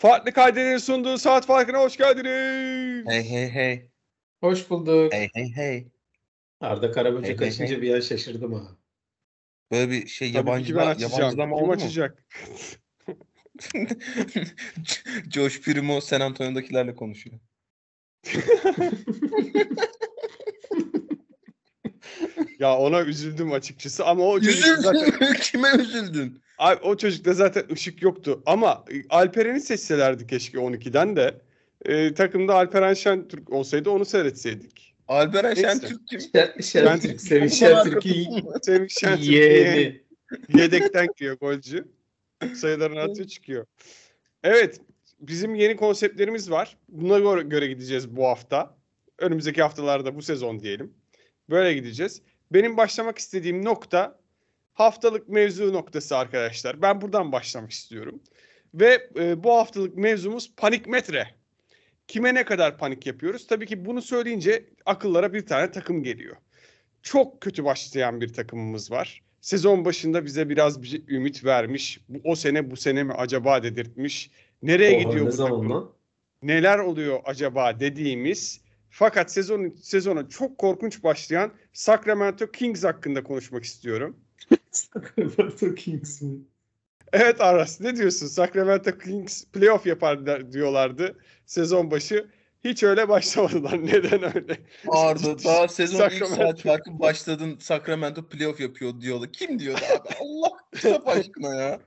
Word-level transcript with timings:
Farklı 0.00 0.32
kaydelerin 0.32 0.78
sunduğu 0.78 1.18
saat 1.18 1.46
farkına 1.46 1.78
hoş 1.78 1.96
geldiniz. 1.96 3.06
Hey 3.08 3.30
hey 3.30 3.50
hey. 3.50 3.88
Hoş 4.40 4.70
bulduk. 4.70 5.12
Hey 5.12 5.28
hey 5.34 5.52
hey. 5.54 5.86
Arda 6.60 6.90
Karaböcek 6.90 7.40
Hey, 7.40 7.46
hey, 7.46 7.48
açınca 7.48 7.74
hey. 7.74 7.82
bir 7.82 7.94
an 7.94 8.00
şaşırdım 8.00 8.52
ha. 8.52 8.76
Böyle 9.70 9.90
bir 9.90 10.06
şey 10.06 10.30
yabancı 10.30 10.74
yabancılama 10.74 11.56
oldu 11.56 11.66
mu? 11.66 11.72
açacak? 11.72 12.24
Josh 15.30 15.60
Primo 15.60 16.00
San 16.00 16.20
Antonio'dakilerle 16.20 16.94
konuşuyor. 16.94 17.38
Ya 22.58 22.76
ona 22.78 23.02
üzüldüm 23.02 23.52
açıkçası 23.52 24.06
ama 24.06 24.24
o 24.24 24.40
çocuk 24.40 24.78
zaten 24.78 25.00
Üzüldün. 25.00 25.34
Kime 25.40 25.68
üzüldün? 25.68 26.42
Ay, 26.60 26.78
o 26.82 26.96
çocukta 26.96 27.34
zaten 27.34 27.64
ışık 27.72 28.02
yoktu. 28.02 28.42
Ama 28.46 28.84
e, 28.92 28.94
Alperen'i 29.10 29.60
seçselerdi 29.60 30.26
keşke 30.26 30.58
12'den 30.58 31.16
de. 31.16 31.40
E, 31.84 32.14
takımda 32.14 32.54
Alperen 32.54 32.94
Şentürk 32.94 33.52
olsaydı 33.52 33.90
onu 33.90 34.04
seyretseydik. 34.04 34.94
Alperen. 35.08 35.54
Şentürk 35.54 36.08
kim? 36.08 36.20
Şen- 36.20 36.62
Şentürk, 36.62 37.20
Semih 37.20 37.50
Şentürk'ü 37.50 38.10
Semih 38.62 38.88
Şentürk 38.88 39.28
yeğeni. 39.28 40.02
yedekten 40.56 41.08
giriyor 41.16 41.36
golcü. 41.38 41.84
Sayılarını 42.54 43.00
atıyor 43.00 43.28
çıkıyor. 43.28 43.66
Evet. 44.42 44.80
Bizim 45.20 45.54
yeni 45.54 45.76
konseptlerimiz 45.76 46.50
var. 46.50 46.76
Buna 46.88 47.18
göre, 47.18 47.42
göre 47.42 47.66
gideceğiz 47.66 48.16
bu 48.16 48.26
hafta. 48.26 48.76
Önümüzdeki 49.18 49.62
haftalarda 49.62 50.16
bu 50.16 50.22
sezon 50.22 50.60
diyelim. 50.60 50.94
Böyle 51.50 51.74
gideceğiz. 51.74 52.22
Benim 52.52 52.76
başlamak 52.76 53.18
istediğim 53.18 53.64
nokta 53.64 54.19
haftalık 54.74 55.28
mevzu 55.28 55.72
noktası 55.72 56.16
arkadaşlar. 56.16 56.82
Ben 56.82 57.00
buradan 57.00 57.32
başlamak 57.32 57.70
istiyorum. 57.70 58.20
Ve 58.74 59.08
e, 59.16 59.44
bu 59.44 59.54
haftalık 59.54 59.96
mevzumuz 59.96 60.52
panik 60.56 60.86
metre. 60.86 61.28
Kime 62.08 62.34
ne 62.34 62.44
kadar 62.44 62.78
panik 62.78 63.06
yapıyoruz? 63.06 63.46
Tabii 63.46 63.66
ki 63.66 63.84
bunu 63.84 64.02
söyleyince 64.02 64.64
akıllara 64.86 65.32
bir 65.32 65.46
tane 65.46 65.70
takım 65.70 66.02
geliyor. 66.02 66.36
Çok 67.02 67.40
kötü 67.40 67.64
başlayan 67.64 68.20
bir 68.20 68.32
takımımız 68.32 68.90
var. 68.90 69.22
Sezon 69.40 69.84
başında 69.84 70.24
bize 70.24 70.48
biraz 70.48 70.82
bir 70.82 71.08
ümit 71.08 71.44
vermiş. 71.44 72.00
Bu, 72.08 72.20
o 72.24 72.34
sene 72.36 72.70
bu 72.70 72.76
sene 72.76 73.02
mi 73.02 73.12
acaba 73.12 73.62
dedirtmiş. 73.62 74.30
Nereye 74.62 74.96
Oha, 74.96 75.02
gidiyor 75.02 75.26
ne 75.26 75.32
bu 75.32 75.36
takım? 75.36 75.70
lan? 75.70 75.92
neler 76.42 76.78
oluyor 76.78 77.20
acaba 77.24 77.80
dediğimiz 77.80 78.60
fakat 78.90 79.32
sezon 79.32 79.74
sezona 79.82 80.28
çok 80.28 80.58
korkunç 80.58 81.04
başlayan 81.04 81.52
Sacramento 81.72 82.50
Kings 82.50 82.84
hakkında 82.84 83.22
konuşmak 83.22 83.64
istiyorum. 83.64 84.16
Sacramento 84.70 85.74
Kings 85.74 86.22
mi? 86.22 86.38
Evet 87.12 87.40
Aras 87.40 87.80
ne 87.80 87.96
diyorsun? 87.96 88.26
Sacramento 88.26 88.98
Kings 88.98 89.44
playoff 89.44 89.86
yapar 89.86 90.52
diyorlardı 90.52 91.18
sezon 91.46 91.90
başı. 91.90 92.30
Hiç 92.64 92.82
öyle 92.82 93.08
başlamadılar. 93.08 93.72
Neden 93.86 94.36
öyle? 94.36 94.60
Arda 94.88 95.38
daha 95.44 95.68
sezon 95.68 95.94
ilk 96.04 96.12
Sacramento. 96.12 96.36
saat 96.36 96.62
farkı 96.62 96.98
başladın 97.00 97.58
Sacramento 97.58 98.28
playoff 98.28 98.60
yapıyor 98.60 99.00
diyorlar. 99.00 99.32
Kim 99.32 99.58
diyordu 99.58 99.80
abi? 99.90 100.08
Allah 100.20 100.50
kitap 100.74 101.08
aşkına 101.08 101.54
ya. 101.54 101.80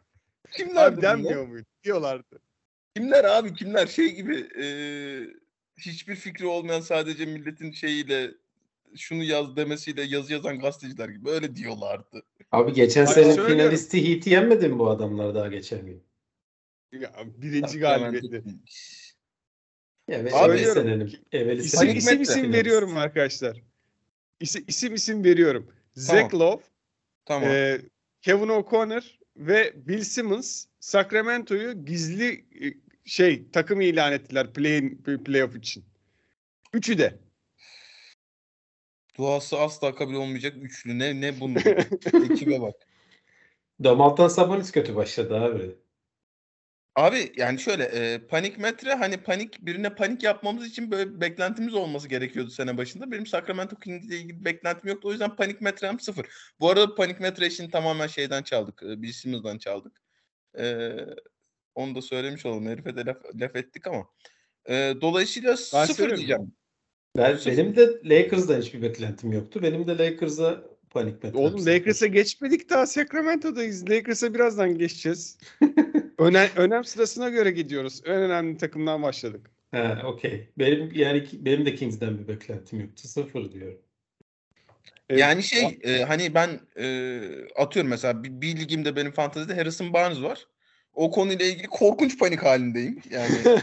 Kimler 0.51 0.87
Abi 0.87 1.01
denmiyor 1.01 1.47
muydu? 1.47 1.65
Diyorlardı. 1.83 2.39
Kimler 2.95 3.23
abi 3.23 3.53
kimler 3.53 3.87
şey 3.87 4.11
gibi 4.11 4.47
e, 4.63 4.65
hiçbir 5.77 6.15
fikri 6.15 6.45
olmayan 6.45 6.81
sadece 6.81 7.25
milletin 7.25 7.71
şeyiyle 7.71 8.31
şunu 8.95 9.23
yaz 9.23 9.55
demesiyle 9.55 10.03
yazı 10.03 10.33
yazan 10.33 10.59
gazeteciler 10.59 11.09
gibi 11.09 11.29
öyle 11.29 11.55
diyorlardı. 11.55 12.23
Abi 12.53 12.73
geçen 12.73 13.05
Abi 13.05 13.13
sene 13.13 13.23
söylüyorum. 13.25 13.53
finalisti 13.53 14.09
Heat'i 14.09 14.29
yenmedi 14.29 14.67
mi 14.67 14.79
bu 14.79 14.89
adamlar 14.89 15.35
daha 15.35 15.47
geçen 15.47 15.85
gün? 15.85 16.03
Ya, 16.91 17.11
birinci 17.37 17.79
galibiyeti. 17.79 18.43
Kings. 18.43 19.13
Evet, 20.07 20.33
Abi, 20.33 20.51
evveli 20.51 20.65
senenin. 20.65 21.19
Evveli 21.31 21.61
İsim, 21.61 21.97
isim 21.97 22.21
isim 22.21 22.53
veriyorum 22.53 22.97
arkadaşlar. 22.97 23.61
İsim 24.39 24.63
isim, 24.67 24.93
isim 24.93 25.23
veriyorum. 25.23 25.71
Zach 25.93 26.33
Love, 26.33 26.61
Tamam. 27.25 27.49
Ee, 27.49 27.81
Kevin 28.21 28.47
O'Connor 28.47 29.17
ve 29.37 29.73
Bill 29.75 30.01
Simmons 30.01 30.65
Sacramento'yu 30.79 31.85
gizli 31.85 32.45
e, 32.65 32.73
şey 33.05 33.51
takım 33.51 33.81
ilan 33.81 34.13
ettiler 34.13 34.53
play 34.53 34.97
playoff 35.25 35.55
için. 35.55 35.83
Üçü 36.73 36.97
de. 36.97 37.19
Duası 39.17 39.59
asla 39.59 39.95
kabul 39.95 40.13
olmayacak 40.13 40.53
üçlü. 40.61 40.99
Ne 40.99 41.21
ne 41.21 41.39
bunun? 41.39 41.55
Ekibe 42.31 42.61
bak. 42.61 42.75
Domaltan 43.83 44.27
Sabonis 44.27 44.71
kötü 44.71 44.95
başladı 44.95 45.35
abi. 45.35 45.75
Abi 46.95 47.31
yani 47.37 47.59
şöyle 47.59 47.83
e, 47.83 48.27
panik 48.27 48.57
metre 48.57 48.93
hani 48.93 49.17
panik 49.17 49.65
birine 49.65 49.95
panik 49.95 50.23
yapmamız 50.23 50.67
için 50.67 50.91
böyle 50.91 51.21
beklentimiz 51.21 51.73
olması 51.73 52.07
gerekiyordu 52.07 52.49
sene 52.49 52.77
başında. 52.77 53.11
Benim 53.11 53.25
Sacramento 53.25 53.75
Kings 53.75 54.05
ile 54.05 54.17
ilgili 54.17 54.45
beklentim 54.45 54.89
yoktu. 54.89 55.07
O 55.07 55.11
yüzden 55.11 55.35
panik 55.35 55.61
metrem 55.61 55.99
sıfır. 55.99 56.25
Bu 56.59 56.69
arada 56.69 56.95
panik 56.95 57.19
metre 57.19 57.47
işini 57.47 57.71
tamamen 57.71 58.07
şeyden 58.07 58.43
çaldık. 58.43 58.83
E, 58.83 59.01
Bill 59.01 59.11
Simmons'dan 59.11 59.57
çaldık. 59.57 60.01
E, 60.57 60.95
onu 61.75 61.95
da 61.95 62.01
söylemiş 62.01 62.45
olalım. 62.45 62.67
Herife 62.67 62.95
de 62.95 63.05
laf, 63.05 63.17
laf 63.35 63.55
ettik 63.55 63.87
ama. 63.87 64.07
E, 64.69 64.93
dolayısıyla 65.01 65.57
sıfır 65.57 65.93
söylüyorum. 65.93 66.17
diyeceğim. 66.17 66.55
Ben, 67.17 67.37
benim 67.45 67.75
de 67.75 68.01
Lakers'dan 68.05 68.61
hiçbir 68.61 68.81
beklentim 68.81 69.31
yoktu. 69.31 69.59
Benim 69.63 69.87
de 69.87 69.97
Lakers'a 69.97 70.63
panik 70.89 71.23
metrem 71.23 71.41
Oğlum. 71.41 71.65
Lakers'a 71.65 72.07
geçmedik 72.07 72.69
daha 72.69 72.85
Sacramento'dayız. 72.85 73.89
Lakers'a 73.89 74.33
birazdan 74.33 74.77
geçeceğiz. 74.77 75.37
Önem, 76.17 76.49
önem 76.55 76.83
sırasına 76.83 77.29
göre 77.29 77.51
gidiyoruz. 77.51 78.01
En 78.05 78.21
önemli 78.21 78.57
takımdan 78.57 79.03
başladık. 79.03 79.51
Ha, 79.71 80.01
okey. 80.05 80.49
Benim 80.57 80.91
yani 80.93 81.27
benim 81.33 81.65
de 81.65 81.75
Kings'den 81.75 82.17
bir 82.19 82.27
beklentim 82.27 82.79
yoktu. 82.79 83.07
Sıfır 83.07 83.51
diyorum. 83.51 83.79
Evet. 85.09 85.21
Yani 85.21 85.43
şey 85.43 85.79
e, 85.83 86.03
hani 86.03 86.33
ben 86.33 86.49
e, 86.77 87.21
atıyorum 87.55 87.89
mesela 87.89 88.23
bir, 88.23 88.41
bir 88.41 88.59
ligimde 88.59 88.95
benim 88.95 89.11
fantezide 89.11 89.55
Harrison 89.55 89.93
Barnes 89.93 90.21
var. 90.21 90.47
O 90.93 91.11
konuyla 91.11 91.45
ilgili 91.45 91.67
korkunç 91.67 92.19
panik 92.19 92.43
halindeyim. 92.43 93.01
Yani 93.09 93.35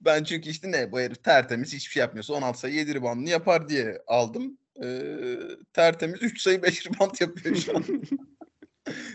ben 0.00 0.24
çünkü 0.24 0.50
işte 0.50 0.70
ne 0.70 0.92
bu 0.92 1.00
herif 1.00 1.24
tertemiz 1.24 1.72
hiçbir 1.72 1.92
şey 1.92 2.00
yapmıyorsa 2.00 2.34
16 2.34 2.58
sayı 2.58 2.74
7 2.74 2.94
reboundını 2.94 3.30
yapar 3.30 3.68
diye 3.68 4.02
aldım. 4.06 4.58
Ee, 4.84 5.38
tertemiz 5.72 6.22
3 6.22 6.42
sayı 6.42 6.62
5 6.62 6.86
rebound 6.86 7.20
yapıyor 7.20 7.56
şu 7.56 7.76
an. 7.76 7.84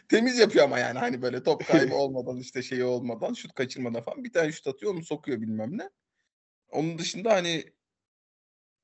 Temiz 0.09 0.39
yapıyor 0.39 0.65
ama 0.65 0.79
yani 0.79 0.99
hani 0.99 1.21
böyle 1.21 1.43
top 1.43 1.67
kaybı 1.67 1.95
olmadan 2.03 2.37
işte 2.37 2.63
şeyi 2.63 2.83
olmadan 2.83 3.33
şut 3.33 3.53
kaçırmadan 3.53 4.01
falan 4.01 4.23
bir 4.23 4.33
tane 4.33 4.51
şut 4.51 4.67
atıyor 4.67 4.93
onu 4.93 5.03
sokuyor 5.03 5.41
bilmem 5.41 5.77
ne. 5.77 5.89
Onun 6.71 6.97
dışında 6.97 7.33
hani 7.33 7.73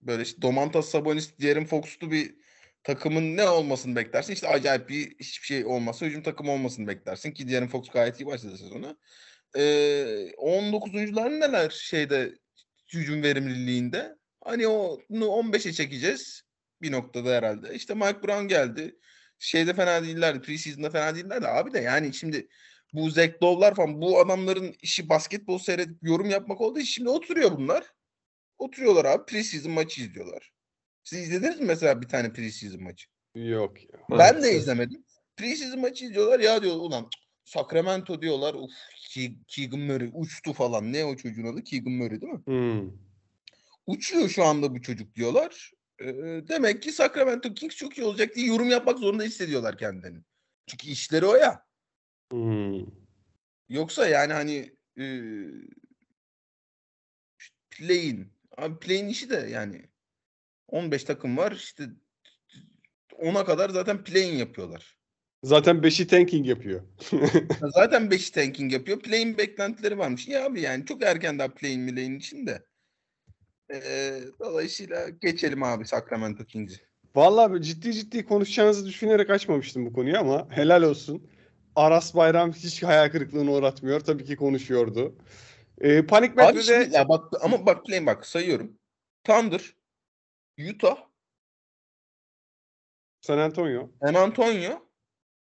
böyle 0.02 0.24
işte 0.24 0.42
Domantas 0.42 0.90
Sabonis, 0.90 1.40
De'Aaron 1.42 1.66
Fox'lu 1.66 2.12
bir 2.12 2.36
takımın 2.84 3.38
ne 3.38 3.50
olmasını 3.50 3.96
beklersin? 3.96 4.34
İşte 4.34 4.48
acayip 4.48 4.90
bir 4.90 5.16
hiçbir 5.20 5.46
şey 5.46 5.66
olmasa 5.66 6.06
hücum 6.06 6.24
takımı 6.24 6.52
olmasını 6.52 6.88
beklersin 6.88 7.32
ki 7.32 7.50
De'Aaron 7.50 7.68
Fox 7.68 7.90
gayet 7.90 8.20
iyi 8.20 8.26
başladı 8.26 8.58
sezona. 8.58 8.98
Ee, 9.56 9.62
19'uncuların 10.38 11.40
neler 11.40 11.70
şeyde 11.70 12.34
hücum 12.94 13.24
verimliliğinde? 13.24 14.16
Hani 14.44 14.68
onu 14.68 15.26
15'e 15.26 15.74
çekeceğiz 15.74 16.44
bir 16.82 16.92
noktada 16.92 17.30
herhalde. 17.30 17.76
İşte 17.76 17.94
Mike 17.94 18.24
Brown 18.24 18.48
geldi. 18.48 18.96
Şeyde 19.40 19.74
fena 19.74 20.04
değillerdi. 20.04 20.42
Preseason'da 20.42 20.90
fena 20.90 21.16
değillerdi. 21.16 21.48
Abi 21.48 21.74
de 21.74 21.80
yani 21.80 22.14
şimdi 22.14 22.48
bu 22.94 23.10
Zach 23.10 23.44
Lowe'lar 23.44 23.76
falan 23.76 24.02
bu 24.02 24.20
adamların 24.20 24.76
işi 24.82 25.10
basketbol 25.10 25.58
seyredip 25.58 26.04
yorum 26.04 26.30
yapmak 26.30 26.78
için 26.78 26.84
şimdi 26.84 27.10
oturuyor 27.10 27.52
bunlar. 27.58 27.84
Oturuyorlar 28.58 29.06
abi 29.06 29.26
preseason 29.26 29.72
maçı 29.72 30.02
izliyorlar. 30.02 30.52
Siz 31.10 31.20
izlediniz 31.20 31.60
mi 31.60 31.66
mesela 31.66 32.02
bir 32.02 32.08
tane 32.08 32.34
preseason 32.34 32.84
maçı? 32.84 33.08
Yok 33.36 33.84
ya. 33.84 34.00
Ben 34.10 34.44
de 34.44 34.58
izlemedim. 34.58 35.04
Preseason 35.38 35.80
maçı 35.80 36.06
izliyorlar 36.06 36.40
ya 36.40 36.64
diyor 36.64 36.76
ulan 36.76 37.10
Sacramento 37.46 38.22
diyorlar. 38.22 38.54
Uf 38.54 38.72
Ke- 39.10 39.36
Keegan 39.48 39.80
Murray 39.80 40.10
uçtu 40.14 40.54
falan. 40.54 40.94
Ne 40.94 41.06
o 41.06 41.16
çocuğun 41.16 41.54
adı? 41.54 41.64
Keegan 41.64 41.94
Murray 41.94 42.22
değil 42.22 42.34
mi? 42.34 42.42
Hmm. 42.46 42.92
Uçuyor 43.88 44.30
şu 44.30 44.44
anda 44.44 44.76
bu 44.76 44.82
çocuk 44.82 45.16
diyorlar. 45.16 45.72
Ee, 46.02 46.08
demek 46.48 46.84
ki 46.84 46.92
Sacramento 46.92 47.54
Kings 47.54 47.76
çok 47.76 47.98
iyi 47.98 48.04
olacak 48.04 48.36
diye 48.36 48.48
yorum 48.48 48.70
yapmak 48.70 49.00
zorunda 49.00 49.24
hissediyorlar 49.24 49.78
kendilerini. 49.78 50.24
Çünkü 50.68 50.88
işleri 50.88 51.26
o 51.26 51.36
ya. 51.36 51.66
Hmm. 52.32 52.86
Yoksa 53.70 54.08
yani 54.08 54.34
hani 54.34 54.76
e, 55.00 55.06
play'in 57.70 58.28
abi 58.58 58.80
play'in 58.80 59.08
işi 59.08 59.30
de 59.30 59.50
yani 59.52 59.89
15 60.72 61.04
takım 61.04 61.38
var 61.38 61.52
işte 61.52 61.84
10'a 63.12 63.46
kadar 63.46 63.70
zaten 63.70 64.04
play'in 64.04 64.38
yapıyorlar. 64.38 65.00
Zaten 65.44 65.76
5'i 65.78 66.08
tanking 66.08 66.48
yapıyor. 66.48 66.82
Ya 67.12 67.70
Zaten 67.74 68.12
5 68.12 68.30
tanking 68.30 68.74
yapıyor. 68.74 69.00
Play'in 69.00 69.38
beklentileri 69.38 69.98
varmış. 69.98 70.28
Ya 70.28 70.46
abi 70.46 70.62
yani 70.62 70.86
çok 70.86 71.04
erken 71.04 71.40
daha 71.40 71.48
play'in 71.48 72.20
için 72.20 72.48
de. 72.48 72.64
Ee, 73.74 74.20
dolayısıyla 74.40 75.10
geçelim 75.10 75.64
abi 75.64 75.86
Sacramento 75.86 76.46
Kings'i. 76.46 76.82
Vallahi 77.16 77.62
ciddi 77.62 77.94
ciddi 77.94 78.26
konuşacağınızı 78.26 78.86
düşünerek 78.86 79.30
açmamıştım 79.30 79.86
bu 79.86 79.94
konuyu 79.94 80.18
ama 80.18 80.48
helal 80.50 80.84
olsun. 80.84 81.28
Aras 81.76 82.16
Bayram 82.16 82.52
hiç 82.52 82.84
hayal 82.84 83.10
kırıklığına 83.10 83.52
uğratmıyor. 83.52 84.00
Tabii 84.00 84.26
ki 84.26 84.36
konuşuyordu. 84.36 85.16
Ee, 85.82 86.06
Panik 86.06 86.32
şimdi 86.62 86.96
ya 86.96 87.10
bak 87.10 87.24
ama 87.42 87.66
bak 87.66 87.86
play'in 87.86 88.06
bak 88.06 88.26
sayıyorum. 88.26 88.78
Thunder, 89.24 89.74
Utah, 90.60 90.98
San 93.22 93.38
Antonio, 93.38 93.90
San 94.02 94.14
Antonio 94.14 94.72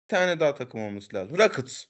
bir 0.05 0.09
tane 0.09 0.41
daha 0.41 0.55
takım 0.55 0.81
olması 0.81 1.15
lazım. 1.17 1.39
Rockets. 1.39 1.85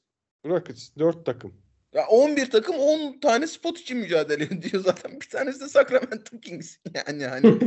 Rockets 0.47 0.91
4 0.99 1.27
takım. 1.27 1.55
Ya 1.93 2.07
11 2.07 2.51
takım 2.51 2.77
10 2.77 3.21
tane 3.21 3.47
spot 3.47 3.79
için 3.81 3.99
mücadele 3.99 4.45
ediyor 4.55 4.83
zaten. 4.85 5.21
Bir 5.21 5.29
tanesi 5.29 5.61
de 5.61 5.69
Sacramento 5.69 6.41
Kings. 6.41 6.77
Yani 6.95 7.27
hani 7.27 7.59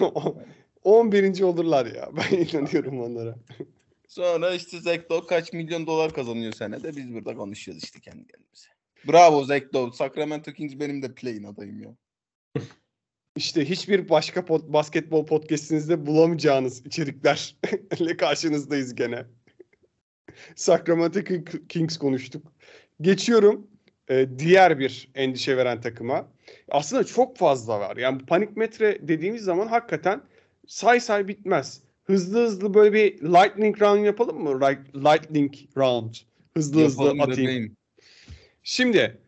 11. 0.82 1.42
olurlar 1.42 1.86
ya. 1.86 2.10
Ben 2.16 2.36
inanıyorum 2.36 3.00
onlara. 3.00 3.36
sonra 4.08 4.54
işte 4.54 4.76
Lowe 5.10 5.26
kaç 5.26 5.52
milyon 5.52 5.86
dolar 5.86 6.14
kazanıyor 6.14 6.52
senede. 6.52 6.96
Biz 6.96 7.14
burada 7.14 7.34
konuşuyoruz 7.34 7.84
işte 7.84 8.00
kendi 8.00 8.26
kendimize. 8.26 8.68
Bravo 9.08 9.48
Lowe. 9.74 9.96
Sacramento 9.96 10.52
Kings 10.52 10.74
benim 10.80 11.02
de 11.02 11.14
play'in 11.14 11.44
adayım 11.44 11.82
ya. 11.82 11.94
İşte 13.36 13.68
hiçbir 13.70 14.08
başka 14.08 14.40
pod- 14.40 14.72
basketbol 14.72 15.26
podcastinizde 15.26 16.06
bulamayacağınız 16.06 16.86
içeriklerle 16.86 18.16
karşınızdayız 18.16 18.94
gene. 18.94 19.24
Sacramento 20.56 21.20
King- 21.20 21.68
Kings 21.68 21.96
konuştuk. 21.96 22.52
Geçiyorum 23.00 23.66
e, 24.08 24.26
diğer 24.38 24.78
bir 24.78 25.08
endişe 25.14 25.56
veren 25.56 25.80
takıma. 25.80 26.28
Aslında 26.68 27.04
çok 27.04 27.36
fazla 27.36 27.80
var. 27.80 27.96
Yani 27.96 28.26
panik 28.26 28.56
metre 28.56 29.08
dediğimiz 29.08 29.42
zaman 29.42 29.66
hakikaten 29.66 30.22
say 30.66 31.00
say 31.00 31.28
bitmez. 31.28 31.82
Hızlı 32.04 32.44
hızlı 32.44 32.74
böyle 32.74 32.92
bir 32.92 33.20
lightning 33.22 33.82
round 33.82 34.04
yapalım 34.04 34.42
mı? 34.42 34.60
Lightning 34.94 35.54
round. 35.76 36.14
Hızlı 36.56 36.84
hızlı 36.84 37.10
atayım. 37.10 37.30
bebeğim. 37.30 37.76
Şimdi 38.62 39.18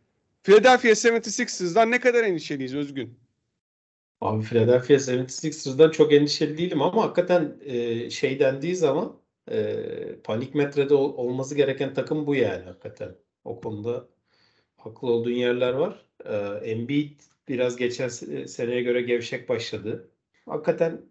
Philadelphia 0.42 0.88
76ers'dan 0.88 1.90
ne 1.90 2.00
kadar 2.00 2.24
endişeliyiz 2.24 2.74
Özgün? 2.74 3.25
Abi 4.20 4.42
Philadelphia 4.44 4.94
76ers'dan 4.98 5.90
çok 5.90 6.12
endişeli 6.12 6.58
değilim 6.58 6.82
ama 6.82 7.02
hakikaten 7.02 7.58
e, 7.64 8.10
şey 8.10 8.38
dendiği 8.40 8.76
zaman 8.76 9.20
e, 9.50 10.20
panik 10.24 10.54
metrede 10.54 10.94
ol- 10.94 11.14
olması 11.16 11.54
gereken 11.54 11.94
takım 11.94 12.26
bu 12.26 12.34
yani 12.34 12.64
hakikaten. 12.64 13.16
O 13.44 13.60
konuda 13.60 14.08
haklı 14.76 15.08
olduğun 15.12 15.30
yerler 15.32 15.72
var. 15.74 16.06
E, 16.26 16.36
Embiid 16.70 17.20
biraz 17.48 17.76
geçen 17.76 18.08
se- 18.08 18.48
seneye 18.48 18.82
göre 18.82 19.02
gevşek 19.02 19.48
başladı. 19.48 20.10
Hakikaten 20.46 21.02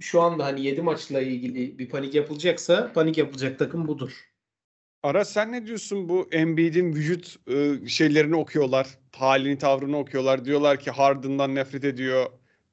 şu 0.00 0.22
anda 0.22 0.44
hani 0.46 0.62
7 0.66 0.82
maçla 0.82 1.22
ilgili 1.22 1.78
bir 1.80 1.90
panik 1.90 2.14
yapılacaksa 2.14 2.92
panik 2.94 3.18
yapılacak 3.18 3.58
takım 3.58 3.88
budur. 3.88 4.35
Ara 5.06 5.24
sen 5.24 5.52
ne 5.52 5.66
diyorsun 5.66 6.08
bu 6.08 6.28
Embiid'in 6.32 6.92
vücut 6.92 7.36
e, 7.48 7.88
şeylerini 7.88 8.36
okuyorlar. 8.36 8.86
Halini 9.16 9.58
tavrını 9.58 9.98
okuyorlar. 9.98 10.44
Diyorlar 10.44 10.80
ki 10.80 10.90
Harden'dan 10.90 11.54
nefret 11.54 11.84
ediyor. 11.84 12.26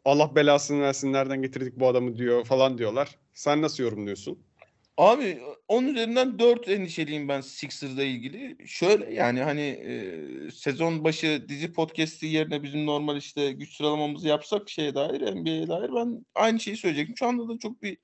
Allah 0.06 0.35
belasını 0.35 0.81
versin 0.81 1.13
nereden 1.13 1.41
getirdik 1.41 1.80
bu 1.80 1.88
adamı 1.88 2.18
diyor 2.18 2.45
falan 2.45 2.77
diyorlar. 2.77 3.19
Sen 3.33 3.62
nasıl 3.62 3.83
yorumluyorsun? 3.83 4.39
Abi 4.97 5.39
onun 5.68 5.88
üzerinden 5.88 6.39
4 6.39 6.69
endişeliyim 6.69 7.27
ben 7.27 7.41
Sixers'la 7.41 8.03
ilgili. 8.03 8.57
Şöyle 8.68 9.13
yani 9.13 9.41
hani 9.41 9.62
e, 9.62 10.51
sezon 10.51 11.03
başı 11.03 11.45
dizi 11.50 11.74
podcast'i 11.74 12.25
yerine 12.25 12.63
bizim 12.63 12.85
normal 12.85 13.18
işte 13.18 13.51
güç 13.51 13.75
sıralamamızı 13.75 14.27
yapsak 14.27 14.69
şeye 14.69 14.95
dair 14.95 15.35
NBA'ye 15.35 15.68
dair 15.68 15.89
ben 15.95 16.25
aynı 16.35 16.59
şeyi 16.59 16.77
söyleyecektim. 16.77 17.18
Şu 17.18 17.27
anda 17.27 17.50
da 17.50 17.59
çok 17.59 17.83
bir 17.83 17.97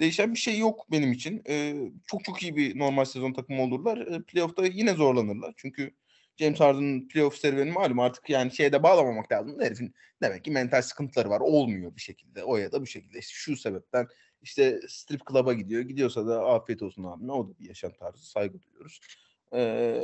değişen 0.00 0.34
bir 0.34 0.38
şey 0.38 0.58
yok 0.58 0.86
benim 0.90 1.12
için. 1.12 1.42
E, 1.48 1.74
çok 2.06 2.24
çok 2.24 2.42
iyi 2.42 2.56
bir 2.56 2.78
normal 2.78 3.04
sezon 3.04 3.32
takımı 3.32 3.62
olurlar. 3.62 3.98
E, 3.98 4.22
playoff'ta 4.22 4.66
yine 4.66 4.94
zorlanırlar. 4.94 5.54
Çünkü 5.56 5.94
James 6.36 6.60
Harden'ın 6.60 7.08
playoff 7.08 7.36
serüveni 7.36 7.70
malum 7.70 7.98
artık 7.98 8.30
yani 8.30 8.52
şeyde 8.52 8.82
bağlamamak 8.82 9.32
lazım. 9.32 9.60
Herifin 9.60 9.94
demek 10.22 10.44
ki 10.44 10.50
mental 10.50 10.82
sıkıntıları 10.82 11.30
var. 11.30 11.40
Olmuyor 11.40 11.96
bir 11.96 12.00
şekilde. 12.00 12.44
O 12.44 12.56
ya 12.56 12.72
da 12.72 12.80
bu 12.82 12.86
şekilde. 12.86 13.18
İşte 13.18 13.32
şu 13.34 13.56
sebepten 13.56 14.06
işte 14.42 14.80
strip 14.88 15.20
club'a 15.30 15.52
gidiyor. 15.52 15.82
Gidiyorsa 15.82 16.26
da 16.26 16.46
afiyet 16.46 16.82
olsun 16.82 17.04
abime. 17.04 17.32
O 17.32 17.48
da 17.48 17.58
bir 17.58 17.68
yaşam 17.68 17.92
tarzı. 17.92 18.30
Saygı 18.30 18.62
duyuyoruz. 18.62 19.00
Ee, 19.54 20.02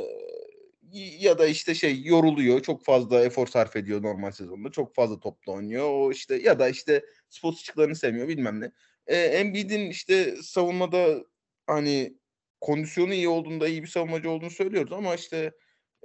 ya 1.19 1.39
da 1.39 1.47
işte 1.47 1.75
şey 1.75 2.03
yoruluyor. 2.03 2.61
Çok 2.61 2.85
fazla 2.85 3.23
efor 3.23 3.47
sarf 3.47 3.75
ediyor 3.75 4.03
normal 4.03 4.31
sezonda. 4.31 4.71
Çok 4.71 4.95
fazla 4.95 5.19
topla 5.19 5.51
oynuyor. 5.51 5.89
O 5.91 6.11
işte 6.11 6.35
ya 6.35 6.59
da 6.59 6.69
işte 6.69 7.05
spot 7.29 7.55
ışıklarını 7.55 7.95
sevmiyor 7.95 8.27
bilmem 8.27 8.61
ne. 8.61 8.71
Ee, 9.07 9.17
Embiid'in 9.17 9.89
işte 9.89 10.35
savunmada 10.41 11.23
hani 11.67 12.13
kondisyonu 12.61 13.13
iyi 13.13 13.29
olduğunda 13.29 13.67
iyi 13.67 13.83
bir 13.83 13.87
savunmacı 13.87 14.29
olduğunu 14.29 14.49
söylüyoruz 14.49 14.93
ama 14.93 15.15
işte 15.15 15.51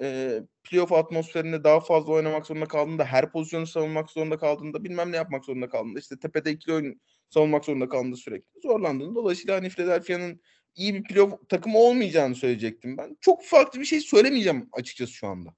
e, 0.03 0.41
playoff 0.65 0.93
atmosferinde 0.93 1.65
daha 1.65 1.81
fazla 1.81 2.13
oynamak 2.13 2.47
zorunda 2.47 2.67
kaldığında, 2.67 3.05
her 3.05 3.33
pozisyonu 3.33 3.67
savunmak 3.67 4.11
zorunda 4.11 4.39
kaldığında, 4.39 4.85
bilmem 4.85 5.13
ne 5.13 5.17
yapmak 5.17 5.45
zorunda 5.45 5.69
kaldığında, 5.69 5.99
işte 5.99 6.19
tepede 6.19 6.51
ikili 6.51 6.75
oyun 6.75 7.01
savunmak 7.31 7.65
zorunda 7.65 7.89
kaldığında 7.89 8.17
sürekli 8.17 8.61
zorlandığında. 8.63 9.15
Dolayısıyla 9.15 9.57
hani 9.57 9.69
Philadelphia'nın 9.69 10.41
iyi 10.75 10.95
bir 10.95 11.05
playoff 11.05 11.49
takımı 11.49 11.79
olmayacağını 11.79 12.35
söyleyecektim 12.35 12.97
ben. 12.97 13.17
Çok 13.21 13.45
farklı 13.45 13.81
bir 13.81 13.85
şey 13.85 14.01
söylemeyeceğim 14.01 14.69
açıkçası 14.73 15.13
şu 15.13 15.27
anda. 15.27 15.51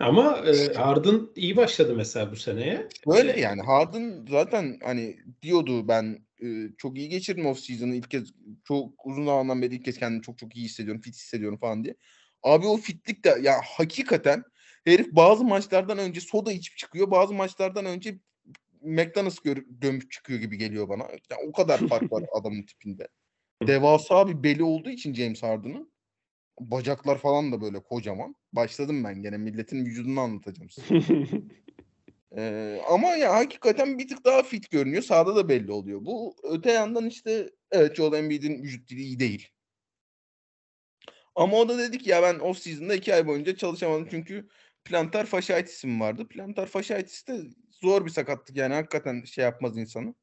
Ama 0.00 0.44
e, 0.46 0.74
Harden 0.74 1.20
iyi 1.36 1.56
başladı 1.56 1.94
mesela 1.96 2.32
bu 2.32 2.36
seneye. 2.36 2.88
Böyle 3.06 3.40
yani 3.40 3.62
Harden 3.62 4.26
zaten 4.30 4.78
hani 4.82 5.16
diyordu 5.42 5.88
ben 5.88 6.26
e, 6.44 6.72
çok 6.78 6.98
iyi 6.98 7.08
geçirdim 7.08 7.46
off 7.46 7.58
season'ı 7.58 7.94
ilk 7.94 8.10
kez 8.10 8.32
çok 8.64 9.06
uzun 9.06 9.24
zamandan 9.24 9.62
beri 9.62 9.74
ilk 9.74 9.84
kez 9.84 9.98
kendimi 9.98 10.22
çok 10.22 10.38
çok 10.38 10.56
iyi 10.56 10.64
hissediyorum, 10.64 11.00
fit 11.00 11.14
hissediyorum 11.14 11.58
falan 11.58 11.84
diye. 11.84 11.94
Abi 12.42 12.66
o 12.66 12.76
fitlik 12.76 13.24
de 13.24 13.38
ya 13.42 13.60
hakikaten 13.64 14.44
herif 14.84 15.12
bazı 15.12 15.44
maçlardan 15.44 15.98
önce 15.98 16.20
soda 16.20 16.52
içip 16.52 16.76
çıkıyor. 16.76 17.10
Bazı 17.10 17.34
maçlardan 17.34 17.86
önce 17.86 18.18
McDonald's 18.82 19.38
gör, 19.38 19.56
gömüp 19.68 20.10
çıkıyor 20.10 20.40
gibi 20.40 20.58
geliyor 20.58 20.88
bana. 20.88 21.02
Ya 21.02 21.36
o 21.48 21.52
kadar 21.52 21.88
fark 21.88 22.12
var 22.12 22.24
adamın 22.40 22.62
tipinde. 22.62 23.08
Devasa 23.66 24.28
bir 24.28 24.42
beli 24.42 24.62
olduğu 24.62 24.90
için 24.90 25.14
James 25.14 25.42
Harden'ın 25.42 25.92
bacaklar 26.60 27.18
falan 27.18 27.52
da 27.52 27.60
böyle 27.60 27.82
kocaman. 27.82 28.34
Başladım 28.52 29.04
ben 29.04 29.22
gene 29.22 29.36
milletin 29.36 29.84
vücudunu 29.84 30.20
anlatacağım 30.20 30.70
size. 30.70 30.94
Ee, 32.36 32.80
ama 32.88 33.16
ya 33.16 33.34
hakikaten 33.34 33.98
bir 33.98 34.08
tık 34.08 34.24
daha 34.24 34.42
fit 34.42 34.70
görünüyor. 34.70 35.02
Sağda 35.02 35.36
da 35.36 35.48
belli 35.48 35.72
oluyor. 35.72 36.04
Bu 36.04 36.36
öte 36.42 36.72
yandan 36.72 37.06
işte 37.06 37.50
evet 37.70 37.96
Joel 37.96 38.18
Embiid'in 38.18 38.62
vücut 38.62 38.90
dili 38.90 39.02
iyi 39.02 39.18
değil. 39.18 39.48
Ama 41.34 41.56
o 41.56 41.68
da 41.68 41.78
dedik 41.78 42.06
ya 42.06 42.22
ben 42.22 42.38
off 42.38 42.58
season'da 42.58 42.94
iki 42.94 43.14
ay 43.14 43.26
boyunca 43.26 43.56
çalışamadım 43.56 44.08
çünkü 44.10 44.48
plantar 44.84 45.26
fasciitis'im 45.26 46.00
vardı. 46.00 46.28
Plantar 46.28 46.66
fasciitis 46.66 47.26
de 47.28 47.40
zor 47.70 48.04
bir 48.06 48.10
sakatlık 48.10 48.56
yani 48.56 48.74
hakikaten 48.74 49.24
şey 49.24 49.44
yapmaz 49.44 49.78
insanı. 49.78 50.14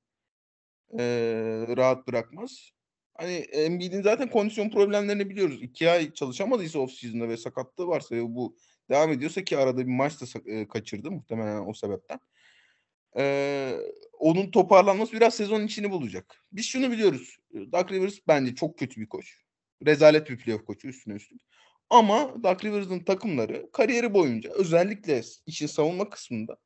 Ee, 0.99 1.65
rahat 1.77 2.07
bırakmaz. 2.07 2.71
Hani 3.13 3.33
Embiid'in 3.33 4.01
zaten 4.01 4.29
kondisyon 4.29 4.69
problemlerini 4.69 5.29
biliyoruz. 5.29 5.63
İki 5.63 5.89
ay 5.89 6.13
çalışamadıysa 6.13 6.79
off 6.79 6.91
season'da 6.91 7.29
ve 7.29 7.37
sakatlığı 7.37 7.87
varsa 7.87 8.15
ve 8.15 8.35
bu 8.35 8.57
devam 8.91 9.11
ediyorsa 9.11 9.43
ki 9.43 9.57
arada 9.57 9.87
bir 9.87 9.91
maç 9.91 10.21
da 10.21 10.51
e, 10.51 10.67
kaçırdı 10.67 11.11
muhtemelen 11.11 11.67
o 11.67 11.73
sebepten. 11.73 12.19
Ee, 13.17 13.77
onun 14.19 14.51
toparlanması 14.51 15.13
biraz 15.13 15.35
sezonun 15.35 15.65
içini 15.65 15.91
bulacak. 15.91 16.45
Biz 16.51 16.65
şunu 16.65 16.91
biliyoruz. 16.91 17.37
Doug 17.53 17.91
Rivers 17.91 18.19
bence 18.27 18.55
çok 18.55 18.79
kötü 18.79 19.01
bir 19.01 19.09
koç. 19.09 19.35
Rezalet 19.85 20.29
bir 20.29 20.37
playoff 20.37 20.65
koçu 20.65 20.87
üstüne 20.87 21.13
üstlük. 21.13 21.41
Ama 21.89 22.43
Doug 22.43 22.65
Rivers'ın 22.65 22.99
takımları 22.99 23.69
kariyeri 23.71 24.13
boyunca 24.13 24.49
özellikle 24.49 25.21
işin 25.45 25.67
savunma 25.67 26.09
kısmında 26.09 26.57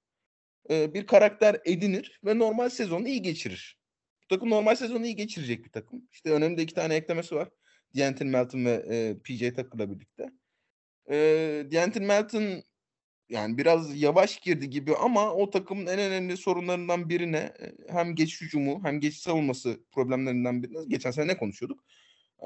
e, 0.70 0.94
bir 0.94 1.08
karakter 1.08 1.62
edinir 1.66 2.20
ve 2.26 2.40
normal 2.40 2.70
sezonu 2.70 3.08
iyi 3.08 3.22
geçirir. 3.22 3.80
Bu 4.24 4.28
takım 4.36 4.50
normal 4.50 4.76
sezonu 4.76 5.06
iyi 5.06 5.16
geçirecek 5.16 5.66
bir 5.66 5.72
takım. 5.72 6.08
İşte 6.12 6.32
önemli 6.32 6.62
iki 6.62 6.74
tane 6.74 6.96
eklemesi 6.96 7.36
var. 7.36 7.50
D'Anthony 7.98 8.30
Melton 8.30 8.66
ve 8.66 8.86
e, 8.90 9.18
PJ 9.24 9.40
Tucker'la 9.40 9.92
birlikte. 9.92 10.32
E, 11.10 11.16
D'Anthony 11.72 12.06
Melton 12.06 12.64
yani 13.30 13.58
biraz 13.58 14.02
yavaş 14.02 14.40
girdi 14.40 14.70
gibi 14.70 14.96
ama 14.96 15.34
o 15.34 15.50
takımın 15.50 15.86
en 15.86 16.00
önemli 16.00 16.38
sorunlarından 16.38 17.10
birine 17.10 17.54
hem 17.90 18.16
geç 18.16 18.42
hücumu 18.42 18.84
hem 18.84 19.00
geç 19.00 19.16
savunması 19.16 19.80
problemlerinden 19.92 20.64
birine 20.64 20.86
geçen 20.88 21.12
sene 21.12 21.28
ne 21.28 21.38
konuşuyorduk? 21.38 21.84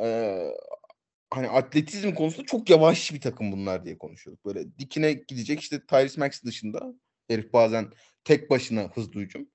Ee, 0.04 0.52
hani 1.30 1.50
atletizm 1.50 2.14
konusunda 2.14 2.46
çok 2.46 2.70
yavaş 2.70 3.14
bir 3.14 3.22
takım 3.22 3.52
bunlar 3.52 3.86
diye 3.86 3.98
konuşuyorduk. 3.98 4.46
Böyle 4.46 4.78
dikine 4.78 5.14
gidecek 5.14 5.60
işte 5.60 5.86
Tyrese 5.86 6.22
Max 6.22 6.44
dışında 6.44 6.94
herif 7.28 7.54
bazen 7.54 7.92
tek 8.24 8.50
başına 8.50 8.84
hızlı 8.96 9.22
hücum. 9.22 9.50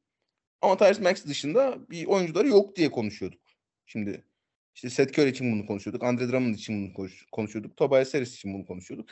Ama 0.63 0.77
Tyrese 0.77 1.03
Max 1.03 1.27
dışında 1.27 1.91
bir 1.91 2.07
oyuncuları 2.07 2.49
yok 2.49 2.77
diye 2.77 2.91
konuşuyorduk. 2.91 3.41
Şimdi 3.87 4.25
işte 4.75 4.91
Seth 4.91 5.19
Curry 5.19 5.31
için 5.31 5.53
bunu 5.53 5.67
konuşuyorduk. 5.67 6.03
Andre 6.03 6.29
Drummond 6.29 6.55
için 6.55 6.83
bunu 6.83 6.95
konuş- 6.95 7.27
konuşuyorduk. 7.33 7.77
Tobias 7.77 8.15
Harris 8.15 8.35
için 8.35 8.55
bunu 8.55 8.67
konuşuyorduk. 8.67 9.09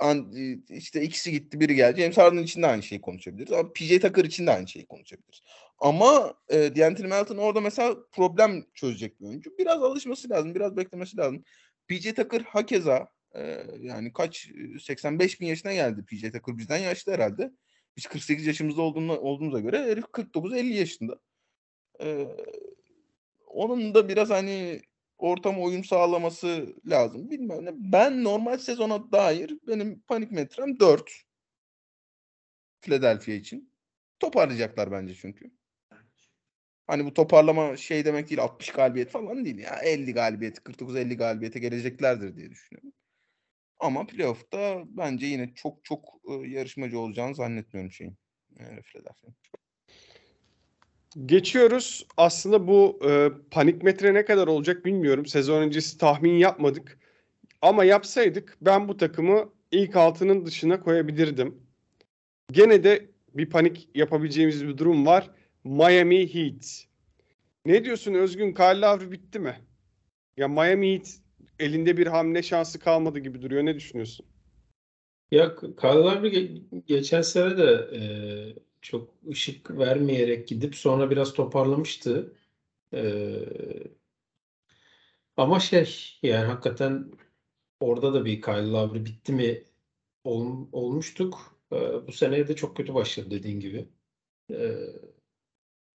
An, 0.00 0.32
işte 0.68 1.02
ikisi 1.02 1.32
gitti 1.32 1.60
biri 1.60 1.74
geldi. 1.74 2.00
James 2.00 2.18
Harden 2.18 2.42
için 2.42 2.62
de 2.62 2.66
aynı 2.66 2.82
şeyi 2.82 3.00
konuşabiliriz. 3.00 3.52
Ama 3.52 3.72
PJ 3.72 3.98
Tucker 3.98 4.24
için 4.24 4.46
de 4.46 4.50
aynı 4.50 4.68
şeyi 4.68 4.86
konuşabiliriz. 4.86 5.42
Ama 5.78 6.34
e, 6.48 6.76
D'Anthony 6.76 7.06
Melton 7.06 7.36
orada 7.36 7.60
mesela 7.60 7.96
problem 8.12 8.64
çözecek 8.74 9.20
bir 9.20 9.26
oyuncu. 9.26 9.58
Biraz 9.58 9.82
alışması 9.82 10.30
lazım. 10.30 10.54
Biraz 10.54 10.76
beklemesi 10.76 11.16
lazım. 11.16 11.44
PJ 11.88 12.12
Tucker 12.12 12.40
hakeza 12.40 13.08
e, 13.34 13.64
yani 13.80 14.12
kaç 14.12 14.50
85 14.82 15.40
bin 15.40 15.46
yaşına 15.46 15.72
geldi 15.72 16.04
PJ 16.04 16.22
Tucker 16.22 16.58
bizden 16.58 16.78
yaşlı 16.78 17.12
herhalde. 17.12 17.50
Biz 17.96 18.06
48 18.06 18.46
yaşımızda 18.46 18.82
olduğunu, 18.82 19.18
olduğumuza 19.18 19.60
göre 19.60 19.82
herif 19.82 20.04
49-50 20.04 20.66
yaşında. 20.66 21.18
E, 22.02 22.28
onun 23.50 23.94
da 23.94 24.08
biraz 24.08 24.30
hani 24.30 24.80
ortama 25.18 25.62
uyum 25.62 25.84
sağlaması 25.84 26.76
lazım. 26.86 27.30
Bilmem 27.30 27.64
ne. 27.64 27.70
Ben 27.74 28.24
normal 28.24 28.58
sezona 28.58 29.12
dair 29.12 29.58
benim 29.66 30.00
panik 30.00 30.30
metrem 30.32 30.80
4. 30.80 31.10
Philadelphia 32.80 33.32
için. 33.32 33.72
Toparlayacaklar 34.20 34.90
bence 34.92 35.14
çünkü. 35.14 35.50
Hani 36.86 37.04
bu 37.04 37.14
toparlama 37.14 37.76
şey 37.76 38.04
demek 38.04 38.30
değil 38.30 38.42
60 38.42 38.70
galibiyet 38.70 39.10
falan 39.10 39.44
değil 39.44 39.58
ya. 39.58 39.76
50 39.82 40.12
galibiyet, 40.14 40.58
49-50 40.64 41.16
galibiyete 41.16 41.58
geleceklerdir 41.58 42.36
diye 42.36 42.50
düşünüyorum. 42.50 42.92
Ama 43.78 44.06
playoff'ta 44.06 44.82
bence 44.86 45.26
yine 45.26 45.54
çok 45.54 45.84
çok 45.84 46.04
yarışmacı 46.46 46.98
olacağını 46.98 47.34
zannetmiyorum 47.34 47.92
şeyin. 47.92 48.16
Philadelphia. 48.58 49.28
Geçiyoruz. 51.26 52.06
Aslında 52.16 52.66
bu 52.66 53.00
e, 53.08 53.30
panik 53.50 53.82
metre 53.82 54.14
ne 54.14 54.24
kadar 54.24 54.46
olacak 54.46 54.84
bilmiyorum. 54.84 55.26
Sezon 55.26 55.62
öncesi 55.62 55.98
tahmin 55.98 56.34
yapmadık. 56.34 56.98
Ama 57.62 57.84
yapsaydık 57.84 58.56
ben 58.60 58.88
bu 58.88 58.96
takımı 58.96 59.50
ilk 59.72 59.96
altının 59.96 60.46
dışına 60.46 60.80
koyabilirdim. 60.80 61.56
Gene 62.52 62.84
de 62.84 63.10
bir 63.34 63.50
panik 63.50 63.88
yapabileceğimiz 63.94 64.66
bir 64.66 64.78
durum 64.78 65.06
var. 65.06 65.30
Miami 65.64 66.34
Heat. 66.34 66.84
Ne 67.66 67.84
diyorsun 67.84 68.14
Özgün? 68.14 68.54
Kyle 68.54 68.80
Lowry 68.80 69.10
bitti 69.10 69.38
mi? 69.38 69.56
Ya 70.36 70.48
Miami 70.48 70.94
Heat 70.94 71.14
elinde 71.58 71.96
bir 71.96 72.06
hamle 72.06 72.42
şansı 72.42 72.78
kalmadı 72.78 73.18
gibi 73.18 73.42
duruyor. 73.42 73.64
Ne 73.64 73.74
düşünüyorsun? 73.74 74.26
Ya 75.30 75.56
Kyle 75.56 75.88
Lowry 75.88 76.28
ge- 76.28 76.82
geçen 76.86 77.22
sene 77.22 77.58
de 77.58 77.88
e, 77.92 78.00
çok 78.82 79.10
ışık 79.30 79.70
vermeyerek 79.78 80.48
gidip 80.48 80.76
sonra 80.76 81.10
biraz 81.10 81.32
toparlamıştı. 81.34 82.34
E, 82.94 83.00
ama 85.36 85.60
şey 85.60 86.18
yani 86.22 86.46
hakikaten 86.46 87.10
orada 87.80 88.14
da 88.14 88.24
bir 88.24 88.42
Kyle 88.42 88.70
Lowry 88.72 89.04
bitti 89.06 89.32
mi 89.32 89.64
ol- 90.24 90.68
olmuştuk. 90.72 91.60
E, 91.72 91.76
bu 92.08 92.12
seneye 92.12 92.48
de 92.48 92.56
çok 92.56 92.76
kötü 92.78 92.94
başladı 92.94 93.30
dediğin 93.32 93.60
gibi. 93.60 93.88
E, 94.52 94.56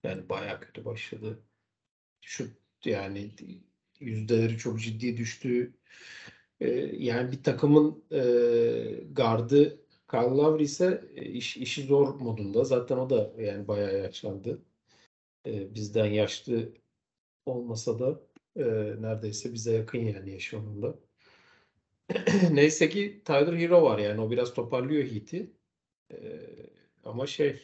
yani 0.03 0.29
bayağı 0.29 0.59
kötü 0.61 0.85
başladı. 0.85 1.43
Şu 2.21 2.47
yani 2.85 3.31
yüzdeleri 4.01 4.57
çok 4.57 4.81
ciddi 4.81 5.17
düştü. 5.17 5.73
E, 6.61 6.69
yani 6.99 7.33
bir 7.33 7.43
takımın 7.43 8.05
e, 8.11 8.21
gardı 9.13 9.82
Kyle 10.13 10.37
Lowry 10.37 10.63
ise 10.63 11.03
e, 11.15 11.25
iş, 11.25 11.57
işi 11.57 11.83
zor 11.83 12.15
modunda. 12.15 12.63
Zaten 12.63 12.97
o 12.97 13.09
da 13.09 13.33
yani 13.41 13.67
bayağı 13.67 13.97
yaşlandı. 13.97 14.61
E, 15.47 15.75
bizden 15.75 16.05
yaşlı 16.05 16.73
olmasa 17.45 17.99
da 17.99 18.21
e, 18.55 18.63
neredeyse 19.01 19.53
bize 19.53 19.73
yakın 19.73 19.99
yani 19.99 20.31
yaş 20.31 20.53
onunda. 20.53 20.99
Neyse 22.51 22.89
ki 22.89 23.21
Tyler 23.25 23.53
Hero 23.53 23.83
var 23.83 23.99
yani 23.99 24.21
o 24.21 24.31
biraz 24.31 24.53
toparlıyor 24.53 25.11
Heat'i. 25.11 25.51
E, 26.11 26.39
ama 27.03 27.27
şey 27.27 27.63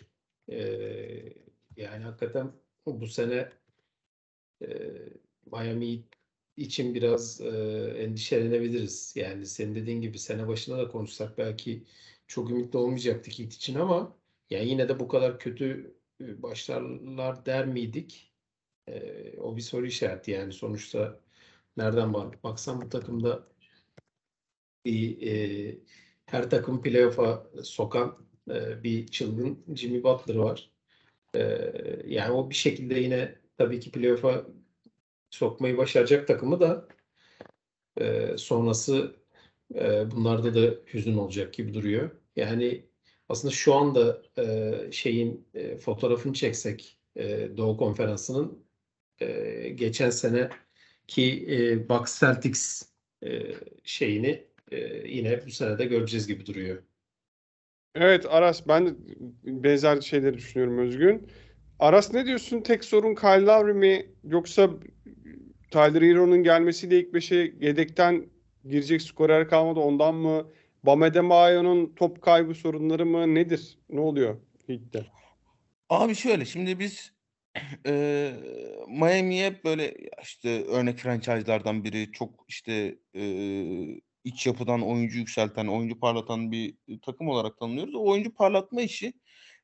e, 0.52 0.60
yani 1.78 2.04
hakikaten 2.04 2.52
bu 2.86 3.08
sene 3.08 3.50
e, 4.62 4.68
Miami 5.52 6.04
için 6.58 6.96
biraz 6.96 7.42
e, 7.42 7.50
endişelenebiliriz. 7.98 9.14
Yani 9.16 9.46
senin 9.46 9.76
dediğin 9.76 10.02
gibi 10.02 10.20
sene 10.20 10.48
başında 10.48 10.78
da 10.78 10.88
konuşsak 10.88 11.38
belki 11.38 11.84
çok 12.30 12.52
ümitli 12.52 12.78
olmayacaktık 12.78 13.40
Heat 13.40 13.54
için 13.54 13.76
ama 13.76 14.18
yani 14.50 14.70
yine 14.70 14.90
de 14.90 15.00
bu 15.00 15.08
kadar 15.08 15.40
kötü 15.40 15.96
e, 16.22 16.42
başlarlar 16.44 17.46
der 17.46 17.66
miydik? 17.68 18.34
E, 18.88 19.40
o 19.40 19.58
bir 19.58 19.62
soru 19.62 19.86
işareti 19.86 20.32
yani 20.32 20.54
sonuçta 20.54 21.20
nereden 21.78 22.14
bak 22.14 22.44
baksan 22.44 22.82
bu 22.82 22.90
takımda 22.90 23.48
bir 24.86 25.22
e, 25.22 25.78
her 26.26 26.50
takım 26.50 26.82
playoff'a 26.82 27.48
sokan 27.64 28.18
e, 28.50 28.84
bir 28.84 29.08
çılgın 29.08 29.66
Jimmy 29.76 30.04
Butler 30.04 30.36
var. 30.36 30.72
E, 31.36 31.42
yani 32.08 32.32
o 32.32 32.50
bir 32.50 32.56
şekilde 32.56 32.96
yine 32.96 33.36
tabii 33.58 33.80
ki 33.80 33.92
playoff'a 33.92 34.46
sokmayı 35.30 35.78
başaracak 35.78 36.28
takımı 36.28 36.60
da 36.60 36.88
e, 37.98 38.38
sonrası 38.38 39.16
bunlarda 40.12 40.54
da 40.54 40.76
hüzün 40.94 41.18
olacak 41.18 41.54
gibi 41.54 41.74
duruyor. 41.74 42.10
Yani 42.36 42.86
aslında 43.30 43.54
şu 43.54 43.74
anda 43.74 44.22
şeyin 44.92 45.48
fotoğrafını 45.82 46.34
çeksek 46.34 47.00
Doğu 47.58 47.78
Konferansı'nın 47.78 48.64
geçen 49.76 50.10
sene 50.10 50.50
ki 51.08 51.86
Bucks 51.90 52.20
Celtics 52.20 52.90
şeyini 53.84 54.44
yine 55.06 55.46
bu 55.46 55.52
sene 55.52 55.80
de 55.80 55.86
göreceğiz 55.86 56.28
gibi 56.28 56.46
duruyor. 56.46 56.84
Evet 57.96 58.26
Aras 58.30 58.68
ben 58.68 58.98
benzer 59.44 60.02
şeyleri 60.02 60.38
düşünüyorum 60.38 60.78
Özgün. 60.78 61.28
Aras 61.80 62.14
ne 62.14 62.26
diyorsun? 62.26 62.62
Tek 62.62 62.84
sorun 62.84 63.16
Kyle 63.16 63.46
Lowry 63.46 63.74
mi 63.74 64.06
yoksa 64.24 64.70
Tyler 65.72 66.02
Hero'nun 66.02 66.44
gelmesiyle 66.44 67.00
ilk 67.00 67.14
beşe 67.14 67.54
yedekten 67.62 68.30
girecek 68.66 69.02
skorer 69.02 69.50
kalmadı 69.50 69.80
ondan 69.80 70.16
mı? 70.16 70.48
Bam 70.84 71.02
Adebayo'nun 71.02 71.94
top 71.96 72.22
kaybı 72.22 72.56
sorunları 72.56 73.06
mı 73.06 73.36
nedir? 73.36 73.78
Ne 73.90 74.00
oluyor 74.00 74.38
Heat'te? 74.68 75.06
Abi 75.90 76.16
şöyle 76.16 76.46
şimdi 76.46 76.80
biz 76.80 77.14
e, 77.86 78.34
Miami'ye 78.88 79.64
böyle 79.64 79.96
işte 80.24 80.64
örnek 80.66 80.98
franchise'lardan 80.98 81.84
biri 81.84 82.12
çok 82.12 82.46
işte 82.48 82.98
e, 83.16 83.24
iç 84.24 84.48
yapıdan 84.48 84.82
oyuncu 84.82 85.20
yükselten, 85.20 85.68
oyuncu 85.68 86.00
parlatan 86.00 86.52
bir 86.52 86.76
takım 87.02 87.28
olarak 87.28 87.58
tanımlıyoruz. 87.58 87.96
O 87.96 88.06
oyuncu 88.06 88.34
parlatma 88.34 88.82
işi 88.82 89.14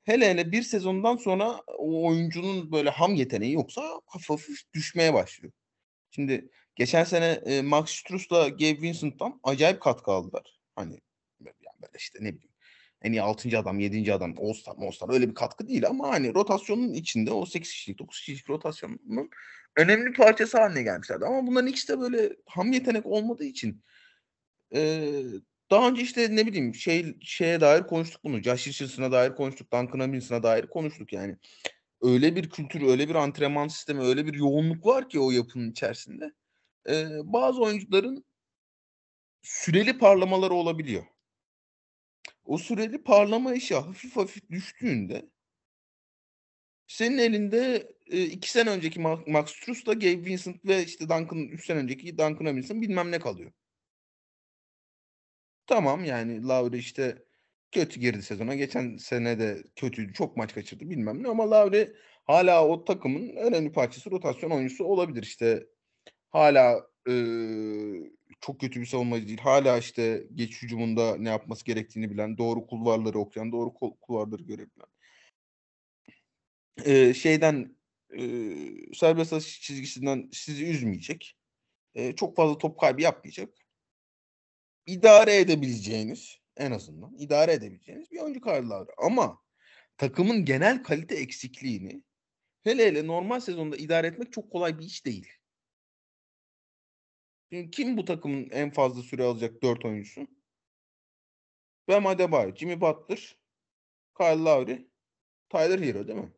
hele 0.03 0.29
hele 0.29 0.51
bir 0.51 0.63
sezondan 0.63 1.17
sonra 1.17 1.61
o 1.77 2.07
oyuncunun 2.07 2.71
böyle 2.71 2.89
ham 2.89 3.15
yeteneği 3.15 3.53
yoksa 3.53 4.01
hafif 4.05 4.73
düşmeye 4.73 5.13
başlıyor. 5.13 5.53
Şimdi 6.11 6.49
geçen 6.75 7.03
sene 7.03 7.25
e, 7.25 7.61
Max 7.61 7.89
Strus'la 7.89 8.49
Gabe 8.49 8.81
Vincent'tan 8.81 9.39
acayip 9.43 9.81
katkı 9.81 10.11
aldılar. 10.11 10.59
Hani 10.75 10.99
yani 11.39 11.55
böyle 11.81 11.93
işte 11.97 12.19
ne 12.21 12.33
bileyim 12.33 12.55
en 13.01 13.11
iyi 13.11 13.21
6. 13.21 13.59
adam, 13.59 13.79
7. 13.79 14.13
adam, 14.13 14.35
All-Star, 14.39 14.75
All-Star 14.77 15.13
öyle 15.13 15.29
bir 15.29 15.35
katkı 15.35 15.67
değil 15.67 15.87
ama 15.87 16.09
hani 16.09 16.33
rotasyonun 16.33 16.93
içinde 16.93 17.31
o 17.31 17.45
8 17.45 17.71
kişilik, 17.71 17.99
9 17.99 18.19
kişilik 18.19 18.49
rotasyonun 18.49 19.29
önemli 19.77 20.13
parçası 20.13 20.57
haline 20.57 20.83
gelmişlerdi. 20.83 21.25
Ama 21.25 21.47
bunların 21.47 21.67
ikisi 21.67 21.87
de 21.87 21.99
böyle 21.99 22.29
ham 22.45 22.71
yetenek 22.71 23.05
olmadığı 23.05 23.43
için 23.43 23.83
e, 24.75 25.11
daha 25.71 25.89
önce 25.89 26.01
işte 26.01 26.35
ne 26.35 26.45
bileyim 26.45 26.75
şey 26.75 27.15
şeye 27.21 27.61
dair 27.61 27.83
konuştuk 27.83 28.23
bunu. 28.23 28.41
Josh 28.41 28.67
Richardson'a 28.67 29.11
dair 29.11 29.35
konuştuk. 29.35 29.71
Duncan 29.73 29.99
Robinson'a 29.99 30.43
dair 30.43 30.67
konuştuk 30.67 31.13
yani. 31.13 31.37
Öyle 32.01 32.35
bir 32.35 32.49
kültür, 32.49 32.81
öyle 32.81 33.09
bir 33.09 33.15
antrenman 33.15 33.67
sistemi, 33.67 34.01
öyle 34.01 34.25
bir 34.25 34.33
yoğunluk 34.33 34.85
var 34.85 35.09
ki 35.09 35.19
o 35.19 35.31
yapının 35.31 35.71
içerisinde. 35.71 36.33
E, 36.89 37.07
bazı 37.23 37.61
oyuncuların 37.61 38.25
süreli 39.41 39.97
parlamaları 39.97 40.53
olabiliyor. 40.53 41.03
O 42.45 42.57
süreli 42.57 43.03
parlama 43.03 43.53
işi 43.53 43.75
hafif 43.75 44.15
hafif 44.15 44.49
düştüğünde 44.49 45.29
senin 46.87 47.17
elinde 47.17 47.91
e, 48.07 48.23
iki 48.23 48.51
sene 48.51 48.69
önceki 48.69 48.99
Max 48.99 49.49
Strus'la 49.49 49.93
Gabe 49.93 50.25
Vincent 50.25 50.65
ve 50.65 50.83
işte 50.83 51.09
Duncan 51.09 51.37
üç 51.39 51.65
sene 51.65 51.79
önceki 51.79 52.17
Duncan 52.17 52.45
Robinson 52.45 52.81
bilmem 52.81 53.11
ne 53.11 53.19
kalıyor. 53.19 53.51
Tamam 55.67 56.05
yani 56.05 56.43
Lowry 56.43 56.77
işte 56.77 57.25
kötü 57.71 57.99
girdi 57.99 58.21
sezona. 58.21 58.55
Geçen 58.55 58.97
sene 58.97 59.39
de 59.39 59.63
kötüydü. 59.75 60.13
Çok 60.13 60.37
maç 60.37 60.53
kaçırdı 60.53 60.89
bilmem 60.89 61.23
ne 61.23 61.27
ama 61.27 61.51
Lowry 61.51 61.93
hala 62.25 62.67
o 62.67 62.85
takımın 62.85 63.35
önemli 63.35 63.71
parçası 63.71 64.11
rotasyon 64.11 64.51
oyuncusu 64.51 64.85
olabilir. 64.85 65.23
İşte 65.23 65.67
hala 66.35 66.87
e, 67.09 67.13
çok 68.41 68.59
kötü 68.59 68.81
bir 68.81 68.85
savunmacı 68.85 69.27
değil. 69.27 69.39
Hala 69.39 69.77
işte 69.77 70.27
geç 70.35 70.61
hücumunda 70.61 71.17
ne 71.17 71.29
yapması 71.29 71.65
gerektiğini 71.65 72.11
bilen, 72.11 72.37
doğru 72.37 72.67
kulvarları 72.67 73.19
okuyan, 73.19 73.51
doğru 73.51 73.73
kulvarları 74.01 74.43
görebilen. 74.43 74.87
E, 76.85 77.13
şeyden 77.13 77.75
e, 78.17 78.21
serbest 78.93 79.33
atış 79.33 79.61
çizgisinden 79.61 80.29
sizi 80.31 80.65
üzmeyecek. 80.65 81.37
E, 81.95 82.15
çok 82.15 82.35
fazla 82.35 82.57
top 82.57 82.79
kaybı 82.79 83.01
yapmayacak. 83.01 83.49
İdare 84.85 85.35
edebileceğiniz 85.35 86.37
en 86.57 86.71
azından 86.71 87.17
idare 87.17 87.53
edebileceğiniz 87.53 88.11
bir 88.11 88.19
oyuncu 88.19 88.41
kararları. 88.41 88.89
Ama 88.97 89.41
takımın 89.97 90.45
genel 90.45 90.83
kalite 90.83 91.15
eksikliğini 91.15 92.03
hele 92.63 92.85
hele 92.85 93.07
normal 93.07 93.39
sezonda 93.39 93.77
idare 93.77 94.07
etmek 94.07 94.33
çok 94.33 94.51
kolay 94.51 94.79
bir 94.79 94.85
iş 94.85 95.05
değil. 95.05 95.34
Kim 97.71 97.97
bu 97.97 98.05
takımın 98.05 98.49
en 98.49 98.71
fazla 98.71 99.01
süre 99.01 99.23
alacak 99.23 99.63
4 99.63 99.85
oyuncusu? 99.85 100.27
Bam 101.87 102.07
Adebayo, 102.07 102.55
Jimmy 102.55 102.81
Butler, 102.81 103.37
Kyle 104.17 104.43
Lowry, 104.43 104.87
Tyler 105.49 105.79
Hero 105.79 106.07
değil 106.07 106.19
mi? 106.19 106.33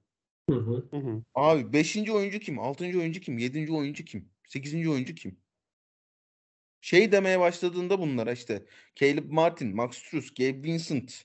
Hı 0.50 0.56
hı. 0.92 1.24
Abi 1.36 1.74
5. 1.74 2.10
oyuncu 2.12 2.40
kim? 2.40 2.60
6. 2.60 2.86
oyuncu 2.86 3.22
kim? 3.22 3.38
7. 3.38 3.72
oyuncu 3.72 4.06
kim? 4.06 4.30
8. 4.48 4.88
oyuncu 4.88 5.16
kim? 5.16 5.40
Şey 6.82 7.12
demeye 7.12 7.40
başladığında 7.40 8.00
bunlara 8.00 8.32
işte 8.32 8.66
Caleb 8.96 9.32
Martin, 9.32 9.76
Max 9.76 9.98
Strus, 9.98 10.34
Gabe 10.34 10.64
Vincent, 10.64 11.24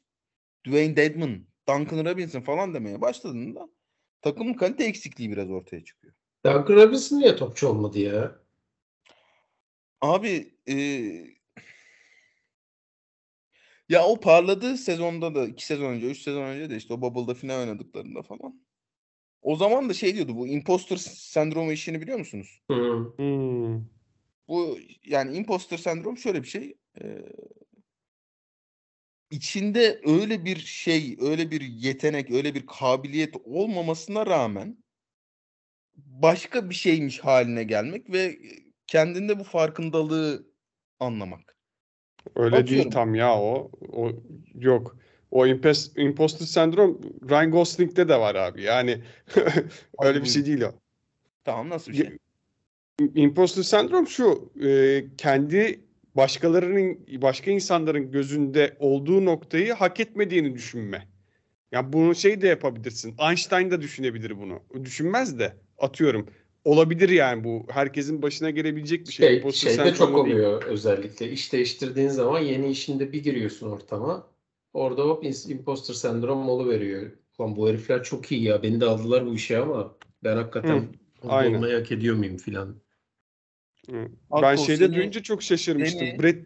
Dwayne 0.67 0.97
Dedman, 0.97 1.47
Duncan 1.69 2.05
Robinson 2.05 2.41
falan 2.41 2.75
demeye 2.75 3.01
başladığında 3.01 3.69
takımın 4.21 4.55
kalite 4.55 4.85
eksikliği 4.85 5.31
biraz 5.31 5.51
ortaya 5.51 5.85
çıkıyor. 5.85 6.15
Duncan 6.47 6.77
Robinson 6.77 7.19
niye 7.19 7.37
topçu 7.37 7.69
olmadı 7.69 7.99
ya? 7.99 8.42
Abi 10.03 10.55
eee, 10.67 11.37
ya 13.89 14.05
o 14.07 14.21
parladığı 14.21 14.77
sezonda 14.77 15.35
da 15.35 15.47
iki 15.47 15.67
sezon 15.67 15.85
önce, 15.93 16.07
üç 16.11 16.19
sezon 16.23 16.43
önce 16.43 16.71
de 16.71 16.77
işte 16.77 16.95
o 16.95 17.01
Bubble'da 17.03 17.35
final 17.35 17.61
oynadıklarında 17.61 18.23
falan. 18.23 18.63
O 19.43 19.57
zaman 19.57 19.89
da 19.89 19.95
şey 19.95 20.15
diyordu 20.15 20.37
bu 20.37 20.47
imposter 20.49 20.97
sendromu 20.97 21.73
işini 21.73 22.01
biliyor 22.01 22.19
musunuz? 22.19 22.63
Hı. 22.71 23.13
Hmm. 23.17 23.85
Bu 24.49 24.79
yani 25.05 25.37
imposter 25.37 25.77
sendrom 25.77 26.19
şöyle 26.19 26.43
bir 26.43 26.49
şey. 26.49 26.75
eee, 27.01 27.33
içinde 29.31 30.01
öyle 30.05 30.45
bir 30.45 30.57
şey, 30.57 31.17
öyle 31.21 31.51
bir 31.51 31.61
yetenek, 31.61 32.31
öyle 32.31 32.55
bir 32.55 32.67
kabiliyet 32.67 33.35
olmamasına 33.45 34.27
rağmen 34.27 34.85
başka 35.97 36.71
bir 36.71 36.75
şeymiş 36.75 37.19
haline 37.21 37.65
gelmek 37.65 38.11
ve 38.13 38.39
kendinde 38.93 39.39
bu 39.39 39.45
farkındalığı 39.45 40.47
anlamak. 41.01 41.57
Öyle 42.37 42.53
değil 42.53 42.63
Atıyorum. 42.63 42.91
tam 42.91 43.15
ya 43.15 43.41
o. 43.41 43.71
O 43.93 44.11
yok. 44.55 44.97
O 45.31 45.47
impes, 45.47 45.93
imposter 45.97 46.47
sendrom 46.47 47.01
Ryan 47.31 47.51
Gosling'de 47.51 48.09
de 48.09 48.21
var 48.21 48.35
abi. 48.35 48.63
Yani 48.63 49.03
öyle 50.03 50.23
bir 50.23 50.29
şey 50.29 50.47
değil 50.47 50.61
o. 50.63 50.73
Tamam 51.45 51.69
nasıl 51.71 51.93
bir 51.93 51.97
şey? 51.97 52.19
Imposter 53.15 53.63
sendrom 53.63 54.07
şu. 54.07 54.53
e, 54.63 55.05
kendi 55.19 55.81
başkalarının 56.15 57.07
başka 57.23 57.51
insanların 57.51 58.11
gözünde 58.11 58.77
olduğu 58.79 59.25
noktayı 59.25 59.73
hak 59.73 60.01
etmediğini 60.01 60.55
düşünme. 60.55 61.09
Ya 61.73 61.93
bunu 61.93 62.15
şey 62.15 62.41
de 62.41 62.49
yapabilirsin. 62.49 63.15
Einstein 63.19 63.71
da 63.71 63.81
düşünebilir 63.81 64.39
bunu. 64.39 64.61
Düşünmez 64.85 65.39
de 65.39 65.57
atıyorum. 65.79 66.27
Olabilir 66.65 67.09
yani 67.09 67.45
bu. 67.45 67.67
Herkesin 67.69 68.23
başına 68.23 68.51
gelebilecek 68.51 69.07
bir 69.07 69.13
şey. 69.13 69.27
Şey, 69.29 69.37
Imposter 69.37 69.71
şeyde 69.71 69.85
çok 69.89 69.97
sendromu 69.97 70.25
değil. 70.25 70.37
oluyor 70.37 70.63
özellikle. 70.63 71.31
İş 71.31 71.53
değiştirdiğin 71.53 72.09
zaman 72.09 72.39
yeni 72.41 72.71
işinde 72.71 73.13
bir 73.13 73.23
giriyorsun 73.23 73.71
ortama. 73.71 74.27
Orada 74.73 75.03
hop 75.03 75.25
imposter 75.49 75.95
sendrom 75.95 76.49
oluveriyor. 76.49 77.11
Lan 77.41 77.57
bu 77.57 77.69
herifler 77.69 78.03
çok 78.03 78.33
iyi 78.33 78.43
ya. 78.43 78.63
Beni 78.63 78.81
de 78.81 78.85
aldılar 78.85 79.27
bu 79.27 79.35
işe 79.35 79.59
ama 79.59 79.97
ben 80.25 80.37
hakikaten 80.37 80.77
Hı, 80.79 81.29
aynen. 81.29 81.55
olmayı 81.55 81.75
hak 81.79 81.93
ediyor 81.93 82.17
muyum 82.17 82.37
filan. 82.37 82.77
Ben 84.43 84.57
şeyde 84.57 84.85
seni- 84.87 84.95
duyunca 84.97 85.23
çok 85.23 85.43
şaşırmıştım. 85.43 86.01
seni- 86.01 86.23
Brad, 86.23 86.37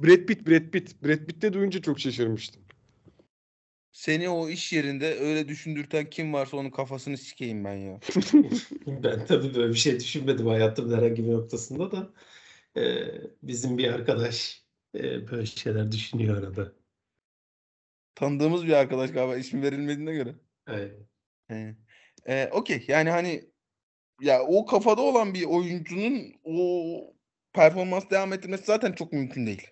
Brad 0.00 0.26
Pitt, 0.26 0.46
Brad 0.48 0.70
Pitt. 0.70 1.04
Brad 1.04 1.26
Pitt'te 1.26 1.52
duyunca 1.52 1.82
çok 1.82 2.00
şaşırmıştım. 2.00 2.62
Seni 3.92 4.28
o 4.28 4.48
iş 4.48 4.72
yerinde 4.72 5.18
öyle 5.18 5.48
düşündürten 5.48 6.10
kim 6.10 6.32
varsa 6.32 6.56
onun 6.56 6.70
kafasını 6.70 7.18
sikeyim 7.18 7.64
ben 7.64 7.74
ya. 7.74 8.00
Ben 8.86 9.26
tabii 9.26 9.54
böyle 9.54 9.72
bir 9.72 9.78
şey 9.78 10.00
düşünmedim 10.00 10.46
hayatımın 10.46 10.96
herhangi 10.96 11.24
bir 11.24 11.32
noktasında 11.32 11.92
da. 11.92 12.10
Ee, 12.76 13.04
bizim 13.42 13.78
bir 13.78 13.92
arkadaş 13.92 14.62
e, 14.94 15.28
böyle 15.30 15.46
şeyler 15.46 15.92
düşünüyor 15.92 16.38
arada. 16.38 16.72
Tanıdığımız 18.14 18.66
bir 18.66 18.72
arkadaş 18.72 19.12
galiba 19.12 19.36
ismi 19.36 19.62
verilmediğine 19.62 20.12
göre. 20.12 20.34
He. 21.48 21.76
Ee, 22.26 22.48
Okey 22.52 22.84
yani 22.88 23.10
hani 23.10 23.44
ya 24.20 24.42
o 24.42 24.66
kafada 24.66 25.02
olan 25.02 25.34
bir 25.34 25.44
oyuncunun 25.44 26.34
o 26.44 27.14
performans 27.52 28.10
devam 28.10 28.32
ettirmesi 28.32 28.64
zaten 28.64 28.92
çok 28.92 29.12
mümkün 29.12 29.46
değil. 29.46 29.70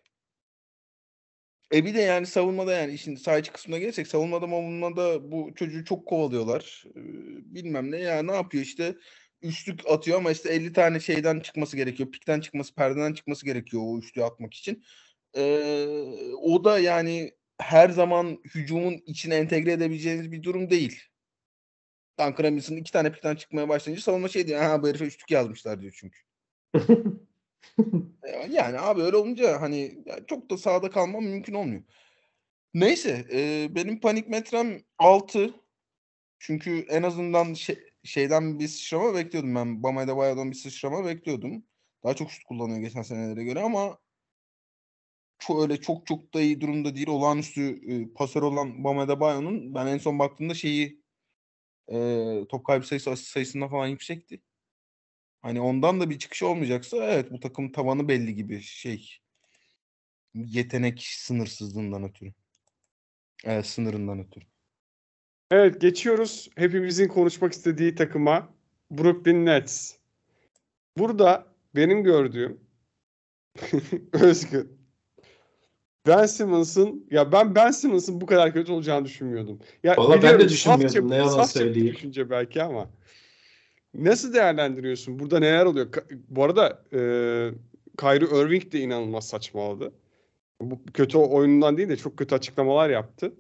E 1.75 1.85
bir 1.85 1.95
de 1.95 2.01
yani 2.01 2.27
savunmada 2.27 2.73
yani 2.73 2.93
işin 2.93 3.17
saha 3.17 3.39
içi 3.39 3.53
kısmına 3.53 3.79
gelirsek 3.79 4.07
savunmada 4.07 4.47
savunmada 4.47 5.33
bu 5.33 5.55
çocuğu 5.55 5.85
çok 5.85 6.07
kovalıyorlar. 6.07 6.85
Bilmem 7.45 7.91
ne 7.91 7.99
ya 7.99 8.23
ne 8.23 8.33
yapıyor 8.33 8.65
işte 8.65 8.95
üçlük 9.43 9.81
atıyor 9.91 10.19
ama 10.19 10.31
işte 10.31 10.51
50 10.51 10.73
tane 10.73 11.01
şeyden 11.01 11.41
çıkması 11.41 11.77
gerekiyor. 11.77 12.11
Pikten 12.11 12.41
çıkması, 12.41 12.75
perdeden 12.75 13.13
çıkması 13.13 13.45
gerekiyor 13.47 13.83
o 13.87 13.99
üçlüğü 13.99 14.25
atmak 14.25 14.55
için. 14.55 14.85
Ee, 15.37 15.87
o 16.43 16.65
da 16.65 16.79
yani 16.79 17.33
her 17.61 17.91
zaman 17.91 18.39
hücumun 18.55 19.03
içine 19.07 19.35
entegre 19.35 19.73
edebileceğiniz 19.73 20.33
bir 20.33 20.43
durum 20.43 20.71
değil. 20.71 21.03
Duncan 22.21 22.45
Robinson 22.45 22.77
iki 22.77 22.93
tane 22.93 23.13
pikten 23.13 23.37
çıkmaya 23.37 23.69
başlayınca 23.69 24.03
savunma 24.03 24.29
şey 24.29 24.47
diyor. 24.47 24.63
Ha 24.63 24.83
bu 24.83 24.89
herife 24.89 25.05
üçlük 25.05 25.31
yazmışlar 25.31 25.81
diyor 25.81 25.93
çünkü. 25.97 26.19
Yani 28.51 28.79
abi 28.79 29.03
öyle 29.03 29.17
olunca 29.17 29.61
hani 29.61 30.05
çok 30.27 30.51
da 30.51 30.59
sahada 30.59 30.91
kalmam 30.91 31.25
mümkün 31.25 31.55
olmuyor. 31.55 31.83
Neyse 32.75 33.27
e, 33.33 33.69
benim 33.75 34.01
panik 34.01 34.29
metrem 34.29 34.83
6. 34.99 35.55
Çünkü 36.39 36.87
en 36.89 37.03
azından 37.03 37.55
şey- 37.55 37.91
şeyden 38.05 38.59
bir 38.59 38.69
sıçrama 38.69 39.15
bekliyordum 39.15 39.55
ben. 39.55 39.83
Bam 39.83 39.99
Adebayo'dan 39.99 40.51
bir 40.51 40.57
sıçrama 40.57 41.05
bekliyordum. 41.05 41.65
Daha 42.05 42.15
çok 42.15 42.31
şut 42.31 42.45
kullanıyor 42.45 42.81
geçen 42.81 43.03
senelere 43.03 43.45
göre 43.45 43.61
ama 43.61 43.99
çok 45.39 45.63
öyle 45.63 45.81
çok 45.81 46.07
çok 46.07 46.35
da 46.35 46.41
iyi 46.41 46.61
durumda 46.61 46.97
değil. 46.97 47.09
Olağanüstü 47.09 47.81
e, 47.93 48.13
pasör 48.15 48.43
olan 48.43 48.85
Bam 48.85 48.99
Adebayo'nun 48.99 49.75
ben 49.75 49.87
en 49.87 49.99
son 49.99 50.19
baktığımda 50.19 50.55
şeyi 50.55 51.03
e, 51.93 51.97
top 52.49 52.67
kaybı 52.67 52.87
sayısı 52.87 53.11
asist 53.11 53.29
sayısından 53.29 53.69
falan 53.71 53.87
yüksekti. 53.87 54.43
Hani 55.43 55.61
ondan 55.61 56.01
da 56.01 56.11
bir 56.11 56.19
çıkış 56.19 56.43
olmayacaksa 56.43 56.97
evet 56.97 57.31
bu 57.33 57.41
takım 57.41 57.73
tavanı 57.73 58.09
belli 58.09 58.35
gibi 58.35 58.61
şey. 58.63 59.19
Yetenek 60.35 61.03
sınırsızlığından 61.03 62.05
ötürü. 62.05 62.33
Evet 63.45 63.67
sınırından 63.67 64.19
ötürü. 64.19 64.45
Evet 65.51 65.81
geçiyoruz 65.81 66.51
hepimizin 66.57 67.09
konuşmak 67.09 67.53
istediği 67.53 67.95
takıma 67.95 68.55
Brooklyn 68.91 69.47
Nets. 69.47 69.97
Burada 70.99 71.47
benim 71.75 72.05
gördüğüm 72.05 72.61
Özgür. 74.13 74.67
Ben 76.07 76.27
Simmons'ın 76.27 77.07
ya 77.11 77.33
ben 77.33 77.55
Ben 77.55 77.71
Simmons'ın 77.71 78.21
bu 78.21 78.27
kadar 78.27 78.53
kötü 78.53 78.73
olacağını 78.73 79.05
düşünmüyordum. 79.05 79.61
Ya 79.83 79.97
Vallahi 79.97 80.23
ben 80.23 80.41
de 80.41 80.49
düşünmüyordum, 80.49 81.09
safça- 81.09 81.11
ne 81.11 81.17
yalan 81.17 81.45
söyleyeyim. 81.45 81.95
düşünce 81.95 82.31
belki 82.31 82.63
ama 82.63 82.91
nasıl 83.95 84.35
değerlendiriyorsun? 84.35 85.19
Burada 85.19 85.39
neler 85.39 85.67
oluyor? 85.67 85.87
Ka- 85.93 86.19
Bu 86.29 86.45
arada 86.45 86.85
e, 86.93 86.99
Kyrie 88.01 88.41
Irving 88.43 88.73
de 88.73 88.81
inanılmaz 88.81 89.29
saçmaladı. 89.29 89.93
Bu 90.61 90.81
kötü 90.95 91.19
oyunundan 91.19 91.77
değil 91.77 91.89
de 91.89 91.97
çok 91.97 92.17
kötü 92.17 92.35
açıklamalar 92.35 92.91
yaptı. 92.91 93.35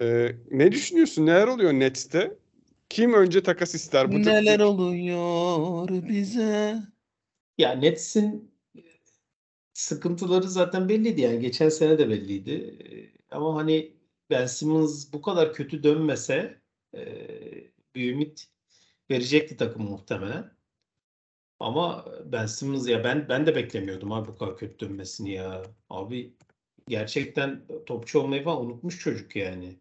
E, 0.00 0.32
ne 0.50 0.72
düşünüyorsun? 0.72 1.26
Neler 1.26 1.48
oluyor 1.48 1.72
Nets'te? 1.72 2.36
Kim 2.88 3.14
önce 3.14 3.42
takas 3.42 3.74
ister? 3.74 4.12
Bu 4.12 4.22
Neler 4.22 4.60
oluyor 4.60 5.88
bize? 6.08 6.76
Ya 7.58 7.72
Nets'in 7.72 8.54
sıkıntıları 9.72 10.48
zaten 10.48 10.88
belliydi 10.88 11.20
yani 11.20 11.40
geçen 11.40 11.68
sene 11.68 11.98
de 11.98 12.08
belliydi. 12.08 12.50
Ee, 12.50 13.14
Ama 13.30 13.54
hani 13.54 13.96
Ben 14.30 14.46
Simmons 14.46 15.12
bu 15.12 15.22
kadar 15.22 15.52
kötü 15.52 15.82
dönmese 15.82 16.60
e, 16.94 17.00
bir 17.94 18.12
ümit 18.12 18.46
verecekti 19.10 19.56
takım 19.56 19.82
muhtemelen. 19.82 20.54
Ama 21.60 22.06
Ben 22.24 22.46
Simmons 22.46 22.88
ya 22.88 23.04
ben 23.04 23.28
ben 23.28 23.46
de 23.46 23.54
beklemiyordum 23.56 24.12
abi 24.12 24.28
bu 24.28 24.36
kadar 24.36 24.56
kötü 24.56 24.78
dönmesini 24.78 25.32
ya. 25.32 25.62
Abi 25.90 26.34
gerçekten 26.88 27.66
topçu 27.86 28.20
olmayı 28.20 28.44
falan 28.44 28.64
unutmuş 28.66 28.98
çocuk 28.98 29.36
yani. 29.36 29.80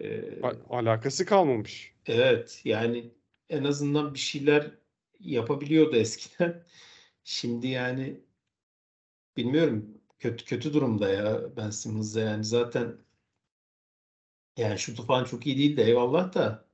Ee, 0.00 0.42
alakası 0.70 1.26
kalmamış. 1.26 1.94
Evet 2.06 2.60
yani 2.64 3.14
en 3.50 3.64
azından 3.64 4.14
bir 4.14 4.18
şeyler 4.18 4.70
yapabiliyordu 5.20 5.96
eskiden. 5.96 6.66
Şimdi 7.24 7.66
yani 7.66 8.20
bilmiyorum 9.36 10.00
kötü 10.18 10.44
kötü 10.44 10.72
durumda 10.72 11.08
ya 11.08 11.56
Ben 11.56 11.70
Simmons 11.70 12.14
da 12.14 12.20
yani 12.20 12.44
zaten 12.44 12.98
yani 14.56 14.78
şutu 14.78 15.06
falan 15.06 15.24
çok 15.24 15.46
iyi 15.46 15.58
değil 15.58 15.76
de 15.76 15.84
eyvallah 15.84 16.34
da 16.34 16.65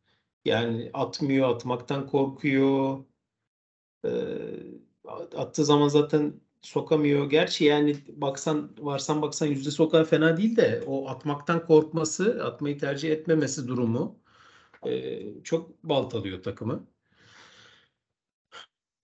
yani 0.45 0.91
atmıyor 0.95 1.51
atmaktan 1.55 2.07
korkuyor 2.07 3.05
Ee, 4.05 4.11
attığı 5.37 5.65
zaman 5.65 5.89
zaten 5.89 6.41
sokamıyor. 6.63 7.31
Gerçi 7.31 7.65
yani 7.65 7.97
baksan 8.09 8.77
varsan 8.79 9.23
baksan 9.23 9.47
yüzde 9.47 9.71
sokağı 9.71 10.05
fena 10.05 10.37
değil 10.37 10.57
de 10.57 10.83
o 10.87 11.09
atmaktan 11.09 11.67
korkması, 11.67 12.45
atmayı 12.45 12.79
tercih 12.79 13.11
etmemesi 13.11 13.69
durumu 13.69 14.19
e, 14.87 15.43
çok 15.45 15.85
baltalıyor 15.85 16.43
takımı. 16.43 16.89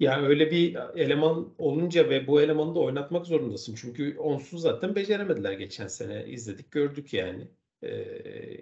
Ya 0.01 0.21
öyle 0.23 0.51
bir 0.51 0.75
eleman 0.97 1.55
olunca 1.59 2.11
ve 2.11 2.27
bu 2.27 2.41
elemanı 2.41 2.75
da 2.75 2.79
oynatmak 2.81 3.27
zorundasın. 3.27 3.75
Çünkü 3.75 4.19
onsuz 4.19 4.63
zaten 4.63 4.95
beceremediler 4.95 5.53
geçen 5.53 5.87
sene. 5.89 6.27
izledik 6.27 6.71
gördük 6.71 7.15
yani. 7.15 7.49
E, 7.83 7.91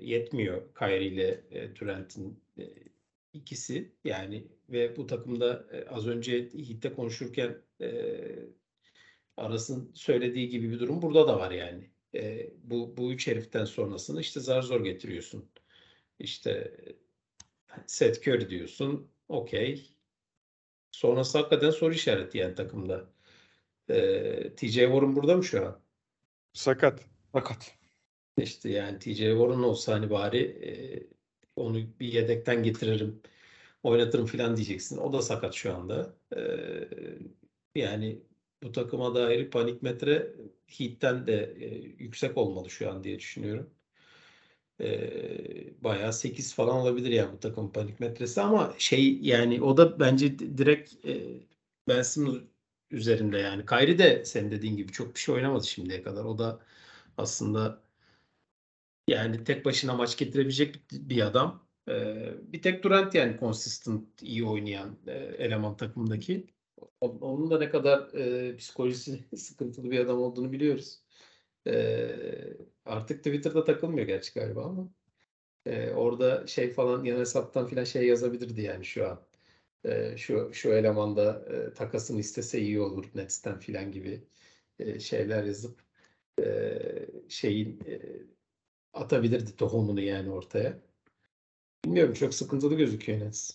yetmiyor 0.00 0.74
Kyrie 0.79 1.07
ile 1.07 1.44
e, 1.50 1.76
Durant'in 1.76 2.40
e, 2.59 2.64
ikisi 3.33 3.92
yani 4.05 4.46
ve 4.68 4.96
bu 4.96 5.07
takımda 5.07 5.66
e, 5.72 5.88
az 5.88 6.07
önce 6.07 6.48
Heat'te 6.52 6.92
konuşurken 6.92 7.62
e, 7.81 7.88
Aras'ın 9.37 9.92
söylediği 9.94 10.48
gibi 10.48 10.70
bir 10.70 10.81
durum 10.81 11.02
burada 11.02 11.29
da 11.29 11.38
var 11.38 11.50
yani. 11.50 11.90
E, 12.14 12.50
bu, 12.62 12.96
bu 12.96 13.12
üç 13.12 13.26
heriften 13.26 13.64
sonrasını 13.64 14.20
işte 14.20 14.40
zar 14.40 14.62
zor 14.62 14.85
getiriyorsun. 14.85 15.50
İşte 16.18 16.74
Seth 17.87 18.29
Curry 18.29 18.50
diyorsun. 18.50 19.11
Okey. 19.29 19.90
Sonrası 20.90 21.38
hakikaten 21.38 21.70
soru 21.70 21.94
işareti 21.94 22.38
yani 22.38 22.55
takımda. 22.55 23.12
E, 23.88 24.55
TJ 24.57 24.74
Warren 24.74 25.16
burada 25.16 25.37
mı 25.37 25.44
şu 25.44 25.66
an? 25.66 25.81
Sakat. 26.52 27.00
Fakat. 27.33 27.75
İşte 28.37 28.70
yani 28.70 28.99
TJ 28.99 29.31
Warren 29.31 29.59
olsa 29.62 29.92
hani 29.94 30.11
bari 30.11 30.38
e, 30.38 30.72
onu 31.57 31.79
bir 32.01 32.07
yedekten 32.12 32.62
getiririm 32.62 33.22
oynatırım 33.83 34.27
falan 34.27 34.57
diyeceksin. 34.57 34.99
O 34.99 35.12
da 35.12 35.22
sakat 35.22 35.55
şu 35.55 35.75
anda. 35.77 36.16
E, 36.37 36.40
yani 37.75 38.22
bu 38.62 38.72
takıma 38.72 39.14
dair 39.14 39.51
panik 39.51 39.83
metre 39.83 40.33
Heat'ten 40.66 41.27
de 41.27 41.55
e, 41.61 41.66
yüksek 42.05 42.37
olmalı 42.38 42.70
şu 42.70 42.90
an 42.90 43.05
diye 43.05 43.18
düşünüyorum. 43.18 43.70
E, 44.81 45.85
bayağı 45.85 46.12
8 46.12 46.55
falan 46.55 46.77
olabilir 46.77 47.11
yani 47.11 47.33
bu 47.33 47.40
takım 47.40 47.72
panik 47.72 48.01
metresi 48.01 48.40
ama 48.40 48.75
şey 48.79 49.18
yani 49.22 49.62
o 49.62 49.77
da 49.77 50.01
bence 50.01 50.38
direkt 50.38 51.07
e, 51.07 51.20
Ben 51.88 52.03
Simmons 52.03 52.38
üzerinde 52.90 53.38
yani. 53.38 53.66
Kyrie 53.66 53.99
de 53.99 54.25
senin 54.25 54.51
dediğin 54.51 54.77
gibi 54.77 54.92
çok 54.92 55.14
bir 55.14 55.20
şey 55.20 55.35
oynamadı 55.35 55.66
şimdiye 55.66 56.03
kadar. 56.03 56.25
O 56.25 56.38
da 56.38 56.61
aslında 57.18 57.83
yani 59.08 59.44
tek 59.44 59.64
başına 59.64 59.94
maç 59.94 60.18
getirebilecek 60.18 60.80
bir 60.92 61.26
adam. 61.26 61.66
Ee, 61.88 62.34
bir 62.52 62.62
tek 62.62 62.84
Durant 62.84 63.14
yani 63.14 63.36
consistent 63.40 64.22
iyi 64.22 64.44
oynayan 64.44 64.98
e, 65.06 65.12
eleman 65.12 65.76
takımdaki. 65.76 66.46
Onun 67.00 67.50
da 67.50 67.58
ne 67.58 67.70
kadar 67.70 68.14
e, 68.14 68.56
psikolojisi 68.56 69.24
sıkıntılı 69.36 69.90
bir 69.90 70.00
adam 70.00 70.18
olduğunu 70.22 70.52
biliyoruz. 70.52 71.02
E, 71.66 72.08
artık 72.84 73.18
Twitter'da 73.24 73.64
takılmıyor 73.64 74.06
gerçi 74.06 74.34
galiba 74.34 74.64
ama 74.64 74.88
e, 75.66 75.90
orada 75.90 76.46
şey 76.46 76.70
falan 76.72 77.04
yan 77.04 77.18
hesaptan 77.18 77.66
filan 77.66 77.84
şey 77.84 78.06
yazabilirdi 78.06 78.62
yani 78.62 78.84
şu 78.84 79.08
an. 79.08 79.26
E, 79.84 80.16
şu 80.16 80.50
şu 80.54 80.72
elemanda 80.72 81.44
e, 81.50 81.74
takasını 81.74 82.20
istese 82.20 82.60
iyi 82.60 82.80
olur 82.80 83.06
Nets'ten 83.14 83.58
filan 83.60 83.92
gibi 83.92 84.24
e, 84.78 85.00
şeyler 85.00 85.44
yazıp 85.44 85.80
e, 86.40 86.78
şeyin 87.28 87.80
e, 87.86 88.00
atabilirdi 88.96 89.56
tohumunu 89.56 90.00
yani 90.00 90.30
ortaya. 90.30 90.78
Bilmiyorum 91.85 92.14
çok 92.14 92.35
sıkıntılı 92.35 92.74
gözüküyor 92.74 93.20
Nets. 93.20 93.50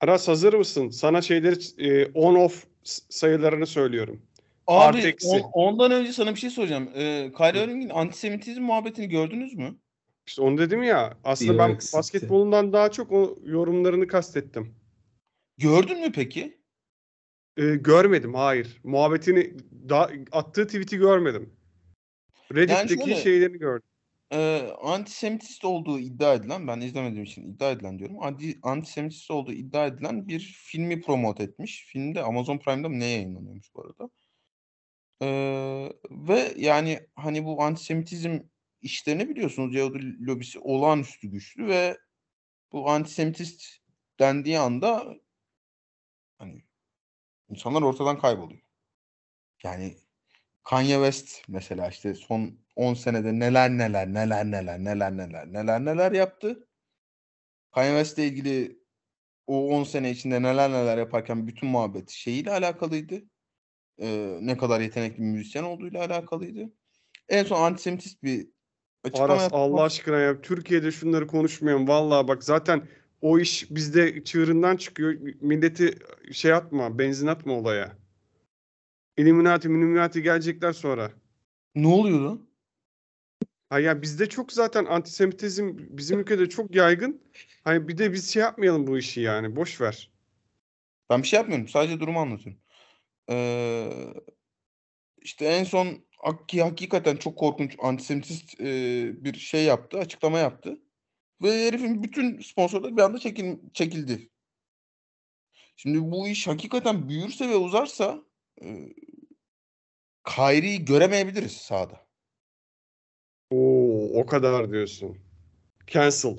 Aras 0.00 0.28
hazır 0.28 0.54
mısın? 0.54 0.88
Sana 0.88 1.22
şeyleri 1.22 1.88
e, 1.88 2.06
on 2.14 2.34
off 2.34 2.66
sayılarını 2.84 3.66
söylüyorum. 3.66 4.22
Abi 4.66 5.16
on- 5.24 5.50
ondan 5.52 5.92
önce 5.92 6.12
sana 6.12 6.34
bir 6.34 6.40
şey 6.40 6.50
soracağım. 6.50 6.90
Ee, 6.94 7.32
Kyrie 7.36 7.64
Irving'in 7.64 7.88
antisemitizm 7.88 8.62
muhabbetini 8.62 9.08
gördünüz 9.08 9.54
mü? 9.54 9.76
İşte 10.26 10.42
onu 10.42 10.58
dedim 10.58 10.82
ya. 10.82 11.18
Aslında 11.24 11.58
ben 11.58 11.70
eksikti. 11.70 11.96
basketbolundan 11.96 12.72
daha 12.72 12.90
çok 12.90 13.12
o 13.12 13.38
yorumlarını 13.44 14.06
kastettim. 14.06 14.74
Gördün 15.58 16.00
mü 16.00 16.12
peki? 16.12 16.60
E, 17.56 17.74
görmedim 17.74 18.34
hayır. 18.34 18.80
Muhabbetini 18.84 19.54
daha 19.88 20.10
attığı 20.32 20.66
tweet'i 20.66 20.96
görmedim. 20.96 21.52
Reddit'teki 22.54 23.04
şöyle- 23.04 23.16
şeylerini 23.22 23.58
gördüm. 23.58 23.88
Ee, 24.32 24.70
antisemitist 24.82 25.64
olduğu 25.64 25.98
iddia 25.98 26.34
edilen, 26.34 26.68
ben 26.68 26.80
izlemediğim 26.80 27.24
için 27.24 27.54
iddia 27.54 27.70
edilen 27.70 27.98
diyorum. 27.98 28.16
Anti, 28.22 28.58
antisemitist 28.62 29.30
olduğu 29.30 29.52
iddia 29.52 29.86
edilen 29.86 30.28
bir 30.28 30.40
filmi 30.40 31.00
promote 31.00 31.42
etmiş. 31.42 31.84
Film 31.84 32.14
de 32.14 32.22
Amazon 32.22 32.58
Prime'da 32.58 32.88
mı 32.88 33.00
ne 33.00 33.06
yayınlanıyormuş 33.06 33.74
bu 33.74 33.82
arada. 33.82 34.10
Ee, 35.22 35.92
ve 36.10 36.52
yani 36.56 37.06
hani 37.14 37.44
bu 37.44 37.62
antisemitizm 37.62 38.38
işlerini 38.82 39.28
biliyorsunuz 39.28 39.74
Yahudi 39.74 40.26
lobisi 40.26 40.58
olağanüstü 40.58 41.28
güçlü 41.28 41.66
ve 41.66 41.98
bu 42.72 42.90
antisemitist 42.90 43.62
dendiği 44.20 44.58
anda 44.58 45.16
hani 46.38 46.64
insanlar 47.48 47.82
ortadan 47.82 48.18
kayboluyor. 48.18 48.60
Yani 49.64 49.96
Kanye 50.64 50.94
West 50.94 51.42
mesela 51.48 51.88
işte 51.88 52.14
son 52.14 52.58
10 52.76 52.94
senede 52.94 53.38
neler 53.38 53.70
neler 53.70 54.06
neler 54.06 54.44
neler 54.44 54.84
neler 54.84 55.16
neler 55.16 55.52
neler 55.52 55.84
neler 55.84 56.12
yaptı. 56.12 56.68
Kanye 57.72 57.90
West'le 57.90 58.18
ilgili 58.18 58.80
o 59.46 59.68
10 59.68 59.84
sene 59.84 60.10
içinde 60.10 60.42
neler 60.42 60.70
neler 60.70 60.98
yaparken 60.98 61.46
bütün 61.46 61.68
muhabbet 61.68 62.10
şeyiyle 62.10 62.52
alakalıydı. 62.52 63.22
Ee, 63.98 64.38
ne 64.40 64.56
kadar 64.56 64.80
yetenekli 64.80 65.18
bir 65.18 65.28
müzisyen 65.28 65.62
olduğuyla 65.62 66.04
alakalıydı. 66.04 66.72
En 67.28 67.44
son 67.44 67.62
antisemitist 67.62 68.22
bir 68.22 68.48
açıklama 69.04 69.32
Aras 69.32 69.42
yaptı. 69.42 69.56
Allah 69.56 69.82
aşkına 69.82 70.18
ya 70.18 70.40
Türkiye'de 70.40 70.90
şunları 70.90 71.26
konuşmayalım. 71.26 71.88
Vallahi 71.88 72.28
bak 72.28 72.44
zaten 72.44 72.88
o 73.20 73.38
iş 73.38 73.70
bizde 73.70 74.24
çığırından 74.24 74.76
çıkıyor. 74.76 75.14
Milleti 75.40 75.98
şey 76.32 76.52
atma, 76.52 76.98
benzin 76.98 77.26
atma 77.26 77.52
olaya. 77.52 77.99
Illuminati, 79.20 79.68
Illuminati 79.68 80.22
gelecekler 80.22 80.72
sonra. 80.72 81.12
Ne 81.74 81.86
oluyordu? 81.86 82.46
Ha 83.68 83.80
ya 83.80 84.02
bizde 84.02 84.28
çok 84.28 84.52
zaten 84.52 84.84
antisemitizm 84.84 85.72
bizim 85.78 86.20
ülkede 86.20 86.48
çok 86.48 86.74
yaygın. 86.74 87.22
Hani 87.64 87.88
bir 87.88 87.98
de 87.98 88.12
biz 88.12 88.30
şey 88.30 88.42
yapmayalım 88.42 88.86
bu 88.86 88.98
işi 88.98 89.20
yani. 89.20 89.56
Boş 89.56 89.80
ver. 89.80 90.10
Ben 91.10 91.22
bir 91.22 91.28
şey 91.28 91.36
yapmıyorum. 91.36 91.68
Sadece 91.68 92.00
durumu 92.00 92.20
anlatıyorum. 92.20 92.62
Ee, 93.30 93.92
işte 95.22 95.44
en 95.44 95.64
son 95.64 96.04
Hakki 96.22 96.62
hakikaten 96.62 97.16
çok 97.16 97.38
korkunç 97.38 97.76
antisemitist 97.82 98.60
e, 98.60 98.64
bir 99.24 99.34
şey 99.34 99.64
yaptı, 99.64 99.98
açıklama 99.98 100.38
yaptı. 100.38 100.80
Ve 101.42 101.66
herifin 101.66 102.02
bütün 102.02 102.40
sponsorları 102.40 102.96
bir 102.96 103.02
anda 103.02 103.18
çekil, 103.18 103.56
çekildi. 103.74 104.30
Şimdi 105.76 106.10
bu 106.10 106.28
iş 106.28 106.46
hakikaten 106.46 107.08
büyürse 107.08 107.48
ve 107.48 107.56
uzarsa 107.56 108.22
e, 108.62 108.88
Kyrie'yi 110.36 110.84
göremeyebiliriz 110.84 111.56
sahada. 111.56 112.06
Oo, 113.50 114.20
o 114.20 114.26
kadar 114.26 114.72
diyorsun. 114.72 115.18
Cancel. 115.86 116.38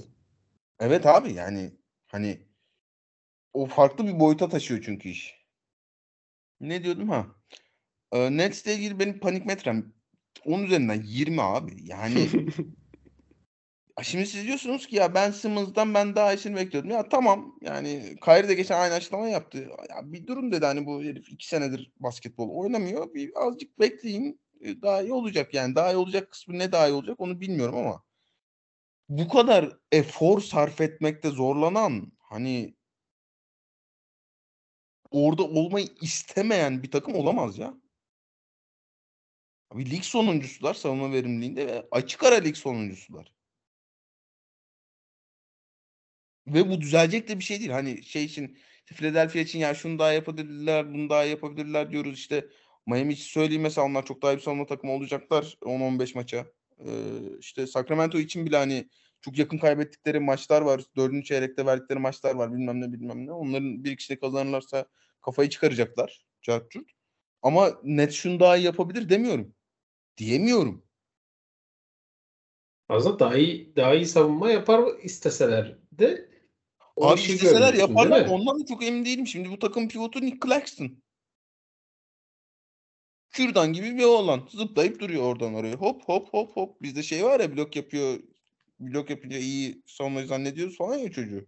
Evet 0.80 1.06
abi 1.06 1.34
yani 1.34 1.72
hani 2.08 2.48
o 3.54 3.66
farklı 3.66 4.08
bir 4.08 4.20
boyuta 4.20 4.50
taşıyor 4.50 4.82
çünkü 4.86 5.10
iş. 5.10 5.46
Ne 6.60 6.84
diyordum 6.84 7.10
ha? 7.10 7.28
Ee, 8.12 8.38
Nets'le 8.38 8.68
ilgili 8.68 9.00
benim 9.00 9.20
panik 9.20 9.46
metrem 9.46 9.94
10 10.46 10.64
üzerinden 10.64 11.02
20 11.06 11.42
abi. 11.42 11.76
Yani 11.84 12.28
şimdi 14.04 14.26
siz 14.26 14.48
diyorsunuz 14.48 14.88
ki 14.88 14.96
ya 14.96 15.14
Ben 15.14 15.32
Simmons'dan 15.32 15.94
ben 15.94 16.16
daha 16.16 16.34
iyisini 16.34 16.56
bekliyordum. 16.56 16.92
Ya 16.92 17.10
tamam 17.10 17.56
yani 17.62 18.16
Kyrie 18.26 18.50
de 18.50 18.54
geçen 18.54 18.80
aynı 18.80 18.94
açıklama 18.94 19.28
yaptı. 19.30 19.58
Ya 19.90 20.14
bir 20.14 20.28
durum 20.28 20.52
dedi 20.52 20.66
hani 20.66 20.86
bu 20.86 21.04
herif 21.04 21.32
2 21.32 21.48
senedir 21.48 21.92
basketbol 22.00 22.50
oynamıyor. 22.50 23.14
Bir 23.14 23.32
azıcık 23.36 23.80
bekleyin 23.80 24.42
e, 24.62 24.82
daha 24.82 25.02
iyi 25.02 25.14
olacak 25.14 25.54
yani. 25.54 25.76
Daha 25.76 25.94
iyi 25.94 25.98
olacak 25.98 26.32
kısmı 26.32 26.60
ne 26.60 26.72
daha 26.72 26.88
iyi 26.88 26.94
olacak 26.94 27.20
onu 27.20 27.42
bilmiyorum 27.42 27.78
ama 27.78 28.04
bu 29.10 29.28
kadar 29.30 29.78
efor 29.92 30.42
sarf 30.42 30.82
etmekte 30.82 31.30
zorlanan 31.30 32.12
hani 32.20 32.76
orada 35.12 35.44
olmayı 35.44 35.88
istemeyen 36.02 36.84
bir 36.84 36.92
takım 36.92 37.16
olamaz 37.16 37.58
ya. 37.58 37.74
Abi 39.72 39.92
lig 39.92 40.04
sonuncusular 40.04 40.74
savunma 40.74 41.12
verimliliğinde 41.12 41.68
ve 41.68 41.88
açık 41.92 42.24
ara 42.24 42.36
lig 42.36 42.56
sonuncusular. 42.56 43.41
Ve 46.48 46.70
bu 46.70 46.82
düzelecek 46.82 47.28
de 47.28 47.40
bir 47.40 47.44
şey 47.44 47.60
değil. 47.60 47.72
Hani 47.72 48.04
şey 48.04 48.24
için 48.24 48.58
Philadelphia 48.86 49.40
için 49.40 49.60
ya 49.60 49.74
şunu 49.74 50.00
daha 50.00 50.12
yapabilirler, 50.14 50.94
bunu 50.94 51.10
daha 51.10 51.24
yapabilirler 51.24 51.92
diyoruz 51.92 52.14
işte. 52.14 52.48
Miami 52.88 53.14
için 53.14 53.24
söyleyeyim 53.24 53.62
mesela 53.62 53.88
onlar 53.88 54.06
çok 54.06 54.22
daha 54.22 54.34
iyi 54.34 54.38
bir 54.38 54.42
savunma 54.42 54.66
takımı 54.66 54.94
olacaklar 54.94 55.58
10-15 55.62 56.16
maça. 56.16 56.46
Ee, 56.80 56.92
işte 57.40 57.68
Sacramento 57.68 58.18
için 58.18 58.46
bile 58.46 58.58
hani 58.58 58.90
çok 59.22 59.38
yakın 59.38 59.58
kaybettikleri 59.58 60.20
maçlar 60.20 60.62
var. 60.62 60.82
Dördüncü 60.96 61.24
çeyrekte 61.24 61.66
verdikleri 61.66 62.00
maçlar 62.00 62.36
var 62.36 62.54
bilmem 62.54 62.82
ne 62.82 62.94
bilmem 62.94 63.26
ne. 63.26 63.32
Onların 63.32 63.84
bir 63.84 63.92
ikisi 63.92 64.14
de 64.14 64.20
kazanırlarsa 64.20 64.86
kafayı 65.22 65.50
çıkaracaklar. 65.50 66.26
Cartçurt. 66.42 66.92
Ama 67.42 67.72
net 67.84 68.12
şunu 68.12 68.40
daha 68.40 68.58
iyi 68.58 68.66
yapabilir 68.66 69.10
demiyorum. 69.10 69.56
Diyemiyorum. 70.18 70.86
Aslında 72.90 73.20
daha 73.20 73.38
iyi 73.38 73.76
daha 73.76 73.96
iyi 73.96 74.06
savunma 74.06 74.52
yapar 74.52 74.84
isteseler 75.04 75.78
de 75.92 76.31
O 76.96 77.08
Abi 77.08 77.22
görmüşsün, 77.28 77.62
değil 77.62 77.74
yaparlar. 77.74 78.28
Ondan 78.30 78.60
da 78.60 78.66
çok 78.66 78.84
emin 78.84 79.06
değilim. 79.06 79.28
Şimdi 79.28 79.52
bu 79.52 79.60
takım 79.60 79.88
pivotu 79.88 80.22
Nick 80.22 80.38
Claxton. 80.48 80.92
Kürdan 83.32 83.74
gibi 83.74 83.98
bir 83.98 84.04
oğlan. 84.04 84.48
Zıplayıp 84.52 85.00
duruyor 85.00 85.24
oradan 85.24 85.54
oraya. 85.54 85.76
Hop 85.76 86.04
hop 86.04 86.34
hop 86.34 86.58
hop. 86.58 86.82
Bizde 86.82 87.04
şey 87.04 87.24
var 87.24 87.40
ya 87.40 87.56
blok 87.58 87.76
yapıyor. 87.76 88.20
Blok 88.80 89.10
yapınca 89.10 89.38
iyi 89.38 89.82
savunmayı 89.86 90.28
zannediyoruz 90.28 90.78
falan 90.78 90.98
ya 90.98 91.12
çocuğu. 91.12 91.46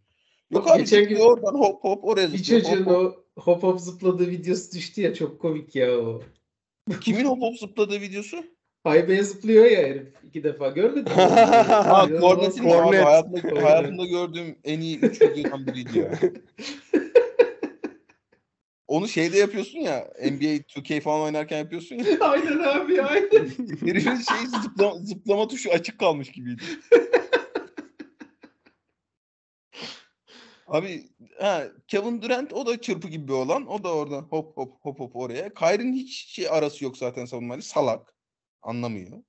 Yok 0.51 0.71
abi 0.71 0.79
geçen 0.79 1.09
gün 1.09 1.15
oradan 1.19 1.53
hop 1.53 1.83
hop 1.83 2.03
oraya 2.03 2.33
Bir 2.33 2.37
zıplıyor. 2.37 2.61
hop 2.63 2.69
çocuğun 2.69 2.85
hop. 2.85 3.27
o 3.35 3.41
hop 3.41 3.63
hop 3.63 3.79
zıpladığı 3.79 4.29
videosu 4.29 4.71
düştü 4.71 5.01
ya 5.01 5.13
çok 5.13 5.41
komik 5.41 5.75
ya 5.75 5.97
o. 5.99 6.23
Kimin 7.01 7.25
hop 7.25 7.41
hop 7.41 7.59
zıpladığı 7.59 8.01
videosu? 8.01 8.45
Haybeye 8.83 9.23
zıplıyor 9.23 9.65
ya 9.65 9.77
herif 9.77 10.07
iki 10.27 10.43
defa 10.43 10.69
görmedin 10.69 11.03
mi? 11.03 11.09
Ha 11.17 12.01
abi 12.01 12.19
Kornet. 12.19 13.05
hayatımda, 13.05 13.63
hayatımda 13.63 14.05
gördüğüm 14.05 14.57
en 14.63 14.79
iyi 14.79 14.99
3 14.99 15.21
videodan 15.21 15.67
biriydi 15.67 15.99
ya. 15.99 16.19
Onu 18.87 19.07
şeyde 19.07 19.37
yapıyorsun 19.37 19.79
ya 19.79 20.07
NBA 20.21 20.55
2K 20.55 21.01
falan 21.01 21.21
oynarken 21.21 21.57
yapıyorsun 21.57 21.95
ya. 21.95 22.05
aynen 22.19 22.59
abi 22.59 23.01
aynen. 23.01 23.49
Herifin 23.85 24.15
şey 24.15 24.47
zıpla, 24.63 24.93
zıplama 24.97 25.47
tuşu 25.47 25.71
açık 25.71 25.99
kalmış 25.99 26.31
gibiydi. 26.31 26.63
Abi 30.67 31.03
ha, 31.39 31.63
Kevin 31.87 32.21
Durant 32.21 32.53
o 32.53 32.65
da 32.65 32.81
çırpı 32.81 33.07
gibi 33.07 33.27
bir 33.27 33.33
olan. 33.33 33.67
O 33.67 33.83
da 33.83 33.95
orada 33.95 34.17
hop 34.17 34.57
hop 34.57 34.73
hop 34.81 34.99
hop 34.99 35.15
oraya. 35.15 35.53
Kyrie'nin 35.53 35.93
hiç 35.93 36.25
şey 36.27 36.49
arası 36.49 36.83
yok 36.83 36.97
zaten 36.97 37.25
savunmayla. 37.25 37.61
Salak. 37.61 38.12
Anlamıyor. 38.63 39.23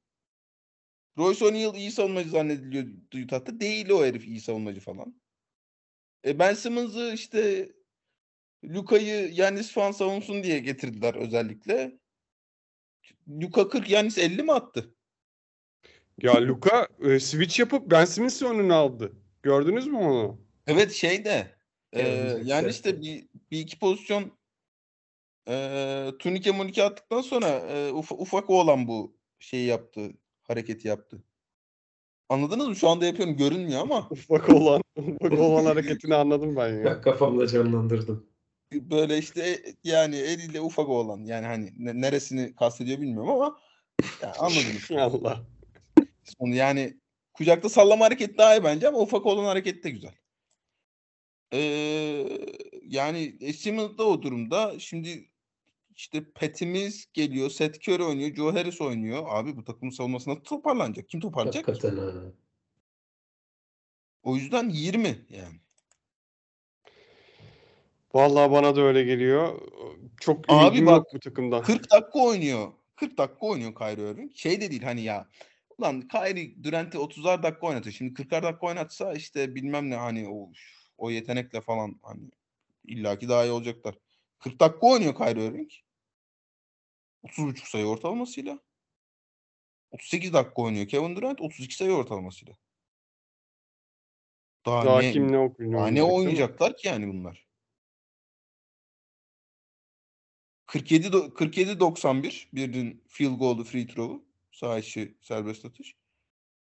Royce 1.18 1.44
O'Neal 1.44 1.74
iyi 1.74 1.90
savunmacı 1.90 2.30
zannediliyor 2.30 2.86
Utah'ta. 3.24 3.60
Değil 3.60 3.88
o 3.90 4.04
herif 4.04 4.26
iyi 4.26 4.40
savunmacı 4.40 4.80
falan. 4.80 5.20
E 6.26 6.38
ben 6.38 6.54
Simmons'ı 6.54 7.12
işte 7.14 7.68
Luka'yı 8.64 9.30
Yanis 9.32 9.72
falan 9.72 9.92
savunsun 9.92 10.42
diye 10.42 10.58
getirdiler 10.58 11.14
özellikle. 11.14 11.98
Luka 13.28 13.68
40 13.68 13.90
Yanis 13.90 14.18
50 14.18 14.42
mi 14.42 14.52
attı? 14.52 14.94
ya 16.22 16.46
Luka 16.46 16.88
e, 17.02 17.20
switch 17.20 17.60
yapıp 17.60 17.90
Ben 17.90 18.04
Simmons'ın 18.04 18.46
önüne 18.46 18.74
aldı. 18.74 19.12
Gördünüz 19.42 19.86
mü 19.86 19.96
onu? 19.96 20.40
Evet 20.66 20.92
şeyde 20.92 21.56
e, 21.92 22.02
Evet, 22.02 22.46
yani 22.46 22.70
işte 22.70 23.00
bir, 23.02 23.28
bir 23.50 23.58
iki 23.60 23.78
pozisyon 23.78 24.38
e, 25.48 25.54
turnike 26.18 26.50
munike 26.50 26.82
attıktan 26.84 27.20
sonra 27.20 27.48
e, 27.48 27.90
uf- 27.90 28.14
ufak 28.18 28.50
oğlan 28.50 28.88
bu 28.88 29.16
şeyi 29.44 29.66
yaptı. 29.66 30.10
Hareketi 30.42 30.88
yaptı. 30.88 31.24
Anladınız 32.28 32.68
mı? 32.68 32.76
Şu 32.76 32.88
anda 32.88 33.06
yapıyorum 33.06 33.36
görünmüyor 33.36 33.80
ama 33.80 34.08
Ufak 34.10 34.48
olan, 34.48 34.82
ufak 34.96 35.32
olan 35.38 35.64
hareketini 35.64 36.14
anladım 36.14 36.56
ben 36.56 36.78
ya. 36.78 36.84
Bak 36.84 37.04
kafamda 37.04 37.46
canlandırdım. 37.46 38.26
böyle 38.72 39.18
işte 39.18 39.62
yani 39.84 40.16
eliyle 40.16 40.60
ufak 40.60 40.88
oğlan 40.88 41.24
yani 41.24 41.46
hani 41.46 41.72
ne- 41.76 42.00
neresini 42.00 42.54
kastediyor 42.54 43.00
bilmiyorum 43.00 43.30
ama 43.30 43.58
yani 44.22 44.32
anladınız. 44.32 44.90
Allah. 44.90 45.40
Onu 46.38 46.54
yani 46.54 47.00
kucakta 47.32 47.68
sallama 47.68 48.04
hareketi 48.04 48.38
daha 48.38 48.56
iyi 48.56 48.64
bence 48.64 48.88
ama 48.88 48.98
ufak 48.98 49.26
olan 49.26 49.44
hareket 49.44 49.84
de 49.84 49.90
güzel. 49.90 50.14
Ee, 51.52 52.26
yani 52.82 53.36
e, 53.40 53.52
Simmons 53.52 53.98
da 53.98 54.04
o 54.04 54.22
durumda. 54.22 54.78
Şimdi 54.78 55.28
işte 55.96 56.24
Pet'imiz 56.32 57.06
geliyor. 57.12 57.50
Seth 57.50 57.88
Curry 57.88 58.02
oynuyor. 58.02 58.34
Joe 58.34 58.54
Harris 58.54 58.80
oynuyor. 58.80 59.24
Abi 59.28 59.56
bu 59.56 59.64
takımın 59.64 59.90
savunması 59.90 60.30
nasıl 60.30 60.40
toparlanacak? 60.40 61.08
Kim 61.08 61.20
toparlayacak? 61.20 61.64
ki? 61.64 61.72
Hakikaten 61.72 61.96
ha. 61.96 62.12
O 64.22 64.36
yüzden 64.36 64.68
20 64.68 65.26
yani. 65.30 65.60
Vallahi 68.14 68.50
bana 68.50 68.76
da 68.76 68.80
öyle 68.80 69.04
geliyor. 69.04 69.60
Çok 70.20 70.44
Abi 70.48 70.86
bak, 70.86 70.96
yok 70.96 71.06
bu 71.14 71.20
takımdan. 71.20 71.62
40 71.62 71.90
dakika 71.90 72.18
oynuyor. 72.18 72.72
40 72.96 73.18
dakika 73.18 73.46
oynuyor 73.46 73.74
Kyrie 73.74 74.10
Irving. 74.10 74.36
Şey 74.36 74.60
de 74.60 74.70
değil 74.70 74.82
hani 74.82 75.02
ya. 75.02 75.28
Ulan 75.78 76.08
Kyrie 76.08 76.64
Durant'i 76.64 76.98
30'ar 76.98 77.42
dakika 77.42 77.66
oynatıyor. 77.66 77.94
Şimdi 77.94 78.22
40'ar 78.22 78.42
dakika 78.42 78.66
oynatsa 78.66 79.12
işte 79.12 79.54
bilmem 79.54 79.90
ne 79.90 79.96
hani 79.96 80.28
o 80.28 80.52
o 80.98 81.10
yetenekle 81.10 81.60
falan 81.60 82.00
hani 82.02 82.30
illaki 82.84 83.28
daha 83.28 83.44
iyi 83.44 83.52
olacaklar. 83.52 83.94
40 84.38 84.60
dakika 84.60 84.86
oynuyor 84.86 85.14
Kyrie 85.14 85.46
Irving. 85.46 85.70
30.5 87.24 87.68
sayı 87.68 87.86
ortalamasıyla. 87.86 88.58
38 89.90 90.32
dakika 90.32 90.62
oynuyor 90.62 90.88
Kevin 90.88 91.16
Durant 91.16 91.40
32 91.40 91.76
sayı 91.76 91.92
ortalamasıyla. 91.92 92.54
Daha, 94.66 94.84
Daha 94.84 95.00
ne, 95.00 95.12
kim 95.12 95.32
ne 95.32 95.38
okuyor? 95.38 95.72
daha 95.72 95.86
ne 95.88 96.02
oynayacaklar 96.02 96.76
ki 96.76 96.88
yani 96.88 97.08
bunlar? 97.08 97.46
47 100.66 101.06
do- 101.06 101.34
47 101.34 101.80
91 101.80 102.48
birinin 102.52 103.04
field 103.08 103.38
goal'u 103.38 103.64
free 103.64 103.86
throw'u 103.86 104.24
sağ 104.52 104.78
içi 104.78 105.14
serbest 105.20 105.64
atış. 105.64 105.94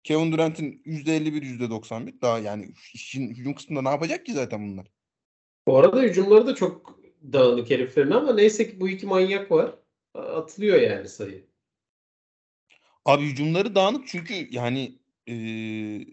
Kevin 0.04 0.32
Durant'in 0.32 0.82
%51 0.86 1.42
%91 1.42 2.22
daha 2.22 2.40
yani 2.40 2.74
işin 2.94 3.30
hücum 3.30 3.54
kısmında 3.54 3.82
ne 3.82 3.90
yapacak 3.90 4.26
ki 4.26 4.34
zaten 4.34 4.72
bunlar? 4.72 4.88
Bu 5.68 5.78
arada 5.78 6.02
hücumları 6.02 6.48
da 6.48 6.56
çok 6.56 7.00
dağınık 7.34 7.70
heriflerin 7.70 8.12
ama 8.12 8.34
neyse 8.34 8.72
ki 8.72 8.80
bu 8.80 8.90
iki 8.90 9.06
manyak 9.06 9.52
var. 9.52 9.76
Atılıyor 10.16 10.82
yani 10.82 11.10
sayı. 11.10 11.48
Abi 13.06 13.24
hücumları 13.24 13.76
dağınık 13.76 14.08
çünkü 14.08 14.48
yani 14.52 15.00
eee, 15.28 16.06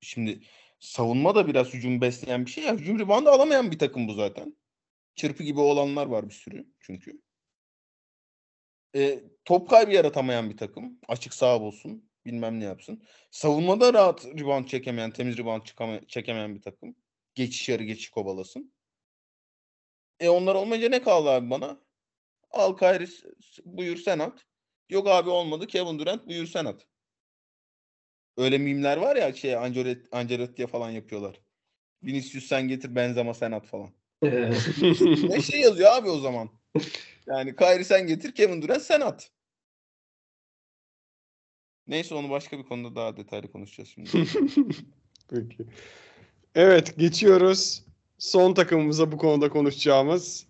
şimdi 0.00 0.40
savunma 0.80 1.34
da 1.34 1.46
biraz 1.46 1.74
hücum 1.74 2.00
besleyen 2.00 2.46
bir 2.46 2.50
şey 2.50 2.64
ya. 2.64 2.74
Hücum 2.74 2.98
reboundu 2.98 3.30
alamayan 3.30 3.70
bir 3.70 3.78
takım 3.78 4.08
bu 4.08 4.14
zaten. 4.14 4.56
Çırpı 5.14 5.42
gibi 5.42 5.60
olanlar 5.60 6.06
var 6.06 6.28
bir 6.28 6.34
sürü 6.34 6.66
çünkü. 6.80 7.22
E, 8.96 9.20
top 9.44 9.70
kaybı 9.70 9.92
yaratamayan 9.92 10.50
bir 10.50 10.56
takım. 10.56 10.98
Açık 11.08 11.34
sağ 11.34 11.58
olsun. 11.60 12.10
Bilmem 12.24 12.60
ne 12.60 12.64
yapsın. 12.64 13.02
Savunmada 13.30 13.94
rahat 13.94 14.26
rebound 14.26 14.66
çekemeyen, 14.66 15.10
temiz 15.10 15.38
rebound 15.38 15.62
çekemeyen 16.08 16.54
bir 16.54 16.62
takım. 16.62 16.96
Geçiş 17.34 17.68
yarı 17.68 17.84
geçiş 17.84 18.10
kovalasın. 18.10 18.72
E 20.20 20.28
onlar 20.28 20.54
olmayınca 20.54 20.88
ne 20.88 21.02
kaldı 21.02 21.30
abi 21.30 21.50
bana? 21.50 21.85
Al 22.58 22.76
Kyrie 22.76 23.06
s- 23.06 23.28
s- 23.40 23.62
buyur 23.64 23.96
sen 23.96 24.18
at. 24.18 24.46
Yok 24.90 25.08
abi 25.08 25.30
olmadı. 25.30 25.66
Kevin 25.66 25.98
Durant 25.98 26.26
buyur 26.28 26.46
sen 26.46 26.64
at. 26.64 26.86
Öyle 28.36 28.58
mimler 28.58 28.96
var 28.96 29.16
ya 29.16 29.32
şey 29.32 29.56
Ancelotti, 29.56 30.08
Ancelotti'ye 30.12 30.66
falan 30.68 30.90
yapıyorlar. 30.90 31.40
Vinicius 32.02 32.44
sen 32.46 32.68
getir 32.68 32.94
Benzema 32.94 33.34
sen 33.34 33.52
at 33.52 33.66
falan. 33.66 33.90
Ne 35.30 35.42
şey 35.42 35.60
yazıyor 35.60 35.92
abi 35.92 36.08
o 36.10 36.18
zaman? 36.18 36.50
Yani 37.26 37.56
Kyrie 37.56 37.84
sen 37.84 38.06
getir 38.06 38.34
Kevin 38.34 38.62
Durant 38.62 38.82
sen 38.82 39.00
at. 39.00 39.30
Neyse 41.86 42.14
onu 42.14 42.30
başka 42.30 42.58
bir 42.58 42.64
konuda 42.64 42.94
daha 42.96 43.16
detaylı 43.16 43.52
konuşacağız 43.52 43.88
şimdi. 43.88 44.10
Peki. 45.30 45.66
Evet 46.54 46.98
geçiyoruz. 46.98 47.84
Son 48.18 48.54
takımımıza 48.54 49.12
bu 49.12 49.18
konuda 49.18 49.48
konuşacağımız 49.48 50.46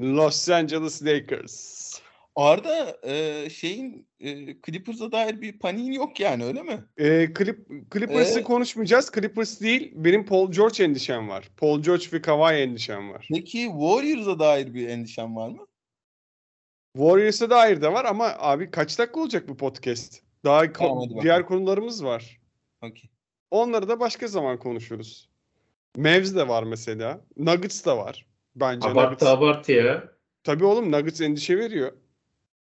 Los 0.00 0.48
Angeles 0.48 1.02
Lakers. 1.02 1.80
Arda 2.36 2.98
e, 3.02 3.50
şeyin 3.50 4.08
e, 4.20 4.60
Clippers'a 4.66 5.12
dair 5.12 5.40
bir 5.40 5.58
paniğin 5.58 5.92
yok 5.92 6.20
yani 6.20 6.44
öyle 6.44 6.62
mi? 6.62 6.84
Ee, 6.98 7.28
Clip, 7.38 7.68
Clippers'ı 7.92 8.40
Ee? 8.40 8.42
konuşmayacağız. 8.42 9.10
Clippers 9.14 9.60
değil. 9.60 9.92
Benim 9.94 10.26
Paul 10.26 10.52
George 10.52 10.84
endişem 10.84 11.28
var. 11.28 11.50
Paul 11.56 11.82
George 11.82 12.04
ve 12.12 12.22
Kawhi 12.22 12.54
endişem 12.54 13.10
var. 13.12 13.28
Peki 13.34 13.64
Warriors'a 13.64 14.38
dair 14.38 14.74
bir 14.74 14.88
endişen 14.88 15.36
var 15.36 15.48
mı? 15.48 15.66
Warriors'a 16.96 17.50
dair 17.50 17.82
de 17.82 17.92
var 17.92 18.04
ama 18.04 18.34
abi 18.38 18.70
kaç 18.70 18.98
dakika 18.98 19.20
olacak 19.20 19.48
bu 19.48 19.56
podcast? 19.56 20.22
Daha 20.44 20.72
Tamam, 20.72 21.08
diğer 21.22 21.46
konularımız 21.46 22.04
var. 22.04 22.40
Okey. 22.82 23.10
Onları 23.50 23.88
da 23.88 24.00
başka 24.00 24.28
zaman 24.28 24.58
konuşuruz. 24.58 25.30
Mavs 25.96 26.34
de 26.34 26.48
var 26.48 26.62
mesela. 26.62 27.24
Nuggets 27.36 27.84
da 27.86 27.98
var. 27.98 28.26
Bence 28.56 28.88
Nuggets. 28.88 29.04
abartı 29.06 29.28
abartı 29.28 29.72
ya. 29.72 30.12
Tabii 30.44 30.64
oğlum 30.64 30.92
Nuggets 30.92 31.20
endişe 31.20 31.58
veriyor. 31.58 31.92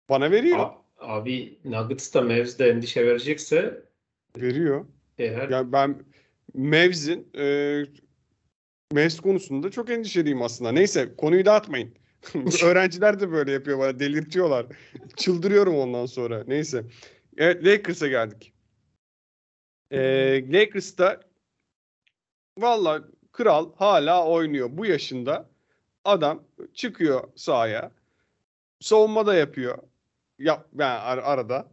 Bana 0.08 0.30
veriyor. 0.30 0.58
A- 0.58 0.86
Abi 0.98 1.58
Nuggets 1.64 2.14
da 2.14 2.22
Mavs 2.22 2.58
de 2.58 2.68
endişe 2.68 3.06
verecekse 3.06 3.82
Veriyor. 4.36 4.86
eğer 5.18 5.48
Yani 5.48 5.72
ben 5.72 6.02
Mavs'in 6.54 7.28
e, 7.38 7.84
Mavs 8.92 9.20
konusunda 9.20 9.70
çok 9.70 9.90
endişeliyim 9.90 10.42
aslında. 10.42 10.72
Neyse 10.72 11.14
konuyu 11.16 11.44
dağıtmayın. 11.44 11.94
Öğrenciler 12.64 13.20
de 13.20 13.32
böyle 13.32 13.52
yapıyor 13.52 13.78
bana 13.78 13.98
delirtiyorlar. 14.00 14.66
Çıldırıyorum 15.16 15.76
ondan 15.76 16.06
sonra. 16.06 16.44
Neyse. 16.46 16.84
Evet 17.36 17.64
Lakers'a 17.64 18.08
geldik. 18.08 18.52
E, 19.90 19.98
Lakers'ta 20.52 21.20
valla 22.58 23.04
kral 23.32 23.74
hala 23.76 24.26
oynuyor. 24.26 24.68
Bu 24.72 24.86
yaşında 24.86 25.50
adam 26.06 26.42
çıkıyor 26.74 27.28
sahaya. 27.36 27.92
Savunma 28.80 29.26
da 29.26 29.34
yapıyor. 29.34 29.78
Yap, 30.38 30.68
yani 30.78 30.90
ar- 31.00 31.18
arada. 31.18 31.68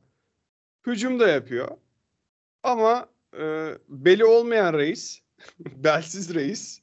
Hücum 0.87 1.19
da 1.19 1.27
yapıyor. 1.27 1.67
Ama 2.63 3.09
e, 3.37 3.69
beli 3.89 4.25
olmayan 4.25 4.73
reis 4.73 5.21
Belsiz 5.59 6.33
reis. 6.35 6.81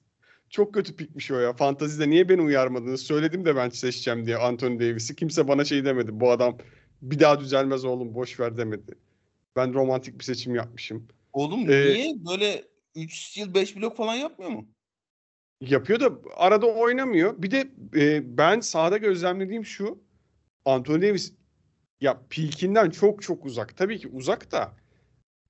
Çok 0.51 0.75
kötü 0.75 0.97
pikmiş 0.97 1.31
o 1.31 1.39
ya. 1.39 1.53
Fantazide 1.53 2.11
niye 2.11 2.29
beni 2.29 2.43
uyarmadınız? 2.43 3.03
Söyledim 3.03 3.45
de 3.45 3.57
ben 3.57 3.69
seçeceğim 3.69 4.27
diye 4.27 4.37
Anthony 4.37 4.81
Davis'i. 4.81 5.17
Kimse 5.17 5.49
bana 5.49 5.65
şey 5.65 5.85
demedi. 5.85 6.21
Bu 6.21 6.31
adam 6.31 6.59
bir 7.03 7.21
daha 7.21 7.41
düzelmez 7.41 7.85
oğlum 7.85 8.15
boş 8.15 8.41
ver 8.41 8.57
demedi. 8.57 8.99
Ben 9.57 9.75
romantik 9.75 10.19
bir 10.19 10.25
seçim 10.25 10.55
yapmışım. 10.55 11.09
Oğlum 11.33 11.71
Ee, 11.71 11.85
niye 11.95 12.15
böyle 12.31 12.65
3 12.95 13.37
yıl 13.37 13.55
5 13.55 13.77
blok 13.77 13.97
falan 13.97 14.15
yapmıyor 14.15 14.51
mu? 14.51 14.69
Yapıyor 15.61 16.01
da 16.01 16.13
arada 16.37 16.67
oynamıyor. 16.67 17.43
Bir 17.43 17.51
de 17.51 17.71
e, 17.97 18.37
ben 18.39 18.61
sahada 18.61 18.97
gözlemlediğim 18.97 19.65
şu. 19.65 19.99
Anthony 20.65 21.03
Davis 21.03 21.33
ya 22.01 22.21
peak'inden 22.31 22.91
çok 22.91 23.23
çok 23.23 23.47
uzak. 23.47 23.77
Tabii 23.77 23.99
ki 23.99 24.09
uzak 24.09 24.53
da 24.53 24.73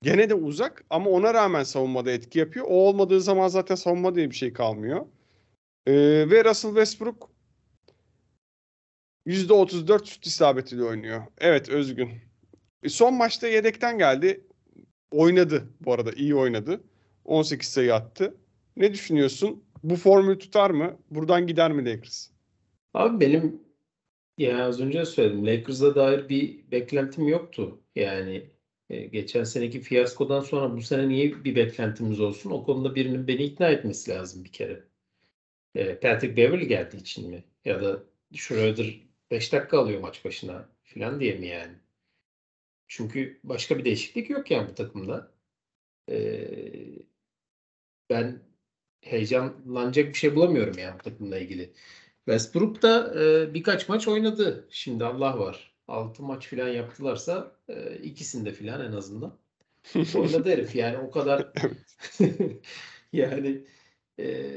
gene 0.01 0.29
de 0.29 0.33
uzak 0.33 0.85
ama 0.89 1.09
ona 1.09 1.33
rağmen 1.33 1.63
savunmada 1.63 2.11
etki 2.11 2.39
yapıyor. 2.39 2.65
O 2.69 2.73
olmadığı 2.73 3.21
zaman 3.21 3.47
zaten 3.47 3.75
savunma 3.75 4.15
diye 4.15 4.29
bir 4.29 4.35
şey 4.35 4.53
kalmıyor. 4.53 5.05
E, 5.87 5.93
ve 6.29 6.43
Russell 6.45 6.71
Westbrook 6.71 7.29
%34 9.27 10.05
şut 10.05 10.27
isabetiyle 10.27 10.83
oynuyor. 10.83 11.21
Evet 11.37 11.69
Özgün. 11.69 12.11
E, 12.83 12.89
son 12.89 13.13
maçta 13.13 13.47
yedekten 13.47 13.97
geldi. 13.97 14.47
Oynadı 15.11 15.69
bu 15.81 15.93
arada. 15.93 16.11
iyi 16.11 16.35
oynadı. 16.35 16.83
18 17.25 17.69
sayı 17.69 17.95
attı. 17.95 18.35
Ne 18.77 18.93
düşünüyorsun? 18.93 19.63
Bu 19.83 19.95
formül 19.95 20.39
tutar 20.39 20.69
mı? 20.69 20.97
Buradan 21.11 21.47
gider 21.47 21.71
mi 21.71 21.85
Lakers? 21.85 22.29
Abi 22.93 23.19
benim 23.19 23.63
ya 24.37 24.65
az 24.65 24.81
önce 24.81 25.05
söyledim. 25.05 25.45
Lakers'a 25.47 25.95
dair 25.95 26.29
bir 26.29 26.71
beklentim 26.71 27.27
yoktu. 27.27 27.81
Yani 27.95 28.49
e, 28.89 29.05
geçen 29.05 29.43
seneki 29.43 29.81
fiyaskodan 29.81 30.39
sonra 30.39 30.77
bu 30.77 30.81
sene 30.81 31.09
niye 31.09 31.43
bir 31.43 31.55
beklentimiz 31.55 32.19
olsun? 32.21 32.51
O 32.51 32.63
konuda 32.63 32.95
birinin 32.95 33.27
beni 33.27 33.43
ikna 33.43 33.69
etmesi 33.69 34.11
lazım 34.11 34.43
bir 34.43 34.51
kere. 34.51 34.83
E, 35.75 35.99
Patrick 35.99 36.37
Beverly 36.37 36.67
geldiği 36.67 36.97
için 36.97 37.29
mi? 37.29 37.43
Ya 37.65 37.81
da 37.81 38.03
Schroeder 38.35 38.99
5 39.31 39.53
dakika 39.53 39.79
alıyor 39.79 40.01
maç 40.01 40.25
başına 40.25 40.69
falan 40.83 41.19
diye 41.19 41.35
mi 41.35 41.47
yani? 41.47 41.73
Çünkü 42.87 43.39
başka 43.43 43.77
bir 43.77 43.85
değişiklik 43.85 44.29
yok 44.29 44.51
yani 44.51 44.69
bu 44.69 44.75
takımda. 44.75 45.31
E, 46.09 46.47
ben 48.09 48.41
heyecanlanacak 49.01 50.09
bir 50.09 50.13
şey 50.13 50.35
bulamıyorum 50.35 50.77
yani 50.77 50.97
takımla 51.03 51.37
ilgili. 51.37 51.73
Westbrook 52.25 52.81
da 52.81 53.23
e, 53.23 53.53
birkaç 53.53 53.89
maç 53.89 54.07
oynadı. 54.07 54.67
Şimdi 54.69 55.05
Allah 55.05 55.39
var. 55.39 55.73
6 55.87 56.23
maç 56.23 56.47
falan 56.47 56.67
yaptılarsa 56.67 57.55
e, 57.69 57.97
ikisinde 57.97 58.53
falan 58.53 58.85
en 58.85 58.91
azından. 58.91 59.37
Oynadı 60.15 60.49
herif 60.49 60.75
yani 60.75 60.97
o 60.97 61.11
kadar 61.11 61.51
yani 63.13 63.65
e, 64.19 64.55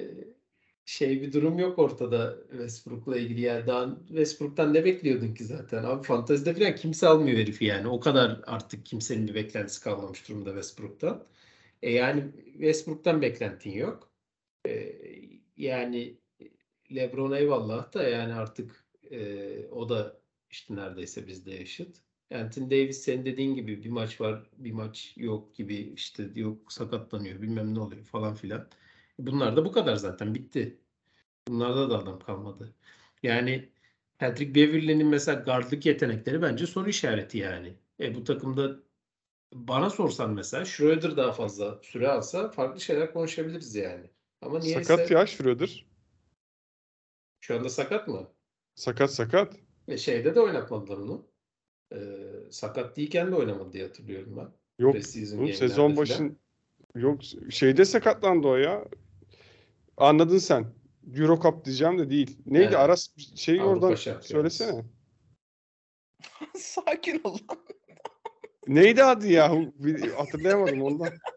şey 0.86 1.22
bir 1.22 1.32
durum 1.32 1.58
yok 1.58 1.78
ortada 1.78 2.36
Westbrook'la 2.50 3.18
ilgili 3.18 3.40
yani 3.40 3.66
daha 3.66 3.96
Westbrook'tan 4.08 4.74
ne 4.74 4.84
bekliyordun 4.84 5.34
ki 5.34 5.44
zaten 5.44 5.84
abi 5.84 6.06
fantezide 6.06 6.54
falan 6.54 6.74
kimse 6.74 7.08
almıyor 7.08 7.38
herifi 7.38 7.64
yani 7.64 7.88
o 7.88 8.00
kadar 8.00 8.40
artık 8.46 8.86
kimsenin 8.86 9.28
bir 9.28 9.34
beklentisi 9.34 9.84
kalmamış 9.84 10.28
durumda 10.28 10.50
Westbrook'tan. 10.50 11.24
E 11.82 11.92
yani 11.92 12.24
Westbrook'tan 12.52 13.22
beklentin 13.22 13.70
yok. 13.70 14.13
Yani 15.56 16.18
LeBron 16.94 17.32
eyvallah 17.32 17.94
da 17.94 18.08
yani 18.08 18.34
artık 18.34 18.84
e, 19.10 19.68
o 19.68 19.88
da 19.88 20.20
işte 20.50 20.76
neredeyse 20.76 21.26
bizde 21.26 21.54
yaşıt. 21.54 21.96
Anthony 22.34 22.70
Davis 22.70 23.02
senin 23.02 23.24
dediğin 23.24 23.54
gibi 23.54 23.84
bir 23.84 23.90
maç 23.90 24.20
var 24.20 24.50
bir 24.56 24.72
maç 24.72 25.12
yok 25.16 25.54
gibi 25.54 25.76
işte 25.76 26.30
yok 26.34 26.72
sakatlanıyor 26.72 27.42
bilmem 27.42 27.74
ne 27.74 27.80
oluyor 27.80 28.04
falan 28.04 28.34
filan. 28.34 28.68
Bunlar 29.18 29.56
da 29.56 29.64
bu 29.64 29.72
kadar 29.72 29.96
zaten 29.96 30.34
bitti. 30.34 30.78
Bunlarda 31.48 31.90
da 31.90 31.98
adam 31.98 32.18
kalmadı. 32.18 32.74
Yani 33.22 33.68
Patrick 34.18 34.54
Beverley'nin 34.54 35.06
mesela 35.06 35.40
guardlık 35.40 35.86
yetenekleri 35.86 36.42
bence 36.42 36.66
soru 36.66 36.88
işareti 36.88 37.38
yani. 37.38 37.74
E 38.00 38.14
bu 38.14 38.24
takımda 38.24 38.76
bana 39.52 39.90
sorsan 39.90 40.30
mesela 40.34 40.64
Schroeder 40.64 41.16
daha 41.16 41.32
fazla 41.32 41.80
süre 41.82 42.08
alsa 42.08 42.50
farklı 42.50 42.80
şeyler 42.80 43.12
konuşabiliriz 43.12 43.74
yani. 43.74 44.10
Ama 44.44 44.58
niyeyse 44.58 44.84
Sakat 44.84 45.10
ya 45.10 45.26
Schroeder. 45.26 45.86
şu 47.40 47.56
anda 47.56 47.68
sakat 47.68 48.08
mı? 48.08 48.28
Sakat 48.74 49.10
sakat. 49.10 49.56
Ve 49.88 49.98
şeyde 49.98 50.34
de 50.34 50.40
oynatmadılar 50.40 50.96
onu. 50.96 51.26
Ee, 51.92 51.98
sakat 52.50 52.96
değilken 52.96 53.30
de 53.30 53.34
oynamadı 53.34 53.72
diye 53.72 53.86
hatırlıyorum 53.86 54.36
ben. 54.36 54.48
Yok 54.78 54.94
oğlum, 54.94 55.52
sezon 55.52 55.96
başın 55.96 56.38
yok 56.94 57.20
şeyde 57.50 57.84
sakatlandı 57.84 58.48
o 58.48 58.56
ya. 58.56 58.84
Anladın 59.96 60.38
sen. 60.38 60.74
Euro 61.16 61.40
Cup 61.40 61.64
diyeceğim 61.64 61.98
de 61.98 62.10
değil. 62.10 62.38
Neydi 62.46 62.64
Evet. 62.64 62.76
Aras 62.76 63.08
şey 63.36 63.60
Avrupa 63.60 63.86
oradan 63.86 63.94
Şampiyonası. 63.94 64.28
söylesene. 64.28 64.84
Sakin 66.56 67.20
ol. 67.24 67.38
Neydi 68.66 69.04
adı 69.04 69.28
ya? 69.28 69.52
Hatırlayamadım 70.16 70.82
ondan. 70.82 71.08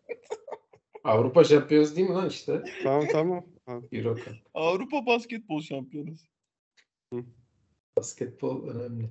Avrupa 1.07 1.43
şampiyonası 1.43 1.95
değil 1.95 2.09
mi 2.09 2.13
lan 2.13 2.29
işte? 2.29 2.63
Tamam 2.83 3.07
tamam. 3.11 3.45
Euro 3.91 4.15
Cup. 4.15 4.33
Avrupa 4.53 5.05
Basketbol 5.05 5.61
Şampiyonası. 5.61 6.25
Basketbol 7.97 8.67
önemli. 8.67 9.09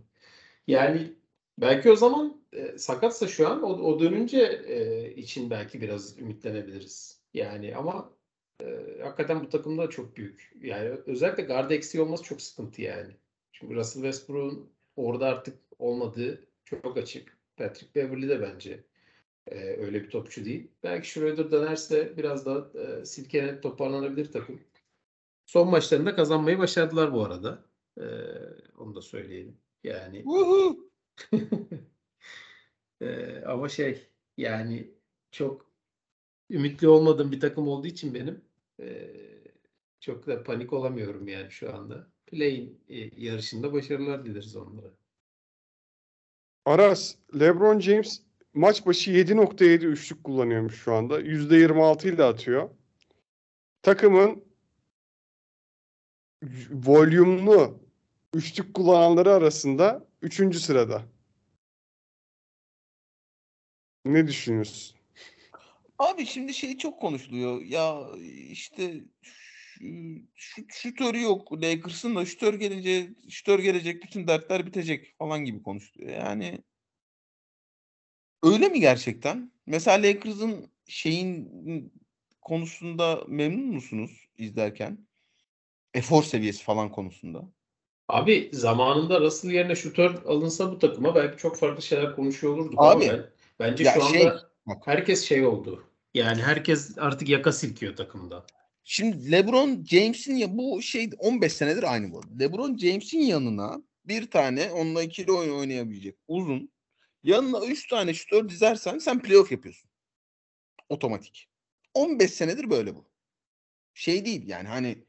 Yani 0.67 1.13
belki 1.59 1.91
o 1.91 1.97
zaman 1.97 2.43
e, 2.53 2.79
sakatsa 2.79 3.29
şu 3.29 3.49
an 3.49 3.63
o, 3.63 3.69
o 3.69 4.01
dönünce 4.01 4.63
e, 4.67 5.11
için 5.15 5.51
belki 5.51 5.81
biraz 5.81 6.19
ümitlenebiliriz. 6.19 7.21
Yani 7.35 7.77
ama 7.77 8.13
e, 8.63 8.67
hakikaten 9.03 9.45
bu 9.45 9.49
takımda 9.49 9.91
çok 9.91 10.17
büyük. 10.17 10.53
Yani 10.63 10.89
özellikle 11.07 11.43
guard 11.43 11.71
eksiği 11.71 12.05
olması 12.05 12.25
çok 12.25 12.43
sıkıntı 12.43 12.83
yani. 12.83 13.13
Çünkü 13.53 13.75
Russell 13.75 14.03
Westbrook'un 14.03 14.71
orada 14.97 15.27
artık 15.27 15.59
olmadığı 15.79 16.47
çok 16.65 16.97
açık. 16.97 17.37
Patrick 17.57 17.95
Beverley 17.95 18.29
de 18.29 18.41
bence 18.41 18.85
e, 19.47 19.59
öyle 19.59 20.03
bir 20.03 20.11
topçu 20.11 20.45
değil. 20.45 20.71
Belki 20.83 21.09
Schroeder 21.11 21.51
dönerse 21.51 22.17
biraz 22.17 22.47
daha 22.47 22.81
e, 22.81 23.05
silkelenip 23.05 23.63
toparlanabilir 23.63 24.33
takım. 24.33 24.61
Son 25.47 25.69
maçlarında 25.69 26.17
kazanmayı 26.17 26.59
başardılar 26.59 27.13
bu 27.13 27.25
arada. 27.25 27.65
E, 27.99 28.05
onu 28.79 28.95
da 28.95 29.03
söyleyelim. 29.03 29.57
Yani! 29.85 30.25
Ee, 33.01 33.43
ama 33.47 33.69
şey 33.69 34.09
yani 34.37 34.91
çok 35.31 35.71
ümitli 36.51 36.89
olmadığım 36.89 37.33
bir 37.33 37.41
takım 37.41 37.69
olduğu 37.69 37.87
için 37.87 38.15
benim 38.15 38.45
ee, 38.81 39.15
çok 40.01 40.27
da 40.27 40.43
panik 40.43 40.73
olamıyorum 40.73 41.29
yani 41.29 41.51
şu 41.51 41.75
anda. 41.75 42.11
Play'in 42.27 42.81
e, 42.89 43.25
yarışında 43.25 43.73
başarılar 43.73 44.25
dileriz 44.25 44.57
onlara. 44.57 44.91
Aras, 46.65 47.15
LeBron 47.41 47.81
James 47.81 48.23
maç 48.57 48.87
başı 48.87 49.11
7.7 49.11 49.87
üçlük 49.87 50.25
kullanıyormuş 50.25 50.75
şu 50.83 50.95
anda. 50.95 51.21
%26 51.21 52.15
ile 52.15 52.25
atıyor. 52.25 52.71
Takımın 53.83 54.45
volümlü 56.71 57.75
üçlük 58.35 58.75
kullananları 58.75 59.33
arasında 59.33 60.07
3. 60.23 60.57
sırada. 60.57 61.05
Ne 64.05 64.27
düşünüyorsun? 64.29 64.97
Abi 65.99 66.27
şimdi 66.27 66.55
şey 66.55 66.79
çok 66.79 67.01
konuşuluyor. 67.01 67.63
Ya 67.63 68.07
işte 68.51 69.05
şu, 69.23 69.85
şut, 70.35 70.73
şutörü 70.73 71.21
yok. 71.23 71.53
Lakers'ın 71.53 72.17
da 72.17 72.27
şutör 72.27 72.55
gelince 72.55 73.11
şutör 73.29 73.59
gelecek 73.59 74.03
bütün 74.03 74.27
dertler 74.29 74.67
bitecek 74.67 75.15
falan 75.19 75.45
gibi 75.45 75.63
konuşuluyor. 75.63 76.11
Yani 76.11 76.63
öyle 78.53 78.69
mi 78.69 78.81
gerçekten? 78.81 79.53
Mesela 79.67 80.09
Lakers'ın 80.09 80.71
şeyin 80.89 81.93
konusunda 82.43 83.25
memnun 83.29 83.75
musunuz 83.75 84.29
izlerken? 84.39 84.99
Efor 85.95 86.23
seviyesi 86.23 86.65
falan 86.65 86.93
konusunda. 86.93 87.43
Abi 88.09 88.51
zamanında 88.53 89.21
Russell 89.21 89.51
yerine 89.51 89.75
şutör 89.77 90.25
alınsa 90.25 90.73
bu 90.73 90.79
takıma 90.79 91.15
belki 91.15 91.37
çok 91.39 91.57
farklı 91.57 91.83
şeyler 91.83 92.17
konuşuyor 92.17 92.55
olurduk 92.55 92.75
Abi, 92.77 93.05
ama 93.05 93.13
ben, 93.13 93.27
bence 93.61 93.85
şu 93.85 94.05
anda 94.05 94.19
şey, 94.19 94.27
bak. 94.67 94.81
herkes 94.85 95.25
şey 95.25 95.47
oldu. 95.47 95.85
Yani 96.15 96.43
herkes 96.43 96.99
artık 96.99 97.29
yaka 97.29 97.53
silkiyor 97.53 97.97
takımda. 97.97 98.47
Şimdi 98.85 99.33
LeBron 99.33 99.85
James'in 99.85 100.37
ya 100.37 100.59
bu 100.59 100.83
şey 100.83 101.11
15 101.19 101.53
senedir 101.53 101.93
aynı 101.93 102.13
bu. 102.13 102.21
LeBron 102.41 102.77
James'in 102.77 103.21
yanına 103.21 103.83
bir 104.05 104.31
tane 104.31 104.73
onunla 104.73 105.03
ikili 105.03 105.33
oyun 105.33 105.59
oynayabilecek 105.59 106.17
uzun. 106.29 106.71
Yanına 107.27 107.67
3 107.67 107.89
tane 107.89 108.15
şutör 108.15 108.49
dizersen 108.49 108.99
sen 108.99 109.23
playoff 109.23 109.53
yapıyorsun. 109.53 109.91
Otomatik. 110.89 111.49
15 111.95 112.31
senedir 112.31 112.71
böyle 112.71 112.95
bu. 112.95 113.11
Şey 113.95 114.25
değil 114.25 114.49
yani 114.49 114.69
hani 114.69 115.05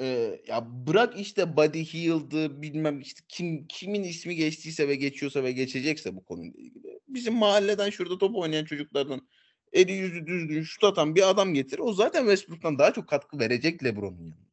e, 0.00 0.40
ya 0.46 0.66
bırak 0.86 1.20
işte 1.20 1.56
Buddy 1.56 1.84
Hield'ı 1.84 2.62
bilmem 2.62 3.00
işte 3.00 3.20
kim 3.28 3.66
kimin 3.66 4.02
ismi 4.04 4.36
geçtiyse 4.36 4.88
ve 4.88 4.94
geçiyorsa 4.94 5.42
ve 5.42 5.52
geçecekse 5.52 6.16
bu 6.16 6.24
konuyla 6.24 6.60
ilgili. 6.60 7.00
Bizim 7.08 7.34
mahalleden 7.34 7.90
şurada 7.90 8.18
top 8.18 8.36
oynayan 8.36 8.64
çocuklardan 8.64 9.28
eli 9.72 9.92
yüzü 9.92 10.26
düzgün 10.26 10.62
şut 10.62 10.84
atan 10.84 11.14
bir 11.14 11.30
adam 11.30 11.54
getir. 11.54 11.78
O 11.78 11.92
zaten 11.92 12.20
Westbrook'tan 12.20 12.78
daha 12.78 12.92
çok 12.92 13.08
katkı 13.08 13.38
verecek 13.38 13.84
LeBron'un 13.84 14.24
yanında. 14.24 14.50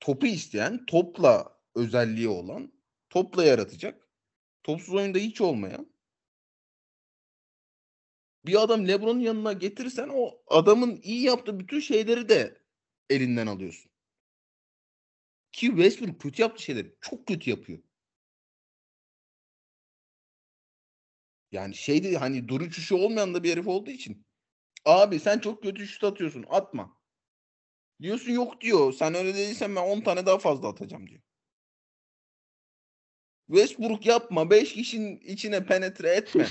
Topu 0.00 0.26
isteyen, 0.26 0.86
topla 0.86 1.58
özelliği 1.74 2.28
olan, 2.28 2.73
topla 3.14 3.44
yaratacak. 3.44 4.08
Topsuz 4.62 4.94
oyunda 4.94 5.18
hiç 5.18 5.40
olmayan 5.40 5.94
bir 8.46 8.62
adam 8.62 8.88
LeBron'un 8.88 9.20
yanına 9.20 9.52
getirirsen 9.52 10.10
o 10.14 10.42
adamın 10.46 11.00
iyi 11.02 11.22
yaptığı 11.22 11.60
bütün 11.60 11.80
şeyleri 11.80 12.28
de 12.28 12.62
elinden 13.10 13.46
alıyorsun. 13.46 13.90
Ki 15.52 15.66
Westbrook 15.66 16.20
kötü 16.20 16.42
yaptığı 16.42 16.62
şeyleri 16.62 16.94
çok 17.00 17.26
kötü 17.26 17.50
yapıyor. 17.50 17.78
Yani 21.52 21.74
şeyde 21.74 22.16
hani 22.16 22.48
duru 22.48 22.64
uçuşu 22.64 22.96
olmayan 22.96 23.34
da 23.34 23.42
bir 23.42 23.52
herif 23.52 23.68
olduğu 23.68 23.90
için. 23.90 24.26
Abi 24.84 25.20
sen 25.20 25.38
çok 25.38 25.62
kötü 25.62 25.86
şut 25.86 26.04
atıyorsun 26.04 26.44
atma. 26.48 26.96
Diyorsun 28.02 28.32
yok 28.32 28.60
diyor. 28.60 28.92
Sen 28.92 29.14
öyle 29.14 29.34
değilsen 29.34 29.76
ben 29.76 29.82
10 29.82 30.00
tane 30.00 30.26
daha 30.26 30.38
fazla 30.38 30.68
atacağım 30.68 31.06
diyor. 31.06 31.22
Westbrook 33.46 34.06
yapma. 34.06 34.50
5 34.50 34.72
kişinin 34.72 35.20
içine 35.20 35.66
penetre 35.66 36.08
etme. 36.08 36.46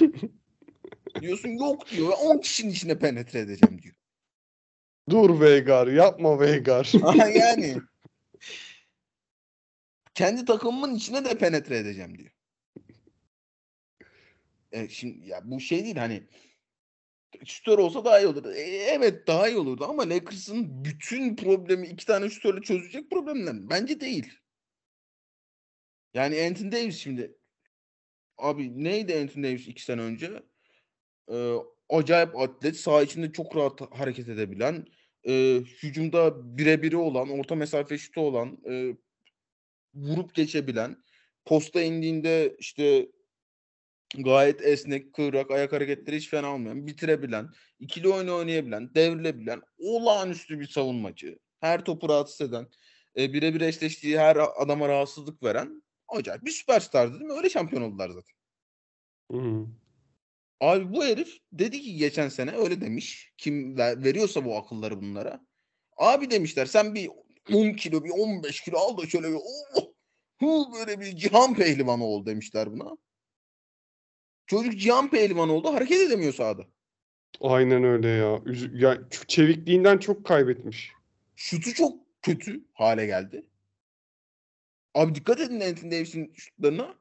Diyorsun 1.22 1.50
yok 1.50 1.92
diyor. 1.92 2.10
ve 2.10 2.14
10 2.14 2.38
kişinin 2.38 2.72
içine 2.72 3.00
penetre 3.00 3.40
edeceğim 3.40 3.82
diyor. 3.82 3.96
Dur 5.10 5.40
Veigar 5.40 5.88
yapma 5.88 6.40
Veigar. 6.40 6.92
Yani. 7.36 7.78
Kendi 10.14 10.46
takımımın 10.46 10.96
içine 10.96 11.26
de 11.26 11.38
penetre 11.38 11.78
edeceğim 11.78 12.18
diyor. 12.18 12.32
E 14.72 14.90
şimdi 14.90 15.28
ya 15.28 15.42
bu 15.44 15.60
şey 15.60 15.84
değil 15.84 15.96
hani 15.96 16.24
şutör 17.46 17.78
olsa 17.78 18.06
daha 18.06 18.20
iyi 18.20 18.28
olurdu. 18.28 18.54
E, 18.54 18.62
evet 18.62 19.28
daha 19.28 19.48
iyi 19.50 19.58
olurdu 19.58 19.86
ama 19.90 20.10
Lakers'ın 20.10 20.86
bütün 20.86 21.36
problemi 21.36 21.88
iki 21.88 22.06
tane 22.06 22.30
şutörle 22.30 22.62
çözecek 22.62 23.12
problemler 23.12 23.70
bence 23.70 24.00
değil. 24.00 24.34
Yani 26.14 26.42
Anthony 26.42 26.72
Davis 26.72 26.98
şimdi 26.98 27.38
abi 28.38 28.84
neydi 28.84 29.16
Anthony 29.16 29.44
Davis 29.44 29.68
iki 29.68 29.84
sene 29.84 30.02
önce? 30.02 30.44
Ee, 31.32 31.56
acayip 31.90 32.40
atlet, 32.40 32.78
saha 32.78 33.04
içinde 33.04 33.32
çok 33.32 33.56
rahat 33.56 33.82
hareket 34.00 34.30
edebilen, 34.30 34.86
e, 35.28 35.62
hücumda 35.84 36.58
birebiri 36.58 36.98
olan, 36.98 37.30
orta 37.30 37.56
mesafe 37.56 37.98
şutu 37.98 38.22
olan, 38.22 38.58
e, 38.70 38.96
vurup 39.94 40.36
geçebilen, 40.36 41.04
posta 41.46 41.82
indiğinde 41.82 42.56
işte 42.60 43.08
gayet 44.18 44.62
esnek, 44.62 45.14
kıvrak, 45.14 45.52
ayak 45.52 45.74
hareketleri 45.74 46.18
hiç 46.18 46.30
fena 46.30 46.54
olmayan, 46.54 46.88
bitirebilen, 46.88 47.50
ikili 47.80 48.10
oyunu 48.10 48.36
oynayabilen, 48.36 48.96
devrilebilen, 48.96 49.62
olağanüstü 49.78 50.60
bir 50.60 50.68
savunmacı. 50.68 51.40
Her 51.60 51.86
topu 51.86 52.10
rahatsız 52.10 52.50
eden, 52.50 52.68
e, 53.18 53.34
birebir 53.34 53.62
eşleştiği 53.62 54.20
her 54.20 54.38
adama 54.62 54.90
rahatsızlık 54.90 55.44
veren 55.44 55.83
acayip 56.14 56.46
bir 56.46 56.52
süperstardı 56.52 57.14
değil 57.14 57.32
mi? 57.32 57.38
Öyle 57.38 57.50
şampiyon 57.50 57.82
oldular 57.82 58.10
zaten. 58.10 58.36
Hı. 59.32 59.68
Abi 60.60 60.94
bu 60.94 61.06
herif 61.06 61.38
dedi 61.52 61.82
ki 61.82 61.96
geçen 61.96 62.30
sene 62.30 62.52
öyle 62.52 62.82
demiş. 62.82 63.34
Kim 63.38 63.78
ver- 63.78 64.04
veriyorsa 64.04 64.46
bu 64.46 64.58
akılları 64.58 65.02
bunlara. 65.02 65.46
Abi 65.98 66.32
demişler 66.32 66.66
sen 66.66 66.96
bir 66.96 67.10
10 67.54 67.74
kilo 67.74 68.04
bir 68.04 68.10
15 68.10 68.62
kilo 68.62 68.78
al 68.78 68.98
da 68.98 69.08
şöyle 69.08 69.30
bir 69.30 69.36
oh, 69.36 69.94
hu, 70.40 70.74
böyle 70.74 71.00
bir 71.00 71.16
cihan 71.16 71.54
pehlivanı 71.56 72.04
ol 72.04 72.26
demişler 72.26 72.72
buna. 72.72 72.98
Çocuk 74.46 74.80
cihan 74.80 75.10
pehlivanı 75.10 75.54
oldu 75.54 75.74
hareket 75.74 76.02
edemiyor 76.02 76.34
sahada. 76.34 76.68
Aynen 77.42 77.84
öyle 77.84 78.08
ya. 78.08 78.38
Üzü- 78.38 78.84
ya 78.84 79.10
çevikliğinden 79.28 79.98
çok 79.98 80.26
kaybetmiş. 80.26 80.92
Şutu 81.36 81.74
çok 81.74 82.00
kötü 82.22 82.66
hale 82.74 83.06
geldi. 83.06 83.46
Abi 84.94 85.16
dikkat 85.16 85.40
edin 85.40 85.60
Anthony 85.60 85.92
Davis'in 85.92 86.34
şutlarına. 86.34 86.96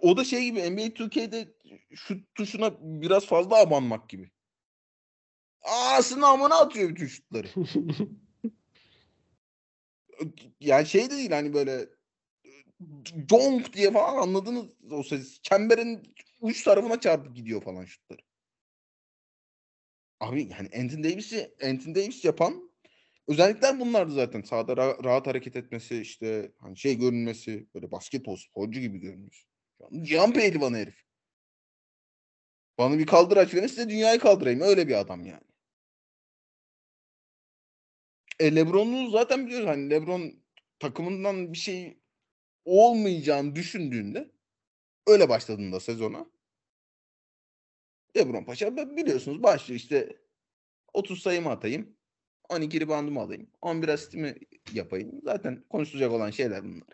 O 0.00 0.16
da 0.16 0.24
şey 0.24 0.44
gibi 0.44 0.70
NBA 0.70 0.86
2K'de 0.86 1.54
şut 1.94 2.34
tuşuna 2.34 2.72
biraz 2.80 3.26
fazla 3.26 3.56
abanmak 3.56 4.08
gibi. 4.08 4.30
Ağasını 5.62 6.26
amına 6.26 6.54
atıyor 6.54 6.90
bütün 6.90 7.06
şutları. 7.06 7.48
yani 10.60 10.86
şey 10.86 11.10
de 11.10 11.16
değil 11.16 11.30
hani 11.30 11.54
böyle 11.54 11.88
donk 13.28 13.72
diye 13.72 13.92
falan 13.92 14.22
anladınız 14.22 14.66
o 14.90 15.02
ses. 15.02 15.42
Çemberin 15.42 16.14
uç 16.40 16.62
tarafına 16.62 17.00
çarpıp 17.00 17.36
gidiyor 17.36 17.62
falan 17.62 17.84
şutları. 17.84 18.22
Abi 20.20 20.42
yani 20.42 20.70
Anthony 20.82 21.04
Davis'i 21.04 21.54
Anthony 21.64 21.94
Davis 21.94 22.24
yapan 22.24 22.71
özellikler 23.28 23.80
bunlardı 23.80 24.12
zaten. 24.12 24.42
Sahada 24.42 24.72
ra- 24.72 25.04
rahat 25.04 25.26
hareket 25.26 25.56
etmesi 25.56 26.00
işte 26.00 26.52
hani 26.58 26.76
şey 26.76 26.98
görünmesi 26.98 27.66
böyle 27.74 27.90
basketbol 27.90 28.36
sporcu 28.36 28.80
gibi 28.80 28.98
görünmüş. 28.98 29.46
Cihan 30.02 30.32
pehlivanı 30.32 30.76
herif. 30.76 31.02
Bana 32.78 32.98
bir 32.98 33.06
kaldıraç 33.06 33.54
verin 33.54 33.66
size 33.66 33.88
dünyayı 33.88 34.18
kaldırayım. 34.20 34.60
Öyle 34.60 34.88
bir 34.88 35.00
adam 35.00 35.26
yani. 35.26 35.44
E 38.40 38.54
Lebron'u 38.54 39.10
zaten 39.10 39.46
biliyoruz. 39.46 39.68
Hani 39.68 39.90
Lebron 39.90 40.32
takımından 40.78 41.52
bir 41.52 41.58
şey 41.58 41.98
olmayacağını 42.64 43.56
düşündüğünde 43.56 44.30
öyle 45.06 45.28
başladığında 45.28 45.80
sezona 45.80 46.26
Lebron 48.16 48.44
Paşa 48.44 48.76
biliyorsunuz 48.76 49.42
başlıyor 49.42 49.80
işte 49.80 50.16
30 50.92 51.22
sayımı 51.22 51.50
atayım. 51.50 51.96
12 52.48 52.80
ribandımı 52.80 53.20
alayım. 53.20 53.50
11 53.62 53.88
asistimi 53.88 54.34
yapayım. 54.72 55.20
Zaten 55.24 55.64
konuşulacak 55.70 56.12
olan 56.12 56.30
şeyler 56.30 56.64
bunlar. 56.64 56.88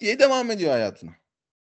Diye 0.00 0.18
devam 0.18 0.50
ediyor 0.50 0.70
hayatına. 0.70 1.12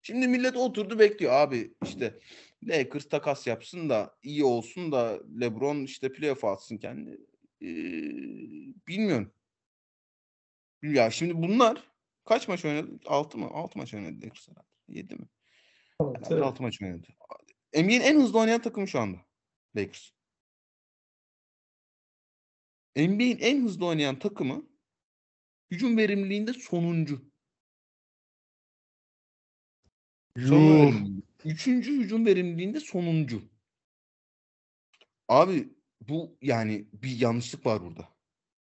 Şimdi 0.02 0.28
millet 0.28 0.58
oturdu 0.58 1.00
bekliyor 1.00 1.34
abi 1.34 1.74
işte 1.84 2.20
Lakers 2.64 3.10
takas 3.10 3.48
yapsın 3.48 3.90
da 3.90 4.18
iyi 4.24 4.44
olsun 4.44 4.92
da 4.92 5.20
LeBron 5.42 5.84
işte 5.84 6.12
playoff'a 6.12 6.52
atsın 6.52 6.78
kendi. 6.78 7.12
Ee, 7.62 7.68
bilmiyorum. 8.88 9.32
Ya 10.84 11.12
şimdi 11.12 11.42
bunlar 11.42 11.84
kaç 12.26 12.48
maç 12.48 12.66
oynadı? 12.66 13.00
6 13.06 13.38
mı? 13.38 13.50
6 13.54 13.78
maç 13.80 13.94
oynadı 13.94 14.16
Lakers 14.26 14.48
herhalde. 14.50 14.68
7 14.88 15.16
mi? 15.16 15.26
Herhalde 16.02 16.28
Evet. 16.30 16.44
6 16.44 16.64
maç 16.64 16.82
oynadı. 16.82 17.08
NBA'in 17.74 18.02
en 18.02 18.20
hızlı 18.20 18.40
oynayan 18.40 18.62
takımı 18.62 18.88
şu 18.88 19.00
anda. 19.00 19.18
Lakers. 19.76 20.12
NBA'in 22.98 23.38
en 23.38 23.64
hızlı 23.64 23.86
oynayan 23.86 24.20
takımı 24.20 24.68
hücum 25.72 25.98
verimliliğinde 25.98 26.54
sonuncu. 26.54 27.32
Yuh. 30.38 30.94
Üçüncü 31.46 32.00
hücum 32.00 32.26
verimliliğinde 32.26 32.80
sonuncu. 32.80 33.42
Abi 35.28 35.70
bu 36.02 36.38
yani 36.42 36.88
bir 36.94 37.20
yanlışlık 37.20 37.66
var 37.66 37.82
burada. 37.82 38.10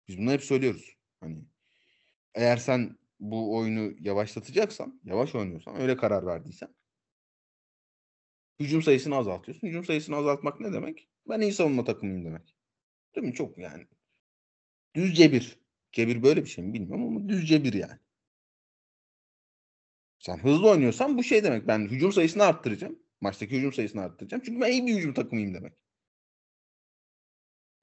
Biz 0.08 0.18
bunu 0.18 0.32
hep 0.32 0.44
söylüyoruz. 0.44 0.96
Hani 1.20 1.44
eğer 2.34 2.56
sen 2.56 2.98
bu 3.20 3.56
oyunu 3.56 3.94
yavaşlatacaksan, 4.00 5.00
yavaş 5.04 5.34
oynuyorsan, 5.34 5.80
öyle 5.80 5.96
karar 5.96 6.26
verdiysen 6.26 6.74
hücum 8.60 8.82
sayısını 8.82 9.16
azaltıyorsun. 9.16 9.68
Hücum 9.68 9.84
sayısını 9.84 10.16
azaltmak 10.16 10.60
ne 10.60 10.72
demek? 10.72 11.08
Ben 11.28 11.40
iyi 11.40 11.52
savunma 11.52 11.84
takımıyım 11.84 12.24
demek. 12.24 12.56
Değil 13.16 13.26
mi? 13.26 13.34
Çok 13.34 13.58
yani. 13.58 13.86
Düz 14.94 15.16
cebir. 15.16 15.58
Cebir 15.92 16.22
böyle 16.22 16.44
bir 16.44 16.48
şey 16.48 16.64
mi 16.64 16.74
bilmiyorum 16.74 17.06
ama 17.06 17.28
düz 17.28 17.48
cebir 17.48 17.72
yani. 17.72 17.98
Sen 20.18 20.38
hızlı 20.38 20.70
oynuyorsan 20.70 21.18
bu 21.18 21.24
şey 21.24 21.44
demek. 21.44 21.68
Ben 21.68 21.78
hücum 21.88 22.12
sayısını 22.12 22.44
arttıracağım. 22.44 22.98
Maçtaki 23.20 23.56
hücum 23.56 23.72
sayısını 23.72 24.02
arttıracağım. 24.02 24.42
Çünkü 24.46 24.60
ben 24.60 24.72
iyi 24.72 24.86
bir 24.86 24.94
hücum 24.96 25.14
takımıyım 25.14 25.54
demek. 25.54 25.72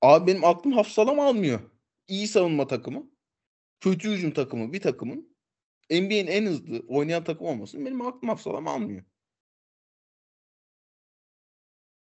Abi 0.02 0.28
benim 0.28 0.46
aklım 0.46 0.74
hafsalam 0.74 1.20
almıyor. 1.20 1.60
İyi 2.08 2.28
savunma 2.28 2.68
takımı, 2.68 3.12
kötü 3.80 4.12
hücum 4.12 4.32
takımı 4.32 4.74
bir 4.74 4.82
takımın 4.82 5.38
NBA'in 5.92 6.28
en 6.28 6.46
hızlı 6.46 6.84
oynayan 6.88 7.24
takım 7.24 7.48
olmasın 7.48 7.86
benim 7.86 8.02
aklım 8.02 8.30
hafsalam 8.30 8.68
almıyor. 8.68 9.04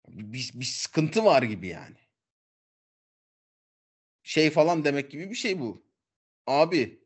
Bir, 0.08 0.52
bir 0.56 0.66
sıkıntı 0.66 1.26
var 1.26 1.44
gibi 1.44 1.68
yani. 1.68 1.96
Şey 4.30 4.50
falan 4.50 4.84
demek 4.84 5.12
gibi 5.12 5.30
bir 5.30 5.36
şey 5.36 5.60
bu. 5.60 5.84
Abi 6.48 7.04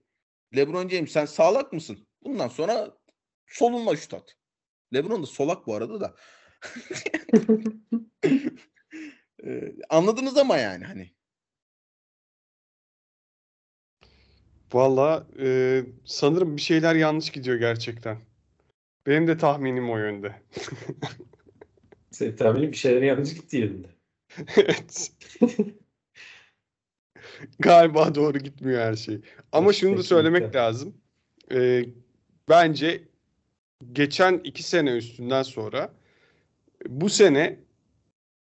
LeBron 0.56 0.90
James 0.90 1.12
sen 1.12 1.26
sağlak 1.26 1.74
mısın? 1.74 2.08
Bundan 2.24 2.48
sonra 2.48 2.98
solunma 3.48 3.96
şut 3.96 4.14
at. 4.14 4.38
LeBron 4.94 5.24
da 5.24 5.26
solak 5.26 5.68
bu 5.68 5.76
arada 5.76 6.02
da. 6.02 6.16
Ee, 9.46 9.76
anladınız 9.90 10.38
ama 10.38 10.58
yani 10.58 10.86
hani. 10.86 11.14
Valla 14.74 15.28
e, 15.40 15.82
sanırım 16.06 16.58
bir 16.58 16.62
şeyler 16.62 16.96
yanlış 16.96 17.30
gidiyor 17.30 17.58
gerçekten. 17.58 18.18
Benim 19.08 19.28
de 19.28 19.38
tahminim 19.38 19.92
o 19.92 19.98
yönde. 19.98 20.42
Senin 22.12 22.36
tahminin 22.36 22.72
bir 22.72 22.78
şeyler 22.78 23.02
yanlış 23.02 23.34
gitti 23.34 23.58
yerinde. 23.58 23.88
Evet. 24.58 25.12
Galiba 27.60 28.16
doğru 28.16 28.38
gitmiyor 28.40 28.82
her 28.82 28.96
şey. 28.96 29.22
Ama 29.52 29.66
Evet, 29.66 29.76
şunu 29.76 29.92
da 29.92 29.96
kesinlikle. 29.96 30.04
söylemek 30.16 30.56
lazım. 30.56 30.94
Ee, 31.52 31.86
bence 32.50 33.04
geçen 33.94 34.42
iki 34.44 34.64
sene 34.64 34.92
üstünden 34.92 35.44
sonra 35.44 35.94
bu 36.88 37.10
sene 37.10 37.60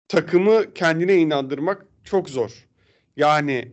takımı 0.09 0.75
kendine 0.75 1.17
inandırmak 1.17 1.87
çok 2.05 2.31
zor. 2.31 2.69
Yani 3.17 3.73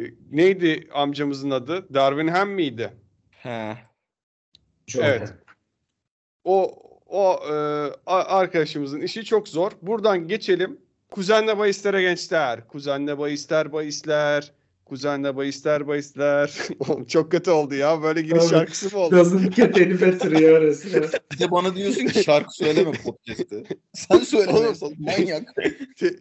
e, 0.00 0.04
neydi 0.30 0.88
amcamızın 0.92 1.50
adı? 1.50 1.94
Darwin 1.94 2.28
Ham 2.28 2.50
miydi? 2.50 2.92
He. 3.30 3.76
Evet. 4.98 5.34
O 6.44 6.82
o 7.06 7.40
e, 7.48 7.54
arkadaşımızın 8.06 9.00
işi 9.00 9.24
çok 9.24 9.48
zor. 9.48 9.72
Buradan 9.82 10.28
geçelim. 10.28 10.80
Kuzenle 11.10 11.58
bahistlere 11.58 12.02
gençler. 12.02 12.68
Kuzenle 12.68 13.18
bahisler 13.18 13.72
bahisler. 13.72 14.52
Kuzenle 14.84 15.36
bahisler 15.36 15.86
bahisler. 15.86 16.54
Oğlum 16.78 17.04
çok 17.04 17.32
kötü 17.32 17.50
oldu 17.50 17.74
ya. 17.74 18.02
Böyle 18.02 18.22
giriş 18.22 18.42
Abi, 18.42 18.50
şarkısı 18.50 18.96
mı 18.96 19.02
oldu? 19.02 19.16
Doesn't 19.16 19.56
get 19.56 19.76
any 19.76 20.00
better 20.00 20.30
ya 20.32 20.60
resmen. 20.60 21.02
Bir 21.32 21.38
de 21.38 21.50
bana 21.50 21.76
diyorsun 21.76 22.06
ki 22.06 22.22
şarkı 22.24 22.54
söyleme 22.54 22.92
podcast'te. 22.92 23.62
Sen 23.92 24.18
söyle 24.18 24.50
Oğlum. 24.50 24.66
mesela, 24.68 24.92
manyak. 24.98 25.54
Te- 25.96 26.16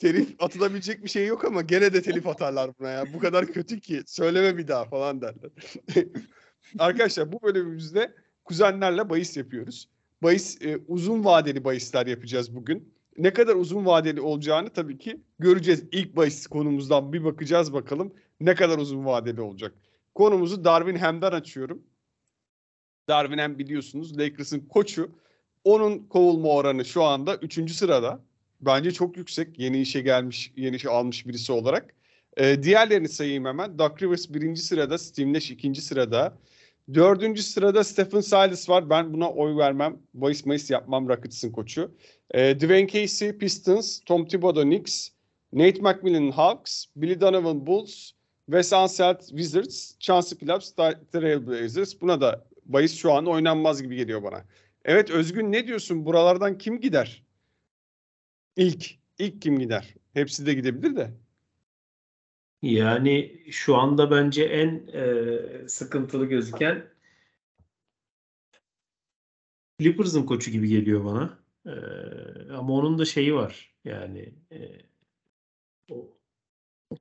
telif 0.00 0.28
atılabilecek 0.38 1.04
bir 1.04 1.08
şey 1.08 1.26
yok 1.26 1.44
ama 1.44 1.62
gene 1.62 1.92
de 1.92 2.02
telif 2.02 2.26
atarlar 2.26 2.70
buna 2.78 2.90
ya. 2.90 3.04
Bu 3.14 3.18
kadar 3.18 3.46
kötü 3.46 3.80
ki 3.80 4.02
söyleme 4.06 4.58
bir 4.58 4.68
daha 4.68 4.84
falan 4.84 5.20
derler. 5.20 5.50
Arkadaşlar 6.78 7.32
bu 7.32 7.42
bölümümüzde 7.42 8.14
kuzenlerle 8.44 9.10
bahis 9.10 9.36
yapıyoruz. 9.36 9.88
Bahis 10.22 10.62
e, 10.62 10.78
uzun 10.88 11.24
vadeli 11.24 11.64
bahisler 11.64 12.06
yapacağız 12.06 12.56
bugün. 12.56 12.95
Ne 13.18 13.32
kadar 13.32 13.54
uzun 13.54 13.86
vadeli 13.86 14.20
olacağını 14.20 14.70
tabii 14.70 14.98
ki 14.98 15.20
göreceğiz. 15.38 15.84
İlk 15.92 16.16
bahis 16.16 16.46
konumuzdan 16.46 17.12
bir 17.12 17.24
bakacağız 17.24 17.72
bakalım 17.72 18.14
ne 18.40 18.54
kadar 18.54 18.78
uzun 18.78 19.04
vadeli 19.04 19.40
olacak. 19.40 19.74
Konumuzu 20.14 20.64
Darwin 20.64 20.96
Ham'den 20.96 21.32
açıyorum. 21.32 21.82
Darwin 23.08 23.38
Ham 23.38 23.58
biliyorsunuz 23.58 24.18
Lakers'ın 24.18 24.60
koçu. 24.60 25.10
Onun 25.64 25.98
kovulma 25.98 26.48
oranı 26.48 26.84
şu 26.84 27.02
anda 27.02 27.36
3. 27.36 27.72
sırada. 27.72 28.20
Bence 28.60 28.92
çok 28.92 29.16
yüksek. 29.16 29.58
Yeni 29.58 29.80
işe 29.80 30.00
gelmiş, 30.00 30.52
yeni 30.56 30.76
işe 30.76 30.88
almış 30.88 31.26
birisi 31.26 31.52
olarak. 31.52 31.94
Ee, 32.36 32.62
diğerlerini 32.62 33.08
sayayım 33.08 33.44
hemen. 33.44 33.78
Doug 33.78 34.02
Rivers 34.02 34.30
birinci 34.30 34.62
sırada, 34.62 34.98
Steve 34.98 35.32
Nash 35.32 35.50
ikinci 35.50 35.80
sırada. 35.80 36.38
Dördüncü 36.94 37.42
sırada 37.42 37.84
Stephen 37.84 38.20
Silas 38.20 38.68
var. 38.68 38.90
Ben 38.90 39.12
buna 39.12 39.30
oy 39.30 39.56
vermem. 39.56 39.98
Bahis 40.14 40.46
mayıs 40.46 40.70
yapmam 40.70 41.08
Rockets'ın 41.08 41.52
koçu. 41.52 41.94
Ee, 42.30 42.60
Dwayne 42.60 42.88
Casey 42.88 43.38
Pistons, 43.38 44.00
Tom 44.00 44.28
Thibodeau 44.28 44.64
Knicks, 44.64 45.08
Nate 45.52 45.80
McMillan 45.80 46.30
Hawks, 46.30 46.84
Billy 46.96 47.20
Donovan 47.20 47.66
Bulls, 47.66 48.10
Wes 48.46 48.72
Unseld 48.72 49.20
Wizards, 49.20 49.94
Chauncey 49.98 50.40
Billups 50.40 50.72
Trailblazers. 51.12 52.00
Buna 52.00 52.20
da 52.20 52.46
bahis 52.64 52.96
şu 52.96 53.12
an 53.12 53.26
oynanmaz 53.26 53.82
gibi 53.82 53.96
geliyor 53.96 54.22
bana. 54.22 54.44
Evet 54.84 55.10
Özgün 55.10 55.52
ne 55.52 55.66
diyorsun? 55.66 56.06
Buralardan 56.06 56.58
kim 56.58 56.80
gider? 56.80 57.22
İlk. 58.56 58.98
ilk 59.18 59.42
kim 59.42 59.58
gider? 59.58 59.94
Hepsi 60.14 60.46
de 60.46 60.54
gidebilir 60.54 60.96
de. 60.96 61.10
Yani 62.62 63.42
şu 63.50 63.76
anda 63.76 64.10
bence 64.10 64.44
en 64.44 64.86
e, 64.92 65.68
sıkıntılı 65.68 66.26
gözüken 66.26 66.88
Clippers'ın 69.80 70.26
koçu 70.26 70.50
gibi 70.50 70.68
geliyor 70.68 71.04
bana. 71.04 71.38
E, 71.66 71.72
ama 72.52 72.74
onun 72.74 72.98
da 72.98 73.04
şeyi 73.04 73.34
var. 73.34 73.74
Yani 73.84 74.34
e, 74.52 74.82
o 75.90 76.18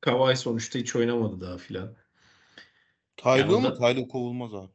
Kawhi 0.02 0.38
sonuçta 0.38 0.80
hiç 0.80 0.96
oynamadı 0.96 1.42
daha 1.42 1.58
filan. 1.58 1.96
Taylo 3.18 3.54
Yani 3.54 3.68
mu? 3.68 3.74
Taylo 3.74 4.08
kovulmaz 4.08 4.54
abi. 4.54 4.72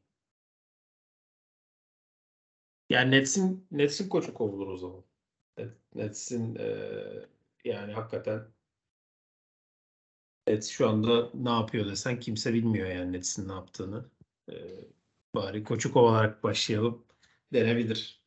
Yani 2.90 3.10
Nets'in 3.10 3.66
Nets'in 3.70 4.08
koçu 4.08 4.34
kovulur 4.34 4.66
o 4.68 4.76
zaman. 4.76 5.04
Net- 5.58 5.94
Nets'in 5.94 6.54
e, 6.54 6.66
yani 7.64 7.92
hakikaten 7.92 8.46
Nets 10.46 10.68
şu 10.68 10.88
anda 10.88 11.30
ne 11.34 11.50
yapıyor 11.50 11.86
desen 11.86 12.20
kimse 12.20 12.54
bilmiyor 12.54 12.88
yani 12.88 13.12
Nets'in 13.12 13.48
ne 13.48 13.52
yaptığını. 13.52 14.10
E, 14.52 14.54
bari 15.34 15.64
koçu 15.64 15.92
kovalarak 15.92 16.42
başlayalım 16.42 17.06
denebilir. 17.52 18.20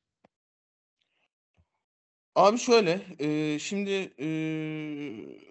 Abi 2.36 2.58
şöyle, 2.58 3.06
e, 3.20 3.60
şimdi 3.60 3.92
e, 4.20 4.28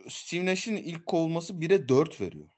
Steve 0.08 0.46
Nash'in 0.46 0.76
ilk 0.76 1.06
kovulması 1.06 1.52
1'e 1.52 1.88
4 1.88 2.20
veriyor. 2.20 2.48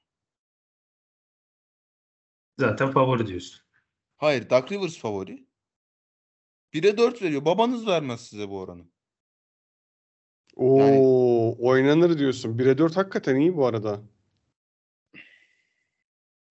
Zaten 2.59 2.91
favori 2.91 3.27
diyorsun. 3.27 3.61
Hayır, 4.17 4.49
Doug 4.49 4.71
Rivers 4.71 4.97
favori. 4.97 5.47
1'e 6.73 6.97
4 6.97 7.21
veriyor. 7.21 7.45
Babanız 7.45 7.87
vermez 7.87 8.27
size 8.27 8.49
bu 8.49 8.59
oranı. 8.59 8.94
Oo, 10.55 10.79
Yani- 10.79 10.99
oynanır 11.59 12.17
diyorsun. 12.17 12.57
1'e 12.57 12.77
4 12.77 12.97
hakikaten 12.97 13.35
iyi 13.35 13.55
bu 13.55 13.65
arada. 13.67 14.01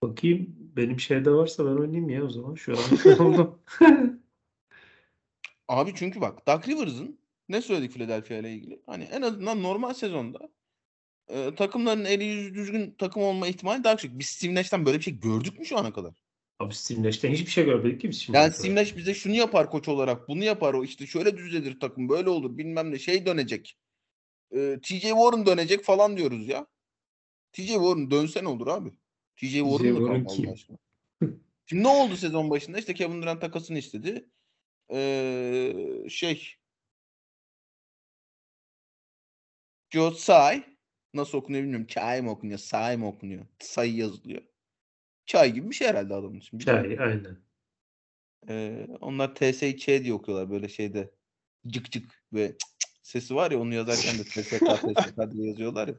Bakayım 0.02 0.56
benim 0.76 1.00
şeyde 1.00 1.30
varsa 1.30 1.64
ben 1.66 1.70
oynayayım 1.80 2.08
ya 2.08 2.24
o 2.24 2.30
zaman. 2.30 2.54
Şu 2.54 2.72
an 2.72 2.78
oldum. 3.26 3.58
Abi 5.68 5.92
çünkü 5.94 6.20
bak 6.20 6.46
Doug 6.48 6.68
Rivers'ın 6.68 7.18
ne 7.48 7.62
söyledik 7.62 7.92
Philadelphia 7.92 8.34
ile 8.34 8.52
ilgili? 8.54 8.80
Hani 8.86 9.04
en 9.04 9.22
azından 9.22 9.62
normal 9.62 9.94
sezonda 9.94 10.38
e, 11.28 11.54
takımların 11.54 12.04
eli 12.04 12.24
yüzü 12.24 12.54
düzgün 12.54 12.94
takım 12.98 13.22
olma 13.22 13.46
ihtimali 13.48 13.84
daha 13.84 13.92
yüksek. 13.92 14.18
Biz 14.18 14.26
Steve 14.26 14.54
Nash'ten 14.54 14.86
böyle 14.86 14.98
bir 14.98 15.02
şey 15.02 15.20
gördük 15.20 15.58
mü 15.58 15.64
şu 15.66 15.78
ana 15.78 15.92
kadar? 15.92 16.14
Abi 16.58 16.74
Steve 16.74 17.02
Nash'ten 17.02 17.30
hiçbir 17.30 17.50
şey 17.50 17.64
görmedik 17.64 18.00
ki 18.00 18.08
biz 18.08 18.20
şimdi. 18.20 18.38
Yani 18.38 18.52
Steve 18.52 18.74
Nash 18.74 18.96
bize 18.96 19.14
şunu 19.14 19.34
yapar 19.34 19.70
koç 19.70 19.88
olarak, 19.88 20.28
bunu 20.28 20.44
yapar, 20.44 20.74
o 20.74 20.84
işte 20.84 21.06
şöyle 21.06 21.36
düzelir 21.36 21.80
takım, 21.80 22.08
böyle 22.08 22.28
olur, 22.28 22.58
bilmem 22.58 22.90
ne 22.90 22.98
şey 22.98 23.26
dönecek. 23.26 23.78
Ee, 24.54 24.78
TJ 24.82 25.00
Warren 25.00 25.46
dönecek 25.46 25.84
falan 25.84 26.16
diyoruz 26.16 26.48
ya. 26.48 26.66
TJ 27.52 27.68
Warren 27.68 28.10
dönse 28.10 28.44
ne 28.44 28.48
olur 28.48 28.66
abi? 28.66 28.90
TJ 29.36 29.52
Warren 29.52 30.24
kaldı 30.24 30.36
kim? 30.36 30.48
Allah 30.48 30.52
aşkına. 30.52 30.78
Şimdi 31.66 31.82
ne 31.82 31.88
oldu 31.88 32.16
sezon 32.16 32.50
başında? 32.50 32.78
İşte 32.78 32.94
Kevin 32.94 33.22
Durant 33.22 33.40
takasını 33.40 33.78
istedi. 33.78 34.28
Ee, 34.92 36.06
şey 36.08 36.54
Joe 39.90 40.14
Tsai 40.14 40.64
nasıl 41.14 41.38
okunuyor 41.38 41.62
bilmiyorum. 41.62 41.86
Çay 41.86 42.20
mı 42.20 42.30
okunuyor? 42.30 42.58
Say 42.58 42.96
mı 42.96 43.08
okunuyor? 43.08 43.46
Tsai 43.58 43.90
yazılıyor. 43.90 44.42
Çay 45.26 45.52
gibi 45.52 45.70
bir 45.70 45.74
şey 45.74 45.88
herhalde 45.88 46.14
adamın 46.14 46.38
için. 46.38 46.58
Çay, 46.58 46.96
aynen. 47.00 47.38
Ee, 48.48 48.86
onlar 49.00 49.34
TSÇ 49.34 49.86
diye 49.86 50.12
okuyorlar 50.12 50.50
böyle 50.50 50.68
şeyde. 50.68 51.10
Cık 51.66 51.90
cık 51.90 52.24
ve 52.32 52.46
cık 52.46 52.78
cık 52.78 52.90
sesi 53.04 53.34
var 53.34 53.50
ya 53.50 53.60
onu 53.60 53.74
yazarken 53.74 54.18
de 54.18 54.24
TSK 54.24 54.58
TSK 54.58 55.32
diye 55.32 55.48
yazıyorlar 55.48 55.88
ya. 55.88 55.94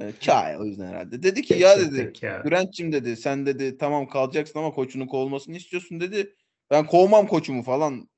Ee, 0.00 0.12
Çay 0.20 0.56
o 0.56 0.64
yüzden 0.64 0.86
herhalde. 0.86 1.22
Dedi 1.22 1.42
ki 1.42 1.54
ya 1.54 1.78
dedi. 1.78 2.12
Bülent'cim 2.44 2.92
dedi 2.92 3.16
sen 3.16 3.46
dedi 3.46 3.78
tamam 3.78 4.08
kalacaksın 4.08 4.58
ama 4.58 4.70
koçunun 4.70 5.06
kovulmasını 5.06 5.56
istiyorsun 5.56 6.00
dedi. 6.00 6.34
Ben 6.70 6.86
kovmam 6.86 7.26
koçumu 7.26 7.62
falan 7.62 8.08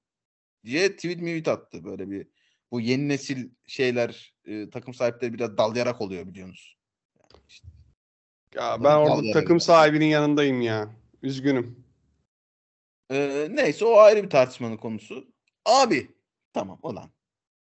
diye 0.64 0.96
tweet 0.96 1.18
tweet 1.18 1.48
attı 1.48 1.84
böyle 1.84 2.10
bir. 2.10 2.26
Bu 2.72 2.80
yeni 2.80 3.08
nesil 3.08 3.50
şeyler 3.66 4.34
e, 4.44 4.70
takım 4.70 4.94
sahipleri 4.94 5.34
biraz 5.34 5.58
dalayarak 5.58 6.00
oluyor 6.00 6.26
biliyorsunuz. 6.26 6.76
Ya 8.54 8.84
ben 8.84 8.96
orada 8.96 9.32
takım 9.32 9.60
sahibinin 9.60 10.06
yanındayım 10.06 10.60
ya. 10.60 10.96
Üzgünüm. 11.22 11.86
Ee, 13.10 13.48
neyse 13.50 13.84
o 13.84 13.98
ayrı 13.98 14.24
bir 14.24 14.30
tartışmanın 14.30 14.76
konusu. 14.76 15.28
Abi 15.64 16.10
tamam 16.52 16.78
olan. 16.82 17.15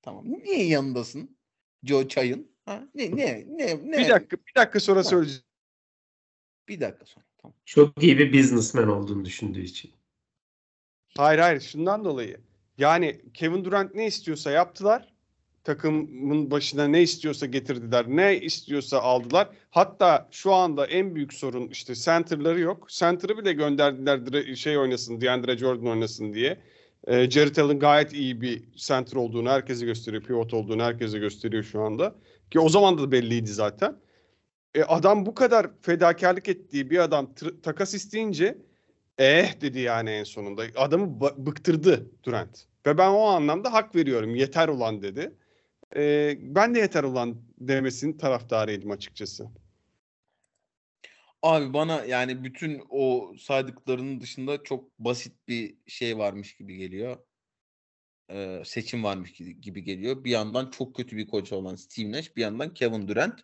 Tamam. 0.04 0.24
Niye 0.44 0.66
yanındasın? 0.66 1.36
Joe 1.84 2.08
Çay'ın. 2.08 2.48
Ha? 2.64 2.88
Ne 2.94 3.16
ne 3.16 3.44
ne 3.48 3.90
ne? 3.90 3.98
Bir 3.98 4.08
dakika, 4.08 4.36
bir 4.36 4.54
dakika 4.56 4.80
sonra 4.80 5.02
Tamam. 5.02 5.10
söyleyeceğim. 5.10 5.44
Bir 6.68 6.80
dakika 6.80 7.06
sonra. 7.06 7.24
Tamam. 7.38 7.54
Çok 7.64 8.02
iyi 8.02 8.18
bir 8.18 8.32
businessman 8.32 8.88
olduğunu 8.88 9.24
düşündüğü 9.24 9.62
için. 9.62 9.92
Hayır 11.16 11.38
hayır 11.38 11.60
şundan 11.60 12.04
dolayı. 12.04 12.40
Yani 12.78 13.20
Kevin 13.34 13.64
Durant 13.64 13.94
ne 13.94 14.06
istiyorsa 14.06 14.50
yaptılar. 14.50 15.14
Takımın 15.64 16.50
başına 16.50 16.86
ne 16.88 17.02
istiyorsa 17.02 17.46
getirdiler. 17.46 18.04
Ne 18.08 18.40
istiyorsa 18.40 18.98
aldılar. 19.00 19.48
Hatta 19.70 20.28
şu 20.30 20.52
anda 20.52 20.86
en 20.86 21.14
büyük 21.14 21.32
sorun 21.32 21.68
işte 21.68 21.94
center'ları 21.94 22.60
yok. 22.60 22.88
Center'ı 22.90 23.38
bile 23.38 23.52
gönderdiler 23.52 24.54
şey 24.54 24.78
oynasın, 24.78 25.20
DeAndre 25.20 25.58
Jordan 25.58 25.86
oynasın 25.86 26.34
diye. 26.34 26.60
Ee, 27.06 27.30
Jared 27.30 27.56
Allen 27.56 27.78
gayet 27.78 28.12
iyi 28.12 28.40
bir 28.40 28.72
center 28.76 29.16
olduğunu 29.16 29.50
herkese 29.50 29.86
gösteriyor. 29.86 30.22
Pivot 30.22 30.54
olduğunu 30.54 30.82
herkese 30.82 31.18
gösteriyor 31.18 31.62
şu 31.62 31.80
anda. 31.80 32.14
Ki 32.50 32.60
o 32.60 32.68
zaman 32.68 32.98
da 32.98 33.12
belliydi 33.12 33.50
zaten. 33.50 33.96
E, 34.74 34.82
adam 34.82 35.26
bu 35.26 35.34
kadar 35.34 35.70
fedakarlık 35.82 36.48
ettiği 36.48 36.90
bir 36.90 36.98
adam 36.98 37.34
takas 37.62 37.94
isteyince 37.94 38.58
eh 39.18 39.60
dedi 39.60 39.80
yani 39.80 40.10
en 40.10 40.24
sonunda. 40.24 40.62
Adamı 40.76 41.20
bıktırdı 41.20 42.10
Durant. 42.24 42.66
Ve 42.86 42.98
ben 42.98 43.08
o 43.10 43.22
anlamda 43.22 43.72
hak 43.72 43.94
veriyorum. 43.94 44.34
Yeter 44.34 44.68
ulan 44.68 45.02
dedi. 45.02 45.34
Ee, 45.96 46.38
ben 46.40 46.74
de 46.74 46.78
yeter 46.78 47.04
ulan 47.04 47.36
demesinin 47.58 48.18
taraftarıydım 48.18 48.90
açıkçası. 48.90 49.46
Abi 51.44 51.74
bana 51.74 52.04
yani 52.04 52.44
bütün 52.44 52.82
o 52.88 53.34
saydıklarının 53.38 54.20
dışında 54.20 54.62
çok 54.62 54.98
basit 54.98 55.48
bir 55.48 55.76
şey 55.86 56.18
varmış 56.18 56.56
gibi 56.56 56.76
geliyor. 56.76 57.16
Ee, 58.30 58.62
seçim 58.64 59.04
varmış 59.04 59.32
gibi, 59.32 59.84
geliyor. 59.84 60.24
Bir 60.24 60.30
yandan 60.30 60.70
çok 60.70 60.96
kötü 60.96 61.16
bir 61.16 61.26
koç 61.26 61.52
olan 61.52 61.74
Steve 61.74 62.12
Nash, 62.12 62.36
bir 62.36 62.42
yandan 62.42 62.74
Kevin 62.74 63.08
Durant. 63.08 63.40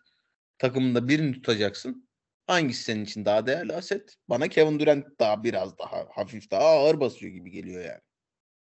Takımında 0.57 1.07
birini 1.07 1.33
tutacaksın. 1.33 2.09
Hangisi 2.47 2.83
senin 2.83 3.03
için 3.05 3.25
daha 3.25 3.47
değerli 3.47 3.73
aset? 3.73 4.15
Bana 4.29 4.47
Kevin 4.47 4.79
Durant 4.79 5.19
daha 5.19 5.43
biraz 5.43 5.77
daha 5.77 6.07
hafif 6.11 6.51
daha 6.51 6.63
ağır 6.63 6.99
basıyor 6.99 7.31
gibi 7.31 7.51
geliyor 7.51 7.85
yani. 7.85 8.01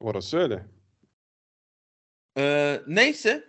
Orası 0.01 0.39
öyle. 0.39 0.67
Ee, 2.39 2.81
neyse. 2.87 3.48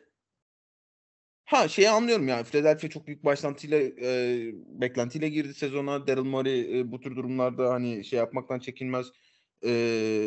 Ha 1.50 1.68
şeyi 1.68 1.90
anlıyorum 1.90 2.28
yani 2.28 2.44
Philadelphia 2.44 2.90
çok 2.90 3.08
büyük 3.08 3.26
başlantıyla 3.26 3.78
e, 4.02 4.42
beklentiyle 4.82 5.30
girdi 5.30 5.54
sezona. 5.54 6.08
Daryl 6.08 6.24
Morey 6.24 6.80
e, 6.80 6.92
bu 6.92 7.00
tür 7.00 7.16
durumlarda 7.16 7.70
hani 7.74 8.06
şey 8.06 8.20
yapmaktan 8.20 8.60
çekinmez. 8.60 9.08
E, 9.66 9.70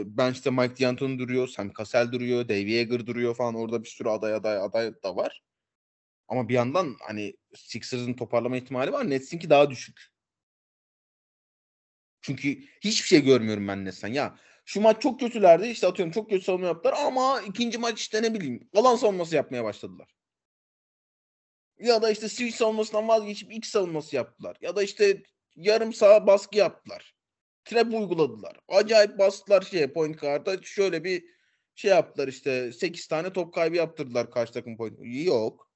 bench'te 0.06 0.50
Mike 0.50 0.84
D'Antoni 0.84 1.18
duruyor, 1.18 1.48
Sam 1.48 1.72
Cassell 1.78 2.12
duruyor, 2.12 2.48
Dave 2.48 2.70
Yeager 2.70 3.06
duruyor 3.06 3.34
falan. 3.36 3.54
Orada 3.54 3.82
bir 3.82 3.88
sürü 3.88 4.08
aday 4.08 4.34
aday 4.34 4.56
aday 4.56 5.02
da 5.02 5.16
var. 5.16 5.42
Ama 6.28 6.48
bir 6.48 6.54
yandan 6.54 6.96
hani 7.00 7.34
Sixers'ın 7.54 8.14
toparlama 8.14 8.56
ihtimali 8.56 8.92
var. 8.92 9.10
Nets'inki 9.10 9.50
daha 9.50 9.70
düşük. 9.70 10.12
Çünkü 12.22 12.60
hiçbir 12.80 13.08
şey 13.08 13.24
görmüyorum 13.24 13.68
ben 13.68 13.84
Nets'ten. 13.84 14.08
Ya 14.08 14.38
şu 14.64 14.80
maç 14.80 15.02
çok 15.02 15.20
kötülerdi. 15.20 15.66
işte 15.66 15.86
atıyorum 15.86 16.12
çok 16.12 16.30
kötü 16.30 16.44
savunma 16.44 16.66
yaptılar 16.66 16.94
ama 17.06 17.40
ikinci 17.42 17.78
maç 17.78 18.00
işte 18.00 18.22
ne 18.22 18.34
bileyim 18.34 18.68
alan 18.76 18.96
savunması 18.96 19.36
yapmaya 19.36 19.64
başladılar. 19.64 20.21
Ya 21.82 22.02
da 22.02 22.10
işte 22.10 22.28
switch 22.28 22.56
savunmasından 22.56 23.08
vazgeçip 23.08 23.52
X 23.52 23.68
savunması 23.68 24.16
yaptılar. 24.16 24.56
Ya 24.60 24.76
da 24.76 24.82
işte 24.82 25.22
yarım 25.56 25.92
sağa 25.92 26.26
baskı 26.26 26.58
yaptılar. 26.58 27.14
Trap 27.64 27.94
uyguladılar. 27.94 28.56
Acayip 28.68 29.18
bastılar 29.18 29.62
şeye 29.62 29.92
point 29.92 30.20
guard'a. 30.20 30.62
Şöyle 30.62 31.04
bir 31.04 31.24
şey 31.74 31.90
yaptılar 31.90 32.28
işte 32.28 32.72
8 32.72 33.06
tane 33.08 33.32
top 33.32 33.54
kaybı 33.54 33.76
yaptırdılar 33.76 34.30
karşı 34.30 34.52
takım 34.52 34.76
point. 34.76 34.98
Yok. 35.02 35.70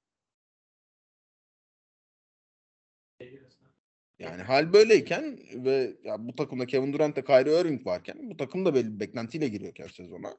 Yani 4.19 4.41
hal 4.43 4.73
böyleyken 4.73 5.39
ve 5.53 5.97
ya 6.03 6.27
bu 6.27 6.35
takımda 6.35 6.65
Kevin 6.65 6.93
Durant 6.93 7.17
ile 7.17 7.25
Kyrie 7.25 7.61
Irving 7.61 7.85
varken 7.87 8.29
bu 8.29 8.37
takım 8.37 8.65
da 8.65 8.75
belli 8.75 8.95
bir 8.95 8.99
beklentiyle 8.99 9.47
giriyorken 9.47 9.87
sezona. 9.87 10.37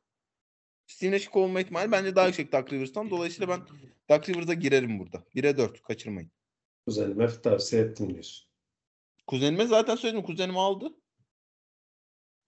Steve 0.88 1.10
Nash'i 1.10 1.30
kovulma 1.30 1.60
ihtimali 1.60 1.92
bence 1.92 2.16
daha 2.16 2.26
yüksek 2.26 2.52
Doug 2.52 2.72
Rivers'tan. 2.72 3.10
Dolayısıyla 3.10 3.48
ben 3.48 3.60
Doug 4.08 4.28
Rivers'a 4.28 4.54
girerim 4.54 4.98
burada. 4.98 5.24
1'e 5.34 5.56
4 5.58 5.82
kaçırmayın. 5.82 6.30
Kuzenime 6.86 7.28
tavsiye 7.42 7.82
ettim 7.82 8.10
diyorsun. 8.12 8.48
Kuzenime 9.26 9.66
zaten 9.66 9.96
söyledim. 9.96 10.22
Kuzenim 10.22 10.56
aldı. 10.58 10.86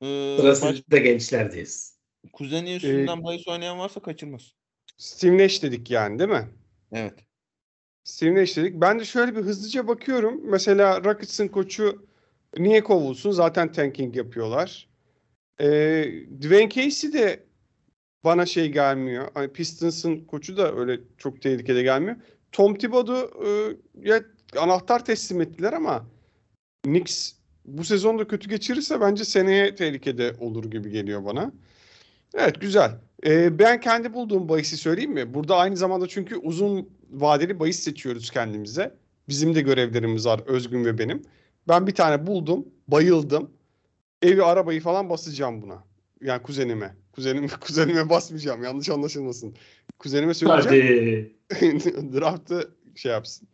Ee, 0.02 0.36
Sırası 0.40 0.66
baş- 0.66 0.90
da 0.90 0.98
gençlerdeyiz. 0.98 1.98
kuzeni 2.32 2.74
üstünden 2.74 3.24
bahis 3.24 3.48
oynayan 3.48 3.78
varsa 3.78 4.00
kaçırmaz. 4.02 4.52
Steve 4.96 5.38
Nash 5.44 5.62
dedik 5.62 5.90
yani 5.90 6.18
değil 6.18 6.30
mi? 6.30 6.48
Evet. 6.92 7.14
Steve 8.04 8.34
Nash 8.34 8.56
dedik. 8.56 8.74
Ben 8.80 8.98
de 9.00 9.04
şöyle 9.04 9.36
bir 9.36 9.40
hızlıca 9.42 9.88
bakıyorum. 9.88 10.40
Mesela 10.50 11.04
Rockets'ın 11.04 11.48
koçu 11.48 12.06
niye 12.58 12.84
kovulsun? 12.84 13.30
Zaten 13.30 13.72
tanking 13.72 14.16
yapıyorlar. 14.16 14.88
Ee, 15.60 16.04
Dwayne 16.40 16.68
Casey 16.70 17.12
de 17.12 17.44
bana 18.24 18.46
şey 18.46 18.72
gelmiyor. 18.72 19.28
Hani 19.34 19.52
Pistons'ın 19.52 20.20
koçu 20.20 20.56
da 20.56 20.74
öyle 20.74 21.00
çok 21.18 21.42
tehlikede 21.42 21.82
gelmiyor. 21.82 22.16
Tom 22.52 22.74
Thibodeau 22.74 23.30
e, 24.04 24.22
anahtar 24.58 25.04
teslim 25.04 25.40
ettiler 25.40 25.72
ama 25.72 26.06
Knicks 26.82 27.32
bu 27.64 27.84
sezonda 27.84 28.28
kötü 28.28 28.48
geçirirse 28.48 29.00
bence 29.00 29.24
seneye 29.24 29.74
tehlikede 29.74 30.34
olur 30.40 30.64
gibi 30.64 30.90
geliyor 30.90 31.24
bana. 31.24 31.52
Evet 32.34 32.60
güzel. 32.60 32.98
Ee, 33.26 33.58
ben 33.58 33.80
kendi 33.80 34.12
bulduğum 34.12 34.48
bahisi 34.48 34.76
söyleyeyim 34.76 35.12
mi? 35.12 35.34
Burada 35.34 35.56
aynı 35.56 35.76
zamanda 35.76 36.08
çünkü 36.08 36.36
uzun 36.36 36.88
vadeli 37.10 37.60
bahis 37.60 37.78
seçiyoruz 37.78 38.30
kendimize. 38.30 38.94
Bizim 39.28 39.54
de 39.54 39.60
görevlerimiz 39.60 40.26
var 40.26 40.40
Özgün 40.46 40.84
ve 40.84 40.98
benim. 40.98 41.22
Ben 41.68 41.86
bir 41.86 41.94
tane 41.94 42.26
buldum, 42.26 42.68
bayıldım. 42.88 43.50
Evi, 44.22 44.42
arabayı 44.42 44.80
falan 44.80 45.10
basacağım 45.10 45.62
buna. 45.62 45.84
Yani 46.20 46.42
kuzenime. 46.42 46.96
Kuzenime, 47.12 47.46
kuzenime 47.60 48.10
basmayacağım. 48.10 48.62
Yanlış 48.62 48.88
anlaşılmasın. 48.88 49.56
Kuzenime 49.98 50.34
söyleyeceğim. 50.34 51.34
Draft'ı 52.14 52.74
şey 52.94 53.12
yapsın. 53.12 53.48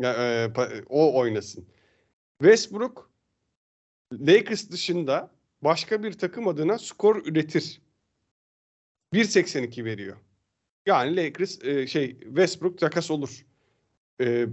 Ya, 0.00 0.12
e, 0.12 0.52
o 0.88 1.18
oynasın. 1.18 1.66
Westbrook 2.38 3.10
Lakers 4.12 4.70
dışında 4.70 5.30
başka 5.62 6.02
bir 6.02 6.12
takım 6.12 6.48
adına 6.48 6.78
skor 6.78 7.26
üretir. 7.26 7.80
1.82 9.14 9.84
veriyor. 9.84 10.16
Yani 10.86 11.16
Lakers 11.16 11.64
e, 11.64 11.86
şey 11.86 12.20
Westbrook 12.20 12.78
takas 12.78 13.10
olur. 13.10 13.46
E, 14.20 14.46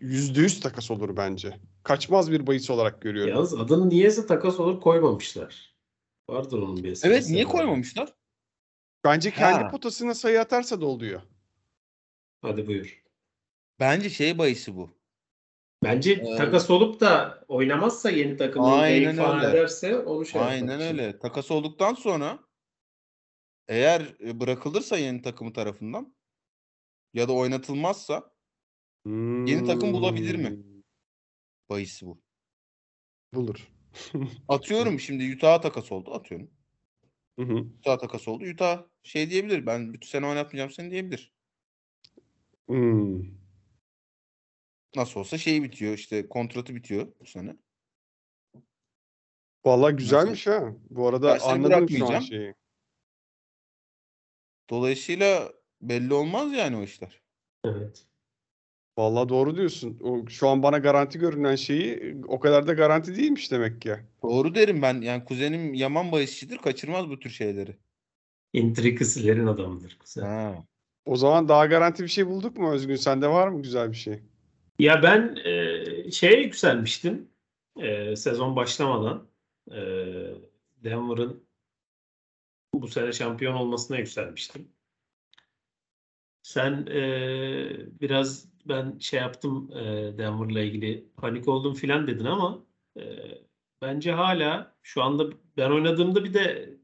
%100 0.00 0.60
takas 0.60 0.90
olur 0.90 1.16
bence. 1.16 1.58
Kaçmaz 1.82 2.32
bir 2.32 2.46
bahis 2.46 2.70
olarak 2.70 3.02
görüyorum. 3.02 3.34
Yalnız 3.34 3.54
adını 3.54 3.88
niyeyse 3.88 4.26
takas 4.26 4.60
olur 4.60 4.80
koymamışlar. 4.80 5.71
Vardır 6.28 6.58
onun 6.58 6.76
bir 6.84 6.92
esprisi. 6.92 7.14
Evet 7.14 7.28
niye 7.28 7.44
koymamışlar? 7.44 8.14
Bence 9.04 9.30
kendi 9.30 9.62
Ha. 9.62 9.70
potasına 9.70 10.14
sayı 10.14 10.40
atarsa 10.40 10.80
da 10.80 10.86
oluyor. 10.86 11.22
Hadi 12.42 12.66
buyur. 12.66 13.02
Bence 13.80 14.10
şey 14.10 14.38
bahisi 14.38 14.76
bu. 14.76 14.90
Bence 15.84 16.12
Ee, 16.12 16.36
takas 16.36 16.70
olup 16.70 17.00
da 17.00 17.44
oynamazsa 17.48 18.10
yeni 18.10 18.36
takımı 18.36 18.66
Aynen 18.66 19.04
Aynen 19.08 19.16
falan 19.16 19.38
öyle. 19.38 19.50
ederse 19.50 19.98
onu 19.98 20.26
şey 20.26 20.40
yapmak 20.40 20.56
Aynen 20.56 20.80
için. 20.80 20.88
öyle. 20.98 21.18
Takas 21.18 21.50
olduktan 21.50 21.94
sonra 21.94 22.38
eğer 23.68 24.16
e, 24.20 24.40
bırakılırsa 24.40 24.98
yeni 24.98 25.22
takımı 25.22 25.52
tarafından 25.52 26.16
ya 27.14 27.28
da 27.28 27.32
oynatılmazsa 27.32 28.32
Yeni 29.46 29.64
takım 29.66 29.92
bulabilir 29.92 30.34
mi? 30.34 30.48
Hmm, 30.50 30.82
bahisi 31.70 32.06
bu. 32.06 32.22
Bulur. 33.34 33.68
Atıyorum 34.48 35.00
şimdi 35.00 35.34
Utah'a 35.36 35.60
takas 35.60 35.92
oldu. 35.92 36.14
Atıyorum. 36.14 36.50
Hı 37.38 37.42
hı. 37.42 37.54
Utah 37.54 37.98
takas 37.98 38.28
oldu. 38.28 38.44
Utah 38.44 38.84
şey 39.02 39.30
diyebilir. 39.30 39.66
Ben 39.66 39.92
bütün 39.92 40.08
sene 40.08 40.26
oynatmayacağım 40.26 40.70
seni 40.70 40.90
diyebilir. 40.90 41.32
Hmm. 42.66 43.22
Nasıl 44.96 45.20
olsa 45.20 45.38
şey 45.38 45.62
bitiyor 45.62 45.94
işte 45.94 46.28
kontratı 46.28 46.74
bitiyor 46.74 47.12
bu 47.20 47.26
sene. 47.26 47.56
Vallahi 49.64 49.96
güzelmiş 49.96 50.46
ha. 50.46 50.74
Bu 50.90 51.08
arada 51.08 51.38
anladım 51.42 51.88
şu 51.88 52.06
an 52.06 52.20
şeyi. 52.20 52.54
Dolayısıyla 54.70 55.52
belli 55.80 56.14
olmaz 56.14 56.52
yani 56.52 56.76
o 56.76 56.82
işler. 56.82 57.22
Evet. 57.64 58.06
Vallahi 58.98 59.28
doğru 59.28 59.56
diyorsun. 59.56 59.98
O, 60.02 60.26
şu 60.28 60.48
an 60.48 60.62
bana 60.62 60.78
garanti 60.78 61.18
görünen 61.18 61.56
şeyi 61.56 62.16
o 62.28 62.40
kadar 62.40 62.66
da 62.66 62.72
garanti 62.72 63.16
değilmiş 63.16 63.50
demek 63.50 63.80
ki. 63.82 63.96
Doğru 64.22 64.54
derim 64.54 64.82
ben. 64.82 65.00
Yani 65.00 65.24
kuzenim 65.24 65.74
Yaman 65.74 66.12
bahisçidir. 66.12 66.58
Kaçırmaz 66.58 67.08
bu 67.08 67.18
tür 67.18 67.30
şeyleri. 67.30 67.76
Intrikasilerin 68.52 69.46
adamıdır. 69.46 69.98
Güzel. 70.00 70.24
Ha. 70.24 70.64
O 71.06 71.16
zaman 71.16 71.48
daha 71.48 71.66
garanti 71.66 72.02
bir 72.02 72.08
şey 72.08 72.26
bulduk 72.26 72.56
mu 72.56 72.72
Özgün? 72.72 72.96
Sende 72.96 73.28
var 73.28 73.48
mı 73.48 73.62
güzel 73.62 73.90
bir 73.90 73.96
şey? 73.96 74.20
Ya 74.78 75.02
ben 75.02 75.36
e, 75.44 76.10
şeye 76.10 76.40
yükselmiştim 76.42 77.28
e, 77.80 78.16
sezon 78.16 78.56
başlamadan. 78.56 79.28
E, 79.70 79.80
Denver'ın 80.84 81.44
bu 82.74 82.88
sene 82.88 83.12
şampiyon 83.12 83.54
olmasına 83.54 83.98
yükselmiştim. 83.98 84.68
Sen 86.42 86.86
e, 86.86 88.00
biraz 88.00 88.48
ben 88.64 88.98
şey 88.98 89.20
yaptım 89.20 89.70
e, 89.72 89.84
Denver'la 90.18 90.60
ilgili 90.60 91.08
panik 91.16 91.48
oldum 91.48 91.74
filan 91.74 92.06
dedin 92.06 92.24
ama 92.24 92.64
e, 92.96 93.02
bence 93.82 94.12
hala 94.12 94.76
şu 94.82 95.02
anda 95.02 95.26
ben 95.56 95.70
oynadığımda 95.70 96.24
bir 96.24 96.34
de 96.34 96.76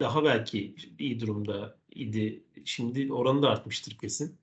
daha 0.00 0.24
belki 0.24 0.76
iyi 0.98 1.20
durumda 1.20 1.78
idi. 1.90 2.44
Şimdi 2.64 3.12
oranı 3.12 3.42
da 3.42 3.50
artmıştır 3.50 3.98
kesin. 3.98 4.38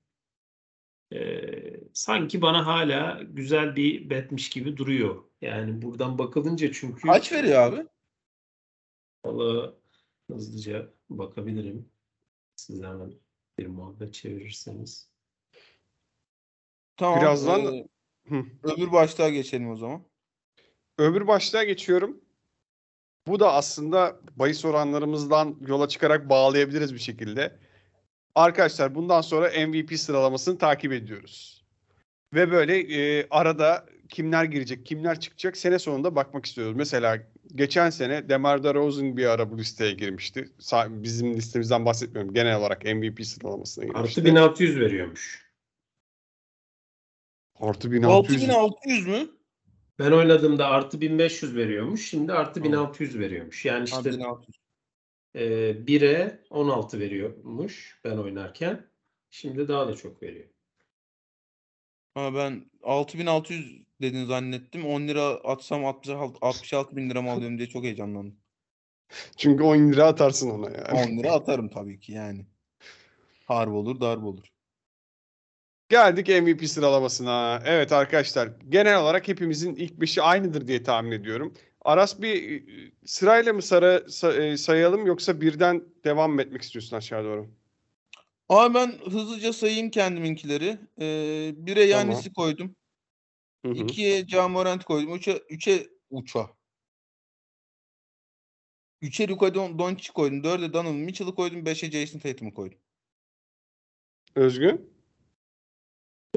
Ee, 1.13 1.79
sanki 1.93 2.41
bana 2.41 2.65
hala 2.65 3.21
güzel 3.23 3.75
bir 3.75 4.09
betmiş 4.09 4.49
gibi 4.49 4.77
duruyor. 4.77 5.23
Yani 5.41 5.81
buradan 5.81 6.17
bakılınca 6.17 6.71
çünkü 6.71 7.07
Kaç 7.07 7.31
veriyor 7.31 7.61
abi? 7.61 7.87
Valla 9.25 9.73
hızlıca 10.31 10.93
bakabilirim. 11.09 11.89
Siz 12.55 12.83
hemen 12.83 13.13
bir 13.59 13.67
muhabbet 13.67 14.13
çevirirseniz. 14.13 15.09
Tamam. 16.97 17.19
Birazdan 17.21 17.65
da- 17.65 17.75
e, 17.75 17.87
Hı. 18.27 18.45
öbür 18.63 18.91
başlığa 18.91 19.29
geçelim 19.29 19.71
o 19.71 19.75
zaman. 19.75 20.03
Öbür 20.97 21.27
başlığa 21.27 21.63
geçiyorum. 21.63 22.21
Bu 23.27 23.39
da 23.39 23.53
aslında 23.53 24.19
bahis 24.35 24.65
oranlarımızdan 24.65 25.57
yola 25.67 25.87
çıkarak 25.87 26.29
bağlayabiliriz 26.29 26.93
bir 26.93 26.99
şekilde. 26.99 27.59
Arkadaşlar 28.35 28.95
bundan 28.95 29.21
sonra 29.21 29.51
MVP 29.67 29.97
sıralamasını 29.97 30.57
takip 30.57 30.91
ediyoruz. 30.91 31.63
Ve 32.33 32.51
böyle 32.51 32.79
e, 32.79 33.27
arada 33.29 33.85
kimler 34.09 34.43
girecek, 34.43 34.85
kimler 34.85 35.19
çıkacak 35.19 35.57
sene 35.57 35.79
sonunda 35.79 36.15
bakmak 36.15 36.45
istiyoruz. 36.45 36.75
Mesela 36.75 37.27
geçen 37.55 37.89
sene 37.89 38.29
Demar 38.29 38.63
DeRozan 38.63 39.17
bir 39.17 39.25
ara 39.25 39.51
bu 39.51 39.57
listeye 39.57 39.93
girmişti. 39.93 40.49
Bizim 40.87 41.33
listemizden 41.33 41.85
bahsetmiyorum. 41.85 42.33
Genel 42.33 42.57
olarak 42.57 42.85
MVP 42.85 43.25
sıralamasına 43.25 43.85
girmişti. 43.85 44.21
Artı 44.21 44.25
1600 44.25 44.79
veriyormuş. 44.79 45.53
Artı 47.55 47.91
1600. 47.91 48.49
6600 48.49 49.07
mü? 49.07 49.29
Ben 49.99 50.11
oynadığımda 50.11 50.67
artı 50.67 51.01
1500 51.01 51.55
veriyormuş. 51.55 52.09
Şimdi 52.09 52.33
artı 52.33 52.53
Tamam. 52.53 52.71
1600 52.71 53.19
veriyormuş. 53.19 53.65
Yani 53.65 53.83
işte 53.85 54.11
1600. 54.11 54.57
e, 55.35 55.41
1'e 55.87 56.39
16 56.49 56.99
veriyormuş 56.99 57.99
ben 58.03 58.17
oynarken. 58.17 58.85
Şimdi 59.29 59.67
daha 59.67 59.87
da 59.87 59.95
çok 59.95 60.23
veriyor. 60.23 60.49
Ha 62.13 62.35
ben 62.35 62.71
6600 62.83 63.83
dedin 64.03 64.25
zannettim. 64.25 64.85
10 64.85 65.07
lira 65.07 65.23
atsam 65.23 65.85
66, 65.85 66.37
66 66.41 66.95
bin 66.95 67.09
lira 67.09 67.21
mı 67.21 67.31
alıyorum 67.31 67.57
diye 67.57 67.69
çok 67.69 67.83
heyecanlandım. 67.83 68.35
Çünkü 69.37 69.63
10 69.63 69.77
lira 69.77 70.05
atarsın 70.05 70.49
ona 70.49 70.69
yani. 70.69 71.13
10 71.13 71.17
lira 71.17 71.31
atarım 71.31 71.69
tabii 71.69 71.99
ki 71.99 72.11
yani. 72.11 72.45
Harp 73.45 73.73
olur 73.73 74.01
darbe 74.01 74.25
olur. 74.25 74.53
Geldik 75.89 76.29
MVP 76.29 76.67
sıralamasına. 76.67 77.61
Evet 77.65 77.91
arkadaşlar 77.91 78.49
genel 78.69 79.01
olarak 79.01 79.27
hepimizin 79.27 79.75
ilk 79.75 79.93
beşi 79.93 80.21
aynıdır 80.21 80.67
diye 80.67 80.83
tahmin 80.83 81.11
ediyorum. 81.11 81.53
Aras 81.81 82.21
bir 82.21 82.61
e, 82.61 82.91
sırayla 83.05 83.53
mı 83.53 83.61
sara, 83.61 83.95
sa- 83.97 84.41
e, 84.41 84.57
sayalım 84.57 85.05
yoksa 85.05 85.41
birden 85.41 85.83
devam 86.03 86.39
etmek 86.39 86.61
istiyorsun 86.61 86.97
aşağı 86.97 87.23
doğru? 87.23 87.47
Abi 88.49 88.73
ben 88.73 88.93
hızlıca 89.11 89.53
sayayım 89.53 89.89
kendiminkileri. 89.89 90.77
Ee, 91.01 91.51
bire 91.55 91.89
Tamam. 91.89 92.07
Yannis'i 92.07 92.33
koydum. 92.33 92.75
Hı 93.65 93.69
hı. 93.69 93.73
İkiye 93.73 94.27
Camorant 94.27 94.83
koydum. 94.83 95.15
Üçe, 95.15 95.43
üçe 95.49 95.87
Uça. 96.09 96.49
Üçe 99.01 99.27
Luka 99.27 99.53
Don 99.53 99.79
Doncic 99.79 100.13
koydum. 100.13 100.43
Dörde 100.43 100.73
Donovan 100.73 100.95
Mitchell'ı 100.95 101.35
koydum. 101.35 101.65
Beşe 101.65 101.91
Jason 101.91 102.19
Tatum'u 102.19 102.53
koydum. 102.53 102.77
Özgün? 104.35 104.93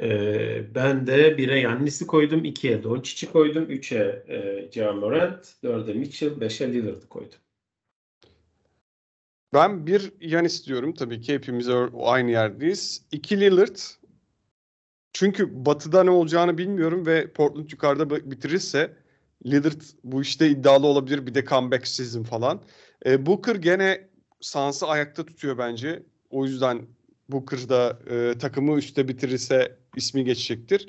E, 0.02 0.74
ben 0.74 1.06
de 1.06 1.38
1'e 1.38 1.58
Yannis'i 1.58 2.06
koydum. 2.06 2.44
2'ye 2.44 2.82
Doncic'i 2.82 3.32
koydum. 3.32 3.70
3'e 3.70 4.24
e, 4.34 4.70
Ja 4.72 4.92
Morant. 4.92 5.54
4'e 5.64 5.94
Mitchell. 5.94 6.32
5'e 6.32 6.72
Lillard'ı 6.72 7.08
koydum. 7.08 7.38
Ben 9.54 9.86
bir 9.86 10.12
yan 10.20 10.44
istiyorum 10.44 10.94
tabii 10.94 11.20
ki 11.20 11.34
hepimiz 11.34 11.68
aynı 12.00 12.30
yerdeyiz. 12.30 13.06
İki 13.12 13.40
Lillard. 13.40 13.76
Çünkü 15.18 15.66
batıda 15.66 16.04
ne 16.04 16.10
olacağını 16.10 16.58
bilmiyorum 16.58 17.06
ve 17.06 17.32
Portland 17.32 17.70
yukarıda 17.70 18.10
bi- 18.10 18.30
bitirirse 18.30 18.96
Lillard 19.46 19.80
bu 20.04 20.22
işte 20.22 20.48
iddialı 20.48 20.86
olabilir. 20.86 21.26
Bir 21.26 21.34
de 21.34 21.44
comeback 21.44 21.86
season 21.86 22.22
falan. 22.22 22.62
E, 23.06 23.26
Booker 23.26 23.54
gene 23.54 24.08
Suns'ı 24.40 24.86
ayakta 24.86 25.26
tutuyor 25.26 25.58
bence. 25.58 26.02
O 26.30 26.44
yüzden 26.44 26.86
Booker 27.28 27.68
da 27.68 27.98
e, 28.10 28.38
takımı 28.38 28.78
üstte 28.78 29.08
bitirirse 29.08 29.78
ismi 29.96 30.24
geçecektir. 30.24 30.88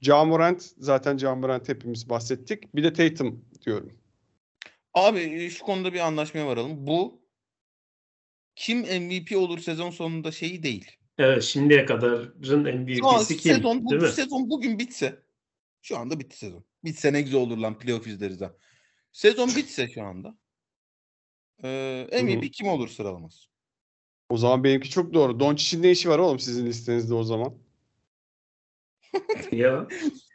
Ja 0.00 0.24
Morant 0.24 0.62
zaten 0.78 1.16
Ja 1.16 1.34
Morant 1.34 1.68
hepimiz 1.68 2.08
bahsettik. 2.08 2.74
Bir 2.74 2.84
de 2.84 2.92
Tatum 2.92 3.44
diyorum. 3.66 3.92
Abi 4.94 5.20
e, 5.20 5.50
şu 5.50 5.64
konuda 5.64 5.92
bir 5.92 6.00
anlaşmaya 6.00 6.46
varalım. 6.46 6.86
Bu 6.86 7.20
kim 8.56 8.78
MVP 8.80 9.36
olur 9.36 9.58
sezon 9.58 9.90
sonunda 9.90 10.32
şeyi 10.32 10.62
değil. 10.62 10.98
Evet 11.18 11.42
şimdiye 11.42 11.84
kadarın 11.84 12.42
Şu 12.42 12.54
an 12.54 12.60
MVP'si 12.60 13.36
kim? 13.36 13.54
sezon, 13.54 13.84
bu, 13.84 13.90
Değil 13.90 14.02
mi? 14.02 14.08
sezon 14.08 14.50
bugün 14.50 14.78
bitse. 14.78 15.22
Şu 15.82 15.98
anda 15.98 16.20
bitti 16.20 16.38
sezon. 16.38 16.64
Bitse 16.84 17.12
ne 17.12 17.22
güzel 17.22 17.40
olur 17.40 17.58
lan 17.58 17.78
playoff 17.78 18.06
izleriz 18.06 18.40
ha. 18.40 18.54
Sezon 19.12 19.48
bitse 19.48 19.88
şu 19.88 20.02
anda. 20.02 20.38
Ee, 21.64 22.22
MVP 22.22 22.52
kim 22.52 22.68
olur 22.68 22.88
sıralaması? 22.88 23.48
O 24.30 24.36
zaman 24.36 24.64
benimki 24.64 24.90
çok 24.90 25.14
doğru. 25.14 25.40
Doncic'in 25.40 25.82
ne 25.82 25.90
işi 25.90 26.08
var 26.08 26.18
oğlum 26.18 26.38
sizin 26.38 26.66
listenizde 26.66 27.14
o 27.14 27.24
zaman? 27.24 27.54
Ya 29.52 29.86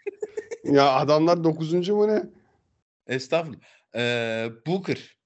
Ya 0.63 0.93
adamlar 0.93 1.43
9. 1.43 1.89
mu 1.89 2.07
ne? 2.07 2.23
Estağfurullah. 3.07 3.59
Ee, 3.95 4.49
Booker. 4.67 5.17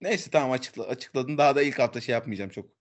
Neyse 0.00 0.30
tamam 0.30 0.50
açıkla, 0.50 0.84
açıkladın. 0.84 1.38
Daha 1.38 1.56
da 1.56 1.62
ilk 1.62 1.78
hafta 1.78 2.00
şey 2.00 2.12
yapmayacağım 2.12 2.50
çok. 2.50 2.77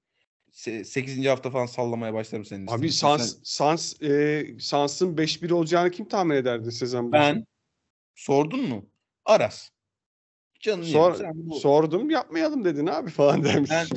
8. 0.51 1.25
hafta 1.25 1.49
falan 1.49 1.65
sallamaya 1.65 2.13
başlarım 2.13 2.45
senin 2.45 2.67
Abi. 2.67 2.91
Sans, 2.91 3.35
Sans, 3.43 4.01
e, 4.01 4.45
Sans'ın 4.59 5.17
5-1 5.17 5.51
olacağını 5.51 5.91
kim 5.91 6.07
tahmin 6.07 6.35
ederdi 6.35 6.71
sezon? 6.71 7.11
Ben 7.11 7.45
sordun 8.15 8.69
mu? 8.69 8.89
Aras. 9.25 9.69
Canını 10.59 10.85
Sor-. 10.85 11.15
Sen 11.15 11.31
bu, 11.35 11.59
Sordum 11.59 12.09
yapmayalım 12.09 12.65
dedin 12.65 12.87
abi 12.87 13.09
falan 13.11 13.43
demiş. 13.43 13.71
Ben- 13.71 13.87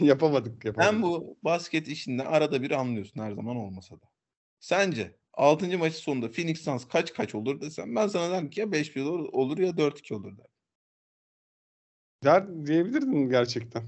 yapamadık 0.06 0.64
yapamadık. 0.64 0.92
sen 0.92 1.02
bu 1.02 1.36
basket 1.42 1.88
işinden 1.88 2.26
arada 2.26 2.62
bir 2.62 2.70
anlıyorsun 2.70 3.20
her 3.20 3.32
zaman 3.32 3.56
olmasa 3.56 3.94
da. 3.94 4.06
Sence 4.60 5.16
6. 5.32 5.78
maçı 5.78 5.96
sonunda 5.96 6.32
Phoenix 6.32 6.60
Suns 6.60 6.88
kaç 6.88 7.12
kaç 7.12 7.34
olur 7.34 7.60
desem 7.60 7.96
ben 7.96 8.06
sana 8.06 8.30
derim 8.30 8.50
ki 8.50 8.60
ya 8.60 8.66
5-1 8.66 9.02
olur, 9.02 9.28
olur 9.32 9.58
ya 9.58 9.70
4-2 9.70 10.14
olur 10.14 10.38
der. 10.38 10.46
Der 12.24 12.66
diyebilirdin 12.66 13.28
gerçekten. 13.28 13.82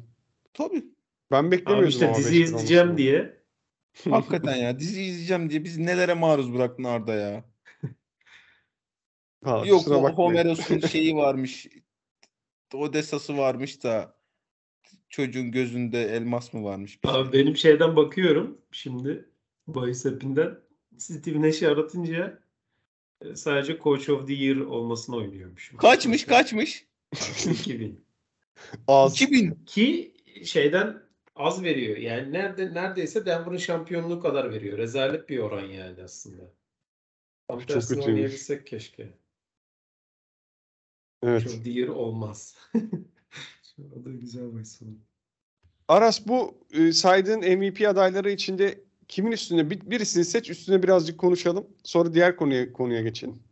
Tabii. 0.55 0.94
Ben 1.31 1.45
abi 1.45 1.51
beklemiyordum 1.51 1.89
işte 1.89 2.07
ama 2.07 2.17
dizi 2.17 2.41
5-1 2.41 2.43
izleyeceğim 2.43 2.83
olmasını. 2.83 2.99
diye 2.99 3.45
Hakikaten 4.11 4.57
ya 4.57 4.79
dizi 4.79 5.03
izleyeceğim 5.03 5.51
diye 5.51 5.65
bizi 5.65 5.87
nelere 5.87 6.15
maruz 6.15 6.55
bıraktın 6.55 6.85
Arda 6.85 7.15
ya. 7.15 7.45
Ha, 9.45 9.63
Yok. 9.67 9.87
Homeros'un 9.87 10.81
şeyi 10.89 11.17
varmış. 11.17 11.69
Odessa'sı 12.75 13.39
varmış 13.39 13.83
da 13.83 14.17
çocuğun 15.09 15.51
gözünde 15.53 16.03
elmas 16.03 16.53
mı 16.53 16.65
varmış? 16.65 16.91
Şey. 16.91 16.99
Abi 17.05 17.33
benim 17.33 17.57
şeyden 17.57 17.97
bakıyorum 17.97 18.59
şimdi 18.73 19.29
bahis 19.67 20.07
app'inden 20.07 20.59
Steve 20.99 21.43
Nash'i 21.43 21.69
aratınca 21.69 22.43
e, 23.21 23.37
sadece 23.37 23.79
Coach 23.79 24.09
of 24.11 24.27
the 24.27 24.35
Year 24.35 24.57
olmasını 24.57 25.17
oynuyormuş. 25.17 25.73
Kaçmış 25.79 26.25
kaçmış? 26.25 26.87
2000. 27.51 28.05
Az. 28.89 29.15
2000. 29.15 29.65
Ki 29.67 30.15
şeyden 30.45 31.03
az 31.37 31.63
veriyor. 31.63 31.97
Yani 31.97 32.33
nerede 32.33 32.75
neredeyse 32.75 33.27
Denver'ın 33.27 33.57
şampiyonluğu 33.57 34.21
kadar 34.21 34.51
veriyor. 34.53 34.79
Rezalet 34.79 35.29
bir 35.29 35.39
oran 35.39 35.65
yani 35.65 36.03
aslında. 36.03 36.43
Tam 37.49 37.59
Çok 37.59 37.69
tersini 37.69 37.97
kötüymüş. 37.97 38.07
oynayabilsek 38.07 38.67
keşke. 38.67 39.19
Evet. 41.23 41.65
The 41.65 41.71
Year 41.71 41.89
olmaz. 41.89 42.59
o 43.79 44.05
da 44.05 44.11
güzel 44.11 44.55
bahis 44.55 44.83
oldu. 44.83 44.99
Aras 45.89 46.27
bu 46.27 46.67
e, 46.73 46.93
saydığın 46.93 47.59
MVP 47.59 47.89
adayları 47.89 48.31
içinde 48.31 48.85
kimin 49.09 49.33
üstüne 49.33 49.71
bir, 49.71 49.91
birisini 49.91 50.25
seç 50.25 50.51
üstüne 50.51 50.83
birazcık 50.83 51.19
konuşalım. 51.21 51.67
Sonra 51.83 52.15
diğer 52.15 52.37
konuya 52.37 52.73
konuya 52.73 53.03
geçelim. 53.03 53.43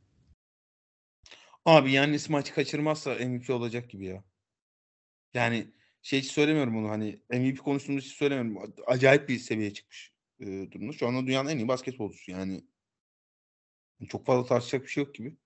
Abi 1.64 1.92
Yannis 1.92 2.28
maçı 2.28 2.54
kaçırmazsa 2.54 3.14
MVP 3.14 3.50
olacak 3.50 3.90
gibi 3.90 4.04
ya. 4.04 4.24
Yani 5.34 5.66
şey 6.02 6.20
hiç 6.20 6.30
söylemiyorum 6.30 6.74
bunu 6.74 6.90
hani 6.90 7.20
MVP 7.30 7.58
konuştuğumuz 7.58 8.04
için 8.04 8.14
söylemiyorum. 8.14 8.74
Acayip 8.86 9.28
bir 9.28 9.38
seviyeye 9.38 9.74
çıkmış 9.74 10.12
e, 10.40 10.46
durumda. 10.46 10.92
Şu 10.92 11.08
anda 11.08 11.26
dünyanın 11.26 11.48
en 11.48 11.58
iyi 11.58 11.68
basketbolcusu 11.68 12.30
yani. 12.30 12.64
Çok 14.08 14.26
fazla 14.26 14.46
tartışacak 14.46 14.82
bir 14.82 14.88
şey 14.90 15.04
yok 15.04 15.14
gibi. 15.14 15.36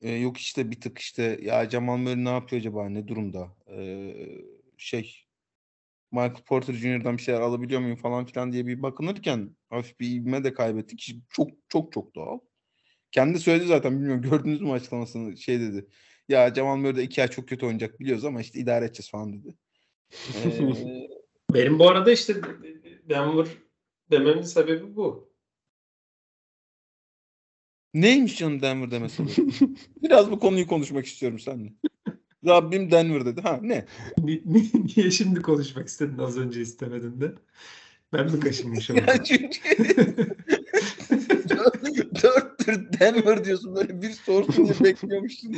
E, 0.00 0.10
yok 0.12 0.38
işte 0.38 0.70
bir 0.70 0.80
tık 0.80 0.98
işte 0.98 1.38
ya 1.42 1.70
Jamal 1.70 1.96
Murray 1.96 2.24
ne 2.24 2.30
yapıyor 2.30 2.60
acaba 2.60 2.88
ne 2.88 3.08
durumda? 3.08 3.56
E, 3.70 4.12
şey 4.76 5.26
Michael 6.12 6.44
Porter 6.46 6.74
Jr.'dan 6.74 7.16
bir 7.16 7.22
şeyler 7.22 7.40
alabiliyor 7.40 7.80
muyum 7.80 7.96
falan 7.96 8.26
filan 8.26 8.52
diye 8.52 8.66
bir 8.66 8.82
bakınırken 8.82 9.56
hafif 9.70 10.00
bir 10.00 10.10
ivme 10.10 10.44
de 10.44 10.54
kaybettik. 10.54 11.16
Çok 11.30 11.50
çok 11.68 11.92
çok 11.92 12.14
doğal. 12.14 12.38
Kendi 13.12 13.38
söyledi 13.40 13.66
zaten 13.66 13.92
bilmiyorum 13.92 14.22
gördünüz 14.22 14.60
mü 14.60 14.72
açıklamasını 14.72 15.36
şey 15.36 15.60
dedi. 15.60 15.86
Ya 16.28 16.54
Jamal 16.54 16.76
Murray 16.76 16.96
de 16.96 17.02
iki 17.02 17.22
ay 17.22 17.28
çok 17.28 17.48
kötü 17.48 17.66
oynayacak 17.66 18.00
biliyoruz 18.00 18.24
ama 18.24 18.40
işte 18.40 18.58
idare 18.60 18.84
edeceğiz 18.84 19.10
falan 19.10 19.32
dedi. 19.32 19.54
Ee, 20.34 21.08
Benim 21.54 21.78
bu 21.78 21.88
arada 21.88 22.12
işte 22.12 22.34
Denver 23.08 23.46
dememin 24.10 24.42
sebebi 24.42 24.96
bu. 24.96 25.32
neymiş 27.94 28.38
canım 28.38 28.62
Denver 28.62 28.90
demesi? 28.90 29.22
Biraz 30.02 30.30
bu 30.30 30.38
konuyu 30.38 30.66
konuşmak 30.66 31.06
istiyorum 31.06 31.38
seninle. 31.38 31.72
Rabbim 32.46 32.90
Denver 32.90 33.26
dedi. 33.26 33.40
Ha 33.40 33.58
ne? 33.62 33.86
Ni- 34.18 34.42
ni- 34.44 34.70
Niye 34.96 35.10
şimdi 35.10 35.42
konuşmak 35.42 35.88
istedin 35.88 36.18
az 36.18 36.38
önce 36.38 36.60
istemedin 36.60 37.20
de? 37.20 37.34
Ben 38.12 38.32
mi 38.32 38.40
kaşınmışım? 38.40 38.96
Ya 38.96 39.24
çünkü 39.24 39.60
dört, 41.48 42.22
dört 42.22 42.46
saattir 42.66 43.00
Denver 43.00 43.44
diyorsun 43.44 43.74
böyle 43.74 44.02
bir 44.02 44.10
sorsun 44.10 44.64
diye 44.64 44.84
bekliyormuşsun. 44.84 45.56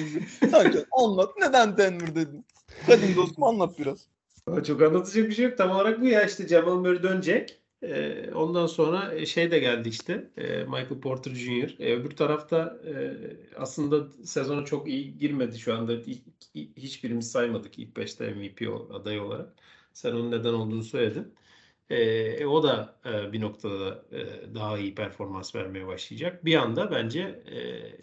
Sanki 0.50 0.78
anlat 0.92 1.30
neden 1.40 1.76
Denver 1.76 2.14
dedin? 2.14 2.44
Kadim 2.86 3.16
dostum 3.16 3.44
anlat 3.44 3.78
biraz. 3.78 4.06
Çok 4.66 4.82
anlatacak 4.82 5.28
bir 5.28 5.34
şey 5.34 5.44
yok. 5.44 5.58
Tam 5.58 5.70
olarak 5.70 6.00
bu 6.00 6.06
ya 6.06 6.22
işte 6.26 6.48
Jamal 6.48 6.74
Murray 6.74 7.02
dönecek. 7.02 7.58
Ee, 7.82 8.30
ondan 8.34 8.66
sonra 8.66 9.26
şey 9.26 9.50
de 9.50 9.58
geldi 9.58 9.88
işte 9.88 10.30
e, 10.36 10.64
Michael 10.64 11.00
Porter 11.00 11.30
Jr. 11.34 11.80
E, 11.80 11.94
öbür 11.96 12.10
tarafta 12.10 12.78
e, 12.86 13.16
aslında 13.56 14.08
sezona 14.24 14.64
çok 14.64 14.88
iyi 14.88 15.18
girmedi 15.18 15.58
şu 15.58 15.74
anda. 15.74 15.92
Hiçbirimiz 16.76 17.30
saymadık 17.32 17.78
ilk 17.78 17.96
5'te 17.96 18.30
MVP 18.34 18.68
adayı 18.94 19.22
olarak. 19.22 19.54
Sen 19.92 20.12
onun 20.12 20.30
neden 20.30 20.52
olduğunu 20.54 20.84
söyledin. 20.84 21.34
E, 21.90 21.96
e, 22.42 22.46
o 22.46 22.62
da 22.62 22.98
e, 23.06 23.32
bir 23.32 23.40
noktada 23.40 24.04
e, 24.12 24.54
daha 24.54 24.78
iyi 24.78 24.94
performans 24.94 25.54
vermeye 25.54 25.86
başlayacak. 25.86 26.44
Bir 26.44 26.54
anda 26.54 26.90
bence 26.90 27.42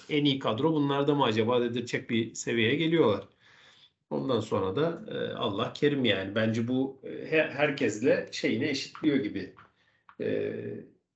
e, 0.09 0.15
en 0.17 0.25
iyi 0.25 0.39
kadro 0.39 0.73
bunlarda 0.73 1.15
mı 1.15 1.23
acaba 1.23 1.61
dedirtecek 1.61 2.09
bir 2.09 2.33
seviyeye 2.33 2.75
geliyorlar. 2.75 3.27
Ondan 4.09 4.39
sonra 4.39 4.75
da 4.75 5.05
e, 5.15 5.33
Allah 5.33 5.73
kerim 5.73 6.05
yani. 6.05 6.35
Bence 6.35 6.67
bu 6.67 7.01
e, 7.03 7.09
he- 7.31 7.49
herkesle 7.53 8.29
şeyini 8.31 8.65
eşitliyor 8.65 9.17
gibi 9.17 9.55
e, 10.21 10.53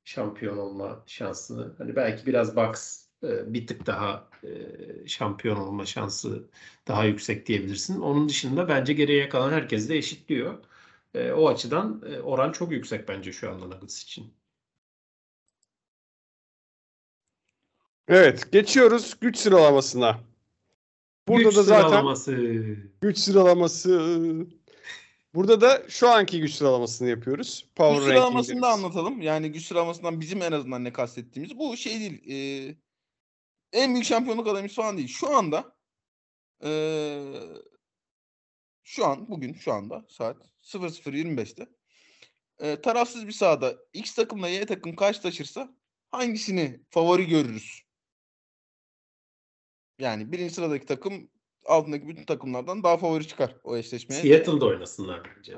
şampiyon 0.05 0.57
olma 0.57 1.03
şansını. 1.07 1.75
Hani 1.77 1.95
belki 1.95 2.25
biraz 2.25 2.55
Bucks 2.55 3.05
e, 3.23 3.53
bir 3.53 3.67
tık 3.67 3.85
daha 3.85 4.29
e, 4.43 4.49
şampiyon 5.07 5.57
olma 5.57 5.85
şansı 5.85 6.49
daha 6.87 7.05
yüksek 7.05 7.45
diyebilirsin. 7.47 8.01
Onun 8.01 8.29
dışında 8.29 8.67
bence 8.67 8.93
geriye 8.93 9.29
kalan 9.29 9.51
herkes 9.51 9.89
de 9.89 9.97
eşitliyor. 9.97 10.63
E, 11.13 11.31
o 11.31 11.47
açıdan 11.49 12.03
e, 12.13 12.19
oran 12.21 12.51
çok 12.51 12.71
yüksek 12.71 13.07
bence 13.07 13.31
şu 13.33 13.51
anda 13.51 13.65
Nuggets 13.67 14.03
için. 14.03 14.33
Evet, 18.07 18.51
geçiyoruz 18.51 19.15
güç 19.21 19.37
sıralamasına. 19.37 20.28
Burada 21.29 21.49
Güç 21.49 21.57
da 21.57 21.63
zaten 21.63 21.87
sıralaması. 21.89 22.35
güç 23.01 23.17
sıralaması. 23.17 24.47
Burada 25.33 25.61
da 25.61 25.83
şu 25.89 26.09
anki 26.09 26.41
güç 26.41 26.53
sıralamasını 26.53 27.09
yapıyoruz. 27.09 27.65
Power 27.75 27.97
Güç 27.97 28.07
sıralamasını 28.07 28.61
da 28.61 28.69
anlatalım. 28.69 29.21
Yani 29.21 29.51
güç 29.51 29.65
sıralamasından 29.65 30.21
bizim 30.21 30.41
en 30.41 30.51
azından 30.51 30.83
ne 30.83 30.93
kastettiğimiz. 30.93 31.57
Bu 31.57 31.77
şey 31.77 31.99
değil. 31.99 32.31
e, 32.31 32.75
en 33.73 33.93
büyük 33.93 34.05
şampiyonluk 34.05 34.47
adayımız 34.47 34.75
falan 34.75 34.97
değil. 34.97 35.07
Şu 35.07 35.35
anda 35.35 35.75
e, 36.63 36.71
şu 38.83 39.05
an 39.05 39.29
bugün 39.29 39.53
şu 39.53 39.73
anda 39.73 40.05
saat 40.09 40.37
00.25'te 40.63 41.67
e, 42.59 42.81
tarafsız 42.81 43.27
bir 43.27 43.31
sahada 43.31 43.75
X 43.93 44.15
takımla 44.15 44.47
Y 44.47 44.65
takım 44.65 44.95
karşılaşırsa 44.95 45.75
hangisini 46.11 46.79
favori 46.89 47.27
görürüz? 47.27 47.88
Yani 49.99 50.31
birinci 50.31 50.53
sıradaki 50.53 50.85
takım 50.85 51.29
altındaki 51.65 52.07
bütün 52.07 52.23
takımlardan 52.23 52.83
daha 52.83 52.97
favori 52.97 53.27
çıkar 53.27 53.55
o 53.63 53.77
eşleşmeye. 53.77 54.21
Seattle'da 54.21 54.65
oynasınlar 54.65 55.21
bence. 55.37 55.57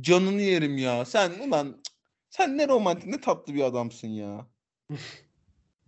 Canını 0.00 0.42
yerim 0.42 0.78
ya. 0.78 1.04
Sen 1.04 1.32
ulan 1.48 1.82
sen 2.30 2.58
ne 2.58 2.68
romantik 2.68 3.06
ne 3.06 3.20
tatlı 3.20 3.54
bir 3.54 3.62
adamsın 3.62 4.08
ya. 4.08 4.46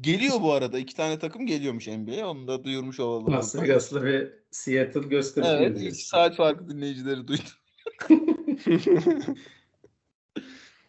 Geliyor 0.01 0.41
bu 0.41 0.53
arada. 0.53 0.79
iki 0.79 0.97
tane 0.97 1.19
takım 1.19 1.47
geliyormuş 1.47 1.87
NBA'ye. 1.87 2.25
Onu 2.25 2.49
da 2.49 2.65
duyurmuş 2.65 3.01
olalım. 3.01 3.33
Las. 3.33 3.57
Vegas'la 3.57 4.03
ve 4.03 4.33
Seattle 4.51 5.09
gösteriyor. 5.09 5.61
Evet. 5.61 5.83
iki 5.83 6.07
saat 6.07 6.37
farklı 6.37 6.69
dinleyicileri 6.69 7.29
duydu. 7.29 7.43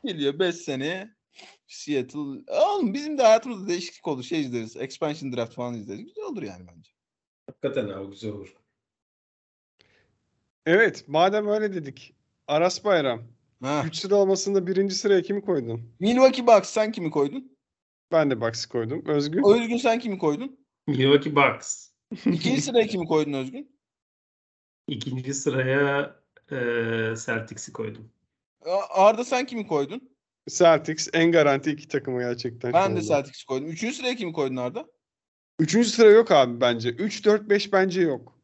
Geliyor 0.05 0.39
5 0.39 0.55
seneye 0.55 1.15
Seattle. 1.67 2.43
Oğlum 2.47 2.93
bizim 2.93 3.17
de 3.17 3.21
hayatımızda 3.23 3.67
değişiklik 3.67 4.07
olur. 4.07 4.23
Şey 4.23 4.41
izleriz. 4.41 4.75
Expansion 4.77 5.33
draft 5.33 5.53
falan 5.53 5.73
izleriz. 5.73 6.05
Güzel 6.05 6.23
olur 6.23 6.43
yani 6.43 6.67
bence. 6.67 6.91
Hakikaten 7.47 7.87
abi 7.89 8.09
güzel 8.11 8.31
olur. 8.31 8.55
Evet, 10.65 11.03
madem 11.07 11.47
öyle 11.47 11.73
dedik. 11.73 12.15
Aras 12.47 12.83
Bayram. 12.83 13.23
Ha. 13.61 13.81
Güç 13.83 13.95
sıralamasında 13.95 14.67
birinci 14.67 14.95
sıraya 14.95 15.21
kimi 15.21 15.41
koydun? 15.41 15.93
Milwaukee 15.99 16.47
Bucks 16.47 16.69
sen 16.69 16.91
kimi 16.91 17.11
koydun? 17.11 17.57
Ben 18.11 18.31
de 18.31 18.41
Bucks'ı 18.41 18.69
koydum. 18.69 19.03
Özgür. 19.05 19.41
Özgün 19.55 19.77
sen 19.77 19.99
kimi 19.99 20.17
koydun? 20.17 20.59
Milwaukee 20.87 21.35
Bucks. 21.35 21.89
İkinci 22.25 22.61
sıraya 22.61 22.87
kimi 22.87 23.05
koydun 23.07 23.33
Özgün? 23.33 23.79
İkinci 24.87 25.33
sıraya 25.33 26.15
e, 26.51 26.55
Celtics'i 27.25 27.73
koydum. 27.73 28.11
Arda 28.89 29.23
sen 29.23 29.45
kimi 29.45 29.67
koydun? 29.67 30.14
Celtics 30.49 31.07
en 31.13 31.31
garanti 31.31 31.71
iki 31.71 31.87
takımı 31.87 32.21
gerçekten. 32.21 32.73
Ben 32.73 32.81
de 32.81 32.85
anda. 32.85 33.01
Celtics'i 33.01 33.45
koydum. 33.45 33.67
Üçüncü 33.67 33.95
sıraya 33.95 34.15
kimi 34.15 34.33
koydun 34.33 34.55
Arda? 34.55 34.85
Üçüncü 35.59 35.89
sıra 35.89 36.09
yok 36.09 36.31
abi 36.31 36.61
bence. 36.61 36.89
3, 36.89 37.25
4, 37.25 37.49
5 37.49 37.73
bence 37.73 38.01
yok. 38.01 38.39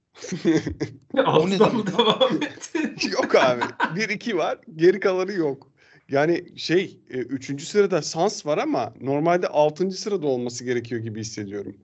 Altıdan 1.17 1.75
mı 1.75 1.85
demek? 1.87 3.13
yok 3.13 3.35
abi. 3.35 3.61
1, 3.95 4.09
2 4.09 4.37
var. 4.37 4.59
Geri 4.75 4.99
kalanı 4.99 5.31
yok. 5.31 5.71
Yani 6.09 6.59
şey, 6.59 6.99
e, 7.09 7.17
üçüncü 7.17 7.65
sırada 7.65 8.01
Sans 8.01 8.45
var 8.45 8.57
ama 8.57 8.93
normalde 9.01 9.47
altıncı 9.47 10.01
sırada 10.01 10.27
olması 10.27 10.63
gerekiyor 10.63 11.01
gibi 11.01 11.19
hissediyorum. 11.19 11.77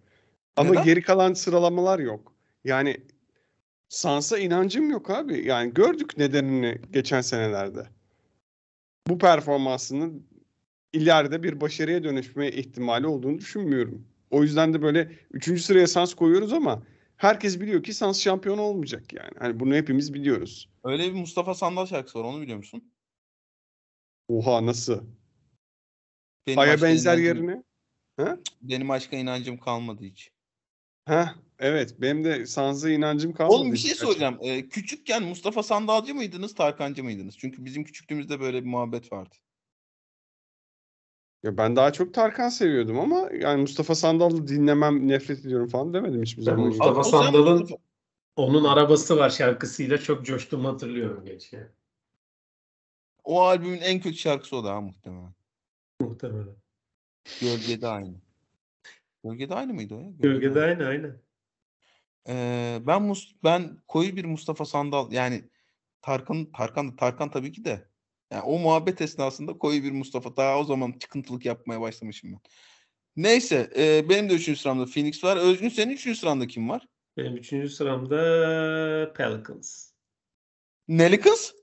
Ama 0.56 0.70
Neden? 0.70 0.84
geri 0.84 1.02
kalan 1.02 1.34
sıralamalar 1.34 2.00
yok. 2.00 2.34
Yani 2.64 2.98
Sans'a 3.90 4.38
inancım 4.38 4.90
yok 4.92 5.10
abi. 5.10 5.48
Yani 5.48 5.74
gördük 5.74 6.18
nedenini 6.18 6.82
geçen 6.92 7.22
senelerde. 7.22 7.88
Bu 9.10 9.18
performansının 9.18 10.28
ileride 10.94 11.44
bir 11.44 11.62
başarıya 11.62 12.04
dönüşme 12.04 12.50
ihtimali 12.52 13.08
olduğunu 13.08 13.38
düşünmüyorum. 13.38 14.08
O 14.32 14.44
yüzden 14.44 14.74
de 14.74 14.82
böyle 14.82 15.12
üçüncü 15.32 15.62
sıraya 15.62 15.88
Sans 15.88 16.14
koyuyoruz 16.14 16.54
ama 16.54 16.84
herkes 17.18 17.60
biliyor 17.60 17.84
ki 17.84 17.94
Sans 17.94 18.22
şampiyon 18.22 18.58
olmayacak 18.58 19.14
yani. 19.14 19.32
Hani 19.40 19.60
bunu 19.60 19.76
hepimiz 19.76 20.14
biliyoruz. 20.14 20.70
Öyle 20.84 21.04
bir 21.08 21.20
Mustafa 21.20 21.54
Sandal 21.54 21.86
şarkısı 21.86 22.20
var 22.20 22.24
onu 22.24 22.42
biliyor 22.42 22.58
musun? 22.58 22.92
Oha 24.28 24.66
nasıl? 24.66 25.04
Benim 26.48 26.60
Aya 26.60 26.82
benzer 26.82 27.18
inancım- 27.18 27.26
yerine. 27.26 27.64
Benim 28.62 28.92
aşka 28.92 29.18
inancım 29.18 29.58
kalmadı 29.58 30.04
hiç. 30.04 30.32
Ha 31.06 31.36
evet 31.60 32.02
benim 32.02 32.24
de 32.24 32.46
Sans'a 32.46 32.90
inancım 32.90 33.34
kalmadı. 33.34 33.56
Oğlum 33.56 33.74
bir 33.74 33.78
şey 33.78 33.96
soracağım. 33.96 34.38
Ee, 34.42 34.70
küçükken 34.70 35.24
Mustafa 35.24 35.64
Sandalcı 35.64 36.16
mıydınız, 36.16 36.56
Tarkancı 36.56 37.04
mıydınız? 37.04 37.38
Çünkü 37.38 37.66
bizim 37.66 37.84
küçüklüğümüzde 37.84 38.40
böyle 38.40 38.64
bir 38.64 38.70
muhabbet 38.70 39.12
vardı. 39.12 39.36
Ya 41.44 41.58
ben 41.58 41.76
daha 41.76 41.94
çok 41.94 42.14
Tarkan 42.14 42.50
seviyordum 42.50 43.00
ama 43.00 43.30
yani 43.34 43.62
Mustafa 43.62 43.96
Sandal'ı 43.96 44.48
dinlemem, 44.48 45.08
nefret 45.08 45.40
ediyorum 45.40 45.68
falan 45.68 45.94
demedim 45.94 46.22
hiçbir 46.22 46.42
zaman. 46.42 46.66
Mustafa 46.68 46.92
Abi 46.92 47.00
o 47.00 47.04
sen 47.04 47.12
Sandal'ın 47.12 47.60
Mustafa- 47.62 47.82
onun 48.36 48.64
arabası 48.64 49.18
var 49.18 49.30
şarkısıyla 49.30 49.98
çok 49.98 50.26
coştuğumu 50.26 50.68
hatırlıyorum 50.68 51.26
geçen. 51.26 51.70
O 53.24 53.42
albümün 53.42 53.78
en 53.82 54.00
kötü 54.00 54.18
şarkısı 54.18 54.56
o 54.56 54.64
da 54.64 54.74
ha 54.74 54.82
muhtemelen. 54.82 55.34
Muhtemelen. 56.02 56.56
Gölgede 57.42 57.88
aynı. 57.88 58.16
Gölgede 59.24 59.56
aynı 59.56 59.74
mıydı 59.74 59.96
o 59.96 60.00
ya? 60.00 60.10
Gölgede 60.20 60.62
aynı 60.62 60.86
aynı. 60.86 61.16
Ee, 62.28 62.80
ben 62.88 63.02
Mus 63.02 63.36
ben 63.44 63.78
koyu 63.88 64.16
bir 64.16 64.26
Mustafa 64.26 64.66
Sandal 64.66 65.12
yani 65.12 65.50
Tarkan 66.02 66.52
Tarkan 66.52 66.96
Tarkan 66.96 67.32
tabii 67.32 67.52
ki 67.52 67.66
de 67.66 67.88
yani 68.32 68.42
o 68.44 68.60
muhabbet 68.60 69.02
esnasında 69.02 69.58
koyu 69.58 69.84
bir 69.84 69.92
Mustafa 69.92 70.38
daha 70.38 70.60
o 70.60 70.64
zaman 70.64 70.92
çıkıntılık 70.92 71.46
yapmaya 71.46 71.82
başlamışım 71.82 72.32
ben. 72.34 72.40
Neyse 73.16 73.70
e, 73.78 74.10
benim 74.10 74.30
de 74.30 74.34
üçüncü 74.34 74.60
sıramda 74.60 74.86
Phoenix 74.86 75.24
var. 75.24 75.38
Özgün 75.38 75.70
senin 75.70 75.94
üçüncü 75.94 76.20
sıranda 76.20 76.48
kim 76.48 76.70
var? 76.70 76.88
Benim 77.18 77.38
üçüncü 77.38 77.70
sıramda 77.70 79.14
Pelicans. 79.14 79.92
Neli 80.88 81.20
kız? 81.20 81.56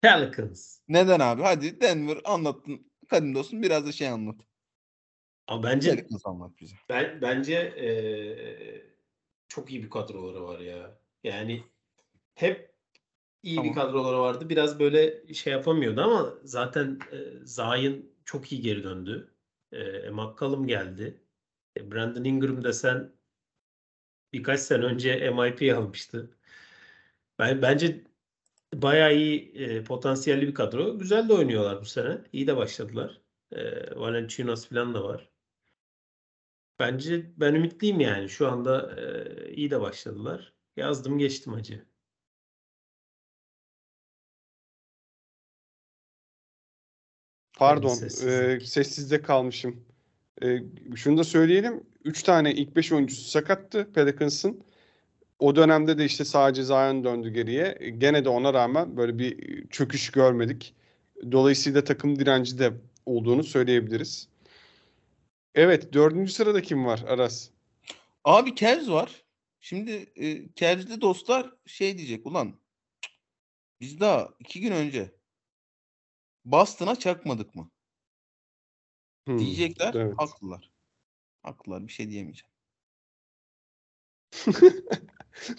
Pelicans. 0.00 0.78
Neden 0.88 1.20
abi? 1.20 1.42
Hadi 1.42 1.80
Denver 1.80 2.18
anlattın. 2.24 2.90
Kadim 3.08 3.34
dostum 3.34 3.62
biraz 3.62 3.86
da 3.86 3.92
şey 3.92 4.08
anlat. 4.08 4.36
Ama 5.46 5.62
bence 5.62 6.06
kız 6.06 6.22
anlat 6.26 6.50
bize. 6.60 6.74
ben 6.88 7.18
bence 7.22 7.74
eee, 7.76 8.89
çok 9.50 9.70
iyi 9.70 9.82
bir 9.84 9.90
kadroları 9.90 10.44
var 10.44 10.60
ya. 10.60 10.98
Yani 11.24 11.64
hep 12.34 12.74
iyi 13.42 13.56
Tamam. 13.56 13.70
bir 13.70 13.74
kadroları 13.76 14.18
vardı. 14.20 14.48
Biraz 14.48 14.80
böyle 14.80 15.34
şey 15.34 15.52
yapamıyordu 15.52 16.00
ama 16.02 16.34
zaten 16.44 17.00
e, 17.12 17.18
Zayn 17.44 18.12
çok 18.24 18.52
iyi 18.52 18.62
geri 18.62 18.84
döndü. 18.84 19.34
E, 19.72 20.10
McCollum 20.10 20.66
geldi. 20.66 21.22
E, 21.78 21.92
Brandon 21.92 22.24
Ingram 22.24 22.64
desen 22.64 23.12
birkaç 24.32 24.60
sene 24.60 24.84
önce 24.84 25.30
MIP 25.30 25.76
almıştı. 25.76 26.38
Ben 27.38 27.62
bence 27.62 28.04
bayağı 28.74 29.14
iyi 29.16 29.52
e, 29.54 29.84
potansiyelli 29.84 30.48
bir 30.48 30.54
kadro. 30.54 30.98
Güzel 30.98 31.28
de 31.28 31.32
oynuyorlar 31.34 31.80
bu 31.80 31.84
sene. 31.84 32.18
İyi 32.32 32.46
de 32.46 32.56
başladılar. 32.56 33.20
E, 33.52 33.60
Valanciunas 33.96 34.68
falan 34.68 34.94
da 34.94 35.04
var. 35.04 35.29
Bence 36.80 37.30
ben 37.36 37.54
ümitliyim 37.54 38.00
yani. 38.00 38.28
Şu 38.28 38.48
anda 38.48 39.00
e, 39.00 39.52
iyi 39.52 39.70
de 39.70 39.80
başladılar. 39.80 40.52
Yazdım 40.76 41.18
geçtim 41.18 41.54
acı. 41.54 41.84
Pardon, 47.58 47.94
sessizlik. 47.94 48.62
e, 48.62 48.66
sessizde 48.66 49.22
kalmışım. 49.22 49.84
E, 50.42 50.58
şunu 50.96 51.18
da 51.18 51.24
söyleyelim. 51.24 51.84
3 52.04 52.22
tane 52.22 52.54
ilk 52.54 52.76
5 52.76 52.92
oyuncusu 52.92 53.30
sakattı 53.30 53.92
Pelicans'ın. 53.92 54.64
O 55.38 55.56
dönemde 55.56 55.98
de 55.98 56.04
işte 56.04 56.24
sadece 56.24 56.64
Zion 56.64 57.04
döndü 57.04 57.30
geriye. 57.30 57.94
Gene 57.98 58.24
de 58.24 58.28
ona 58.28 58.54
rağmen 58.54 58.96
böyle 58.96 59.18
bir 59.18 59.66
çöküş 59.68 60.10
görmedik. 60.10 60.74
Dolayısıyla 61.32 61.84
takım 61.84 62.18
direnci 62.18 62.58
de 62.58 62.72
olduğunu 63.06 63.44
söyleyebiliriz. 63.44 64.29
Evet 65.54 65.92
dördüncü 65.92 66.32
sırada 66.32 66.62
kim 66.62 66.86
var 66.86 67.04
Aras? 67.08 67.50
Abi 68.24 68.54
Cavs 68.54 68.88
var. 68.88 69.24
Şimdi 69.60 70.12
e, 70.16 70.54
Cavs'de 70.54 71.00
dostlar 71.00 71.54
şey 71.66 71.98
diyecek 71.98 72.26
ulan 72.26 72.60
biz 73.80 74.00
daha 74.00 74.28
iki 74.38 74.60
gün 74.60 74.72
önce 74.72 75.14
Boston'a 76.44 76.96
çakmadık 76.96 77.54
mı? 77.54 77.70
Hmm, 79.26 79.38
Diyecekler. 79.38 79.94
evet. 79.94 80.14
Haklılar. 80.18 80.70
Haklılar. 81.42 81.86
Bir 81.86 81.92
şey 81.92 82.10
diyemeyeceğim. 82.10 82.50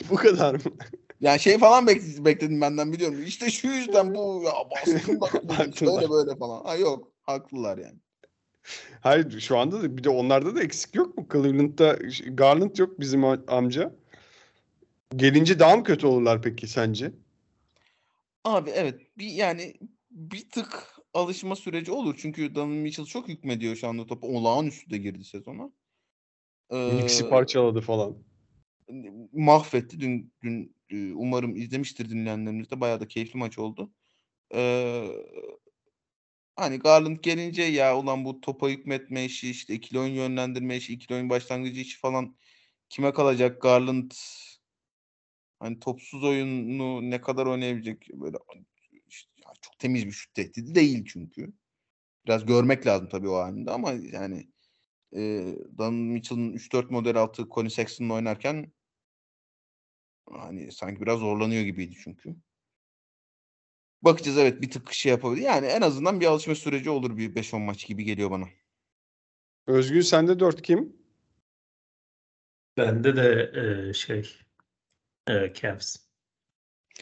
Bu 0.10 0.16
kadar 0.16 0.54
mı? 0.54 0.78
Yani 1.22 1.40
şey 1.40 1.58
falan 1.58 1.86
bek- 1.88 2.26
bekledim 2.26 2.62
benden 2.62 2.94
biliyorum. 2.94 3.24
İşte 3.24 3.52
şu 3.52 3.68
yüzden 3.68 4.16
bu 4.16 4.44
ya 4.46 4.52
Boston'da 4.72 5.72
şöyle 5.72 6.10
böyle 6.10 6.36
falan. 6.36 6.64
Ha 6.66 6.76
yok. 6.76 7.12
Haklılar 7.22 7.78
yani. 7.78 8.00
Hayır 9.02 9.40
şu 9.40 9.58
anda 9.58 9.84
da 9.84 9.98
bir 9.98 10.04
de 10.04 10.10
onlarda 10.10 10.56
da 10.56 10.64
eksik 10.64 10.96
yok 10.96 11.18
mu? 11.18 11.28
Cleveland'da 11.32 12.00
Garland 12.28 12.78
yok 12.78 13.00
bizim 13.00 13.24
amca. 13.24 13.96
Gelince 15.16 15.60
daha 15.60 15.78
mı 15.78 15.84
kötü 15.84 16.08
olurlar 16.08 16.42
peki 16.42 16.68
sence? 16.68 17.12
Abi 18.44 18.70
evet 18.70 19.02
bir 19.18 19.28
yani 19.28 19.74
bir 20.12 20.50
tık 20.50 20.88
alışma 21.14 21.56
süreci 21.56 21.92
olur. 21.92 22.16
Çünkü 22.22 22.56
Donovan 22.56 22.78
Mitchell 22.78 23.06
çok 23.06 23.28
hükmediyor 23.28 23.76
şu 23.76 23.88
anda 23.88 24.08
topa. 24.08 24.28
Olağanüstü 24.28 24.90
de 24.90 24.98
girdi 24.98 25.24
sezona. 25.24 25.72
Knicks'i 26.70 27.24
Ee, 27.26 27.30
parçaladı 27.30 27.82
falan. 27.82 28.18
mahvetti. 29.34 30.00
Dün, 30.00 30.34
dün 30.44 30.76
e, 30.90 31.14
umarım 31.14 31.56
izlemiştir 31.56 32.10
dinleyenlerimiz 32.10 32.72
de. 32.72 32.82
Bayağı 32.82 33.00
da 33.00 33.08
keyifli 33.08 33.40
maç 33.40 33.60
oldu. 33.60 33.92
Ee, 34.54 35.08
hani 36.56 36.80
Garland 36.80 37.18
gelince 37.22 37.64
ya 37.64 37.98
ulan 37.98 38.26
bu 38.26 38.42
topa 38.42 38.70
hükmetme 38.70 39.26
işi 39.26 39.50
işte 39.50 39.74
ikili 39.74 40.00
oyun 40.00 40.14
yönlendirme 40.14 40.78
işi, 40.78 40.94
ikili 40.94 41.16
oyun 41.16 41.30
başlangıcı 41.30 41.82
işi 41.82 42.00
falan 42.00 42.36
kime 42.90 43.14
kalacak 43.14 43.62
Garland 43.62 44.12
hani 45.60 45.80
topsuz 45.80 46.24
oyunu 46.24 47.10
ne 47.12 47.22
kadar 47.22 47.46
oynayabilecek 47.46 48.08
böyle 48.14 48.38
işte 49.08 49.32
çok 49.62 49.80
temiz 49.80 50.06
bir 50.06 50.12
şut 50.12 50.34
tehdidi 50.34 50.76
değil 50.76 51.06
çünkü. 51.08 51.54
Biraz 52.26 52.46
görmek 52.46 52.88
lazım 52.88 53.10
tabii 53.10 53.30
o 53.30 53.36
halinde 53.36 53.72
ama 53.72 53.92
yani 53.92 54.50
e, 55.16 55.20
Donovan 55.78 55.94
Mitchell'ın 55.94 56.54
3-4 56.54 56.92
model 56.92 57.18
altı 57.18 57.48
Connie 57.50 57.70
Sexton'la 57.70 58.14
oynarken 58.14 58.72
hani 60.32 60.72
sanki 60.72 61.02
biraz 61.02 61.20
zorlanıyor 61.20 61.64
gibiydi 61.64 61.96
çünkü. 62.04 62.36
Bakacağız 64.02 64.38
evet 64.38 64.62
bir 64.62 64.72
tık 64.72 64.94
şey 64.94 65.10
yapabilir. 65.10 65.42
Yani 65.42 65.68
en 65.68 65.82
azından 65.82 66.20
bir 66.20 66.26
alışma 66.26 66.56
süreci 66.56 66.90
olur 66.90 67.18
bir 67.18 67.36
5-10 67.36 67.60
maç 67.60 67.88
gibi 67.88 68.04
geliyor 68.04 68.32
bana. 68.32 68.46
Özgün 69.68 70.02
sende 70.02 70.40
4 70.40 70.62
kim? 70.62 70.96
Bende 72.78 73.16
de 73.16 73.52
e, 73.90 73.94
şey 73.94 74.38
e, 75.28 75.54
Cavs. 75.54 75.96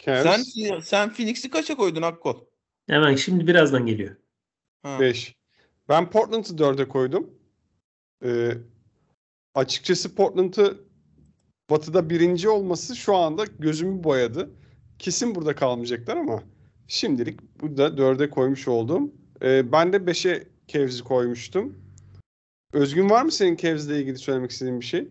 Cavs. 0.05 0.23
Sen 0.23 0.79
sen 0.79 1.13
Phoenix'i 1.13 1.49
kaça 1.49 1.75
koydun 1.75 2.01
Akkol? 2.01 2.45
Hemen 2.87 3.15
şimdi 3.15 3.47
birazdan 3.47 3.85
geliyor. 3.85 4.15
Ha. 4.83 4.99
5. 4.99 5.35
Ben 5.89 6.09
Portland'ı 6.09 6.53
4'e 6.53 6.87
koydum. 6.87 7.39
Ee, 8.23 8.51
açıkçası 9.55 10.15
Portland'ı 10.15 10.89
Batı'da 11.69 12.09
birinci 12.09 12.49
olması 12.49 12.95
şu 12.95 13.15
anda 13.15 13.45
gözümü 13.59 14.03
boyadı. 14.03 14.49
Kesin 14.99 15.35
burada 15.35 15.55
kalmayacaklar 15.55 16.17
ama 16.17 16.43
şimdilik 16.89 17.39
burada 17.61 17.87
4'e 17.87 18.29
koymuş 18.29 18.67
oldum. 18.67 19.11
Ee, 19.41 19.71
ben 19.71 19.93
de 19.93 19.97
5'e 19.97 20.47
Cavs'i 20.67 21.03
koymuştum. 21.03 21.77
Özgün 22.73 23.09
var 23.09 23.23
mı 23.23 23.31
senin 23.31 23.55
Cavs'le 23.55 23.89
ilgili 23.89 24.17
söylemek 24.17 24.51
istediğin 24.51 24.79
bir 24.79 24.85
şey? 24.85 25.07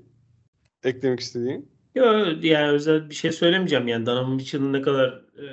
Eklemek 0.84 1.20
istediğin? 1.20 1.70
Yok 1.94 2.44
yani 2.44 2.70
özel 2.72 3.10
bir 3.10 3.14
şey 3.14 3.32
söylemeyeceğim 3.32 3.88
yani 3.88 4.06
Donovan 4.06 4.30
Mitchell'ın 4.30 4.72
ne 4.72 4.82
kadar 4.82 5.08
e, 5.38 5.46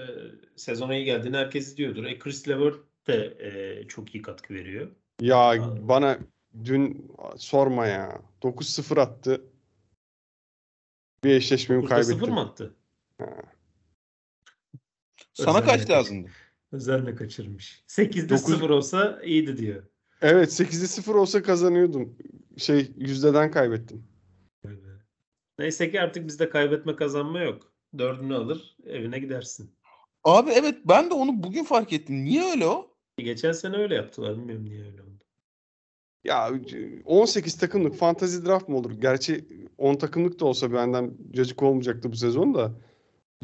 sezona 0.56 0.96
iyi 0.96 1.06
geldiğini 1.06 1.38
herkes 1.38 1.78
diyordur. 1.78 2.04
E, 2.04 2.20
Chris 2.20 2.48
Levert 2.48 2.76
de 3.08 3.38
e, 3.40 3.88
çok 3.88 4.16
iyi 4.16 4.22
katkı 4.22 4.54
veriyor. 4.54 4.92
Ya 5.22 5.38
Anladım. 5.38 5.88
bana 5.88 6.18
dün 6.66 7.12
sorma 7.38 7.88
ya. 7.88 8.22
9-0 8.42 9.02
attı. 9.02 9.42
Bir 11.24 11.30
eşleşmemi 11.30 11.84
9'da 11.84 12.04
0 12.04 12.12
kaybettim. 12.14 12.34
mı 12.34 12.42
attı? 12.42 12.76
Sana 15.36 15.58
Özel 15.60 15.70
kaç 15.70 15.90
lazımdı? 15.90 16.30
Özellikle 16.72 17.16
kaçırmış. 17.16 17.84
8'de 17.88 18.30
Dokuz- 18.36 18.56
0 18.56 18.70
olsa 18.70 19.22
iyiydi 19.24 19.58
diyor. 19.58 19.84
Evet 20.22 20.50
8'de 20.50 20.88
0 20.88 21.16
olsa 21.16 21.44
kazanıyordum. 21.44 22.18
Şey 22.58 22.92
yüzdeden 22.98 23.52
kaybettim. 23.52 24.08
Neyse 25.60 25.92
ki 25.92 26.02
artık 26.02 26.28
bizde 26.28 26.50
kaybetme 26.50 26.96
kazanma 26.96 27.40
yok. 27.40 27.74
Dördünü 27.98 28.36
alır 28.36 28.78
evine 28.86 29.20
gidersin. 29.20 29.72
Abi 30.24 30.52
evet 30.52 30.76
ben 30.86 31.10
de 31.10 31.14
onu 31.14 31.44
bugün 31.44 31.64
fark 31.64 31.94
ettim. 31.94 32.24
Niye 32.26 32.52
öyle 32.52 32.66
o? 32.68 32.96
Geçen 33.18 33.52
sene 33.52 33.78
öyle 33.78 33.96
yaptılar. 33.96 34.38
Bilmiyorum 34.38 34.66
niye 34.66 34.86
öyle 34.86 35.02
oldu. 35.02 35.24
Ya 36.24 36.52
18 37.06 37.58
takımlık 37.58 37.96
fantasy 37.96 38.46
draft 38.46 38.70
mı 38.70 38.78
olur? 38.78 38.92
Gerçi 38.92 39.46
10 39.78 39.96
takımlık 39.96 40.40
da 40.40 40.46
olsa 40.46 40.74
benden 40.74 41.18
cacık 41.32 41.64
olmayacaktı 41.64 42.12
bu 42.12 42.16
sezon 42.16 42.54
da. 42.54 42.74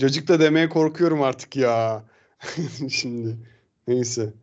Cacık 0.02 0.28
da 0.28 0.40
demeye 0.40 0.70
korkuyorum 0.70 1.22
artık 1.22 1.56
ya. 1.56 2.04
Şimdi. 2.90 3.38
Neyse. 3.88 4.34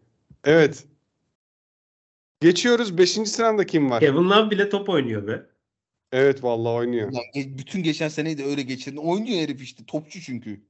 Evet. 0.44 0.86
Geçiyoruz. 2.40 2.98
5. 2.98 3.10
sıranda 3.10 3.66
kim 3.66 3.90
var? 3.90 4.00
Kevin 4.00 4.30
Love 4.30 4.50
bile 4.50 4.68
top 4.68 4.88
oynuyor 4.88 5.26
be. 5.26 5.46
Evet 6.12 6.44
vallahi 6.44 6.72
oynuyor. 6.74 7.08
Ulan 7.12 7.22
ge- 7.34 7.58
bütün 7.58 7.82
geçen 7.82 8.08
seneyi 8.08 8.38
de 8.38 8.44
öyle 8.44 8.62
geçirdin. 8.62 8.96
Oynuyor 8.96 9.38
herif 9.40 9.62
işte. 9.62 9.84
Topçu 9.86 10.20
çünkü. 10.20 10.60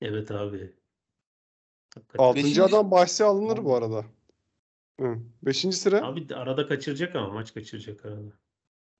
Evet 0.00 0.30
abi. 0.30 0.74
Hakikaten. 1.94 2.24
6. 2.24 2.38
Beşinci- 2.38 2.62
adam 2.62 2.90
bahsi 2.90 3.24
alınır 3.24 3.64
bu 3.64 3.74
arada. 3.74 4.04
5. 5.42 5.72
sıra. 5.72 6.06
Abi 6.06 6.28
de 6.28 6.36
arada 6.36 6.68
kaçıracak 6.68 7.16
ama 7.16 7.28
maç 7.28 7.54
kaçıracak 7.54 8.04
arada. 8.06 8.32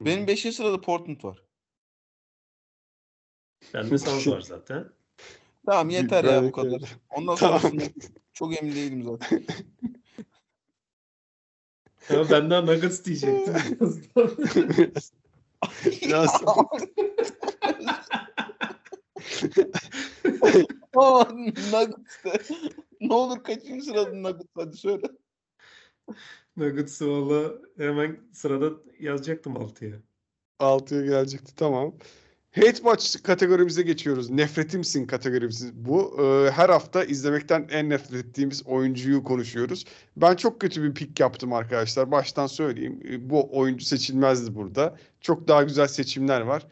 Benim 0.00 0.26
5. 0.26 0.52
sırada 0.54 0.80
Portland 0.80 1.24
var. 1.24 1.42
Bende 3.74 3.98
Suns 3.98 4.26
var 4.26 4.40
zaten. 4.40 4.95
Tamam 5.66 5.90
yeter 5.90 6.24
ya 6.24 6.42
bu 6.44 6.52
kadar. 6.52 6.80
Ondan 7.10 7.36
Tamam. 7.36 7.60
sonrasında 7.60 7.82
çok 8.32 8.56
emin 8.62 8.74
değilim 8.74 9.02
zaten. 9.04 9.42
Ama 12.10 12.30
ben 12.30 12.50
daha 12.50 12.60
Nuggets 12.60 13.04
diyecektim. 13.04 13.54
Biraz- 16.02 16.42
Aa, 20.96 21.24
Nuggets 21.72 22.24
de. 22.24 22.38
Ne 23.00 23.14
olur 23.14 23.42
kaçıncı 23.42 23.84
sırada 23.84 24.14
Nuggets 24.14 24.50
hadi 24.54 24.76
söyle. 24.76 25.06
Nuggets'ı 26.56 27.08
valla 27.10 27.52
hemen 27.76 28.20
sırada 28.32 28.70
yazacaktım 29.00 29.56
6'ya. 29.56 29.96
6'ya 30.60 31.02
gelecekti 31.02 31.54
tamam. 31.56 31.94
Hate 32.56 32.74
Watch 32.74 33.22
kategorimize 33.22 33.82
geçiyoruz. 33.82 34.30
Nefretimsin 34.30 35.06
kategorimiz 35.06 35.72
bu. 35.74 36.16
Ee, 36.20 36.50
her 36.50 36.68
hafta 36.68 37.04
izlemekten 37.04 37.66
en 37.70 37.90
nefret 37.90 38.26
ettiğimiz 38.26 38.66
oyuncuyu 38.66 39.24
konuşuyoruz. 39.24 39.84
Ben 40.16 40.36
çok 40.36 40.60
kötü 40.60 40.82
bir 40.82 40.94
pick 40.94 41.20
yaptım 41.20 41.52
arkadaşlar. 41.52 42.10
Baştan 42.10 42.46
söyleyeyim. 42.46 43.00
Ee, 43.10 43.30
Bu 43.30 43.58
oyuncu 43.58 43.84
seçilmezdi 43.84 44.54
burada. 44.54 44.96
Çok 45.20 45.48
daha 45.48 45.62
güzel 45.62 45.86
seçimler 45.86 46.40
var. 46.40 46.66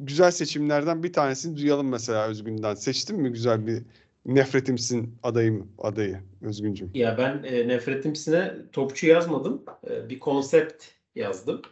Güzel 0.00 0.30
seçimlerden 0.30 1.02
bir 1.02 1.12
tanesini 1.12 1.56
duyalım 1.56 1.88
mesela 1.88 2.28
Özgün'den. 2.28 2.74
Seçtin 2.74 3.20
mi 3.20 3.32
güzel 3.32 3.66
bir 3.66 3.82
nefretimsin 4.26 5.14
adayı 5.22 5.62
adayı 5.78 6.20
Özgüncüm? 6.42 6.90
Ya 6.94 7.18
ben 7.18 7.42
e, 7.42 7.68
nefretimsine 7.68 8.52
topçu 8.72 9.06
yazmadım. 9.06 9.62
E, 9.90 10.08
bir 10.08 10.18
konsept 10.18 10.84
yazdım. 11.14 11.62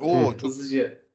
Oo 0.00 0.20
Hı. 0.20 0.38
çok 0.38 0.42
Hızlıca 0.42 1.05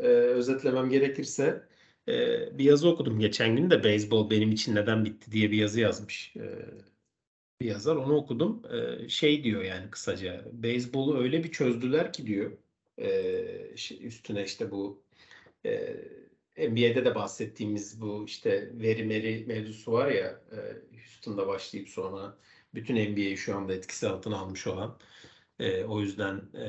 e, 0.00 0.04
özetlemem 0.06 0.90
gerekirse 0.90 1.68
e, 2.08 2.12
bir 2.58 2.64
yazı 2.64 2.88
okudum 2.88 3.20
geçen 3.20 3.56
gün 3.56 3.70
de 3.70 3.84
beyzbol 3.84 4.30
benim 4.30 4.52
için 4.52 4.74
neden 4.74 5.04
bitti 5.04 5.32
diye 5.32 5.50
bir 5.50 5.58
yazı 5.58 5.80
yazmış 5.80 6.36
e, 6.36 6.46
bir 7.60 7.66
yazar. 7.66 7.96
Onu 7.96 8.16
okudum. 8.16 8.62
E, 8.72 9.08
şey 9.08 9.44
diyor 9.44 9.62
yani 9.62 9.90
kısaca 9.90 10.44
beyzbolu 10.52 11.18
öyle 11.18 11.44
bir 11.44 11.52
çözdüler 11.52 12.12
ki 12.12 12.26
diyor 12.26 12.52
e, 12.98 13.10
üstüne 14.00 14.44
işte 14.44 14.70
bu 14.70 15.04
e, 15.66 15.96
NBA'de 16.58 17.04
de 17.04 17.14
bahsettiğimiz 17.14 18.00
bu 18.00 18.24
işte 18.26 18.70
veri 18.74 19.04
meri 19.04 19.44
mevzusu 19.46 19.92
var 19.92 20.10
ya 20.10 20.40
e, 20.52 20.58
Houston'da 20.96 21.46
başlayıp 21.48 21.88
sonra 21.88 22.38
bütün 22.74 22.94
NBA'yi 23.12 23.36
şu 23.36 23.56
anda 23.56 23.74
etkisi 23.74 24.08
altına 24.08 24.38
almış 24.38 24.66
olan 24.66 24.98
e, 25.58 25.84
o 25.84 26.00
yüzden 26.00 26.42
e, 26.54 26.66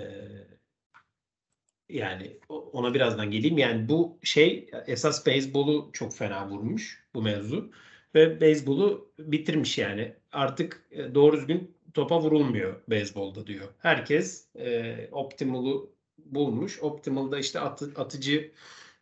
yani 1.94 2.38
ona 2.48 2.94
birazdan 2.94 3.32
geleyim. 3.32 3.58
Yani 3.58 3.90
bu 3.90 4.20
şey 4.24 4.70
esas 4.88 5.26
beyzbolu 5.26 5.90
çok 5.94 6.16
fena 6.16 6.50
vurmuş 6.50 7.04
bu 7.14 7.22
mevzu. 7.22 7.72
Ve 8.16 8.42
beyzbolu 8.42 9.12
bitirmiş 9.20 9.78
yani. 9.78 10.14
Artık 10.32 10.86
e, 10.92 11.16
doğru 11.16 11.38
düzgün 11.38 11.76
topa 11.94 12.22
vurulmuyor 12.22 12.82
beyzbolda 12.90 13.48
diyor. 13.48 13.68
Herkes 13.80 14.48
e, 14.56 14.96
optimal'u 15.12 15.94
bulmuş. 16.18 16.80
Optimal'da 16.84 17.40
işte 17.40 17.60
atı- 17.60 18.02
atıcı 18.02 18.52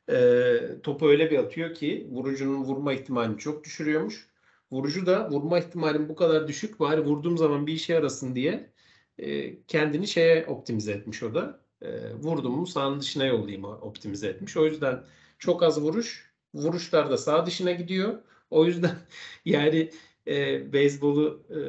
e, 0.09 0.57
topu 0.83 1.07
öyle 1.09 1.31
bir 1.31 1.37
atıyor 1.37 1.73
ki 1.73 2.07
vurucunun 2.11 2.63
vurma 2.63 2.93
ihtimalini 2.93 3.37
çok 3.37 3.63
düşürüyormuş. 3.63 4.27
Vurucu 4.71 5.05
da 5.05 5.29
vurma 5.31 5.59
ihtimalim 5.59 6.09
bu 6.09 6.15
kadar 6.15 6.47
düşük 6.47 6.79
bari 6.79 7.01
vurduğum 7.01 7.37
zaman 7.37 7.67
bir 7.67 7.73
işe 7.73 7.93
yarasın 7.93 8.35
diye 8.35 8.69
e, 9.17 9.57
kendini 9.65 10.07
şeye 10.07 10.45
optimize 10.45 10.91
etmiş 10.91 11.23
o 11.23 11.33
da. 11.35 11.61
E, 11.82 12.13
vurdum 12.13 12.53
mu 12.53 12.67
sahanın 12.67 12.99
dışına 12.99 13.25
yollayayım 13.25 13.63
optimize 13.63 14.27
etmiş. 14.27 14.57
O 14.57 14.65
yüzden 14.65 15.03
çok 15.39 15.63
az 15.63 15.82
vuruş. 15.82 16.32
Vuruşlar 16.53 17.09
da 17.09 17.17
sağ 17.17 17.45
dışına 17.45 17.71
gidiyor. 17.71 18.19
O 18.49 18.65
yüzden 18.65 18.95
yani 19.45 19.91
e, 20.27 20.73
beyzbolu 20.73 21.43
e, 21.49 21.59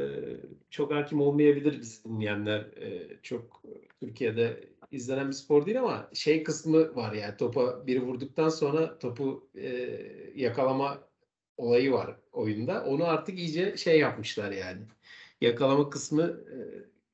çok 0.71 0.93
hakim 0.93 1.21
olmayabilir 1.21 1.81
bizi 1.81 2.05
dinleyenler. 2.05 2.61
E, 2.61 3.19
çok 3.23 3.63
Türkiye'de 4.01 4.69
izlenen 4.91 5.29
bir 5.29 5.33
spor 5.33 5.67
değil 5.67 5.81
ama 5.81 6.11
şey 6.15 6.43
kısmı 6.43 6.97
var 6.97 7.13
yani 7.13 7.37
topa 7.37 7.87
biri 7.87 8.03
vurduktan 8.03 8.49
sonra 8.49 8.99
topu 8.99 9.51
e, 9.57 9.69
yakalama 10.35 10.99
olayı 11.57 11.93
var 11.93 12.17
oyunda. 12.33 12.85
Onu 12.85 13.05
artık 13.05 13.39
iyice 13.39 13.77
şey 13.77 13.99
yapmışlar 14.01 14.53
yani. 14.53 14.81
Yakalama 15.41 15.91
kısmı 15.91 16.23
e, 16.23 16.57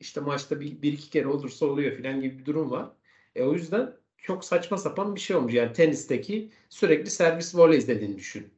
işte 0.01 0.21
maçta 0.21 0.61
bir, 0.61 0.83
bir 0.83 0.93
iki 0.93 1.11
kere 1.11 1.29
olursa 1.29 1.67
oluyor 1.67 1.97
filan 1.97 2.21
gibi 2.21 2.39
bir 2.39 2.45
durum 2.47 2.71
var. 2.71 2.91
E, 3.35 3.43
o 3.43 3.55
yüzden 3.55 3.97
çok 4.19 4.45
saçma 4.45 4.79
sapan 4.79 5.15
bir 5.15 5.21
şey 5.21 5.37
olmuş. 5.37 5.55
Yani 5.55 5.73
tenisteki 5.73 6.51
sürekli 6.69 7.11
servis 7.11 7.55
voley 7.57 7.79
izlediğini 7.79 8.17
düşün. 8.17 8.51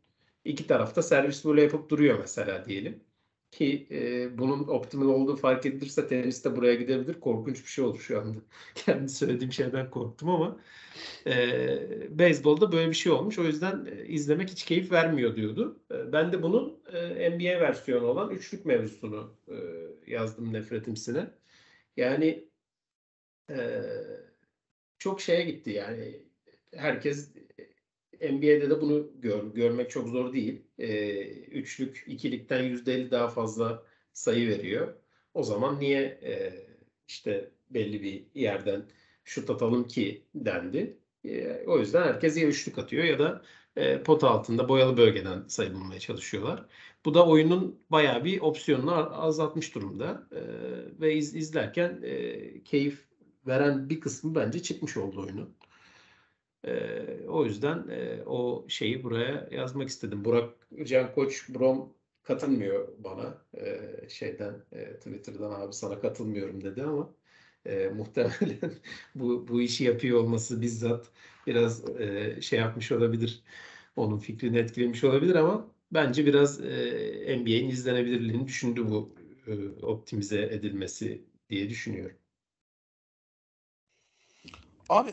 İki 0.44 0.66
tarafta 0.66 1.02
servis 1.02 1.46
voley 1.46 1.64
yapıp 1.64 1.90
duruyor 1.90 2.18
mesela 2.18 2.64
diyelim. 2.64 3.04
Ki 3.50 3.88
e, 3.90 4.38
bunun 4.38 4.68
optimal 4.68 5.06
olduğu 5.06 5.36
fark 5.36 5.66
edilirse 5.66 6.08
tenis 6.08 6.44
de 6.44 6.56
buraya 6.56 6.74
gidebilir. 6.74 7.20
Korkunç 7.20 7.64
bir 7.64 7.68
şey 7.68 7.84
olur 7.84 7.98
şu 8.00 8.20
anda. 8.20 8.38
Kendi 8.74 9.08
söylediğim 9.08 9.52
şeyden 9.52 9.90
korktum 9.90 10.28
ama 10.28 10.60
e, 11.26 12.18
beyzbolda 12.18 12.72
böyle 12.72 12.88
bir 12.90 12.94
şey 12.94 13.12
olmuş. 13.12 13.38
O 13.38 13.44
yüzden 13.44 13.86
e, 13.86 14.06
izlemek 14.06 14.50
hiç 14.50 14.64
keyif 14.64 14.92
vermiyor 14.92 15.36
diyordu. 15.36 15.84
E, 15.90 16.12
ben 16.12 16.32
de 16.32 16.42
bunun 16.42 16.82
e, 16.92 17.30
NBA 17.30 17.60
versiyonu 17.60 18.06
olan 18.06 18.30
üçlük 18.30 18.66
mevzusunu 18.66 19.38
e, 19.48 19.54
yazdım 20.06 20.52
nefretimsine. 20.52 21.30
Yani 21.96 22.50
e, 23.50 23.82
çok 24.98 25.20
şeye 25.20 25.42
gitti 25.44 25.70
yani 25.70 26.26
herkes 26.74 27.34
NBA'de 28.20 28.70
de 28.70 28.80
bunu 28.80 29.10
gör, 29.20 29.44
görmek 29.54 29.90
çok 29.90 30.08
zor 30.08 30.32
değil. 30.32 30.69
E, 30.80 31.20
üçlük 31.46 32.04
ikilikten 32.06 32.64
%50 32.64 33.10
daha 33.10 33.28
fazla 33.28 33.82
sayı 34.12 34.48
veriyor. 34.48 34.94
O 35.34 35.42
zaman 35.42 35.80
niye 35.80 36.02
e, 36.02 36.52
işte 37.08 37.50
belli 37.70 38.02
bir 38.02 38.24
yerden 38.34 38.82
şut 39.24 39.50
atalım 39.50 39.88
ki 39.88 40.22
dendi. 40.34 40.96
E, 41.24 41.64
o 41.66 41.78
yüzden 41.78 42.02
herkes 42.02 42.36
ya 42.36 42.48
üçlük 42.48 42.78
atıyor 42.78 43.04
ya 43.04 43.18
da 43.18 43.42
e, 43.76 44.02
pot 44.02 44.24
altında 44.24 44.68
boyalı 44.68 44.96
bölgeden 44.96 45.44
sayı 45.48 45.74
bulmaya 45.74 46.00
çalışıyorlar. 46.00 46.66
Bu 47.04 47.14
da 47.14 47.26
oyunun 47.26 47.80
bayağı 47.90 48.24
bir 48.24 48.40
opsiyonunu 48.40 49.22
azaltmış 49.22 49.74
durumda. 49.74 50.28
E, 50.32 50.40
ve 51.00 51.14
iz, 51.14 51.34
izlerken 51.34 52.00
e, 52.02 52.62
keyif 52.64 53.04
veren 53.46 53.90
bir 53.90 54.00
kısmı 54.00 54.34
bence 54.34 54.62
çıkmış 54.62 54.96
oldu 54.96 55.20
oyunun. 55.22 55.54
E, 56.66 57.02
o 57.28 57.44
yüzden 57.44 57.88
e, 57.88 58.22
o 58.26 58.64
şeyi 58.68 59.02
buraya 59.02 59.48
yazmak 59.50 59.88
istedim. 59.88 60.24
Burak 60.24 60.50
Can 60.84 61.14
Koç 61.14 61.48
Brom 61.48 61.92
katılmıyor 62.22 62.88
bana. 62.98 63.38
E, 63.54 63.90
şeyden 64.08 64.54
e, 64.72 64.96
Twitter'dan 64.96 65.50
abi 65.60 65.72
sana 65.72 66.00
katılmıyorum 66.00 66.64
dedi 66.64 66.82
ama 66.82 67.14
e, 67.66 67.88
muhtemelen 67.96 68.72
bu 69.14 69.48
bu 69.48 69.60
işi 69.60 69.84
yapıyor 69.84 70.20
olması 70.20 70.60
bizzat 70.62 71.06
biraz 71.46 72.00
e, 72.00 72.36
şey 72.42 72.58
yapmış 72.58 72.92
olabilir. 72.92 73.42
Onun 73.96 74.18
fikrini 74.18 74.58
etkilemiş 74.58 75.04
olabilir 75.04 75.34
ama 75.34 75.66
bence 75.92 76.26
biraz 76.26 76.60
e, 76.60 77.36
NBA'in 77.38 77.68
izlenebilirliğini 77.68 78.46
düşündü 78.46 78.88
bu 78.88 79.14
e, 79.46 79.52
optimize 79.86 80.42
edilmesi 80.42 81.24
diye 81.50 81.70
düşünüyorum. 81.70 82.16
Abi 84.88 85.10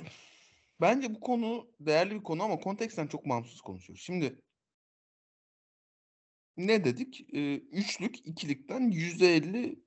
bence 0.81 1.15
bu 1.15 1.19
konu 1.19 1.71
değerli 1.79 2.15
bir 2.15 2.23
konu 2.23 2.43
ama 2.43 2.59
konteksten 2.59 3.07
çok 3.07 3.29
bağımsız 3.29 3.61
konuşuyoruz. 3.61 4.03
Şimdi 4.03 4.41
ne 6.57 6.85
dedik? 6.85 7.33
Ee, 7.33 7.55
üçlük 7.55 8.27
ikilikten 8.27 8.91
%50 8.91 9.83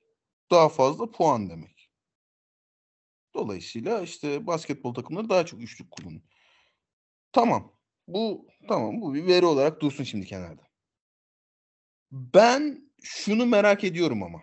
daha 0.50 0.68
fazla 0.68 1.10
puan 1.10 1.50
demek. 1.50 1.90
Dolayısıyla 3.34 4.00
işte 4.00 4.46
basketbol 4.46 4.94
takımları 4.94 5.28
daha 5.28 5.46
çok 5.46 5.62
üçlük 5.62 5.90
kullanıyor. 5.90 6.22
Tamam. 7.32 7.76
Bu 8.06 8.46
tamam 8.68 9.00
bu 9.00 9.14
bir 9.14 9.26
veri 9.26 9.46
olarak 9.46 9.80
dursun 9.80 10.04
şimdi 10.04 10.26
kenarda. 10.26 10.62
Ben 12.10 12.92
şunu 13.02 13.46
merak 13.46 13.84
ediyorum 13.84 14.22
ama. 14.22 14.42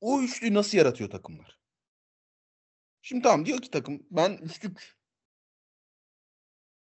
O 0.00 0.22
üçlüyü 0.22 0.54
nasıl 0.54 0.78
yaratıyor 0.78 1.10
takımlar? 1.10 1.58
Şimdi 3.02 3.22
tamam 3.22 3.46
diyor 3.46 3.58
ki 3.58 3.70
takım 3.70 4.06
ben 4.10 4.32
üçlük 4.32 4.97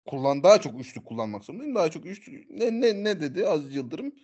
kullan 0.09 0.43
daha 0.43 0.61
çok 0.61 0.81
üçlük 0.81 1.05
kullanmak 1.05 1.45
zorundayım. 1.45 1.75
Daha 1.75 1.91
çok 1.91 2.07
üçlük 2.07 2.51
ne 2.51 2.81
ne 2.81 3.05
ne 3.05 3.21
dedi 3.21 3.47
Aziz 3.47 3.75
Yıldırım? 3.75 4.15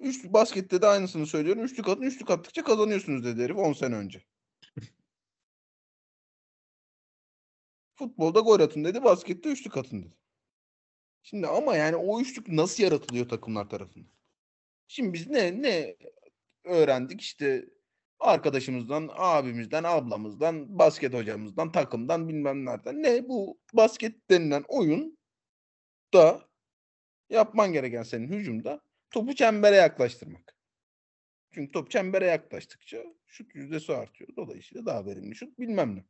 Üçlük 0.00 0.32
baskette 0.32 0.82
de 0.82 0.86
aynısını 0.86 1.26
söylüyorum. 1.26 1.64
Üçlük 1.64 1.88
atın, 1.88 2.02
üçlük 2.02 2.30
attıkça 2.30 2.64
kazanıyorsunuz 2.64 3.24
dedi 3.24 3.42
herif 3.42 3.56
10 3.56 3.72
sene 3.72 3.94
önce. 3.94 4.22
Futbolda 7.94 8.40
gol 8.40 8.60
atın 8.60 8.84
dedi, 8.84 9.04
baskette 9.04 9.48
üçlük 9.48 9.76
atın 9.76 10.02
dedi. 10.02 10.16
Şimdi 11.22 11.46
ama 11.46 11.76
yani 11.76 11.96
o 11.96 12.20
üçlük 12.20 12.48
nasıl 12.48 12.82
yaratılıyor 12.82 13.28
takımlar 13.28 13.70
tarafından? 13.70 14.10
Şimdi 14.88 15.12
biz 15.12 15.26
ne 15.30 15.62
ne 15.62 15.96
öğrendik 16.64 17.20
işte 17.20 17.68
arkadaşımızdan, 18.22 19.10
abimizden, 19.12 19.84
ablamızdan, 19.84 20.78
basket 20.78 21.14
hocamızdan, 21.14 21.72
takımdan 21.72 22.28
bilmem 22.28 22.64
nereden. 22.64 23.02
Ne 23.02 23.28
bu 23.28 23.58
basket 23.72 24.30
denilen 24.30 24.64
oyun 24.68 25.18
da 26.14 26.48
yapman 27.30 27.72
gereken 27.72 28.02
senin 28.02 28.28
hücumda 28.28 28.80
topu 29.10 29.34
çembere 29.34 29.76
yaklaştırmak. 29.76 30.56
Çünkü 31.50 31.72
top 31.72 31.90
çembere 31.90 32.26
yaklaştıkça 32.26 33.04
şut 33.26 33.54
yüzdesi 33.54 33.92
artıyor. 33.92 34.30
Dolayısıyla 34.36 34.86
daha 34.86 35.06
verimli 35.06 35.34
şut 35.34 35.58
bilmem 35.58 35.96
ne. 35.96 36.04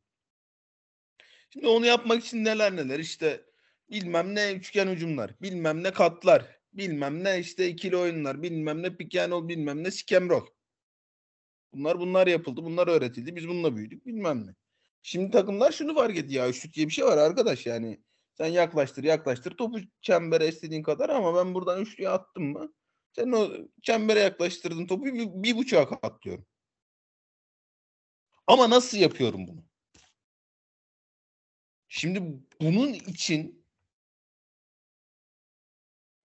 Şimdi 1.49 1.67
onu 1.67 1.85
yapmak 1.85 2.25
için 2.25 2.45
neler 2.45 2.75
neler 2.75 2.99
işte 2.99 3.41
bilmem 3.89 4.35
ne 4.35 4.53
üçgen 4.53 4.87
hücumlar, 4.87 5.31
bilmem 5.41 5.83
ne 5.83 5.91
katlar, 5.91 6.59
bilmem 6.73 7.23
ne 7.23 7.39
işte 7.39 7.67
ikili 7.67 7.97
oyunlar, 7.97 8.43
bilmem 8.43 8.83
ne 8.83 8.95
pick 8.95 9.15
and 9.15 9.31
roll, 9.31 9.47
bilmem 9.47 9.83
ne 9.83 9.91
skem 9.91 10.29
roll. 10.29 10.47
Bunlar 11.73 11.99
bunlar 11.99 12.27
yapıldı, 12.27 12.63
bunlar 12.63 12.87
öğretildi. 12.87 13.35
Biz 13.35 13.47
bununla 13.47 13.75
büyüdük 13.75 14.05
bilmem 14.05 14.47
ne. 14.47 14.55
Şimdi 15.03 15.31
takımlar 15.31 15.71
şunu 15.71 15.95
fark 15.95 16.17
etti 16.17 16.33
ya 16.35 16.49
üçlük 16.49 16.73
diye 16.73 16.87
bir 16.87 16.93
şey 16.93 17.05
var 17.05 17.17
arkadaş 17.17 17.65
yani. 17.65 18.03
Sen 18.37 18.47
yaklaştır 18.47 19.03
yaklaştır 19.03 19.57
topu 19.57 19.79
çembere 20.01 20.47
istediğin 20.47 20.83
kadar 20.83 21.09
ama 21.09 21.35
ben 21.35 21.53
buradan 21.53 21.81
üçlüye 21.81 22.09
attım 22.09 22.43
mı? 22.43 22.73
Sen 23.13 23.31
o 23.31 23.51
çembere 23.81 24.19
yaklaştırdın 24.19 24.87
topu 24.87 25.05
bir, 25.05 25.43
bir 25.43 25.57
buçuğa 25.57 25.89
katlıyorum. 25.89 26.45
Ama 28.47 28.69
nasıl 28.69 28.97
yapıyorum 28.97 29.47
bunu? 29.47 29.63
Şimdi 31.87 32.23
bunun 32.61 32.93
için 32.93 33.65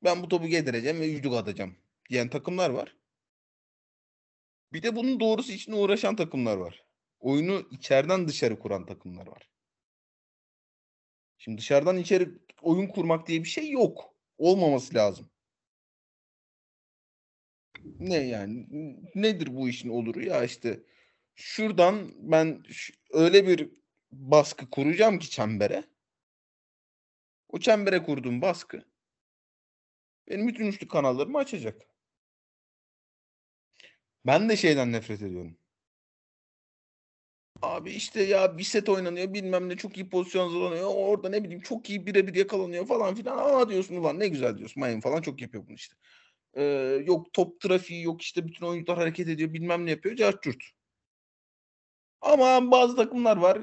ben 0.04 0.22
bu 0.22 0.28
topu 0.28 0.46
getireceğim 0.46 1.00
ve 1.00 1.14
üçlük 1.14 1.32
atacağım 1.32 1.76
diyen 2.10 2.30
takımlar 2.30 2.70
var. 2.70 2.97
Bir 4.72 4.82
de 4.82 4.96
bunun 4.96 5.20
doğrusu 5.20 5.52
için 5.52 5.72
uğraşan 5.72 6.16
takımlar 6.16 6.56
var. 6.56 6.84
Oyunu 7.20 7.68
içeriden 7.70 8.28
dışarı 8.28 8.58
kuran 8.58 8.86
takımlar 8.86 9.26
var. 9.26 9.48
Şimdi 11.38 11.58
dışarıdan 11.58 11.96
içeri 11.96 12.28
oyun 12.62 12.86
kurmak 12.86 13.26
diye 13.26 13.42
bir 13.42 13.48
şey 13.48 13.70
yok. 13.70 14.14
Olmaması 14.38 14.94
lazım. 14.94 15.30
Ne 17.84 18.16
yani? 18.16 18.66
Nedir 19.14 19.56
bu 19.56 19.68
işin 19.68 19.88
oluru? 19.88 20.22
Ya 20.24 20.44
işte 20.44 20.80
şuradan 21.34 22.12
ben 22.16 22.62
öyle 23.10 23.46
bir 23.46 23.70
baskı 24.12 24.70
kuracağım 24.70 25.18
ki 25.18 25.30
çembere. 25.30 25.84
O 27.48 27.60
çembere 27.60 28.02
kurduğum 28.02 28.42
baskı 28.42 28.84
benim 30.28 30.48
bütün 30.48 30.66
üçlü 30.66 30.88
kanallarımı 30.88 31.38
açacak. 31.38 31.87
Ben 34.28 34.48
de 34.48 34.56
şeyden 34.56 34.92
nefret 34.92 35.22
ediyorum. 35.22 35.56
Abi 37.62 37.90
işte 37.90 38.22
ya 38.22 38.58
bir 38.58 38.62
set 38.62 38.88
oynanıyor 38.88 39.34
bilmem 39.34 39.68
ne 39.68 39.76
çok 39.76 39.96
iyi 39.96 40.08
pozisyon 40.08 40.44
hazırlanıyor. 40.44 40.90
Orada 40.94 41.28
ne 41.28 41.44
bileyim 41.44 41.60
çok 41.60 41.90
iyi 41.90 42.06
birebir 42.06 42.34
yakalanıyor 42.34 42.86
falan 42.86 43.14
filan. 43.14 43.38
Aa 43.38 43.68
diyorsun 43.68 43.96
ulan 43.96 44.20
ne 44.20 44.28
güzel 44.28 44.58
diyorsun. 44.58 44.82
Miami 44.82 45.00
falan 45.00 45.22
çok 45.22 45.42
yapıyor 45.42 45.66
bunu 45.66 45.74
işte. 45.74 45.94
Ee, 46.54 46.62
yok 47.06 47.32
top 47.32 47.60
trafiği 47.60 48.02
yok 48.02 48.22
işte 48.22 48.46
bütün 48.46 48.66
oyuncular 48.66 48.98
hareket 48.98 49.28
ediyor 49.28 49.52
bilmem 49.52 49.86
ne 49.86 49.90
yapıyor. 49.90 50.16
Cart 50.16 50.42
curt. 50.42 50.64
Ama 52.20 52.70
bazı 52.70 52.96
takımlar 52.96 53.36
var 53.36 53.62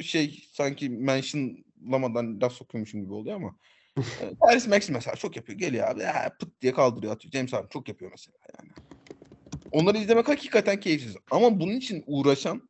şey 0.00 0.44
sanki 0.52 0.90
mentionlamadan 0.90 2.40
laf 2.40 2.52
sokuyormuşum 2.52 3.02
gibi 3.02 3.12
oluyor 3.12 3.36
ama 3.36 3.56
e, 4.20 4.34
Paris 4.40 4.66
Max 4.66 4.90
mesela 4.90 5.16
çok 5.16 5.36
yapıyor. 5.36 5.58
Geliyor 5.58 5.88
abi 5.88 6.02
pıt 6.40 6.60
diye 6.60 6.72
kaldırıyor 6.72 7.14
atıyor. 7.14 7.32
James 7.32 7.52
Harden 7.52 7.68
çok 7.68 7.88
yapıyor 7.88 8.10
mesela 8.10 8.38
yani. 8.58 8.93
Onları 9.74 9.98
izlemek 9.98 10.28
hakikaten 10.28 10.80
keyifsiz. 10.80 11.16
Ama 11.30 11.60
bunun 11.60 11.72
için 11.72 12.04
uğraşan 12.06 12.68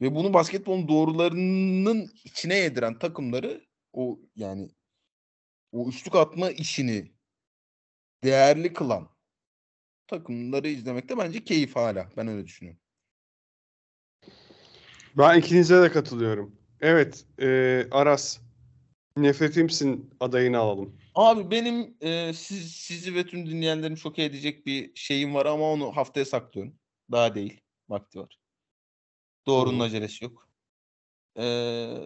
ve 0.00 0.14
bunu 0.14 0.34
basketbolun 0.34 0.88
doğrularının 0.88 2.10
içine 2.24 2.54
yediren 2.54 2.98
takımları 2.98 3.66
o 3.92 4.20
yani 4.36 4.70
o 5.72 5.88
üçlük 5.88 6.14
atma 6.14 6.50
işini 6.50 7.12
değerli 8.24 8.72
kılan 8.72 9.08
takımları 10.06 10.68
izlemekte 10.68 11.18
bence 11.18 11.44
keyif 11.44 11.76
hala. 11.76 12.10
Ben 12.16 12.28
öyle 12.28 12.46
düşünüyorum. 12.46 12.80
Ben 15.18 15.38
ikinize 15.38 15.82
de 15.82 15.92
katılıyorum. 15.92 16.58
Evet, 16.80 17.26
e, 17.40 17.46
Aras. 17.90 18.40
Nefretimsin 19.16 20.10
adayını 20.20 20.58
alalım. 20.58 20.98
Abi 21.16 21.50
benim 21.50 21.96
e, 22.00 22.32
siz, 22.32 22.72
sizi 22.72 23.14
ve 23.14 23.26
tüm 23.26 23.46
dinleyenlerimi 23.46 23.98
şok 23.98 24.18
edecek 24.18 24.66
bir 24.66 24.90
şeyim 24.94 25.34
var 25.34 25.46
ama 25.46 25.72
onu 25.72 25.96
haftaya 25.96 26.24
saklıyorum. 26.26 26.74
Daha 27.12 27.34
değil. 27.34 27.60
Vakti 27.88 28.18
var. 28.18 28.38
Doğrunun 29.46 29.80
acelesi 29.80 30.24
yok. 30.24 30.48
E, 31.38 31.42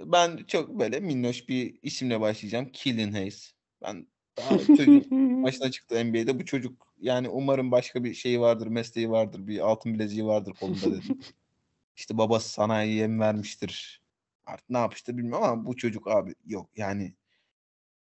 ben 0.06 0.44
çok 0.46 0.78
böyle 0.78 1.00
minnoş 1.00 1.48
bir 1.48 1.78
isimle 1.82 2.20
başlayacağım. 2.20 2.72
Killian 2.72 3.12
Hayes. 3.12 3.52
Ben 3.82 4.06
daha 4.36 4.58
çocuk 4.58 5.10
başına 5.44 5.70
çıktı 5.70 6.04
NBA'de. 6.04 6.38
Bu 6.38 6.44
çocuk 6.44 6.94
yani 7.00 7.28
umarım 7.28 7.70
başka 7.70 8.04
bir 8.04 8.14
şeyi 8.14 8.40
vardır, 8.40 8.66
mesleği 8.66 9.10
vardır, 9.10 9.46
bir 9.46 9.58
altın 9.58 9.94
bileziği 9.94 10.26
vardır 10.26 10.54
kolunda 10.60 10.86
dedim. 10.86 11.20
İşte 11.96 12.18
babası 12.18 12.50
sanayiye 12.50 13.06
mi 13.06 13.20
vermiştir. 13.20 14.02
Artık 14.46 14.70
ne 14.70 14.78
yapmıştır 14.78 15.16
bilmiyorum 15.16 15.44
ama 15.44 15.66
bu 15.66 15.76
çocuk 15.76 16.08
abi 16.08 16.34
yok 16.46 16.70
yani 16.76 17.14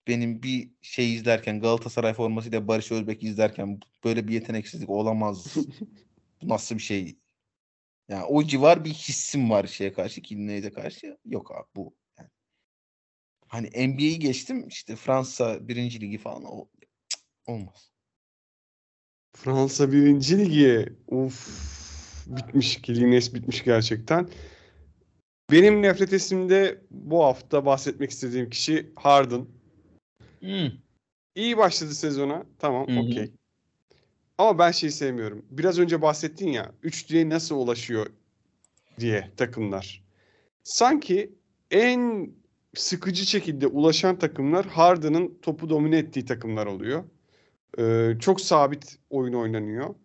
benim 0.08 0.44
bir 0.44 0.72
şey 0.82 1.14
izlerken 1.16 1.60
Galatasaray 1.60 2.14
formasıyla 2.14 2.68
Barış 2.68 2.92
Özbek 2.92 3.24
izlerken 3.24 3.80
böyle 4.04 4.28
bir 4.28 4.34
yeteneksizlik 4.34 4.90
olamaz. 4.90 5.56
Bu 6.42 6.50
nasıl 6.50 6.76
bir 6.76 6.82
şey? 6.82 7.18
Yani 8.10 8.24
o 8.24 8.44
civar 8.44 8.86
bir 8.86 8.90
hissim 8.90 9.50
var 9.50 9.68
şeye 9.68 9.94
karşı, 9.94 10.22
Killian'e 10.22 10.72
karşı. 10.72 11.18
Yok 11.26 11.52
abi 11.52 11.68
bu. 11.76 11.96
Yani. 12.20 12.30
Hani 13.48 13.68
NBA'yi 13.68 14.20
geçtim 14.20 14.68
işte 14.68 14.96
Fransa 14.96 15.68
birinci 15.68 16.02
ligi 16.02 16.18
falan 16.18 16.44
o 16.46 16.70
cık, 16.82 16.90
olmaz. 17.48 17.92
Fransa 19.34 19.92
1. 19.92 20.38
Ligi. 20.38 20.96
Uf. 21.08 21.72
Bitmiş. 22.28 22.82
Kilines 22.82 23.34
bitmiş 23.34 23.64
gerçekten. 23.64 24.30
Benim 25.52 25.82
nefret 25.82 26.14
isimde 26.14 26.82
bu 26.92 27.24
hafta 27.24 27.66
bahsetmek 27.66 28.12
istediğim 28.12 28.50
kişi 28.50 28.94
Harden. 28.96 29.48
Hmm. 30.42 30.70
İyi 31.36 31.58
başladı 31.58 31.94
sezona. 31.96 32.46
Tamam, 32.60 32.88
okey. 32.98 33.32
Ama 34.38 34.60
ben 34.60 34.72
şeyi 34.72 34.92
sevmiyorum. 34.92 35.46
Biraz 35.52 35.80
önce 35.80 36.02
bahsettin 36.02 36.50
ya, 36.50 36.72
üçlüye 36.84 37.30
nasıl 37.30 37.56
ulaşıyor 37.56 38.08
diye 39.00 39.32
takımlar. 39.38 40.04
Sanki 40.64 41.36
en 41.72 42.32
sıkıcı 42.76 43.26
şekilde 43.26 43.68
ulaşan 43.68 44.20
takımlar 44.20 44.66
Harden'ın 44.66 45.40
topu 45.42 45.70
domine 45.70 45.98
ettiği 45.98 46.26
takımlar 46.26 46.66
oluyor. 46.66 47.04
Ee, 47.80 48.14
çok 48.20 48.42
sabit 48.42 48.98
oyun 49.10 49.34
oynanıyor. 49.34 49.96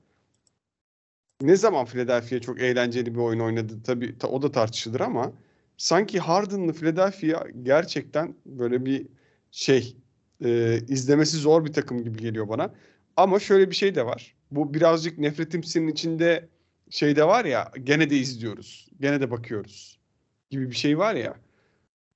Ne 1.43 1.57
zaman 1.57 1.87
Philadelphia 1.87 2.41
çok 2.41 2.61
eğlenceli 2.61 3.15
bir 3.15 3.21
oyun 3.21 3.41
oynadı 3.41 3.83
tabii 3.83 4.19
ta- 4.19 4.29
o 4.29 4.43
da 4.43 4.53
tartışılır 4.53 5.01
ama 5.01 5.33
sanki 5.77 6.21
Harden'lı 6.21 6.73
Philadelphia 6.73 7.45
gerçekten 7.63 8.35
böyle 8.47 8.85
bir 8.85 9.07
şey 9.51 9.97
e, 10.45 10.81
izlemesi 10.89 11.37
zor 11.37 11.65
bir 11.65 11.73
takım 11.73 12.05
gibi 12.05 12.19
geliyor 12.19 12.49
bana. 12.49 12.75
Ama 13.17 13.39
şöyle 13.41 13.71
bir 13.71 13.77
şey 13.77 13.95
de 13.95 14.07
var. 14.07 14.35
Bu 14.51 14.75
birazcık 14.75 15.19
nefretimsinin 15.19 15.89
içinde 15.89 16.49
şey 16.91 17.17
de 17.17 17.25
var 17.27 17.45
ya 17.45 17.73
gene 17.85 18.11
de 18.11 18.17
izliyoruz. 18.17 18.89
Gene 19.01 19.21
de 19.21 19.31
bakıyoruz 19.31 19.99
gibi 20.51 20.71
bir 20.71 20.77
şey 20.77 20.99
var 20.99 21.15
ya. 21.15 21.37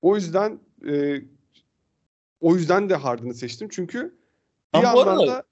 O 0.01 0.15
yüzden 0.15 0.59
e, 0.87 1.21
o 2.39 2.55
yüzden 2.55 2.89
de 2.89 2.95
Harden'ı 2.95 3.33
seçtim. 3.33 3.67
Çünkü 3.71 4.17
bir 4.73 4.79
bu 4.79 4.83
yandan 4.83 5.07
arada- 5.07 5.27
da 5.27 5.43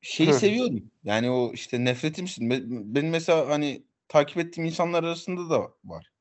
Şeyi 0.00 0.30
Hı. 0.30 0.34
seviyorum. 0.34 0.90
Yani 1.04 1.30
o 1.30 1.52
işte 1.52 1.84
nefretimsin. 1.84 2.50
Be- 2.50 2.62
Benim 2.94 3.10
mesela 3.10 3.48
hani 3.48 3.82
takip 4.08 4.38
ettiğim 4.38 4.66
insanlar 4.66 5.04
arasında 5.04 5.50
da 5.50 5.72
var. 5.84 6.12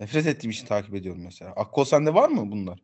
Nefret 0.00 0.26
ettiğim 0.26 0.50
için 0.50 0.66
takip 0.66 0.94
ediyorum 0.94 1.22
mesela. 1.24 1.50
Akkol 1.52 1.84
sende 1.84 2.14
var 2.14 2.28
mı 2.28 2.50
bunlar? 2.50 2.78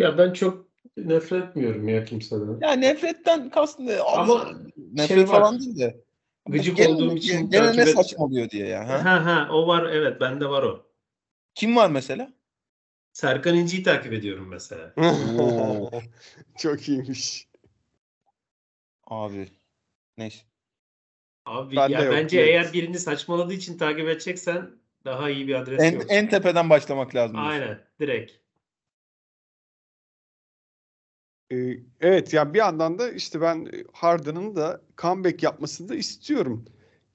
Ya 0.00 0.18
ben 0.18 0.32
çok 0.32 0.66
nefret 0.96 1.44
etmiyorum 1.44 1.88
ya 1.88 2.04
kimseden. 2.04 2.58
Ya 2.60 2.72
nefretten 2.72 3.50
kastım 3.50 3.86
ne? 3.86 3.98
Ama 4.00 4.40
Abi, 4.40 4.54
nefret 4.92 5.08
şey 5.08 5.18
var. 5.20 5.26
falan 5.26 5.60
değil 5.60 5.78
de. 5.78 6.00
Gıcık 6.48 6.76
Gene- 6.76 6.88
olduğum 6.88 7.16
için 7.16 7.50
Gene 7.50 7.64
takip 7.66 7.84
ne 7.84 7.90
et- 7.90 7.96
saçmalıyor 7.96 8.50
diye 8.50 8.66
ya. 8.66 8.88
Ha? 8.88 9.04
Ha 9.04 9.24
ha 9.24 9.48
o 9.52 9.66
var 9.66 9.90
evet 9.92 10.20
bende 10.20 10.48
var 10.48 10.62
o. 10.62 10.86
Kim 11.54 11.76
var 11.76 11.90
mesela? 11.90 12.32
Serkan 13.12 13.56
İnci'yi 13.56 13.82
takip 13.82 14.12
ediyorum 14.12 14.48
mesela. 14.48 14.94
Oo. 15.38 15.90
çok 16.58 16.88
iyiymiş. 16.88 17.48
Abi. 19.06 19.48
Neyse. 20.18 20.42
Abi 21.46 21.76
Bende 21.76 21.92
ya 21.92 22.02
yok, 22.02 22.14
bence 22.14 22.40
evet. 22.40 22.48
eğer 22.48 22.72
birini 22.72 22.98
saçmaladığı 22.98 23.52
için 23.52 23.78
takip 23.78 24.08
edeceksen 24.08 24.70
daha 25.04 25.30
iyi 25.30 25.48
bir 25.48 25.54
adres 25.54 25.82
En, 25.82 25.92
yok. 25.92 26.04
en 26.08 26.28
tepeden 26.28 26.70
başlamak 26.70 27.14
lazım. 27.14 27.36
diyorsun. 27.36 27.52
Aynen 27.52 27.80
direkt. 28.00 28.32
Evet 32.00 32.32
ya 32.34 32.54
bir 32.54 32.58
yandan 32.58 32.98
da 32.98 33.10
işte 33.12 33.40
ben 33.40 33.66
e, 33.66 33.84
Harden'ın 33.92 34.56
da 34.56 34.80
comeback 34.98 35.42
yapmasını 35.42 35.88
da 35.88 35.94
istiyorum. 35.94 36.64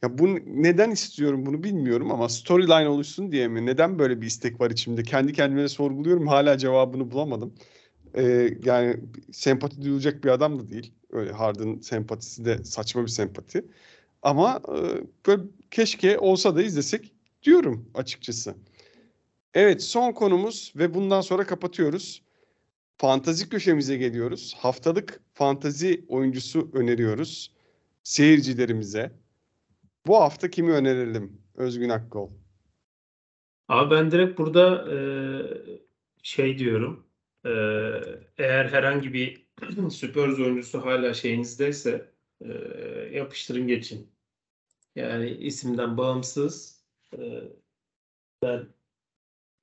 Ya 0.03 0.18
bu 0.18 0.28
neden 0.45 0.91
istiyorum 0.91 1.45
bunu 1.45 1.64
bilmiyorum 1.64 2.12
ama 2.12 2.30
storyline 2.30 2.90
oluşsun 2.90 3.32
diye 3.32 3.48
mi? 3.48 3.66
Neden 3.66 3.99
böyle 3.99 4.22
bir 4.22 4.28
istek 4.28 4.62
var 4.62 4.72
içimde? 4.72 5.03
Kendi 5.03 5.34
kendime 5.34 5.68
sorguluyorum. 5.70 6.28
Hala 6.28 6.57
cevabını 6.57 7.12
bulamadım. 7.12 7.53
Ee, 8.18 8.49
yani 8.66 8.98
sempati 9.32 9.82
duyulacak 9.82 10.24
bir 10.24 10.30
adam 10.30 10.60
da 10.60 10.70
değil. 10.70 10.94
Öyle 11.12 11.32
Harden 11.32 11.80
sempatisi 11.80 12.45
de 12.45 12.64
saçma 12.64 13.03
bir 13.03 13.07
sempati. 13.07 13.66
Ama 14.22 14.62
e, 14.70 14.78
böyle 15.28 15.44
keşke 15.72 16.20
olsa 16.20 16.56
da 16.56 16.64
izlesek 16.64 17.14
diyorum 17.44 17.90
açıkçası. 17.95 18.56
Evet 19.53 19.84
son 19.84 20.12
konumuz 20.12 20.74
ve 20.76 20.94
bundan 20.94 21.22
sonra 21.22 21.45
kapatıyoruz. 21.45 22.25
Fantazi 22.98 23.50
köşemize 23.50 23.98
geliyoruz. 23.98 24.56
Haftalık 24.58 25.22
fantazi 25.34 26.06
oyuncusu 26.08 26.70
öneriyoruz 26.74 27.56
seyircilerimize. 28.04 29.12
Bu 30.08 30.18
hafta 30.18 30.50
kimi 30.50 30.72
önerelim? 30.72 31.42
Özgün 31.56 31.90
Akkol. 31.90 32.30
Abi 33.68 33.96
ben 33.96 34.12
direkt 34.12 34.38
burada 34.38 34.94
e, 34.94 34.98
şey 36.24 36.58
diyorum. 36.58 37.08
E, 37.46 37.50
eğer 38.38 38.66
herhangi 38.66 39.14
bir 39.14 39.46
Spurs 39.90 40.40
oyuncusu 40.40 40.86
hala 40.86 41.14
şeyinizdeyse 41.14 42.12
e, 42.42 42.48
yapıştırın 43.14 43.68
geçin. 43.68 44.12
Yani 44.96 45.30
isimden 45.30 45.98
bağımsız 45.98 46.84
e, 47.18 47.42
ben 48.44 48.68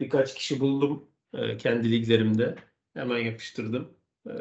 birkaç 0.01 0.35
kişi 0.35 0.61
buldum 0.61 1.09
e, 1.35 1.57
kendi 1.57 1.93
liglerimde. 1.93 2.57
Hemen 2.95 3.19
yapıştırdım. 3.19 3.95
E, 4.27 4.33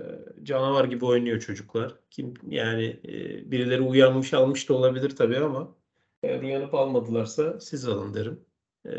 canavar 0.43 0.85
gibi 0.85 1.05
oynuyor 1.05 1.39
çocuklar. 1.39 1.95
Kim 2.09 2.33
yani 2.47 2.85
e, 3.05 3.51
birileri 3.51 3.81
uyanmış 3.81 4.33
almış 4.33 4.69
da 4.69 4.73
olabilir 4.73 5.15
tabii 5.15 5.37
ama 5.39 5.75
eğer 6.23 6.41
uyanıp 6.43 6.73
almadılarsa 6.73 7.59
siz 7.59 7.87
alın 7.87 8.13
derim. 8.13 8.45
E, 8.85 8.91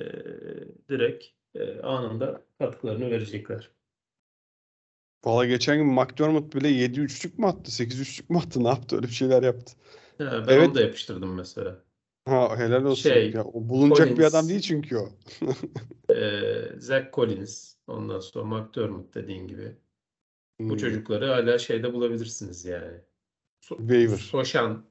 direkt 0.89 1.25
e, 1.55 1.81
anında 1.83 2.45
katkılarını 2.59 3.11
verecekler. 3.11 3.71
Valla 5.25 5.47
geçen 5.47 5.77
gün 5.79 5.87
McDermott 5.87 6.55
bile 6.55 6.69
7 6.69 7.01
üçlük 7.01 7.39
mü 7.39 7.47
attı? 7.47 7.71
8 7.71 8.01
üçlük 8.01 8.31
mü 8.31 8.39
attı? 8.39 8.65
Ne 8.65 8.69
yaptı? 8.69 8.97
Öyle 8.97 9.07
bir 9.07 9.13
şeyler 9.13 9.43
yaptı. 9.43 9.73
Ha, 10.19 10.47
ben 10.47 10.57
Evet. 10.57 10.59
onu 10.59 10.75
da 10.75 10.81
yapıştırdım 10.81 11.35
mesela. 11.35 11.85
Ha 12.25 12.57
helal 12.59 12.85
olsun. 12.85 13.03
Şey, 13.11 13.31
ya, 13.31 13.45
o 13.45 13.69
bulunacak 13.69 14.09
bir 14.11 14.15
Collins. 14.17 14.35
adam 14.35 14.49
değil 14.49 14.61
çünkü 14.61 14.97
o. 14.97 15.09
E, 16.15 16.41
Zach 16.79 17.13
Collins, 17.13 17.75
ondan 17.87 18.21
sonra 18.21 18.45
McDermott 18.45 19.15
dediğin 19.15 19.47
gibi. 19.49 19.77
Bu 20.61 20.71
Hmm. 20.71 20.77
çocukları 20.77 21.27
hala 21.27 21.59
şeyde 21.59 21.93
bulabilirsiniz 21.95 22.65
yani. 22.65 22.99
So- 23.63 23.79
Waiver. 23.79 24.17
Soşan 24.17 24.85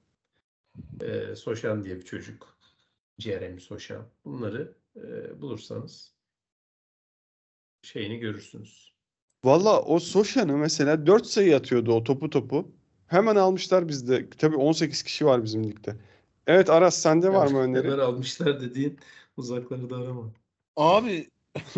e, 1.01 1.35
Soşan 1.35 1.83
diye 1.83 1.95
bir 1.95 2.05
çocuk. 2.05 2.57
Jeremy 3.19 3.59
Soşan. 3.61 4.05
Bunları 4.25 4.73
e, 4.95 5.41
bulursanız 5.41 6.13
şeyini 7.81 8.19
görürsünüz. 8.19 8.91
Valla 9.43 9.81
o 9.81 9.99
Soşan'ı 9.99 10.57
mesela 10.57 11.05
4 11.07 11.25
sayı 11.25 11.55
atıyordu 11.55 11.93
o 11.93 12.03
topu 12.03 12.29
topu. 12.29 12.71
Hemen 13.07 13.35
almışlar 13.35 13.87
bizde. 13.87 14.29
Tabii 14.29 14.55
18 14.55 15.03
kişi 15.03 15.25
var 15.25 15.43
bizim 15.43 15.63
ligde. 15.63 15.95
Evet 16.47 16.69
Aras 16.69 16.97
sende 16.97 17.33
var 17.33 17.51
mı 17.51 17.59
öneri? 17.59 17.87
Neler 17.87 17.97
almışlar 17.97 18.61
dediğin 18.61 18.99
uzakları 19.37 19.89
da 19.89 19.95
arama. 19.95 20.33
Abi 20.75 21.29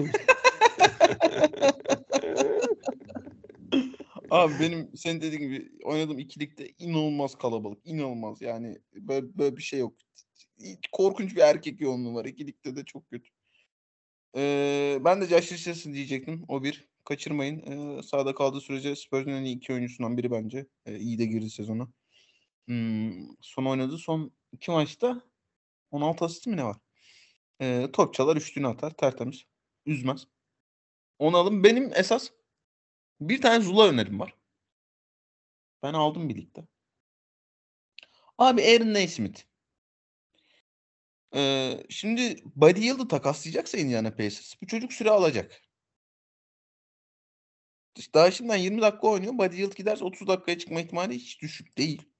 Abi 4.30 4.54
benim 4.60 4.90
senin 4.96 5.22
dediğin 5.22 5.42
gibi 5.42 5.72
oynadığım 5.84 6.20
ikilikte 6.20 6.74
inanılmaz 6.80 7.36
kalabalık. 7.36 7.80
inanılmaz 7.86 8.42
yani 8.42 8.78
böyle, 8.94 9.38
böyle 9.38 9.58
bir 9.58 9.62
şey 9.62 9.80
yok. 9.80 9.94
Korkunç 10.92 11.36
bir 11.36 11.42
erkek 11.42 11.82
yoğunluğu 11.82 12.14
var. 12.14 12.26
İkilikte 12.26 12.76
de 12.76 12.86
çok 12.86 13.10
kötü. 13.10 13.30
Ee, 14.36 15.00
ben 15.06 15.22
de 15.22 15.26
Josh 15.26 15.52
Richardson 15.52 15.94
diyecektim. 15.94 16.46
O 16.48 16.64
bir. 16.64 16.88
Kaçırmayın. 17.06 17.58
Ee, 17.58 18.04
sahada 18.04 18.36
kaldığı 18.36 18.62
sürece 18.62 18.96
Spurs'un 18.96 19.32
en 19.32 19.44
iyi 19.44 19.58
iki 19.58 19.74
oyuncusundan 19.74 20.18
biri 20.18 20.32
bence. 20.32 20.66
Ee, 20.86 21.00
iyi 21.00 21.20
de 21.20 21.26
girdi 21.26 21.50
sezona. 21.50 21.88
Hmm, 22.68 23.12
son 23.42 23.66
oynadı. 23.66 23.98
Son 23.98 24.32
iki 24.54 24.72
maçta 24.72 25.22
16 25.92 26.26
asist 26.26 26.48
mi 26.48 26.58
ne 26.58 26.64
var? 26.66 26.78
Ee, 27.62 27.90
top 27.94 28.14
çalar, 28.14 28.38
üçlüğünü 28.38 28.68
atar. 28.68 28.92
Tertemiz. 28.98 29.44
Üzmez. 29.86 30.28
Onu 31.20 31.38
alın. 31.38 31.64
Benim 31.64 31.92
esas 31.96 32.30
bir 33.22 33.42
tane 33.42 33.64
Zula 33.64 33.88
önerim 33.88 34.20
var. 34.20 34.36
Ben 35.84 35.94
aldım 35.94 36.30
birlikte. 36.30 36.68
Abi 38.38 38.62
Aaron 38.64 38.94
Naismith. 38.94 39.42
Ee, 41.36 41.84
şimdi 41.90 42.44
Buddy 42.56 42.82
Yield'ı 42.82 43.08
takaslayacaksa 43.08 43.78
Indiana 43.78 44.12
Pacers 44.16 44.62
bu 44.62 44.68
çocuk 44.68 44.94
süre 44.94 45.10
alacak. 45.10 45.62
Daha 48.14 48.32
şimdiden 48.32 48.58
20 48.58 48.82
dakika 48.82 49.08
oynuyor. 49.08 49.34
Buddy 49.34 49.56
Yield 49.56 49.76
giderse 49.76 50.04
30 50.04 50.28
dakikaya 50.28 50.58
çıkma 50.60 50.82
ihtimali 50.82 51.16
hiç 51.16 51.42
düşük 51.42 51.78
değil. 51.78 52.13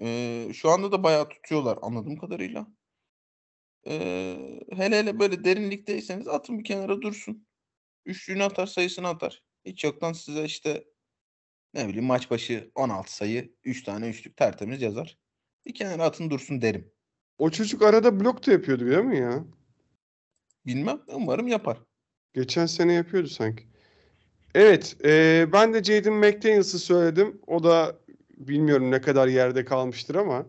Ee, 0.00 0.50
şu 0.54 0.70
anda 0.70 0.92
da 0.92 1.02
bayağı 1.02 1.28
tutuyorlar 1.28 1.78
anladığım 1.82 2.16
kadarıyla. 2.16 2.66
Ee, 3.86 4.60
hele 4.72 4.98
hele 4.98 5.18
böyle 5.18 5.44
derinlikteyseniz 5.44 6.28
atın 6.28 6.58
bir 6.58 6.64
kenara 6.64 7.02
dursun. 7.02 7.46
Üçlüğünü 8.06 8.44
atar 8.44 8.66
sayısını 8.66 9.08
atar. 9.08 9.42
Hiç 9.64 9.84
yoktan 9.84 10.12
size 10.12 10.44
işte 10.44 10.84
ne 11.74 11.88
bileyim 11.88 12.04
maç 12.04 12.30
başı 12.30 12.70
16 12.74 13.14
sayı 13.16 13.54
3 13.64 13.82
tane 13.82 14.08
üçlük 14.08 14.36
tertemiz 14.36 14.82
yazar. 14.82 15.18
Bir 15.66 15.74
kenara 15.74 16.04
atın 16.04 16.30
dursun 16.30 16.62
derim. 16.62 16.92
O 17.38 17.50
çocuk 17.50 17.82
arada 17.82 18.20
blok 18.20 18.46
da 18.46 18.52
yapıyordu 18.52 18.86
değil 18.86 19.04
mi 19.04 19.18
ya? 19.18 19.44
Bilmem 20.66 21.00
umarım 21.06 21.48
yapar. 21.48 21.78
Geçen 22.34 22.66
sene 22.66 22.92
yapıyordu 22.92 23.28
sanki. 23.28 23.64
Evet, 24.54 24.96
e, 25.04 25.46
ben 25.52 25.74
de 25.74 25.84
Jaden 25.84 26.12
McDaniels'ı 26.12 26.78
söyledim. 26.78 27.40
O 27.46 27.64
da 27.64 27.98
bilmiyorum 28.36 28.90
ne 28.90 29.00
kadar 29.00 29.28
yerde 29.28 29.64
kalmıştır 29.64 30.14
ama 30.14 30.46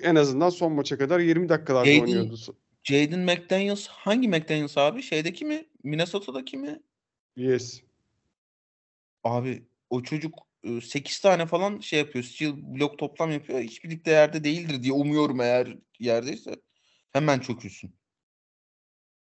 en 0.00 0.14
azından 0.14 0.50
son 0.50 0.72
maça 0.72 0.98
kadar 0.98 1.20
20 1.20 1.48
dakikalarda 1.48 1.88
Jaden- 1.90 2.00
oynuyordu. 2.00 2.36
Jaden 2.84 3.20
McDaniels 3.20 3.86
hangi 3.86 4.28
McDaniels 4.28 4.78
abi? 4.78 5.02
Şeydeki 5.02 5.44
mi? 5.44 5.66
Minnesota'daki 5.82 6.56
mi? 6.56 6.82
Yes. 7.36 7.82
Abi 9.24 9.66
o 9.90 10.02
çocuk 10.02 10.34
8 10.82 11.20
tane 11.20 11.46
falan 11.46 11.80
şey 11.80 11.98
yapıyor. 11.98 12.24
Steal 12.24 12.52
blok 12.56 12.98
toplam 12.98 13.30
yapıyor. 13.30 13.60
Hiçbir 13.60 13.90
ligde 13.90 14.10
yerde 14.10 14.44
değildir 14.44 14.82
diye 14.82 14.92
umuyorum 14.92 15.40
eğer 15.40 15.78
yerdeyse. 15.98 16.54
Hemen 17.10 17.38
çökülsün. 17.38 17.94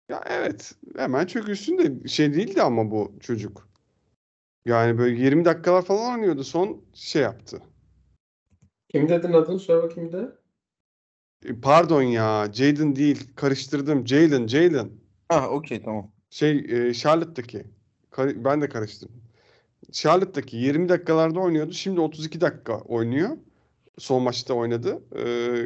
Ya 0.09 0.23
evet, 0.27 0.75
hemen 0.97 1.25
çökülsün 1.25 1.77
de 1.77 2.07
şey 2.07 2.33
değildi 2.33 2.61
ama 2.61 2.91
bu 2.91 3.19
çocuk. 3.19 3.72
Yani 4.65 4.97
böyle 4.97 5.21
20 5.23 5.45
dakikalar 5.45 5.81
falan 5.85 6.11
oynuyordu. 6.13 6.43
Son 6.43 6.81
şey 6.93 7.21
yaptı. 7.21 7.61
Kim 8.89 9.09
dedin 9.09 9.33
adını 9.33 9.59
söyle 9.59 9.83
bakayım 9.83 10.09
bir 10.09 10.17
de. 10.17 10.31
E, 11.45 11.59
Pardon 11.61 12.01
ya, 12.01 12.47
Jaden 12.53 12.95
değil. 12.95 13.27
Karıştırdım. 13.35 14.07
Jalen, 14.07 14.47
Jalen. 14.47 14.89
Ha 15.29 15.49
okey 15.49 15.81
tamam. 15.83 16.11
Şey, 16.29 16.57
e, 16.69 16.93
Charlotte'daki. 16.93 17.63
Kar- 18.11 18.45
ben 18.45 18.61
de 18.61 18.69
karıştırdım. 18.69 19.21
Charlotte'daki 19.91 20.57
20 20.57 20.89
dakikalarda 20.89 21.39
oynuyordu. 21.39 21.73
Şimdi 21.73 22.01
32 22.01 22.41
dakika 22.41 22.77
oynuyor. 22.79 23.37
Son 23.97 24.23
maçta 24.23 24.53
oynadı. 24.53 25.03
Ee, 25.15 25.65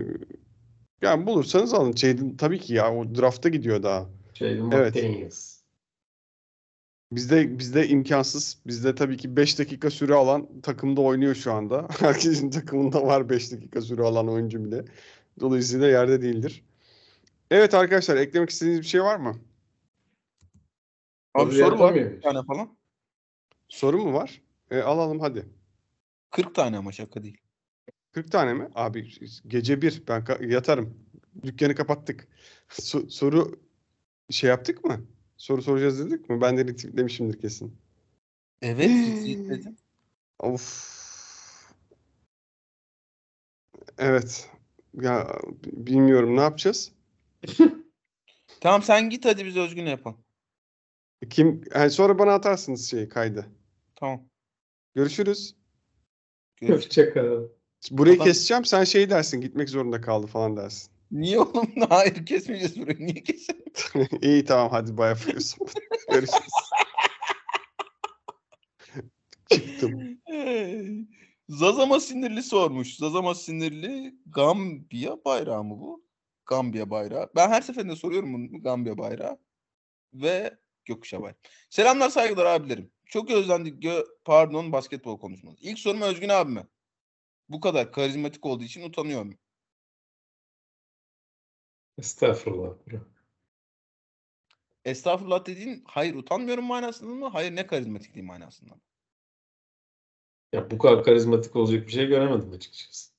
yani 1.02 1.28
bulursanız 1.28 1.74
alın. 1.74 1.94
Jaden 1.94 2.38
tabii 2.38 2.60
ki 2.60 2.74
ya 2.74 2.96
o 2.96 3.16
drafta 3.16 3.50
gidiyor 3.50 3.84
daha. 3.84 4.10
Jaden 4.34 4.72
Evet. 4.72 4.96
McDaniels. 4.96 5.57
Bizde 7.12 7.60
bizde 7.60 7.88
imkansız. 7.88 8.58
Bizde 8.68 8.96
tabii 8.96 9.18
ki 9.18 9.36
5 9.36 9.60
dakika 9.60 9.90
süre 9.90 10.14
alan 10.14 10.62
takımda 10.62 11.02
oynuyor 11.02 11.36
şu 11.36 11.54
anda. 11.54 11.88
Herkesin 12.00 12.50
takımında 12.50 13.06
var 13.06 13.30
5 13.30 13.52
dakika 13.52 13.82
süre 13.82 14.02
alan 14.02 14.30
oyuncu 14.30 14.66
bile. 14.66 14.86
Dolayısıyla 15.40 15.88
yerde 15.88 16.22
değildir. 16.22 16.64
Evet 17.52 17.74
arkadaşlar 17.74 18.18
eklemek 18.18 18.50
istediğiniz 18.50 18.82
bir 18.82 18.88
şey 18.88 19.04
var 19.04 19.18
mı? 19.18 19.36
Abi 21.34 21.52
Soru 21.52 21.66
soru 21.66 21.80
var 21.80 21.96
bir 21.96 22.22
tane 22.22 22.44
falan. 22.44 22.78
Soru 23.70 23.98
mu 23.98 24.14
var? 24.14 24.42
E, 24.72 24.82
alalım 24.82 25.20
hadi. 25.20 25.46
40 26.32 26.56
tane 26.56 26.78
ama 26.78 26.92
şaka 26.92 27.24
değil. 27.24 27.38
40 28.12 28.32
tane 28.32 28.54
mi? 28.54 28.70
Abi 28.76 29.10
gece 29.48 29.82
bir 29.82 30.04
ben 30.08 30.26
yatarım. 30.48 31.00
Dükkanı 31.44 31.76
kapattık. 31.76 32.28
So- 32.70 33.10
soru 33.10 33.60
şey 34.30 34.50
yaptık 34.50 34.86
mı? 34.86 35.08
Soru 35.38 35.62
soracağız 35.62 36.00
dedik 36.00 36.30
mi? 36.30 36.42
Ben 36.42 36.58
de 36.58 36.66
retweetlemişimdir 36.68 37.40
kesin. 37.42 37.76
Evet 38.62 38.90
retweetledim. 38.90 39.78
Of. 40.40 40.98
Evet. 43.98 44.50
Ya 45.02 45.40
bilmiyorum 45.64 46.36
ne 46.36 46.42
yapacağız? 46.42 46.92
Tamam 48.62 48.84
sen 48.84 49.10
git 49.10 49.26
hadi 49.26 49.46
biz 49.46 49.58
Özgün'le 49.58 49.88
yapalım. 49.88 50.18
Kim 51.30 51.62
yani 51.76 51.92
sonra 51.92 52.20
bana 52.20 52.34
atarsınız 52.34 52.90
şeyi 52.90 53.10
kaydı. 53.10 53.46
Tamam. 53.96 54.24
Görüşürüz. 54.96 55.56
Görüşürüz. 56.58 56.86
Hoşçakal. 56.86 57.44
Burayı 57.92 58.16
Adam- 58.16 58.26
keseceğim. 58.26 58.66
Sen 58.66 58.84
şey 58.84 59.10
dersin. 59.10 59.42
Gitmek 59.42 59.70
zorunda 59.70 60.02
kaldı 60.02 60.28
falan 60.28 60.58
dersin. 60.58 60.92
Niye 61.12 61.40
oğlum? 61.40 61.72
Hayır 61.90 62.26
kesmeyeceğiz 62.26 62.82
burayı. 62.82 62.98
Niye 63.00 63.24
keselim? 63.24 63.64
İyi 64.22 64.46
tamam 64.46 64.70
hadi 64.72 64.98
bay 64.98 65.10
yapıyorsun. 65.10 65.68
Görüşürüz. 66.12 66.54
Çıktım. 69.52 70.22
Zazama 71.50 72.00
sinirli 72.00 72.44
sormuş. 72.44 72.96
Zazama 72.96 73.36
sinirli 73.36 74.16
Gambiya 74.26 75.18
bayrağı 75.26 75.64
mı 75.64 75.80
bu? 75.80 76.04
Gambiya 76.46 76.90
bayrağı. 76.90 77.30
Ben 77.36 77.50
her 77.50 77.62
seferinde 77.62 77.96
soruyorum 77.96 78.34
bunu 78.34 78.64
Gambiya 78.64 78.98
bayrağı. 78.98 79.38
Ve 80.14 80.58
gökkuşağı 80.86 81.22
bayrağı. 81.22 81.38
Selamlar 81.70 82.10
saygılar 82.10 82.46
abilerim. 82.46 82.92
Çok 83.06 83.32
özlendik 83.32 83.82
gö 83.82 84.04
pardon 84.26 84.72
basketbol 84.72 85.20
konuşmanız. 85.20 85.58
İlk 85.62 85.80
sorum 85.80 86.02
Özgün 86.02 86.30
abime. 86.30 86.68
Bu 87.50 87.60
kadar 87.60 87.92
karizmatik 87.92 88.46
olduğu 88.46 88.64
için 88.64 88.84
utanıyorum. 88.90 89.38
Estağfurullah. 91.98 92.74
Estağfurullah 94.86 95.46
dediğin 95.46 95.84
hayır 95.86 96.16
utanmıyorum 96.16 96.66
manasında 96.66 97.14
mı? 97.14 97.28
Hayır 97.28 97.56
ne 97.56 97.68
karizmatikliği 97.68 98.26
manasında 98.26 98.76
mı? 98.76 98.82
Ya 100.54 100.72
bu 100.72 100.78
kadar 100.78 101.04
karizmatik 101.04 101.56
olacak 101.56 101.88
bir 101.88 101.92
şey 101.92 102.08
göremedim 102.08 102.52
açıkçası. 102.52 103.12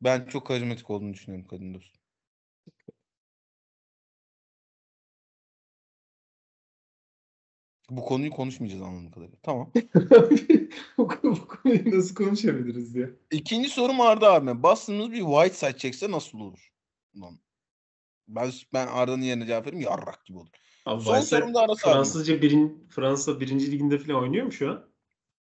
Ben 0.00 0.26
çok 0.26 0.46
karizmatik 0.46 0.90
olduğunu 0.90 1.14
düşünüyorum 1.14 1.48
kadın 1.48 1.74
dostum. 1.74 2.02
Bu 7.90 8.04
konuyu 8.04 8.30
konuşmayacağız 8.30 8.82
anladığım 8.82 9.10
kadarıyla. 9.10 9.38
Tamam. 9.42 9.72
bu, 10.98 11.10
bu 11.22 11.48
konuyu 11.48 11.98
nasıl 11.98 12.14
konuşabiliriz 12.14 12.94
ya? 12.94 13.10
İkinci 13.30 13.68
sorum 13.68 14.00
Arda 14.00 14.32
abi. 14.32 14.62
Boston'ımız 14.62 15.12
bir 15.12 15.20
white 15.20 15.54
side 15.54 15.78
çekse 15.78 16.10
nasıl 16.10 16.40
olur? 16.40 16.72
Ulan. 17.14 17.38
Ben, 18.28 18.52
ben 18.72 18.86
Arda'nın 18.86 19.22
yerine 19.22 19.46
cevap 19.46 19.66
vereyim 19.66 19.84
yarrak 19.84 20.24
gibi 20.26 20.38
olur. 20.38 20.48
Abi 20.86 21.02
Son 21.02 21.14
Bayser 21.14 21.38
sorum 21.38 21.54
da 21.54 21.60
Aras 21.60 21.86
abi. 21.86 21.92
Fransızca 21.92 22.42
birin, 22.42 22.88
Fransa 22.90 23.40
birinci 23.40 23.72
liginde 23.72 23.98
falan 23.98 24.22
oynuyor 24.22 24.46
mu 24.46 24.52
şu 24.52 24.70
an? 24.70 24.92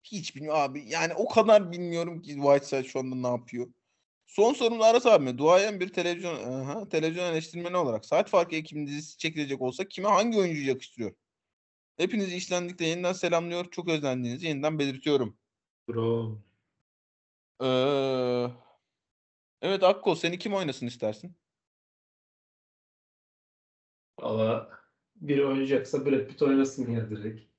Hiç 0.04 0.36
bilmiyorum 0.36 0.60
abi. 0.60 0.84
Yani 0.88 1.14
o 1.14 1.28
kadar 1.28 1.72
bilmiyorum 1.72 2.22
ki 2.22 2.34
Whiteside 2.34 2.84
şu 2.84 2.98
anda 2.98 3.16
ne 3.16 3.26
yapıyor. 3.26 3.72
Son 4.26 4.52
sorum 4.52 4.80
da 4.80 4.84
Aras 4.84 5.06
abi. 5.06 5.38
Duayen 5.38 5.80
bir 5.80 5.92
televizyon 5.92 6.52
aha, 6.52 6.88
televizyon 6.88 7.24
eleştirmeni 7.24 7.76
olarak 7.76 8.06
saat 8.06 8.30
farkı 8.30 8.56
ekibinin 8.56 8.86
dizisi 8.86 9.18
çekilecek 9.18 9.62
olsa 9.62 9.84
kime 9.84 10.08
hangi 10.08 10.38
oyuncuyu 10.38 10.68
yakıştırıyor? 10.68 11.14
Hepinizi 11.96 12.36
işlendikte 12.36 12.86
yeniden 12.86 13.12
selamlıyor. 13.12 13.70
Çok 13.70 13.88
özlendiğinizi 13.88 14.46
yeniden 14.46 14.78
belirtiyorum. 14.78 15.36
Bro. 15.88 16.38
Ee, 17.62 18.46
Evet 19.62 19.82
Akko 19.82 20.14
seni 20.14 20.38
kim 20.38 20.54
oynasın 20.54 20.86
istersin? 20.86 21.36
Valla 24.22 24.70
biri 25.16 25.46
oynayacaksa 25.46 26.06
Brad 26.06 26.26
Pitt 26.26 26.42
oynasın 26.42 26.92
ya 26.92 27.10
direkt. 27.10 27.52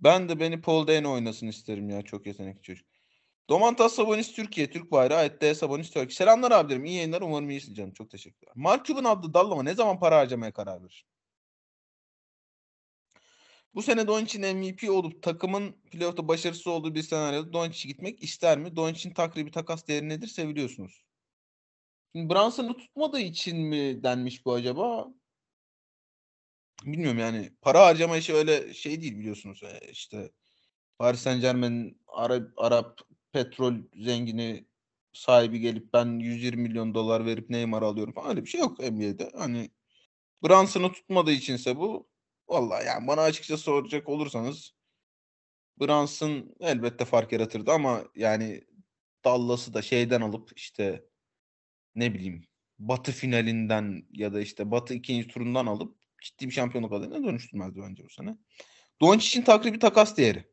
Ben 0.00 0.28
de 0.28 0.40
beni 0.40 0.60
Paul 0.60 0.86
Dano 0.86 1.12
oynasın 1.12 1.46
isterim 1.46 1.90
ya. 1.90 2.02
Çok 2.02 2.26
yetenekli 2.26 2.62
çocuk. 2.62 2.86
Domantas 3.48 3.94
Sabonis 3.94 4.32
Türkiye. 4.32 4.70
Türk 4.70 4.92
bayrağı. 4.92 5.24
Ette 5.24 5.54
Sabonis 5.54 5.90
Türkiye. 5.90 6.16
Selamlar 6.16 6.50
abilerim. 6.50 6.84
İyi 6.84 6.96
yayınlar. 6.96 7.22
Umarım 7.22 7.50
iyisin 7.50 7.74
canım. 7.74 7.92
Çok 7.92 8.10
teşekkürler. 8.10 8.52
Mark 8.56 8.86
Cuban 8.86 9.04
adlı 9.04 9.34
dallama 9.34 9.62
ne 9.62 9.74
zaman 9.74 9.98
para 10.00 10.16
harcamaya 10.16 10.52
karar 10.52 10.82
verir? 10.82 11.06
Bu 13.74 13.82
sene 13.82 14.06
Doncic'in 14.06 14.56
MVP 14.56 14.90
olup 14.90 15.22
takımın 15.22 15.72
playoff'ta 15.72 16.28
başarısız 16.28 16.66
olduğu 16.66 16.94
bir 16.94 17.02
senaryoda 17.02 17.52
Doncic'e 17.52 17.88
gitmek 17.88 18.22
ister 18.22 18.58
mi? 18.58 18.76
Doncic'in 18.76 19.14
takribi 19.14 19.50
takas 19.50 19.88
değeri 19.88 20.08
nedir? 20.08 20.26
Seviliyorsunuz. 20.26 21.04
Şimdi 22.12 22.34
Brunson'ı 22.34 22.76
tutmadığı 22.76 23.20
için 23.20 23.58
mi 23.58 24.02
denmiş 24.02 24.46
bu 24.46 24.54
acaba? 24.54 25.08
Bilmiyorum 26.84 27.18
yani. 27.18 27.50
Para 27.62 27.86
harcama 27.86 28.16
işi 28.16 28.34
öyle 28.34 28.74
şey 28.74 29.00
değil 29.02 29.18
biliyorsunuz. 29.18 29.62
Ee, 29.62 29.90
işte 29.90 30.30
Paris 30.98 31.20
Saint 31.20 31.42
Germain'in 31.42 32.02
Arap, 32.06 32.50
Arap 32.56 33.00
petrol 33.32 33.74
zengini 33.96 34.66
sahibi 35.12 35.60
gelip 35.60 35.92
ben 35.92 36.18
120 36.20 36.62
milyon 36.62 36.94
dolar 36.94 37.26
verip 37.26 37.50
Neymar 37.50 37.82
alıyorum 37.82 38.14
falan 38.14 38.30
öyle 38.30 38.44
bir 38.44 38.50
şey 38.50 38.60
yok 38.60 38.78
NBA'de. 38.78 39.30
Hani 39.38 39.70
Brunson'ı 40.42 40.92
tutmadığı 40.92 41.32
içinse 41.32 41.76
bu 41.76 42.08
vallahi 42.48 42.86
yani 42.86 43.06
bana 43.06 43.22
açıkça 43.22 43.56
soracak 43.56 44.08
olursanız 44.08 44.74
Brunson 45.80 46.56
elbette 46.60 47.04
fark 47.04 47.32
yaratırdı 47.32 47.72
ama 47.72 48.04
yani 48.14 48.64
Dallas'ı 49.24 49.74
da 49.74 49.82
şeyden 49.82 50.20
alıp 50.20 50.52
işte 50.56 51.04
ne 51.94 52.14
bileyim 52.14 52.44
Batı 52.78 53.12
finalinden 53.12 54.06
ya 54.12 54.34
da 54.34 54.40
işte 54.40 54.70
Batı 54.70 54.94
ikinci 54.94 55.28
turundan 55.28 55.66
alıp 55.66 55.97
ciddi 56.22 56.46
bir 56.46 56.52
şampiyonluk 56.52 56.92
adayına 56.92 57.24
dönüştürmezdi 57.24 57.80
bence 57.82 58.04
bu 58.04 58.08
sene. 58.08 58.38
Doncic'in 59.00 59.44
takribi 59.44 59.78
takas 59.78 60.16
değeri. 60.16 60.44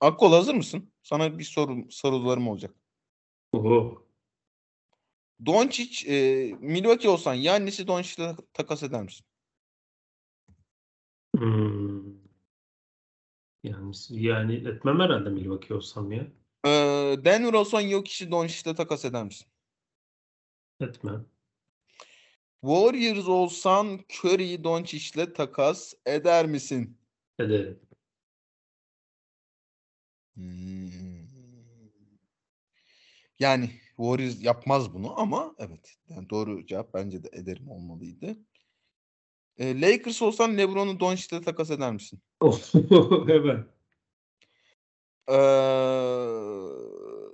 Akkol 0.00 0.32
hazır 0.32 0.54
mısın? 0.54 0.92
Sana 1.02 1.38
bir 1.38 1.44
soru 1.44 1.90
sorularım 1.90 2.48
olacak. 2.48 2.74
Oho. 3.52 4.06
Doncic 5.46 6.12
e, 6.12 6.44
Milwaukee 6.60 7.08
olsan 7.08 7.34
Yannis'i 7.34 7.86
Doncic'le 7.86 8.36
takas 8.52 8.82
eder 8.82 9.02
misin? 9.02 9.26
Hmm. 11.36 12.20
Yani, 13.62 13.94
yani 14.08 14.54
etmem 14.54 15.00
herhalde 15.00 15.30
Milwaukee 15.30 15.74
olsam 15.74 16.12
ya. 16.12 16.26
E, 16.66 16.70
Denver 17.24 17.52
olsan 17.52 17.88
Jokic'i 17.88 18.30
Doncic'le 18.30 18.76
takas 18.76 19.04
eder 19.04 19.24
misin? 19.24 19.46
Etmem. 20.80 21.29
Warriors 22.60 23.28
olsan 23.28 24.00
Curry'i 24.08 24.64
Doncic'le 24.64 25.34
takas 25.34 25.94
eder 26.06 26.46
misin? 26.46 26.98
Ederim. 27.38 27.80
Hmm. 30.34 30.80
Yani 33.38 33.70
Warriors 33.96 34.42
yapmaz 34.42 34.94
bunu 34.94 35.20
ama 35.20 35.54
evet. 35.58 35.96
Yani 36.08 36.30
doğru 36.30 36.66
cevap 36.66 36.94
bence 36.94 37.24
de 37.24 37.28
ederim 37.32 37.68
olmalıydı. 37.68 38.36
E, 39.58 39.80
Lakers 39.80 40.22
olsan 40.22 40.58
LeBron'u 40.58 41.00
Doncic'le 41.00 41.42
takas 41.44 41.70
eder 41.70 41.92
misin? 41.92 42.20
Hemen. 43.26 43.66
Ee, 45.28 45.36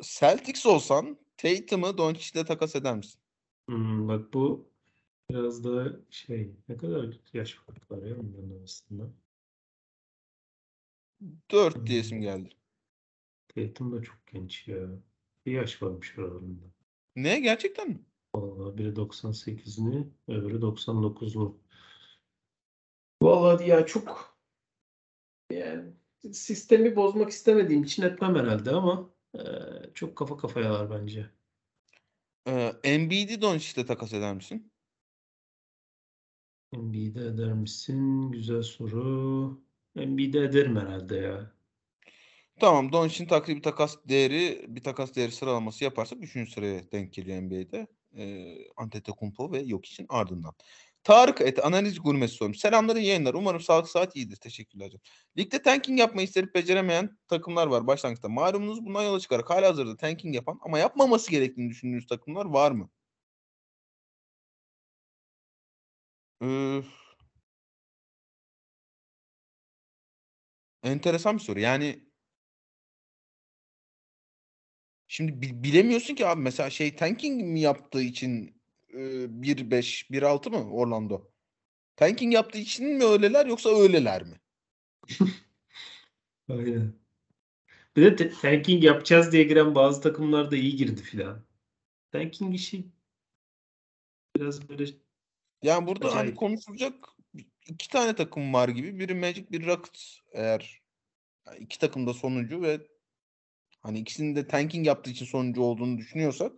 Celtics 0.02 0.66
olsan 0.66 1.18
Tatum'u 1.36 1.98
Doncic'le 1.98 2.44
takas 2.46 2.76
eder 2.76 2.96
misin? 2.96 3.20
Hmm, 3.68 4.08
bak 4.08 4.34
bu 4.34 4.70
biraz 5.30 5.64
daha 5.64 5.88
şey 6.10 6.50
ne 6.68 6.76
kadar 6.76 7.20
yaş 7.32 7.54
farkı 7.54 7.96
var 7.96 8.02
ya 8.02 8.16
onların 8.20 8.58
arasında. 8.58 9.12
4 11.50 11.86
diyesim 11.86 12.20
geldi. 12.20 12.48
Tatum 13.48 13.92
da 13.92 14.02
çok 14.02 14.26
genç 14.26 14.68
ya. 14.68 14.88
Bir 15.46 15.52
yaş 15.52 15.82
varmış 15.82 16.18
aralarında. 16.18 16.64
Ne 17.16 17.40
gerçekten 17.40 17.88
mi? 17.88 18.00
Vallahi 18.34 18.78
biri 18.78 18.88
98'li, 18.96 20.08
öbürü 20.28 20.60
99'lu. 20.60 21.58
Vallahi 23.22 23.68
ya 23.68 23.86
çok 23.86 24.38
yani 25.50 25.92
sistemi 26.32 26.96
bozmak 26.96 27.30
istemediğim 27.30 27.82
için 27.82 28.02
etmem 28.02 28.34
herhalde 28.34 28.70
ama 28.70 29.10
e, 29.34 29.40
çok 29.94 30.16
kafa 30.16 30.36
kafayalar 30.36 30.90
bence. 30.90 31.30
Ee, 32.48 32.72
Embiid'i 32.84 33.42
Doncic'le 33.42 33.86
takas 33.86 34.12
eder 34.12 34.34
misin? 34.34 34.72
Embiid'e 36.72 37.20
eder 37.26 37.52
misin? 37.52 38.30
Güzel 38.32 38.62
soru. 38.62 39.60
Embiid'e 39.96 40.38
ederim 40.38 40.76
herhalde 40.76 41.16
ya. 41.16 41.52
Tamam 42.60 42.92
Doncic'in 42.92 43.28
takribi 43.28 43.62
takas 43.62 43.96
değeri 44.08 44.64
bir 44.68 44.82
takas 44.82 45.14
değeri 45.14 45.32
sıralaması 45.32 45.84
yaparsak 45.84 46.18
3. 46.22 46.52
sıraya 46.54 46.92
denk 46.92 47.12
geliyor 47.12 47.42
NBA'de. 47.42 47.86
Ee, 48.16 48.56
Antetokounmpo 48.76 49.52
ve 49.52 49.64
Jokic'in 49.68 50.06
ardından. 50.08 50.54
Tarık 51.04 51.40
et 51.40 51.64
analiz 51.64 52.02
gurmesi 52.02 52.34
sormuş. 52.34 52.58
Selamlar 52.58 52.96
iyi 52.96 53.06
yayınlar. 53.06 53.34
Umarım 53.34 53.60
sağlık 53.60 53.88
saat 53.88 54.16
iyidir. 54.16 54.36
Teşekkürler. 54.36 54.90
canım. 54.90 55.00
Ligde 55.38 55.62
tanking 55.62 55.98
yapmayı 56.00 56.26
isterip 56.26 56.54
beceremeyen 56.54 57.18
takımlar 57.28 57.66
var 57.66 57.86
başlangıçta. 57.86 58.28
Malumunuz 58.28 58.84
bundan 58.86 59.02
yola 59.02 59.20
çıkarak 59.20 59.50
hala 59.50 59.68
hazırda 59.68 59.96
tanking 59.96 60.34
yapan 60.34 60.58
ama 60.62 60.78
yapmaması 60.78 61.30
gerektiğini 61.30 61.70
düşündüğünüz 61.70 62.06
takımlar 62.06 62.44
var 62.44 62.70
mı? 62.70 62.90
Ee, 66.40 66.82
enteresan 70.82 71.34
bir 71.38 71.42
soru. 71.42 71.60
Yani 71.60 72.06
Şimdi 75.08 75.42
bi- 75.42 75.62
bilemiyorsun 75.62 76.14
ki 76.14 76.26
abi 76.26 76.40
mesela 76.42 76.70
şey 76.70 76.96
tanking 76.96 77.42
mi 77.42 77.60
yaptığı 77.60 78.02
için 78.02 78.62
e, 78.94 79.42
1-5, 79.42 80.10
1-6 80.10 80.50
mı 80.50 80.70
Orlando? 80.72 81.30
Tanking 81.96 82.34
yaptığı 82.34 82.58
için 82.58 82.88
mi 82.88 83.04
öyleler 83.04 83.46
yoksa 83.46 83.70
öyleler 83.70 84.22
mi? 84.24 84.40
Aynen. 86.48 87.00
Bir 87.96 88.18
de 88.18 88.30
tanking 88.30 88.84
yapacağız 88.84 89.32
diye 89.32 89.44
giren 89.44 89.74
bazı 89.74 90.00
takımlar 90.02 90.50
da 90.50 90.56
iyi 90.56 90.76
girdi 90.76 91.02
filan. 91.02 91.44
Tanking 92.12 92.56
işi 92.56 92.92
biraz 94.36 94.68
böyle 94.68 94.84
Yani 95.62 95.86
burada 95.86 96.08
hani 96.08 96.18
Acayip. 96.18 96.36
konuşulacak 96.36 96.94
iki 97.66 97.88
tane 97.88 98.14
takım 98.14 98.54
var 98.54 98.68
gibi. 98.68 98.98
Biri 98.98 99.14
Magic, 99.14 99.50
biri 99.50 99.66
Rockets. 99.66 100.18
Eğer 100.32 100.82
yani 101.46 101.58
iki 101.58 101.78
takım 101.78 102.06
da 102.06 102.14
sonuncu 102.14 102.62
ve 102.62 102.80
hani 103.80 103.98
ikisinin 103.98 104.36
de 104.36 104.46
tanking 104.46 104.86
yaptığı 104.86 105.10
için 105.10 105.26
sonuncu 105.26 105.62
olduğunu 105.62 105.98
düşünüyorsak 105.98 106.52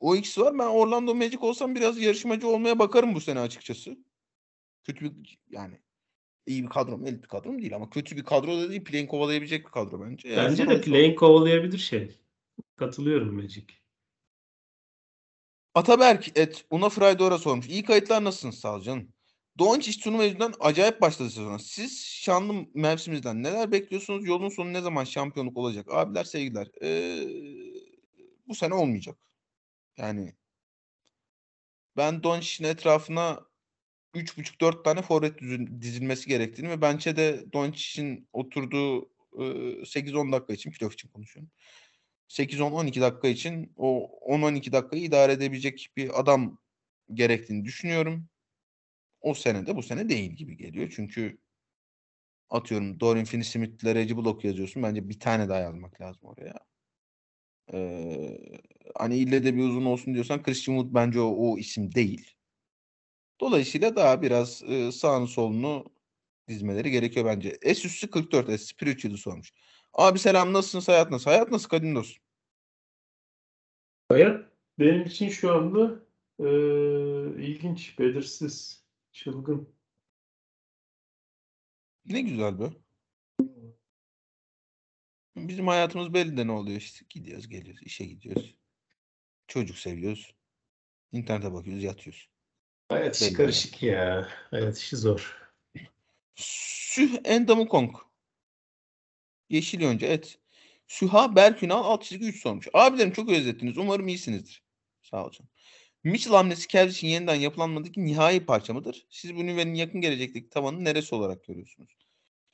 o 0.00 0.16
ikisi 0.16 0.40
var. 0.40 0.58
Ben 0.58 0.66
Orlando 0.66 1.14
Magic 1.14 1.38
olsam 1.38 1.74
biraz 1.74 1.98
yarışmacı 1.98 2.48
olmaya 2.48 2.78
bakarım 2.78 3.14
bu 3.14 3.20
sene 3.20 3.40
açıkçası. 3.40 3.96
Kötü 4.84 5.04
bir 5.04 5.38
yani 5.50 5.80
iyi 6.46 6.64
bir 6.64 6.68
kadro 6.68 6.98
mu? 6.98 7.08
Elit 7.08 7.22
bir 7.22 7.28
kadro 7.28 7.52
mu 7.52 7.58
değil 7.58 7.76
ama 7.76 7.90
kötü 7.90 8.16
bir 8.16 8.24
kadro 8.24 8.58
da 8.58 8.70
değil. 8.70 8.84
Play'in 8.84 9.06
kovalayabilecek 9.06 9.66
bir 9.66 9.70
kadro 9.70 10.00
bence. 10.00 10.28
Eğer 10.28 10.50
bence 10.50 10.68
de 10.68 10.80
play'in 10.80 11.14
kovalayabilir 11.14 11.78
şey. 11.78 12.10
Katılıyorum 12.76 13.34
Magic. 13.34 13.64
Ataberk 15.76 16.38
et 16.38 16.64
Una 16.70 16.88
Fraydora 16.88 17.38
sormuş. 17.38 17.66
İyi 17.68 17.84
kayıtlar 17.84 18.24
nasılsınız 18.24 18.58
sağ 18.58 18.74
ol. 18.74 18.82
Doncic 19.58 20.00
turnuva 20.00 20.24
yüzünden 20.24 20.52
acayip 20.60 21.00
başladı 21.00 21.30
sezona. 21.30 21.58
Siz 21.58 22.04
şanlı 22.04 22.66
mevsimizden 22.74 23.42
neler 23.42 23.72
bekliyorsunuz? 23.72 24.26
Yolun 24.26 24.48
sonu 24.48 24.72
ne 24.72 24.80
zaman 24.80 25.04
şampiyonluk 25.04 25.56
olacak? 25.56 25.86
Abiler 25.90 26.24
sevgiler. 26.24 26.68
Ee, 26.82 27.28
bu 28.48 28.54
sene 28.54 28.74
olmayacak. 28.74 29.16
Yani 29.96 30.34
ben 31.96 32.22
Doncic'in 32.22 32.68
etrafına 32.68 33.40
3,5-4 34.14 34.84
tane 34.84 35.02
forvet 35.02 35.40
dizilmesi 35.80 36.28
gerektiğini 36.28 36.68
ve 36.70 36.80
bence 36.80 37.16
de 37.16 37.52
Doncic'in 37.52 38.28
oturduğu 38.32 39.02
e, 39.38 39.44
8-10 39.84 40.32
dakika 40.32 40.52
için 40.52 40.70
playoff 40.70 40.94
için 40.94 41.08
konuşuyorum. 41.08 41.50
8-10-12 42.28 43.00
dakika 43.00 43.28
için 43.28 43.72
o 43.76 44.10
10-12 44.20 44.72
dakikayı 44.72 45.02
idare 45.02 45.32
edebilecek 45.32 45.88
bir 45.96 46.20
adam 46.20 46.58
gerektiğini 47.14 47.64
düşünüyorum. 47.64 48.28
O 49.20 49.34
sene 49.34 49.66
de 49.66 49.76
bu 49.76 49.82
sene 49.82 50.08
değil 50.08 50.30
gibi 50.30 50.56
geliyor. 50.56 50.92
Çünkü 50.96 51.38
atıyorum 52.50 53.00
Dorian 53.00 53.24
Finney-Smith'le 53.24 53.94
Reggie 53.94 54.16
Block 54.16 54.44
yazıyorsun. 54.44 54.82
Bence 54.82 55.08
bir 55.08 55.20
tane 55.20 55.48
daha 55.48 55.58
yazmak 55.58 56.00
lazım 56.00 56.22
oraya. 56.28 56.54
Ee, 57.72 58.38
hani 58.94 59.16
ille 59.16 59.44
de 59.44 59.54
bir 59.56 59.62
uzun 59.62 59.84
olsun 59.84 60.14
diyorsan 60.14 60.42
Christian 60.42 60.76
Wood 60.76 60.94
bence 60.94 61.20
o, 61.20 61.52
o 61.52 61.58
isim 61.58 61.94
değil. 61.94 62.36
Dolayısıyla 63.40 63.96
daha 63.96 64.22
biraz 64.22 64.62
e, 64.62 64.92
sağını 64.92 65.28
solunu 65.28 65.84
dizmeleri 66.48 66.90
gerekiyor 66.90 67.26
bence. 67.26 67.58
S 67.62 67.70
üssü 67.70 68.10
44 68.10 68.46
S 68.46 68.58
Spiritual'ı 68.58 69.16
sormuş. 69.18 69.52
Abi 69.96 70.18
selam 70.18 70.52
nasılsınız 70.52 70.88
hayat 70.88 71.10
nasıl? 71.10 71.30
Hayat 71.30 71.50
nasıl 71.50 71.68
kadim 71.68 71.94
dostum? 71.94 72.22
Hayat 74.08 74.50
benim 74.78 75.02
için 75.02 75.28
şu 75.28 75.54
anda 75.54 76.00
e, 76.38 76.46
ilginç, 77.44 77.98
belirsiz, 77.98 78.84
çılgın. 79.12 79.68
Ne 82.04 82.20
güzel 82.20 82.60
be. 82.60 82.70
Bizim 85.36 85.66
hayatımız 85.66 86.14
belli 86.14 86.36
de 86.36 86.46
ne 86.46 86.52
oluyor 86.52 86.76
işte. 86.76 87.06
Gidiyoruz, 87.10 87.48
geliyoruz, 87.48 87.82
işe 87.82 88.04
gidiyoruz. 88.04 88.54
Çocuk 89.48 89.78
seviyoruz. 89.78 90.34
İnternete 91.12 91.52
bakıyoruz, 91.52 91.82
yatıyoruz. 91.82 92.30
Hayat 92.88 93.16
işi 93.16 93.24
Belli 93.24 93.34
karışık 93.34 93.82
ya. 93.82 94.28
Hayat 94.50 94.78
işi 94.78 94.96
zor. 94.96 95.50
Süh 96.34 97.10
Endamukong. 97.24 97.96
Yeşil 99.50 99.84
önce 99.84 100.06
et. 100.06 100.38
Süha 100.86 101.36
Berkünal 101.36 101.84
alt 101.84 102.04
çizgi 102.04 102.26
3 102.26 102.42
sormuş. 102.42 102.68
Abilerim 102.72 103.12
çok 103.12 103.30
özlettiniz. 103.30 103.78
Umarım 103.78 104.08
iyisinizdir. 104.08 104.62
Sağ 105.02 105.26
ol 105.26 105.30
canım. 105.30 105.50
Mitchell 106.04 106.32
hamlesi 106.32 106.68
Cavs 106.68 106.92
için 106.92 107.08
yeniden 107.08 107.34
yapılanmadaki 107.34 108.04
nihai 108.04 108.46
parça 108.46 108.74
mıdır? 108.74 109.06
Siz 109.10 109.36
bu 109.36 109.46
nüvenin 109.46 109.74
yakın 109.74 110.00
gelecekteki 110.00 110.48
tavanı 110.48 110.84
neresi 110.84 111.14
olarak 111.14 111.44
görüyorsunuz? 111.44 111.96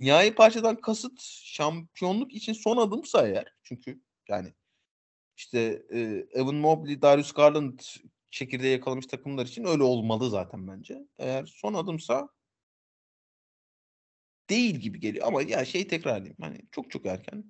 Nihai 0.00 0.34
parçadan 0.34 0.80
kasıt 0.80 1.22
şampiyonluk 1.44 2.34
için 2.34 2.52
son 2.52 2.76
adımsa 2.76 3.28
eğer. 3.28 3.54
Çünkü 3.62 4.00
yani 4.28 4.52
işte 5.36 5.82
e, 5.90 6.26
Evan 6.32 6.54
Mobley, 6.54 7.02
Darius 7.02 7.32
Garland 7.32 7.80
çekirdeği 8.30 8.72
yakalamış 8.72 9.06
takımlar 9.06 9.46
için 9.46 9.64
öyle 9.64 9.82
olmalı 9.82 10.30
zaten 10.30 10.68
bence. 10.68 10.98
Eğer 11.18 11.46
son 11.46 11.74
adımsa 11.74 12.28
değil 14.52 14.74
gibi 14.74 15.00
geliyor. 15.00 15.26
Ama 15.26 15.42
ya 15.42 15.64
şey 15.64 15.88
tekrarlayayım. 15.88 16.36
Hani 16.40 16.58
çok 16.72 16.90
çok 16.90 17.06
erken. 17.06 17.44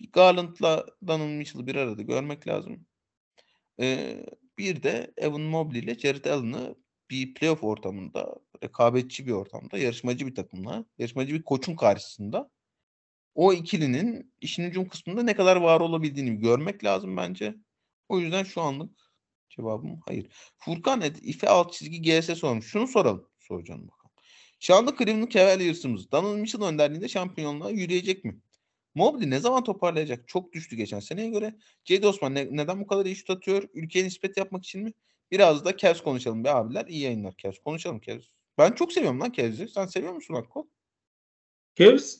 Bir 0.00 0.12
Garland'la 0.12 0.86
Donovan 1.06 1.30
Mitchell'ı 1.30 1.66
bir 1.66 1.74
arada 1.74 2.02
görmek 2.02 2.48
lazım. 2.48 2.86
Ee, 3.80 4.26
bir 4.58 4.82
de 4.82 5.12
Evan 5.16 5.40
Mobley 5.40 5.80
ile 5.80 5.98
Jared 5.98 6.24
Allen'ı 6.24 6.76
bir 7.10 7.34
playoff 7.34 7.64
ortamında, 7.64 8.34
rekabetçi 8.64 9.26
bir 9.26 9.32
ortamda, 9.32 9.78
yarışmacı 9.78 10.26
bir 10.26 10.34
takımla, 10.34 10.84
yarışmacı 10.98 11.34
bir 11.34 11.42
koçun 11.42 11.76
karşısında 11.76 12.50
o 13.34 13.52
ikilinin 13.52 14.34
işin 14.40 14.62
hücum 14.62 14.88
kısmında 14.88 15.22
ne 15.22 15.34
kadar 15.34 15.56
var 15.56 15.80
olabildiğini 15.80 16.40
görmek 16.40 16.84
lazım 16.84 17.16
bence. 17.16 17.54
O 18.08 18.18
yüzden 18.18 18.44
şu 18.44 18.60
anlık 18.60 18.98
cevabım 19.50 20.00
hayır. 20.06 20.28
Furkan 20.58 21.00
et, 21.00 21.18
ife 21.22 21.48
alt 21.48 21.72
çizgi 21.72 22.02
GS 22.02 22.38
sormuş. 22.38 22.66
Şunu 22.66 22.86
soralım. 22.86 23.28
Soracağım 23.38 23.88
bakalım. 23.88 23.97
Şu 24.60 24.74
anda 24.74 24.96
Cleveland 24.98 25.28
Cavaliers'ımız 25.28 26.12
Donald 26.12 26.36
Mitchell 26.36 26.62
önderliğinde 26.62 27.08
şampiyonluğa 27.08 27.70
yürüyecek 27.70 28.24
mi? 28.24 28.40
Mobley 28.94 29.30
ne 29.30 29.40
zaman 29.40 29.64
toparlayacak? 29.64 30.28
Çok 30.28 30.52
düştü 30.52 30.76
geçen 30.76 31.00
seneye 31.00 31.30
göre. 31.30 31.56
Cedi 31.84 32.06
Osman 32.06 32.34
ne- 32.34 32.56
neden 32.56 32.80
bu 32.80 32.86
kadar 32.86 33.06
iyi 33.06 33.16
şut 33.16 33.30
atıyor? 33.30 33.68
Ülkeye 33.74 34.04
nispet 34.04 34.36
yapmak 34.36 34.64
için 34.64 34.82
mi? 34.82 34.92
Biraz 35.30 35.64
da 35.64 35.76
Cavs 35.76 36.00
konuşalım 36.00 36.44
be 36.44 36.50
abiler. 36.50 36.86
İyi 36.86 37.00
yayınlar 37.00 37.34
Cavs. 37.38 37.58
Konuşalım 37.58 38.00
Cavs. 38.00 38.24
Ben 38.58 38.72
çok 38.72 38.92
seviyorum 38.92 39.20
lan 39.20 39.32
Cavs'i. 39.32 39.68
Sen 39.68 39.86
seviyor 39.86 40.12
musun 40.12 40.34
Akko? 40.34 40.68
Cavs 41.76 42.16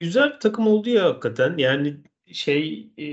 güzel 0.00 0.34
bir 0.34 0.40
takım 0.40 0.66
oldu 0.66 0.90
ya 0.90 1.04
hakikaten. 1.04 1.58
Yani 1.58 1.96
şey 2.32 2.90
e, 2.98 3.06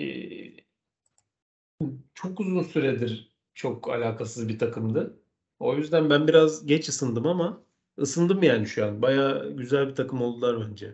çok 2.14 2.40
uzun 2.40 2.64
süredir 2.64 3.36
çok 3.54 3.90
alakasız 3.90 4.50
bir 4.50 4.60
takımdı. 4.60 5.20
O 5.60 5.76
yüzden 5.76 6.10
ben 6.10 6.28
biraz 6.28 6.66
geç 6.66 6.90
ısındım 6.90 7.28
ama 7.28 7.66
ısındım 8.00 8.44
yani 8.44 8.68
şu 8.68 8.86
an. 8.86 9.02
Baya 9.02 9.44
güzel 9.50 9.88
bir 9.90 9.96
takım 9.96 10.22
oldular 10.22 10.70
bence. 10.70 10.94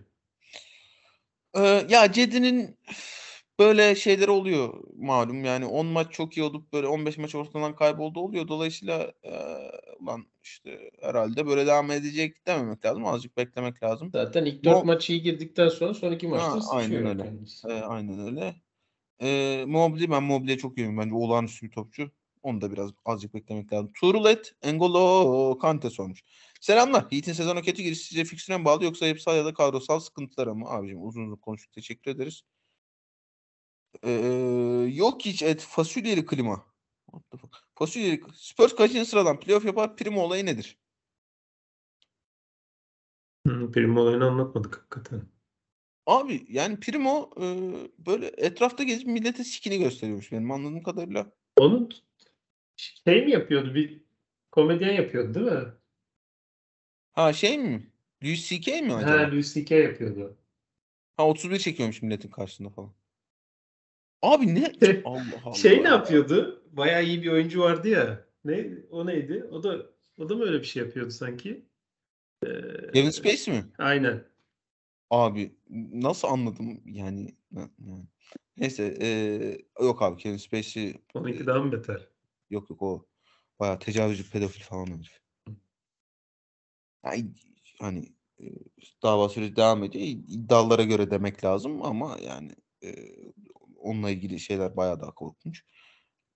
Ee, 1.56 1.86
ya 1.90 2.12
Cedi'nin 2.12 2.78
böyle 3.60 3.96
şeyleri 3.96 4.32
oluyor 4.32 4.84
malum. 4.98 5.44
Yani 5.46 5.66
10 5.66 5.86
maç 5.86 6.12
çok 6.12 6.38
iyi 6.38 6.44
olup 6.44 6.74
böyle 6.74 6.88
15 6.88 7.18
maç 7.18 7.36
ortadan 7.36 7.76
kayboldu 7.76 8.20
oluyor. 8.20 8.48
Dolayısıyla 8.48 9.14
e, 9.24 9.32
lan 10.06 10.26
işte 10.44 10.92
herhalde 11.02 11.48
böyle 11.48 11.68
devam 11.68 11.92
edecek 11.92 12.48
dememek 12.48 12.86
lazım. 12.86 13.06
Azıcık 13.06 13.38
beklemek 13.38 13.84
lazım. 13.84 14.10
Zaten 14.14 14.46
ilk 14.46 14.64
Bu- 14.64 14.70
dört 14.70 14.84
maç 14.84 15.10
iyi 15.10 15.22
girdikten 15.22 15.70
sonra 15.70 15.94
son 15.94 16.12
iki 16.12 16.28
maçta 16.28 16.52
Ha, 16.52 16.60
aynen 16.70 17.06
öyle. 17.06 17.34
E, 17.70 17.74
aynen 17.74 18.20
öyle. 18.20 18.56
E, 19.22 19.64
Mobley 19.68 20.12
ben 20.12 20.24
Mobley'e 20.24 20.58
çok 20.58 20.78
iyiyim. 20.78 20.98
Bence 20.98 21.16
olağanüstü 21.16 21.66
bir 21.66 21.72
topçu. 21.72 22.12
Onu 22.44 22.62
da 22.62 22.72
biraz 22.72 22.92
azıcık 23.06 23.34
beklemek 23.34 23.74
lazım. 23.74 23.92
Turulet 23.94 24.56
Engolo 24.62 25.58
Kante 25.58 25.90
sormuş. 25.90 26.24
Selamlar. 26.62 27.12
Heat'in 27.12 27.34
sezona 27.34 27.62
kötü 27.62 27.84
girişi 27.84 28.04
sizce 28.04 28.26
fikstüre 28.26 28.58
mi 28.58 28.66
bağlı 28.66 28.84
yoksa 28.84 29.08
yapısal 29.08 29.38
ya 29.38 29.46
da 29.46 29.54
kadrosal 29.54 30.00
sıkıntılara 30.00 30.54
mı? 30.54 30.70
Abicim 30.70 31.08
uzun 31.08 31.26
uzun 31.26 31.36
konuştuk. 31.36 31.74
Teşekkür 31.74 32.12
ederiz. 32.12 32.44
Ee, 34.04 34.12
yok 34.94 35.26
hiç 35.26 35.44
et 35.44 35.62
fasulyeli 35.62 36.26
klima. 36.26 36.66
What 37.06 37.32
the 37.32 37.38
fuck? 37.38 37.56
Fasulyeli 37.76 38.22
Spurs 38.34 38.76
kaçıncı 38.76 39.06
sıradan 39.10 39.40
playoff 39.40 39.66
yapar? 39.66 39.96
Primo 39.96 40.22
olayı 40.22 40.46
nedir? 40.46 40.78
Hı, 43.48 43.72
Primo 43.72 44.02
olayını 44.02 44.26
anlatmadık 44.26 44.78
hakikaten. 44.78 45.22
Abi 46.06 46.46
yani 46.50 46.80
Primo 46.80 47.30
e, 47.38 47.46
böyle 48.00 48.28
etrafta 48.28 48.84
gezip 48.84 49.08
millete 49.08 49.44
sikini 49.44 49.80
gösteriyormuş 49.80 50.32
benim 50.32 50.52
anladığım 50.52 50.84
kadarıyla. 50.84 51.32
Onu 51.58 51.90
şey 52.82 53.26
mi 53.26 53.32
yapıyordu? 53.32 53.76
Bir 53.76 54.02
komedyen 54.52 54.94
yapıyordu 54.94 55.34
değil 55.34 55.46
mi? 55.46 55.74
Ha 57.14 57.34
şey 57.34 57.58
mi? 57.58 57.92
Louis 58.24 58.50
C.K. 58.50 58.82
mi 58.82 58.94
acaba? 58.94 59.22
Ha, 59.22 59.32
Louis 59.32 59.54
C.K. 59.54 59.76
yapıyordu. 59.76 60.38
Ha 61.18 61.28
31 61.28 61.60
çekiyormuş 61.60 62.02
milletin 62.02 62.30
karşısında 62.30 62.70
falan. 62.70 62.94
Abi 64.22 64.56
ne? 64.56 64.72
Allah 65.06 65.22
Allah. 65.46 65.56
Şey 65.56 65.84
ne 65.84 65.88
yapıyordu? 65.88 66.64
Bayağı 66.72 67.04
iyi 67.04 67.24
bir 67.24 67.32
oyuncu 67.32 67.62
vardı 67.62 67.90
ya. 67.90 68.26
Ne? 68.46 68.68
O 68.92 69.06
neydi? 69.06 69.44
O 69.52 69.64
da 69.64 69.86
o 70.18 70.30
da 70.30 70.36
mı 70.36 70.44
öyle 70.44 70.60
bir 70.60 70.66
şey 70.68 70.84
yapıyordu 70.84 71.12
sanki? 71.12 71.66
Ee, 72.46 72.48
Kevin 72.94 73.10
Spacey 73.10 73.54
mi? 73.54 73.66
Aynen. 73.78 74.24
Abi 75.10 75.56
nasıl 75.94 76.28
anladım 76.28 76.82
yani? 76.86 77.36
ne- 77.52 77.70
yani. 77.86 78.06
Neyse 78.58 78.98
eee, 79.02 79.66
yok 79.82 80.02
abi 80.02 80.18
Kevin 80.22 80.38
Spacey 80.38 80.94
Onunki 81.14 81.48
daha 81.48 81.60
mı 81.60 81.72
beter? 81.72 82.08
Yok 82.52 82.70
yok 82.70 82.82
o 82.82 83.06
bayağı 83.60 83.80
tecavüzcü 83.80 84.30
pedofil 84.30 84.64
falan 84.64 84.88
herif. 84.88 85.22
Yani, 87.06 87.34
hani 87.80 88.16
e, 88.40 88.46
dava 89.04 89.30
süreci 89.30 89.56
devam 89.56 89.84
ediyor. 89.84 90.06
İddialara 90.06 90.84
göre 90.84 91.12
demek 91.12 91.44
lazım 91.44 91.84
ama 91.84 92.18
yani 92.22 92.56
e, 92.84 92.96
onunla 93.78 94.10
ilgili 94.10 94.40
şeyler 94.40 94.78
bayağı 94.78 95.00
daha 95.02 95.12
korkunç. 95.14 95.64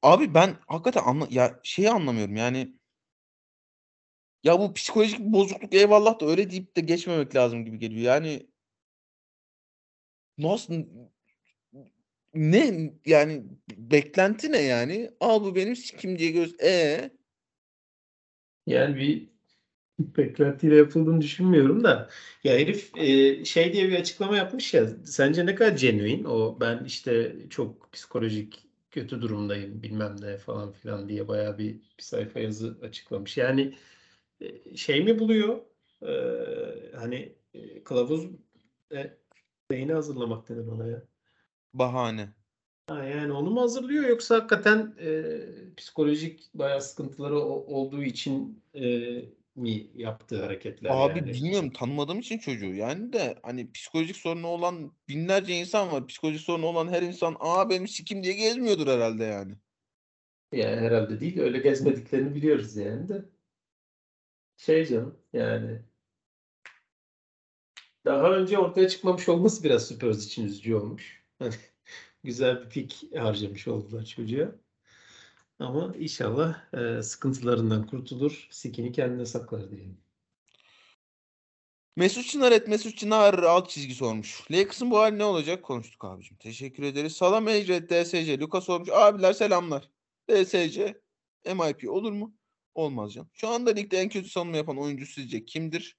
Abi 0.02 0.34
ben 0.34 0.58
hakikaten 0.68 1.04
anla 1.04 1.28
ya 1.32 1.60
şeyi 1.64 1.90
anlamıyorum 1.92 2.36
yani 2.36 2.76
ya 4.44 4.60
bu 4.60 4.74
psikolojik 4.74 5.20
bir 5.20 5.34
bozukluk 5.34 5.74
eyvallah 5.74 6.20
da 6.20 6.26
öyle 6.26 6.52
deyip 6.52 6.76
de 6.76 6.82
geçmemek 6.82 7.36
lazım 7.36 7.66
gibi 7.66 7.80
geliyor. 7.80 8.02
Yani 8.02 8.50
nasıl 10.38 10.86
ne 12.36 12.94
yani 13.06 13.44
beklenti 13.78 14.52
ne 14.52 14.62
yani? 14.62 15.12
Al 15.20 15.44
bu 15.44 15.56
benim 15.56 15.76
sikim 15.76 16.20
diye 16.20 16.32
göz 16.32 16.62
e 16.62 17.12
Yani 18.66 18.96
bir 18.96 19.30
beklentiyle 20.00 20.76
yapıldığını 20.76 21.22
düşünmüyorum 21.22 21.84
da. 21.84 22.10
Ya 22.44 22.54
herif 22.54 22.98
e, 22.98 23.46
şey 23.46 23.74
diye 23.74 23.90
bir 23.90 23.96
açıklama 24.00 24.38
yapmış 24.38 24.74
ya. 24.74 24.88
Sence 25.06 25.46
ne 25.46 25.56
kadar 25.56 25.72
genuine? 25.78 26.28
O 26.28 26.58
ben 26.62 26.84
işte 26.86 27.36
çok 27.50 27.94
psikolojik 27.94 28.68
kötü 28.92 29.22
durumdayım 29.22 29.84
bilmem 29.84 30.16
ne 30.22 30.38
falan 30.38 30.72
filan 30.72 31.10
diye 31.10 31.28
bayağı 31.28 31.58
bir, 31.58 31.74
bir 31.74 32.04
sayfa 32.04 32.40
yazı 32.40 32.78
açıklamış. 32.82 33.38
Yani 33.38 33.76
e, 34.42 34.76
şey 34.78 35.04
mi 35.04 35.20
buluyor? 35.20 35.62
E, 36.02 36.12
hani 36.96 37.36
e, 37.54 37.84
kılavuz 37.84 38.30
e, 38.96 39.18
neyini 39.72 39.94
hazırlamak 39.94 40.50
denir 40.50 40.68
ona 40.68 40.88
ya? 40.88 41.04
Bahane. 41.80 42.34
Ha, 42.88 43.04
yani 43.04 43.32
onu 43.34 43.50
mu 43.52 43.62
hazırlıyor 43.62 44.04
yoksa 44.10 44.36
hakikaten 44.36 44.96
e, 45.00 45.76
psikolojik 45.78 46.50
bayağı 46.54 46.82
sıkıntıları 46.82 47.40
o- 47.40 47.76
olduğu 47.76 48.04
için 48.04 48.64
e, 48.76 48.82
mi 49.56 49.88
yaptığı 49.96 50.44
hareketler 50.44 50.90
Abi 50.90 51.20
yani? 51.20 51.34
bilmiyorum 51.34 51.70
tanımadığım 51.72 52.20
için 52.20 52.38
çocuğu 52.38 52.74
yani 52.74 53.14
de 53.14 53.40
hani 53.44 53.72
psikolojik 53.72 54.16
sorunu 54.18 54.48
olan 54.48 54.92
binlerce 55.10 55.54
insan 55.54 55.92
var. 55.92 56.08
Psikolojik 56.08 56.42
sorunu 56.42 56.66
olan 56.66 56.88
her 56.88 57.02
insan 57.02 57.36
aa 57.40 57.70
benim 57.70 57.88
sikim 57.88 58.24
diye 58.24 58.34
gezmiyordur 58.34 58.88
herhalde 58.88 59.24
yani. 59.24 59.56
Yani 60.52 60.76
herhalde 60.82 61.20
değil 61.20 61.40
öyle 61.40 61.58
gezmediklerini 61.60 62.36
biliyoruz 62.36 62.76
yani 62.78 63.10
de. 63.10 63.26
Şey 64.58 64.86
canım 64.86 65.20
yani 65.34 65.82
daha 68.06 68.32
önce 68.32 68.58
ortaya 68.58 68.90
çıkmamış 68.90 69.30
olması 69.30 69.64
biraz 69.64 69.88
Spurs 69.88 70.26
için 70.26 70.46
üzücü 70.46 70.76
olmuş. 70.76 71.25
Güzel 72.24 72.62
bir 72.66 72.70
pik 72.70 73.16
harcamış 73.18 73.68
oldular 73.68 74.06
çocuğa. 74.06 74.52
Ama 75.60 75.94
inşallah 76.00 76.74
e, 76.74 77.04
sıkıntılarından 77.04 77.88
kurtulur. 77.88 78.48
Sikini 78.52 78.92
kendine 78.92 79.26
saklar 79.26 79.72
diyelim. 79.72 79.98
Mesut 81.96 82.28
Çınar 82.28 82.52
et 82.52 82.68
Mesut 82.68 82.98
Çınar 82.98 83.34
alt 83.34 83.70
çizgi 83.70 83.96
sormuş. 83.96 84.52
Lakers'ın 84.52 84.92
bu 84.92 85.00
hali 85.00 85.18
ne 85.18 85.24
olacak? 85.24 85.64
Konuştuk 85.64 86.06
abicim. 86.06 86.38
Teşekkür 86.38 86.84
ederiz. 86.84 87.14
Salam 87.14 87.48
Ecret 87.48 87.90
DSC. 87.90 88.40
Lucas 88.40 88.64
sormuş. 88.64 88.90
Abiler 88.90 89.34
selamlar. 89.34 89.90
DSC 90.30 91.02
MIP 91.46 91.90
olur 91.90 92.12
mu? 92.12 92.36
Olmaz 92.76 93.14
canım. 93.14 93.30
Şu 93.34 93.48
anda 93.48 93.70
ligde 93.72 93.98
en 93.98 94.10
kötü 94.10 94.30
savunma 94.30 94.58
yapan 94.58 94.78
oyuncu 94.78 95.06
sizce 95.06 95.46
kimdir? 95.46 95.98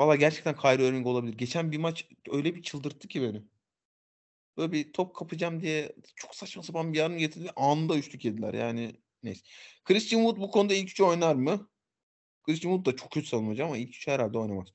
Valla 0.00 0.16
gerçekten 0.16 0.56
Kyrie 0.56 0.88
Irving 0.88 1.06
olabilir. 1.06 1.38
Geçen 1.38 1.72
bir 1.72 1.78
maç 1.78 2.08
öyle 2.30 2.54
bir 2.54 2.62
çıldırttı 2.62 3.08
ki 3.08 3.22
beni. 3.22 3.42
Böyle 4.56 4.72
bir 4.72 4.92
top 4.92 5.16
kapacağım 5.16 5.62
diye 5.62 5.92
çok 6.16 6.34
saçma 6.34 6.62
sapan 6.62 6.92
bir 6.92 6.98
yarım 6.98 7.18
getirdi. 7.18 7.50
Anında 7.56 7.96
üçlük 7.96 8.24
yediler. 8.24 8.54
Yani 8.54 8.92
neyse. 9.22 9.40
Christian 9.84 10.20
Wood 10.20 10.40
bu 10.40 10.50
konuda 10.50 10.74
ilk 10.74 10.90
üçü 10.90 11.04
oynar 11.04 11.34
mı? 11.34 11.70
Christian 12.46 12.72
Wood 12.72 12.86
da 12.86 12.96
çok 12.96 13.10
kötü 13.10 13.26
savunmacı 13.26 13.64
ama 13.64 13.76
ilk 13.76 13.88
üçü 13.88 14.10
herhalde 14.10 14.38
oynamaz. 14.38 14.68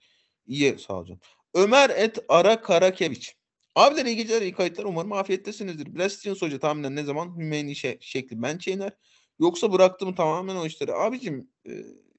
İyi 0.47 0.79
sağ 0.79 0.93
olun. 0.93 1.19
Ömer 1.53 1.89
et 1.89 2.19
Ara 2.29 2.61
Karakeviç. 2.61 3.35
Abiler 3.75 4.05
iyi 4.05 4.15
geceler, 4.15 4.41
iyi 4.41 4.53
kayıtlar. 4.53 4.83
Umarım 4.83 5.11
afiyettesinizdir. 5.11 5.95
Brad 5.95 6.09
Stevens 6.09 6.41
Hoca 6.41 6.59
tahminen 6.59 6.95
ne 6.95 7.03
zaman 7.03 7.37
Hümeyni 7.37 7.75
şey, 7.75 7.97
şekli 8.01 8.41
bench 8.41 8.67
iner? 8.67 8.93
Yoksa 9.39 9.73
bıraktı 9.73 10.15
tamamen 10.15 10.55
o 10.55 10.65
işleri? 10.65 10.93
Abicim 10.93 11.49
e, 11.67 11.71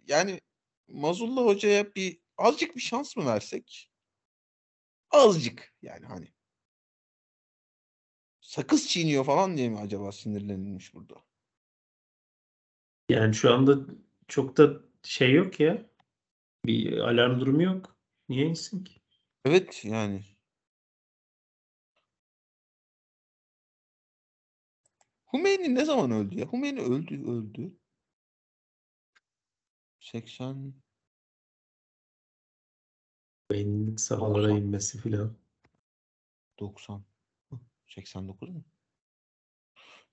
yani 0.09 0.41
Mazullah 0.89 1.45
Hoca'ya 1.45 1.95
bir 1.95 2.26
azıcık 2.39 2.77
bir 2.77 2.81
şans 2.81 3.17
mı 3.17 3.27
versek? 3.27 3.91
Azıcık 5.11 5.75
yani 5.83 6.07
hani. 6.07 6.33
Sakız 8.41 8.89
çiğniyor 8.89 9.25
falan 9.25 9.57
diye 9.57 9.69
mi 9.69 9.79
acaba 9.79 10.13
sinirlenilmiş 10.13 10.95
burada? 10.95 11.15
Yani 13.09 13.35
şu 13.35 13.55
anda 13.55 13.79
çok 14.29 14.57
da 14.57 14.81
şey 15.03 15.33
yok 15.33 15.61
ya. 15.61 15.87
Bir 16.67 16.99
alarm 16.99 17.41
durumu 17.41 17.63
yok. 17.63 17.97
Niye 18.29 18.47
insin 18.47 18.85
ki? 18.85 19.01
Evet 19.45 19.85
yani. 19.85 20.25
Hümeyni 25.33 25.75
ne 25.75 25.85
zaman 25.85 26.11
öldü 26.11 26.39
ya? 26.39 26.53
Hümeyni 26.53 26.81
öldü 26.81 27.31
öldü. 27.31 27.77
80 30.01 30.75
Beynin 33.51 33.97
sahalara 33.97 34.51
inmesi 34.51 34.99
filan. 34.99 35.37
90 36.59 37.05
Hı, 37.51 37.57
89 37.87 38.49
mu? 38.49 38.65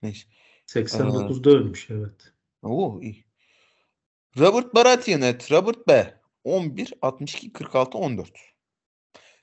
Neyse. 0.02 0.28
89'da 0.68 1.50
ölmüş 1.50 1.90
evet. 1.90 2.34
Oo 2.64 3.02
iyi. 3.02 3.26
Robert 4.38 4.76
Baratheon 4.76 5.22
et. 5.22 5.52
Robert 5.52 5.88
B. 5.88 6.20
11 6.44 6.94
62 7.02 7.54
46 7.54 7.98
14. 7.98 8.32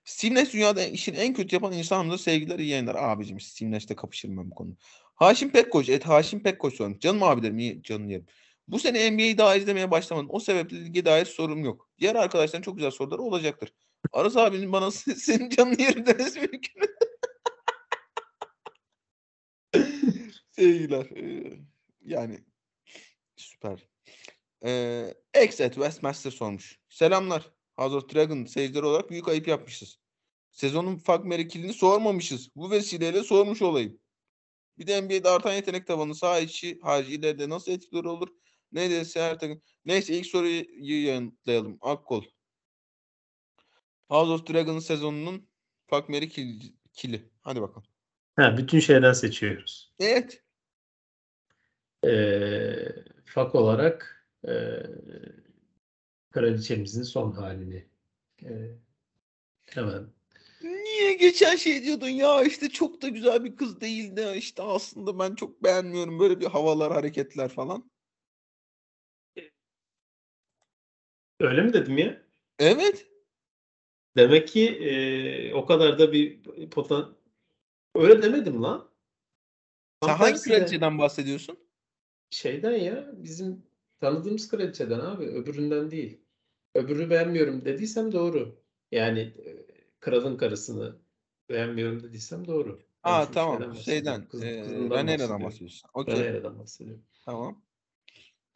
Steve 0.04 0.34
Nash 0.34 0.52
dünyada 0.52 0.84
işin 0.84 1.14
en 1.14 1.34
kötü 1.34 1.56
yapan 1.56 1.72
insanımdır. 1.72 2.18
Sevgiler 2.18 2.58
iyi 2.58 2.68
yayınlar. 2.68 2.94
Abicim 2.94 3.40
Steve 3.40 3.70
Nash'te 3.70 3.96
kapışırım 3.96 4.36
ben 4.36 4.50
bu 4.50 4.54
konuda. 4.54 4.76
Haşim 5.14 5.50
Pekkoç. 5.50 5.88
Et 5.88 6.06
Haşim 6.06 6.42
Pekkoç 6.42 6.74
sormuş. 6.74 7.00
Canım 7.00 7.22
abilerim 7.22 7.58
iyi 7.58 7.82
canım 7.82 8.08
yerim. 8.08 8.26
Bu 8.70 8.78
sene 8.78 9.10
NBA'yi 9.10 9.38
daha 9.38 9.56
izlemeye 9.56 9.90
başlamadım. 9.90 10.28
O 10.32 10.40
sebeple 10.40 10.84
lige 10.84 11.04
dair 11.04 11.24
sorum 11.24 11.64
yok. 11.64 11.88
Diğer 11.98 12.14
arkadaşların 12.14 12.62
çok 12.62 12.76
güzel 12.76 12.90
soruları 12.90 13.22
olacaktır. 13.22 13.72
Aras 14.12 14.36
abinin 14.36 14.72
bana 14.72 14.90
senin 14.90 15.50
canını 15.50 15.82
yerim 15.82 16.06
demesi 16.06 16.40
mümkün. 16.40 16.82
Sevgiler. 20.50 21.06
Ee, 21.16 21.58
yani 22.00 22.44
süper. 23.36 23.88
Ee, 24.64 25.14
X 25.44 25.60
at 25.60 25.74
Westmaster 25.74 26.30
sormuş. 26.30 26.80
Selamlar. 26.88 27.50
House 27.76 27.96
of 27.96 28.14
Dragon 28.14 28.44
seyircileri 28.44 28.86
olarak 28.86 29.10
büyük 29.10 29.28
ayıp 29.28 29.48
yapmışız. 29.48 29.98
Sezonun 30.50 30.96
fuck 30.96 31.24
Mary 31.24 31.72
sormamışız. 31.72 32.48
Bu 32.56 32.70
vesileyle 32.70 33.22
sormuş 33.22 33.62
olayım. 33.62 34.00
Bir 34.78 34.86
de 34.86 35.02
NBA'de 35.02 35.28
artan 35.28 35.52
yetenek 35.52 35.86
tavanı 35.86 36.14
sağ 36.14 36.38
içi 36.38 36.78
harici 36.82 37.48
nasıl 37.48 37.72
etkileri 37.72 38.08
olur? 38.08 38.28
Ne 38.72 38.90
dese 38.90 39.20
her 39.22 39.38
takım. 39.38 39.62
Neyse 39.84 40.14
ilk 40.14 40.26
soruyu 40.26 40.64
yanıtlayalım. 41.06 41.78
Akkol. 41.80 42.24
House 44.08 44.32
of 44.32 44.48
Dragon 44.48 44.78
sezonunun 44.78 45.48
fuck 45.86 46.08
Mary 46.08 46.28
kill- 46.28 46.72
kili. 46.92 47.30
Hadi 47.40 47.62
bakalım. 47.62 47.88
Ha, 48.36 48.56
bütün 48.56 48.80
şeyden 48.80 49.12
seçiyoruz. 49.12 49.92
Evet. 49.98 50.42
Ee, 52.04 52.88
fak 53.24 53.54
olarak 53.54 54.26
e, 54.44 54.52
kraliçemizin 56.30 57.02
son 57.02 57.32
halini 57.32 57.86
e, 58.44 58.50
hemen 59.66 60.06
Niye 60.62 61.14
geçen 61.14 61.56
şey 61.56 61.84
diyordun 61.84 62.08
ya 62.08 62.42
işte 62.42 62.68
çok 62.68 63.02
da 63.02 63.08
güzel 63.08 63.44
bir 63.44 63.56
kız 63.56 63.80
değildi 63.80 64.34
işte 64.36 64.62
aslında 64.62 65.18
ben 65.18 65.34
çok 65.34 65.62
beğenmiyorum 65.64 66.18
böyle 66.18 66.40
bir 66.40 66.46
havalar 66.46 66.92
hareketler 66.92 67.48
falan. 67.48 67.89
Öyle 71.40 71.62
mi 71.62 71.72
dedim 71.72 71.98
ya? 71.98 72.22
Evet. 72.58 73.06
Demek 74.16 74.48
ki 74.48 74.68
e, 74.68 75.54
o 75.54 75.66
kadar 75.66 75.98
da 75.98 76.12
bir 76.12 76.42
potan 76.70 77.16
öyle 77.94 78.22
demedim 78.22 78.62
lan. 78.62 78.90
Sen 80.04 80.14
hangi 80.14 80.40
kraliçeden 80.40 80.98
bahsediyorsun? 80.98 81.58
Şeyden 82.30 82.72
ya 82.76 83.10
bizim 83.12 83.62
tanıdığımız 84.00 84.48
kraliçeden 84.48 85.00
abi 85.00 85.24
öbüründen 85.24 85.90
değil. 85.90 86.20
Öbürünü 86.74 87.10
beğenmiyorum 87.10 87.64
dediysem 87.64 88.12
doğru. 88.12 88.60
Yani 88.92 89.20
e, 89.20 89.66
kralın 90.00 90.36
karısını 90.36 90.96
beğenmiyorum 91.48 92.02
dediysem 92.02 92.46
doğru. 92.46 92.80
Ben 93.04 93.10
Aa 93.10 93.26
şu 93.26 93.32
tamam 93.32 93.74
şeyden. 93.74 94.28
Kız, 94.28 94.40
kızından 94.40 94.90
Rhaenyra'dan 94.90 95.42
bahsediyorsun. 95.42 95.90
Okey 95.94 96.14
Rhaenyra'dan 96.14 96.58
bahsediyorum. 96.58 97.04
tamam. 97.24 97.62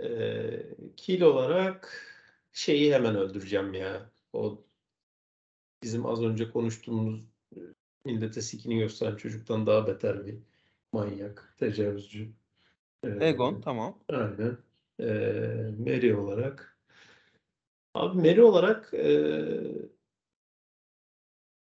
Ee, 0.01 0.62
kill 0.97 1.20
olarak 1.20 2.14
şeyi 2.55 2.94
hemen 2.94 3.16
öldüreceğim 3.16 3.74
ya. 3.74 4.10
O 4.32 4.64
bizim 5.82 6.06
az 6.06 6.22
önce 6.22 6.51
konuştuğumuz 6.51 7.20
e, 7.56 7.60
millete 8.05 8.43
sikini 8.43 8.78
gösteren 8.78 9.16
çocuktan 9.16 9.66
daha 9.66 9.86
beter 9.86 10.26
bir 10.26 10.39
manyak, 10.93 11.55
tecavüzcü. 11.59 12.32
Ee, 13.05 13.28
Egon 13.28 13.60
tamam. 13.60 13.98
Aynen. 14.09 14.59
Ee, 15.01 15.05
Mary 15.78 16.14
olarak. 16.14 16.78
Abi 17.94 18.16
Mary 18.18 18.43
olarak 18.43 18.94
ee, 18.94 19.60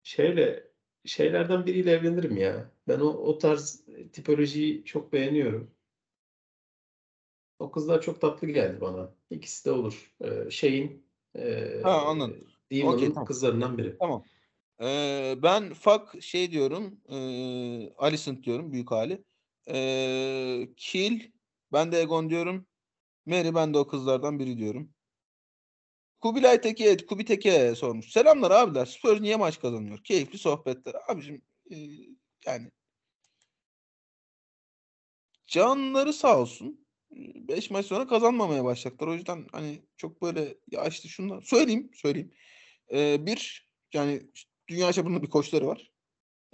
şeyle 0.03 0.69
şeylerden 1.05 1.65
biriyle 1.65 1.91
evlenirim 1.91 2.37
ya. 2.37 2.71
Ben 2.87 2.99
o, 2.99 3.07
o 3.07 3.37
tarz 3.37 3.85
tipolojiyi 4.13 4.85
çok 4.85 5.13
beğeniyorum. 5.13 5.71
O 7.59 7.71
kızlar 7.71 8.01
çok 8.01 8.21
tatlı 8.21 8.47
geldi 8.47 8.81
bana. 8.81 9.18
İkisi 9.29 9.65
de 9.65 9.71
olur. 9.71 10.11
Ee, 10.21 10.51
şeyin 10.51 11.05
ee, 11.35 11.79
Ha, 11.83 12.01
anladım. 12.05 12.47
Demon'un 12.71 12.95
Okey, 12.97 13.07
tamam. 13.07 13.25
kızlarından 13.25 13.77
biri. 13.77 13.97
Tamam. 13.99 14.23
Ee, 14.81 15.35
ben 15.43 15.73
fuck 15.73 16.21
şey 16.21 16.51
diyorum. 16.51 16.99
E, 17.09 17.17
Alicent 17.97 18.43
diyorum 18.43 18.71
büyük 18.71 18.91
hali. 18.91 19.23
Ee, 19.67 20.69
kill 20.77 21.31
ben 21.73 21.91
de 21.91 22.01
Egon 22.01 22.29
diyorum. 22.29 22.67
Mary 23.25 23.55
ben 23.55 23.73
de 23.73 23.77
o 23.77 23.87
kızlardan 23.87 24.39
biri 24.39 24.57
diyorum. 24.57 24.93
Kubilay 26.21 26.61
Teke, 26.61 26.97
Kubi 26.97 27.25
Teke 27.25 27.75
sormuş. 27.75 28.11
Selamlar 28.11 28.51
abiler. 28.51 28.85
Spurs 28.85 29.21
niye 29.21 29.35
maç 29.35 29.59
kazanıyor? 29.59 30.03
Keyifli 30.03 30.37
sohbetler. 30.37 30.95
Abicim 31.07 31.41
e, 31.71 31.75
yani 32.45 32.71
canları 35.47 36.13
sağ 36.13 36.39
olsun. 36.39 36.85
5 37.11 37.71
maç 37.71 37.85
sonra 37.85 38.07
kazanmamaya 38.07 38.63
başlayacaklar. 38.63 39.07
O 39.07 39.13
yüzden 39.13 39.45
hani 39.51 39.81
çok 39.97 40.21
böyle 40.21 40.57
ya 40.71 40.85
işte 40.85 41.07
şunlar 41.07 41.41
söyleyeyim 41.41 41.91
söyleyeyim. 41.93 42.31
Ee, 42.93 43.25
bir 43.25 43.69
yani 43.93 44.21
dünya 44.67 44.93
çapında 44.93 45.21
bir 45.21 45.29
koçları 45.29 45.67
var. 45.67 45.91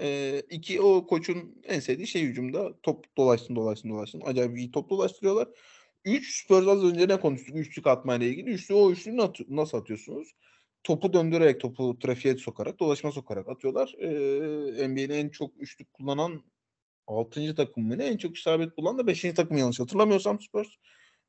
Ee, 0.02 0.42
iki 0.50 0.82
o 0.82 1.08
koçun 1.08 1.62
en 1.64 1.80
sevdiği 1.80 2.08
şey 2.08 2.24
hücumda 2.24 2.82
top 2.84 3.18
dolaşsın 3.18 3.56
dolaşsın 3.56 3.90
dolaşsın. 3.90 4.22
Acayip 4.26 4.58
iyi 4.58 4.72
top 4.72 4.90
dolaştırıyorlar. 4.90 5.48
Üç 6.06 6.44
Spurs 6.44 6.68
az 6.68 6.84
önce 6.84 7.08
ne 7.08 7.20
konuştuk 7.20 7.58
üçlük 7.58 7.88
atmayla 7.88 8.28
ilgili. 8.28 8.50
Üçlü 8.50 8.74
o 8.74 8.92
üçlüyü 8.92 9.18
nasıl 9.50 9.78
atıyorsunuz? 9.78 10.36
Topu 10.84 11.14
döndürerek, 11.14 11.60
topu 11.62 12.00
trafiğe 12.00 12.38
sokarak, 12.38 12.80
dolaşma 12.80 13.12
sokarak 13.12 13.50
atıyorlar. 13.50 13.96
Ee, 14.00 14.88
NBA'nin 14.88 15.10
en 15.10 15.30
çok 15.30 15.62
üçlük 15.62 15.94
kullanan 15.94 16.44
6. 17.08 17.56
takım 17.56 17.88
mı 17.88 17.98
ne? 17.98 18.06
En 18.06 18.18
çok 18.18 18.38
isabet 18.38 18.78
bulan 18.78 18.98
da 18.98 19.08
5. 19.08 19.22
takım 19.22 19.58
yanlış 19.58 19.80
hatırlamıyorsam 19.80 20.42
Spurs. 20.42 20.68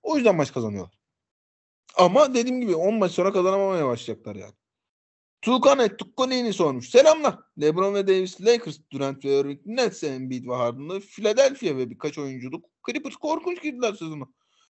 O 0.03 0.17
yüzden 0.17 0.37
maç 0.37 0.53
kazanıyorlar. 0.53 0.95
Ama 1.97 2.35
dediğim 2.35 2.61
gibi 2.61 2.75
10 2.75 2.95
maç 2.95 3.13
sonra 3.13 3.33
kazanamamaya 3.33 3.87
başlayacaklar 3.87 4.37
yani. 4.37 4.55
Tuğkan 5.43 5.79
et 5.79 5.99
Tukkanini 5.99 6.53
sormuş. 6.53 6.91
Selamlar. 6.91 7.39
LeBron 7.61 7.95
ve 7.95 8.07
Davis, 8.07 8.41
Lakers, 8.41 8.79
Durant 8.93 9.25
ve 9.25 9.41
Irving, 9.41 9.61
Nets, 9.67 10.05
Embiid 10.05 10.49
ve 10.49 10.55
Harden'la 10.55 11.01
Philadelphia 11.01 11.77
ve 11.77 11.91
birkaç 11.91 12.19
oyunculuk. 12.19 12.65
Clippers 12.87 13.17
korkunç 13.17 13.63
girdiler 13.63 13.93
sezona. 13.93 14.25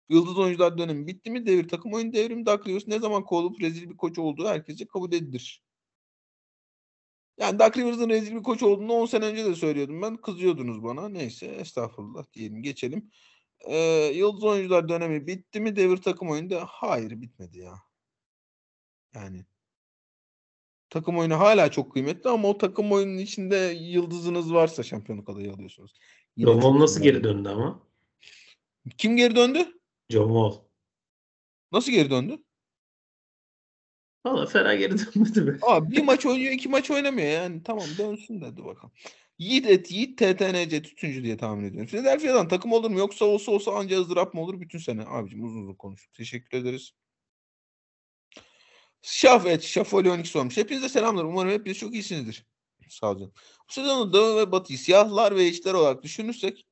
Yıldız 0.08 0.38
oyuncular 0.38 0.78
dönemi 0.78 1.06
bitti 1.06 1.30
mi? 1.30 1.46
Devir 1.46 1.68
takım 1.68 1.92
oyun 1.92 2.12
devrimi 2.12 2.46
Doug 2.46 2.66
ne 2.86 2.98
zaman 2.98 3.24
kovulup 3.24 3.60
rezil 3.60 3.90
bir 3.90 3.96
koç 3.96 4.18
olduğu 4.18 4.48
herkese 4.48 4.86
kabul 4.86 5.12
edilir. 5.12 5.63
Yani 7.38 7.58
Doug 7.58 7.76
Rivers'ın 7.76 8.08
rezil 8.08 8.36
bir 8.36 8.42
koç 8.42 8.62
olduğunu 8.62 8.92
10 8.92 9.06
sene 9.06 9.24
önce 9.24 9.44
de 9.44 9.54
söylüyordum 9.54 10.02
ben. 10.02 10.16
Kızıyordunuz 10.16 10.82
bana. 10.82 11.08
Neyse 11.08 11.46
estağfurullah 11.46 12.24
diyelim 12.32 12.62
geçelim. 12.62 13.10
Ee, 13.60 13.76
Yıldız 14.14 14.44
oyuncular 14.44 14.88
dönemi 14.88 15.26
bitti 15.26 15.60
mi? 15.60 15.76
Devir 15.76 15.96
takım 15.96 16.30
oyunda 16.30 16.64
hayır 16.68 17.20
bitmedi 17.20 17.58
ya. 17.58 17.74
Yani 19.14 19.44
takım 20.90 21.18
oyunu 21.18 21.38
hala 21.38 21.70
çok 21.70 21.92
kıymetli 21.92 22.30
ama 22.30 22.48
o 22.48 22.58
takım 22.58 22.92
oyunun 22.92 23.18
içinde 23.18 23.56
yıldızınız 23.80 24.54
varsa 24.54 24.82
şampiyonluk 24.82 25.28
adayı 25.28 25.52
alıyorsunuz. 25.52 25.92
Yine 26.36 26.50
John 26.50 26.60
çok 26.60 26.62
Wall 26.62 26.80
nasıl 26.80 27.02
geri 27.02 27.24
döndü 27.24 27.48
ama? 27.48 27.82
Kim 28.98 29.16
geri 29.16 29.36
döndü? 29.36 29.80
John 30.10 30.26
Wall. 30.26 30.64
Nasıl 31.72 31.92
geri 31.92 32.10
döndü? 32.10 32.38
Valla 34.24 34.46
fena 34.46 34.74
geri 34.74 34.98
dönmedi 34.98 35.46
be. 35.46 35.58
Aa 35.62 35.90
bir 35.90 36.02
maç 36.02 36.26
oynuyor, 36.26 36.52
iki 36.52 36.68
maç 36.68 36.90
oynamıyor 36.90 37.28
yani. 37.28 37.62
Tamam 37.62 37.84
dönsün 37.98 38.40
dedi 38.40 38.64
bakalım. 38.64 38.92
Yiğit 39.38 39.66
et, 39.66 39.90
Yiğit 39.90 40.18
TTNC 40.18 40.82
tütüncü 40.82 41.24
diye 41.24 41.36
tahmin 41.36 41.64
ediyorum. 41.64 41.86
Philadelphia'dan 41.86 42.48
takım 42.48 42.72
olur 42.72 42.90
mu 42.90 42.98
yoksa 42.98 43.24
olsa 43.24 43.52
olsa 43.52 43.72
anca 43.72 44.00
ızdırap 44.00 44.34
mı 44.34 44.40
olur 44.40 44.60
bütün 44.60 44.78
sene? 44.78 45.04
Abicim 45.06 45.44
uzun 45.44 45.62
uzun 45.62 45.74
konuştuk. 45.74 46.14
Teşekkür 46.14 46.58
ederiz. 46.58 46.92
Şaf 49.02 49.46
et, 49.46 49.62
Şafoli 49.62 50.10
12 50.10 50.28
sormuş. 50.28 50.56
Hepinize 50.56 50.88
selamlar. 50.88 51.24
Umarım 51.24 51.50
hepiniz 51.50 51.78
çok 51.78 51.94
iyisinizdir. 51.94 52.46
Sağ 52.88 53.10
olun. 53.10 53.32
Bu 53.68 53.72
sezonu 53.72 54.12
Doğu 54.12 54.36
ve 54.36 54.52
Batı'yı 54.52 54.78
siyahlar 54.78 55.36
ve 55.36 55.44
eşler 55.44 55.74
olarak 55.74 56.02
düşünürsek 56.02 56.66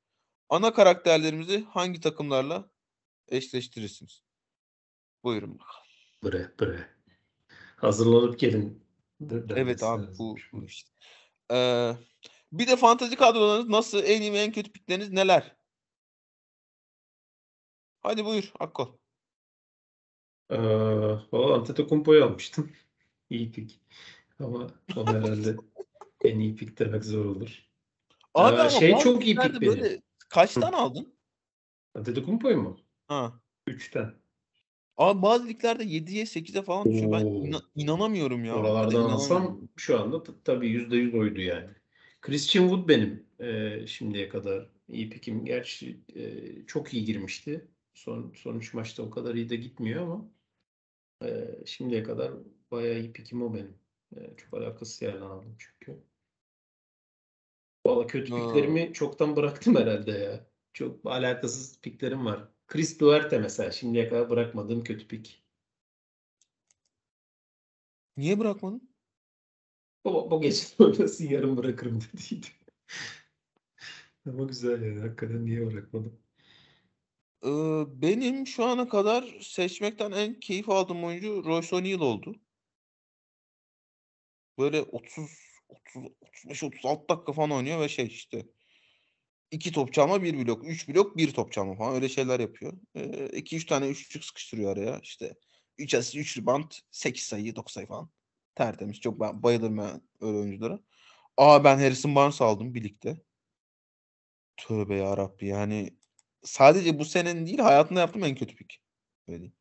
ana 0.49 0.73
karakterlerimizi 0.73 1.65
hangi 1.65 2.01
takımlarla 2.01 2.71
eşleştirirsiniz? 3.29 4.23
Buyurun 5.25 5.59
bakalım. 5.59 5.87
Bre 6.25 6.53
bre. 6.61 7.02
Hazırlanıp 7.83 8.39
gelin. 8.39 8.85
Evet 9.57 9.83
abi 9.83 10.07
bu, 10.19 10.37
bu 10.53 10.65
işte. 10.65 10.91
Ee, 11.53 11.93
bir 12.53 12.67
de 12.67 12.77
fantazi 12.77 13.17
kadrolarınız 13.17 13.69
nasıl? 13.69 14.03
En 14.05 14.23
iyi 14.23 14.33
ve 14.33 14.39
en 14.39 14.53
kötü 14.53 14.73
pikleriniz 14.73 15.11
neler? 15.13 15.57
Hadi 18.01 18.25
buyur 18.25 18.53
Akkol. 18.61 18.89
Ee, 20.51 20.57
valla 21.33 21.55
Antetokounmpo'yu 21.55 22.25
almıştım. 22.25 22.73
İyi 23.31 23.53
pik. 23.53 23.81
Ama 24.41 24.67
o 24.97 25.07
herhalde 25.07 25.57
en 26.25 26.39
iyi 26.39 26.57
pik 26.57 26.79
demek 26.79 27.05
zor 27.05 27.25
olur. 27.25 27.67
Abi 28.35 28.57
Ee, 28.57 28.61
ama 28.61 28.71
şey 28.71 28.99
çok 28.99 29.27
iyi 29.27 29.37
pik 29.37 29.61
benim. 29.61 29.61
böyle 29.61 30.03
kaçtan 30.29 30.73
aldın? 30.73 31.15
Antetokounmpo'yu 31.95 32.57
mu? 32.57 32.81
Ha. 33.09 33.41
3'ten. 33.69 34.22
Abi 34.97 35.23
bazı 35.23 35.49
liglerde 35.49 35.85
7'ye 35.85 36.25
8'e 36.27 36.63
falan 36.63 36.93
düşüyor. 36.93 37.13
Ben 37.13 37.25
Oo. 37.25 37.45
ina- 37.47 37.63
inanamıyorum 37.75 38.45
ya. 38.45 38.57
Oralardan 38.57 38.83
Hakikaten 38.85 39.15
alsam 39.15 39.37
inanamıyorum. 39.43 39.69
şu 39.77 40.01
anda 40.01 40.23
t- 40.23 40.33
tabii 40.45 40.69
%100 40.69 41.15
oydu 41.15 41.41
yani. 41.41 41.71
Christian 42.21 42.69
Wood 42.69 42.89
benim 42.89 43.27
e, 43.41 43.87
şimdiye 43.87 44.29
kadar 44.29 44.67
iyi 44.89 45.11
pikim. 45.11 45.45
Gerçi 45.45 46.01
e, 46.17 46.43
çok 46.67 46.95
iyi 46.95 47.05
girmişti. 47.05 47.69
Son, 47.95 48.33
son 48.37 48.59
üç 48.59 48.75
maçta 48.75 49.03
o 49.03 49.11
kadar 49.11 49.35
iyi 49.35 49.49
de 49.51 49.57
gitmiyor 49.57 50.03
ama 50.03 50.29
e, 51.25 51.49
şimdiye 51.67 52.03
kadar 52.03 52.33
bayağı 52.71 53.01
iyi 53.01 53.13
pikim 53.13 53.43
o 53.43 53.55
benim. 53.55 53.75
E, 54.17 54.37
çok 54.37 54.55
alakasız 54.55 55.03
yerden 55.03 55.21
aldım 55.21 55.57
çünkü. 55.59 56.03
Valla 57.87 58.07
kötü 58.07 58.35
Aa. 58.35 58.37
piklerimi 58.37 58.93
çoktan 58.93 59.37
bıraktım 59.37 59.77
herhalde 59.77 60.11
ya. 60.11 60.47
Çok 60.73 61.07
alakasız 61.07 61.81
piklerim 61.81 62.27
var. 62.27 62.49
Chris 62.67 63.01
Duarte 63.01 63.39
mesela 63.39 63.71
şimdiye 63.71 64.09
kadar 64.09 64.31
bırakmadığım 64.31 64.85
kötü 64.85 65.09
pik. 65.09 65.43
Niye 68.17 68.39
bırakmadın? 68.39 68.93
Bu, 70.05 70.31
bu 70.31 70.41
gece 70.41 70.67
oynasın 70.79 71.29
yarın 71.29 71.57
bırakırım 71.57 72.01
dediydi. 72.01 72.47
Ama 74.27 74.45
güzel 74.45 74.83
yani 74.83 75.01
hakikaten 75.01 75.47
niye 75.47 75.67
bırakmadım? 75.67 76.21
Ee, 77.45 77.49
benim 78.03 78.47
şu 78.47 78.65
ana 78.65 78.89
kadar 78.89 79.39
seçmekten 79.41 80.13
en 80.13 80.41
keyif 80.41 80.69
aldığım 80.69 81.05
oyuncu 81.05 81.45
Royce 81.45 81.77
O'Neal 81.77 82.01
oldu. 82.01 82.35
Böyle 84.59 84.83
30 84.83 85.31
30 85.69 86.05
35 86.21 86.63
36 86.65 87.09
dakika 87.09 87.33
falan 87.33 87.51
oynuyor 87.51 87.81
ve 87.81 87.89
şey 87.89 88.07
işte 88.07 88.47
iki 89.53 89.73
top 89.73 89.93
çalma 89.93 90.23
bir 90.23 90.47
blok, 90.47 90.69
üç 90.69 90.89
blok 90.89 91.17
bir 91.17 91.33
top 91.33 91.53
çalma 91.53 91.75
falan 91.75 91.95
öyle 91.95 92.09
şeyler 92.09 92.41
yapıyor. 92.41 92.73
2 93.33 93.57
3 93.57 93.67
tane 93.67 93.89
üçlük 93.89 94.25
sıkıştırıyor 94.25 94.73
araya. 94.73 94.99
İşte 95.03 95.35
3 95.79 95.95
asist, 95.95 96.17
3 96.17 96.39
rebound, 96.39 96.73
8 96.91 97.23
sayı, 97.23 97.57
9 97.57 97.73
sayı 97.75 97.87
falan. 97.87 98.11
Tertemiz. 98.55 99.01
Çok 99.01 99.21
ben 99.21 99.43
bayılırım 99.43 99.79
ben 99.79 100.03
öyle 100.21 100.39
oyunculara. 100.39 100.81
Aa 101.37 101.65
ben 101.65 101.79
Harrison 101.79 102.15
Barnes 102.15 102.41
aldım 102.41 102.75
birlikte. 102.75 103.17
Tövbe 104.57 104.97
ya 104.97 105.17
Rabbi 105.17 105.47
yani 105.47 105.91
sadece 106.43 106.99
bu 106.99 107.05
senenin 107.05 107.47
değil 107.47 107.59
hayatımda 107.59 108.01
yaptığım 108.01 108.25
en 108.25 108.35
kötü 108.35 108.57
pik. 108.57 108.83
Öyle. 109.29 109.53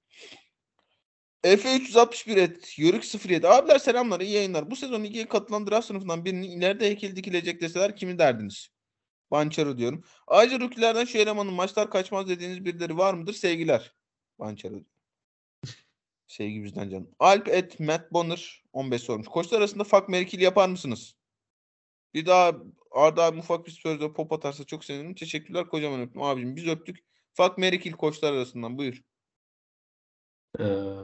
Efe 1.43 1.75
361 1.75 2.37
et. 2.37 2.79
Yörük 2.79 3.25
07. 3.25 3.47
Abiler 3.47 3.79
selamlar. 3.79 4.21
iyi 4.21 4.31
yayınlar. 4.31 4.71
Bu 4.71 4.75
sezon 4.75 5.03
ikiye 5.03 5.27
katılan 5.27 5.67
draft 5.67 5.87
sınıfından 5.87 6.25
birinin 6.25 6.43
ileride 6.43 6.85
heykel 6.85 7.15
dikilecek 7.15 7.61
deseler 7.61 7.95
kimi 7.95 8.19
derdiniz? 8.19 8.69
Bançero 9.31 9.77
diyorum. 9.77 10.03
Ayrıca 10.27 10.59
rookie'lerden 10.59 11.05
şu 11.05 11.17
elemanın 11.17 11.53
maçlar 11.53 11.89
kaçmaz 11.89 12.29
dediğiniz 12.29 12.65
birileri 12.65 12.97
var 12.97 13.13
mıdır? 13.13 13.33
Sevgiler. 13.33 13.93
Diyor. 14.39 14.81
Sevgi 16.27 16.63
bizden 16.63 16.89
canım. 16.89 17.09
Alp 17.19 17.47
et 17.47 17.79
Matt 17.79 18.11
Bonner 18.11 18.63
15 18.73 19.01
sormuş. 19.01 19.27
Koçlar 19.27 19.57
arasında 19.59 19.83
fuck 19.83 20.09
Merkil 20.09 20.41
yapar 20.41 20.69
mısınız? 20.69 21.15
Bir 22.13 22.25
daha 22.25 22.53
Arda 22.91 23.23
abi 23.23 23.39
ufak 23.39 23.65
bir 23.65 23.71
sözle 23.71 24.13
pop 24.13 24.33
atarsa 24.33 24.63
çok 24.63 24.85
sevinirim. 24.85 25.15
Teşekkürler 25.15 25.67
kocaman 25.67 26.01
öptüm 26.01 26.21
abicim. 26.21 26.55
Biz 26.55 26.67
öptük. 26.67 27.05
Fuck 27.33 27.57
Merkil 27.57 27.91
koçlar 27.91 28.33
arasından 28.33 28.77
buyur. 28.77 29.03
Ee, 30.59 30.95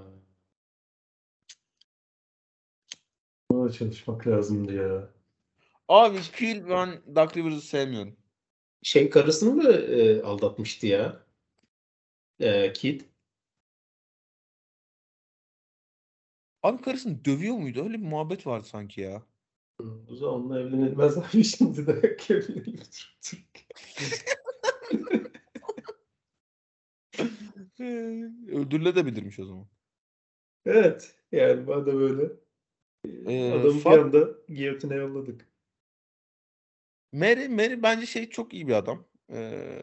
çalışmak 3.77 4.27
lazımdı 4.27 4.73
ya. 4.73 5.16
Abi 5.87 6.17
Phil 6.17 6.69
ben 6.69 6.89
Duck 7.15 7.37
Rivers'ı 7.37 7.61
sevmiyorum. 7.61 8.17
Şey 8.83 9.09
karısını 9.09 9.55
mı 9.55 9.69
e, 9.71 10.21
aldatmıştı 10.21 10.87
ya? 10.87 11.23
E, 12.39 12.73
Kid. 12.73 13.01
Abi 16.63 16.81
karısını 16.81 17.25
dövüyor 17.25 17.55
muydu? 17.55 17.83
Öyle 17.83 17.93
bir 17.93 18.05
muhabbet 18.05 18.47
vardı 18.47 18.65
sanki 18.67 19.01
ya. 19.01 19.23
O 20.09 20.15
zaman 20.15 20.33
onunla 20.35 20.59
evlenilmez 20.61 21.17
abi 21.17 21.43
şimdi 21.43 21.87
de 21.87 21.91
evlenelim. 22.29 22.79
Öldürülebilirmiş 28.47 29.39
o 29.39 29.45
zaman. 29.45 29.67
evet. 30.65 31.15
Yani 31.31 31.61
madem 31.63 32.01
öyle. 32.01 32.33
Ee, 33.05 33.51
Adamı 33.51 33.75
bir 33.75 33.79
Fab- 33.79 34.01
anda 34.01 34.29
giyotine 34.47 34.95
yolladık. 34.95 35.46
Mary, 37.17 37.47
Mary 37.47 37.83
bence 37.83 38.05
şey 38.05 38.29
çok 38.29 38.53
iyi 38.53 38.67
bir 38.67 38.73
adam. 38.73 39.05
Ee, 39.31 39.81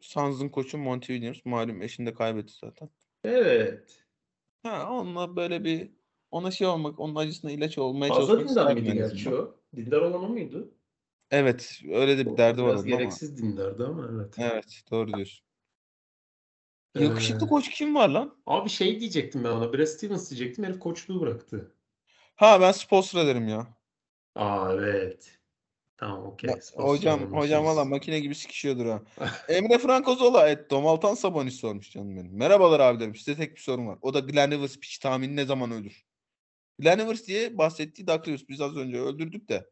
Suns'ın 0.00 0.48
koçu 0.48 0.78
Monty 0.78 1.12
Williams. 1.12 1.38
Malum 1.44 1.82
eşini 1.82 2.06
de 2.06 2.14
kaybetti 2.14 2.52
zaten. 2.60 2.90
Evet. 3.24 4.04
Ha, 4.62 4.88
onunla 4.92 5.36
böyle 5.36 5.64
bir 5.64 5.90
ona 6.30 6.50
şey 6.50 6.66
olmak, 6.66 7.00
onun 7.00 7.14
acısına 7.14 7.50
ilaç 7.50 7.78
olmaya 7.78 8.08
Fazla 8.12 8.26
çalışmak 8.26 8.50
dindar 8.50 8.62
isterdim 8.62 8.84
mıydı 8.84 9.08
gerçi 9.10 9.34
o? 9.34 9.54
Dindar 9.76 10.02
olan 10.02 10.24
o 10.24 10.28
muydu? 10.28 10.74
Evet, 11.30 11.80
öyle 11.92 12.18
de 12.18 12.26
bir 12.26 12.30
O 12.30 12.38
derdi 12.38 12.62
var 12.62 12.68
Biraz 12.68 12.84
ama. 12.86 12.96
gereksiz 12.96 13.36
dindardı 13.42 13.86
ama 13.86 14.08
evet. 14.12 14.34
Evet, 14.38 14.82
doğru 14.90 15.14
diyorsun. 15.14 15.44
Ee, 16.96 17.04
Yakışıklı 17.04 17.46
koç 17.48 17.70
kim 17.70 17.94
var 17.94 18.08
lan? 18.08 18.36
Abi 18.46 18.68
şey 18.68 19.00
diyecektim 19.00 19.44
ben 19.44 19.50
ona. 19.50 19.72
Brad 19.72 19.86
Stevens 19.86 20.30
diyecektim. 20.30 20.64
Herif 20.64 20.78
koçluğu 20.78 21.20
bıraktı. 21.20 21.74
Ha 22.36 22.60
ben 22.60 22.72
Spolstra 22.72 23.26
derim 23.26 23.48
ya. 23.48 23.77
Aa 24.38 24.72
evet. 24.72 25.38
Tamam 25.96 26.26
okey. 26.26 26.50
Hocam 26.74 27.32
hocam 27.32 27.64
valla 27.64 27.84
makine 27.84 28.20
gibi 28.20 28.34
sikişiyordur 28.34 28.86
ha. 28.86 29.02
Emre 29.48 29.78
Frankozola 29.78 30.48
et 30.48 30.70
Domaltan 30.70 31.14
Sabonis 31.14 31.54
sormuş 31.54 31.90
canım 31.90 32.16
benim. 32.16 32.36
Merhabalar 32.36 32.80
abilerim. 32.80 33.14
Size 33.14 33.36
tek 33.36 33.56
bir 33.56 33.60
sorum 33.60 33.86
var. 33.86 33.98
O 34.02 34.14
da 34.14 34.20
Glenn 34.20 34.50
Rivers 34.50 34.78
piç 34.78 34.98
tahmini 34.98 35.36
ne 35.36 35.44
zaman 35.44 35.70
ölür? 35.70 36.04
Glenn 36.78 36.98
Rivers 36.98 37.26
diye 37.26 37.58
bahsettiği 37.58 38.06
Doug 38.06 38.28
Rivers 38.28 38.48
biz 38.48 38.60
az 38.60 38.76
önce 38.76 39.00
öldürdük 39.00 39.48
de. 39.48 39.70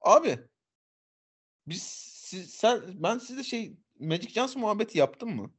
Abi 0.00 0.38
biz 1.66 1.82
siz, 1.82 2.50
sen, 2.50 2.82
ben 2.94 3.18
size 3.18 3.44
şey 3.44 3.76
Magic 4.00 4.28
Johnson 4.28 4.62
muhabbeti 4.62 4.98
yaptım 4.98 5.36
mı? 5.36 5.54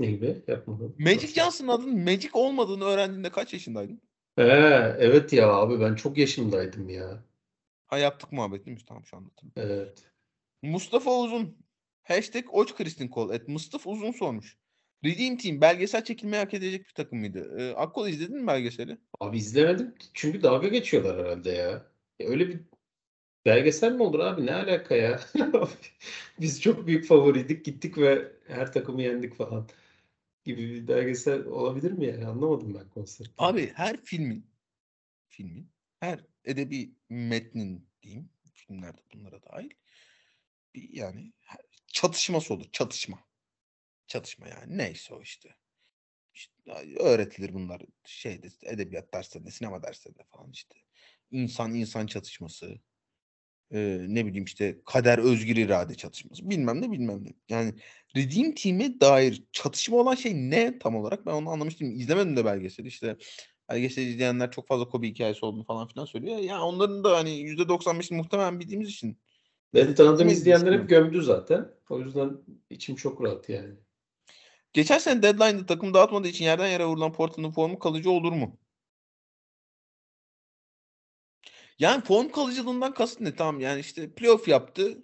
Ne 0.00 0.06
gibi? 0.06 0.44
Yapmadım. 0.46 0.96
Magic? 0.98 1.28
Johnson'ın 1.28 1.68
adının 1.68 1.98
Magic 1.98 2.30
olmadığını 2.32 2.84
öğrendiğinde 2.84 3.30
kaç 3.30 3.52
yaşındaydın? 3.52 4.05
He, 4.36 4.42
evet 4.98 5.32
ya 5.32 5.48
abi 5.52 5.80
ben 5.80 5.94
çok 5.94 6.18
yaşındaydım 6.18 6.88
ya. 6.88 7.24
Ha 7.86 7.98
yaptık 7.98 8.32
muhabbet 8.32 8.66
değil 8.66 8.76
mi? 8.76 8.84
Tamam 8.88 9.04
şu 9.06 9.16
an. 9.16 9.30
Evet. 9.56 10.10
Mustafa 10.62 11.10
Uzun 11.20 11.56
Hashtag 12.02 12.44
Oç 12.52 12.74
Kristin 12.74 13.08
Kol. 13.08 13.30
Et 13.34 13.48
Mustaf 13.48 13.86
uzun 13.86 14.12
sormuş. 14.12 14.58
Redeem 15.04 15.36
Team 15.38 15.60
belgesel 15.60 16.04
çekilmeyi 16.04 16.42
hak 16.42 16.54
edecek 16.54 16.88
bir 16.88 16.94
takım 16.94 17.18
mıydı? 17.18 17.56
Ee, 17.58 17.74
Akkol 17.74 18.08
izledin 18.08 18.36
mi 18.40 18.46
belgeseli? 18.46 18.98
Abi 19.20 19.36
izlemedim 19.38 19.94
çünkü 20.14 20.42
dalga 20.42 20.68
geçiyorlar 20.68 21.18
herhalde 21.26 21.50
ya. 21.50 21.70
Ya 22.18 22.28
öyle 22.28 22.48
bir 22.48 22.60
belgesel 23.46 23.92
mi 23.92 24.02
olur 24.02 24.20
abi? 24.20 24.46
Ne 24.46 24.54
alaka 24.54 24.96
ya? 24.96 25.20
Biz 26.40 26.62
çok 26.62 26.86
büyük 26.86 27.06
favoriydik. 27.06 27.64
Gittik 27.64 27.98
ve 27.98 28.32
her 28.48 28.72
takımı 28.72 29.02
yendik 29.02 29.34
falan. 29.34 29.68
Gibi 30.46 30.70
bir 30.70 30.88
belgesel 30.88 31.44
olabilir 31.44 31.92
mi 31.92 32.06
yani? 32.06 32.26
Anlamadım 32.26 32.74
ben 32.74 32.88
konsepti. 32.88 33.34
Abi 33.38 33.72
her 33.74 34.04
filmin 34.04 34.50
filmin 35.28 35.70
her 36.00 36.20
edebi 36.44 36.94
metnin 37.08 37.88
diyeyim 38.02 38.30
filmlerde 38.52 39.00
bunlara 39.14 39.42
dahil 39.42 39.70
bir 40.74 40.92
yani 40.92 41.32
çatışması 41.86 42.54
olur. 42.54 42.66
Çatışma. 42.72 43.24
Çatışma 44.06 44.48
yani. 44.48 44.78
Neyse 44.78 45.14
o 45.14 45.22
işte. 45.22 45.56
İşte 46.34 46.52
öğretilir 47.00 47.54
bunlar 47.54 47.82
şeyde 48.04 48.48
edebiyat 48.62 49.14
derslerinde, 49.14 49.50
sinema 49.50 49.82
derslerinde 49.82 50.24
falan 50.24 50.50
işte. 50.50 50.76
İnsan 51.30 51.74
insan 51.74 52.06
çatışması. 52.06 52.80
Ee, 53.72 53.98
ne 54.08 54.26
bileyim 54.26 54.44
işte 54.44 54.78
kader 54.84 55.18
özgür 55.18 55.56
irade 55.56 55.94
çatışması. 55.94 56.50
Bilmem 56.50 56.82
ne 56.82 56.92
bilmem 56.92 57.24
ne. 57.24 57.32
Yani 57.48 57.74
Redeem 58.16 58.54
Team'e 58.54 59.00
dair 59.00 59.42
çatışma 59.52 59.96
olan 59.96 60.14
şey 60.14 60.34
ne 60.34 60.78
tam 60.78 60.96
olarak 60.96 61.26
ben 61.26 61.32
onu 61.32 61.50
anlamış 61.50 61.80
değilim. 61.80 61.94
İzlemedim 61.96 62.36
de 62.36 62.44
belgeseli 62.44 62.88
işte. 62.88 63.16
Belgeseli 63.70 64.08
izleyenler 64.08 64.50
çok 64.50 64.68
fazla 64.68 64.88
Kobe 64.88 65.08
hikayesi 65.08 65.44
olduğunu 65.44 65.64
falan 65.64 65.88
filan 65.88 66.04
söylüyor. 66.04 66.38
Ya 66.38 66.62
onların 66.62 67.04
da 67.04 67.16
hani 67.16 67.30
%95'ini 67.30 68.16
muhtemelen 68.16 68.60
bildiğimiz 68.60 68.88
için. 68.88 69.18
Benim 69.74 69.94
tanıdığım 69.94 70.28
izleyenler 70.28 70.72
hep 70.72 70.88
gömdü 70.88 71.22
zaten. 71.22 71.68
O 71.90 72.00
yüzden 72.00 72.38
içim 72.70 72.96
çok 72.96 73.24
rahat 73.24 73.48
yani. 73.48 73.74
Geçen 74.72 74.98
sene 74.98 75.22
deadline'da 75.22 75.66
takım 75.66 75.94
dağıtmadığı 75.94 76.28
için 76.28 76.44
yerden 76.44 76.68
yere 76.68 76.84
vurulan 76.84 77.12
Portland'ın 77.12 77.50
formu 77.50 77.78
kalıcı 77.78 78.10
olur 78.10 78.32
mu? 78.32 78.58
Yani 81.78 82.04
form 82.04 82.28
kalıcılığından 82.28 82.94
kasıt 82.94 83.20
ne? 83.20 83.34
Tamam 83.34 83.60
yani 83.60 83.80
işte 83.80 84.14
playoff 84.14 84.48
yaptı. 84.48 85.02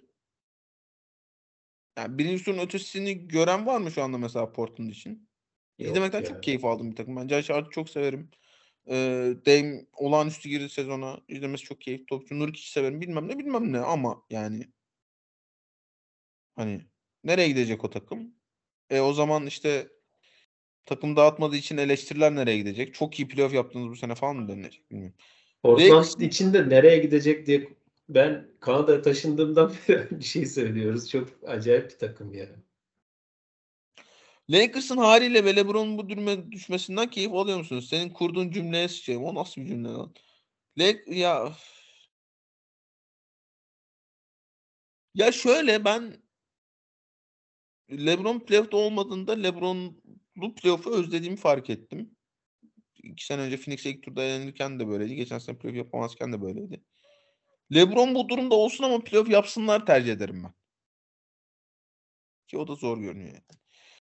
Yani 1.97 2.17
birinci 2.17 2.43
turun 2.43 2.57
ötesini 2.57 3.27
gören 3.27 3.65
var 3.65 3.77
mı 3.77 3.91
şu 3.91 4.03
anda 4.03 4.17
mesela 4.17 4.53
Portland 4.53 4.89
için? 4.89 5.29
Yok 5.79 5.89
İzlemekten 5.89 6.17
yani. 6.19 6.27
çok 6.27 6.43
keyif 6.43 6.65
aldım 6.65 6.91
bir 6.91 6.95
takım. 6.95 7.15
Ben 7.15 7.27
Josh 7.27 7.49
Hart'ı 7.49 7.69
çok 7.69 7.89
severim. 7.89 8.29
Ee, 8.87 9.33
Dame 9.45 9.85
olağanüstü 9.93 10.49
girdi 10.49 10.69
sezona. 10.69 11.19
İzlemesi 11.27 11.63
çok 11.63 11.81
keyifli 11.81 12.05
topçu. 12.05 12.39
Nurkic'i 12.39 12.71
severim. 12.71 13.01
Bilmem 13.01 13.27
ne 13.27 13.39
bilmem 13.39 13.73
ne 13.73 13.79
ama 13.79 14.23
yani 14.29 14.67
hani 16.55 16.81
nereye 17.23 17.47
gidecek 17.47 17.83
o 17.83 17.89
takım? 17.89 18.35
E 18.89 19.01
o 19.01 19.13
zaman 19.13 19.45
işte 19.45 19.87
takım 20.85 21.15
dağıtmadığı 21.15 21.55
için 21.55 21.77
eleştiriler 21.77 22.35
nereye 22.35 22.57
gidecek? 22.57 22.93
Çok 22.93 23.19
iyi 23.19 23.27
playoff 23.27 23.53
yaptınız 23.53 23.89
bu 23.89 23.95
sene 23.95 24.15
falan 24.15 24.35
mı 24.35 24.47
denilecek? 24.47 24.91
Bilmiyorum. 24.91 25.17
Portland 25.63 26.03
Lakers- 26.03 26.25
içinde 26.25 26.69
nereye 26.69 26.97
gidecek 26.97 27.47
diye 27.47 27.69
ben 28.09 28.47
Kanada'ya 28.59 29.01
taşındığımdan 29.01 29.73
beri 29.87 30.19
bir 30.19 30.23
şey 30.23 30.45
söylüyoruz. 30.45 31.09
Çok 31.09 31.29
acayip 31.47 31.89
bir 31.91 31.97
takım 31.97 32.33
ya. 32.33 32.49
Lakers'ın 34.49 34.97
haliyle 34.97 35.45
ve 35.45 35.55
LeBron'un 35.55 35.97
bu 35.97 36.09
duruma 36.09 36.51
düşmesinden 36.51 37.09
keyif 37.09 37.33
alıyor 37.33 37.57
musunuz? 37.57 37.89
Senin 37.89 38.09
kurduğun 38.09 38.51
cümleye 38.51 38.87
sıçayım. 38.87 39.23
O 39.23 39.35
nasıl 39.35 39.61
bir 39.61 39.67
cümle 39.67 39.89
lan? 39.89 40.13
Lak 40.77 41.07
ya 41.07 41.53
ya 45.15 45.31
şöyle 45.31 45.85
ben 45.85 46.23
LeBron 47.91 48.39
playoff'ta 48.39 48.77
olmadığında 48.77 49.31
LeBron'lu 49.31 50.55
playoff'u 50.55 50.91
özlediğimi 50.91 51.37
fark 51.37 51.69
ettim. 51.69 52.15
İki 53.03 53.25
sene 53.25 53.41
önce 53.41 53.57
Phoenix'e 53.57 53.89
ilk 53.89 54.03
turda 54.03 54.23
elenirken 54.23 54.79
de 54.79 54.87
böyleydi. 54.87 55.15
Geçen 55.15 55.39
sene 55.39 55.57
playoff 55.57 55.77
yapamazken 55.77 56.33
de 56.33 56.41
böyleydi. 56.41 56.83
LeBron 57.75 58.15
bu 58.15 58.29
durumda 58.29 58.55
olsun 58.55 58.83
ama 58.83 59.03
playoff 59.03 59.29
yapsınlar 59.29 59.85
tercih 59.85 60.13
ederim 60.13 60.43
ben. 60.43 60.53
Ki 62.47 62.57
o 62.57 62.67
da 62.67 62.75
zor 62.75 62.97
görünüyor 62.97 63.29
yani. 63.33 63.59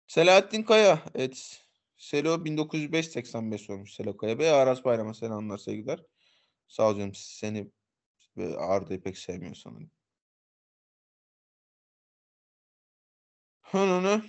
Selahattin 0.08 0.64
Kaya. 0.64 1.04
Evet. 1.16 1.62
Selo 1.98 2.46
1905-85 2.46 3.58
sormuş 3.58 3.94
Selo 3.94 4.18
Kaya 4.18 4.40
Bey. 4.40 4.50
Aras 4.52 4.86
Bayram'a 4.86 5.14
selamlar 5.14 5.58
sevgiler. 5.58 6.00
Sağ 6.68 6.90
ol 6.90 6.98
canım. 6.98 7.12
Seni 7.16 7.72
ve 8.38 8.58
Arda'yı 8.58 9.02
pek 9.02 9.18
sevmiyor 9.18 9.56
sanırım. 9.56 9.92
Hınını. 13.62 14.24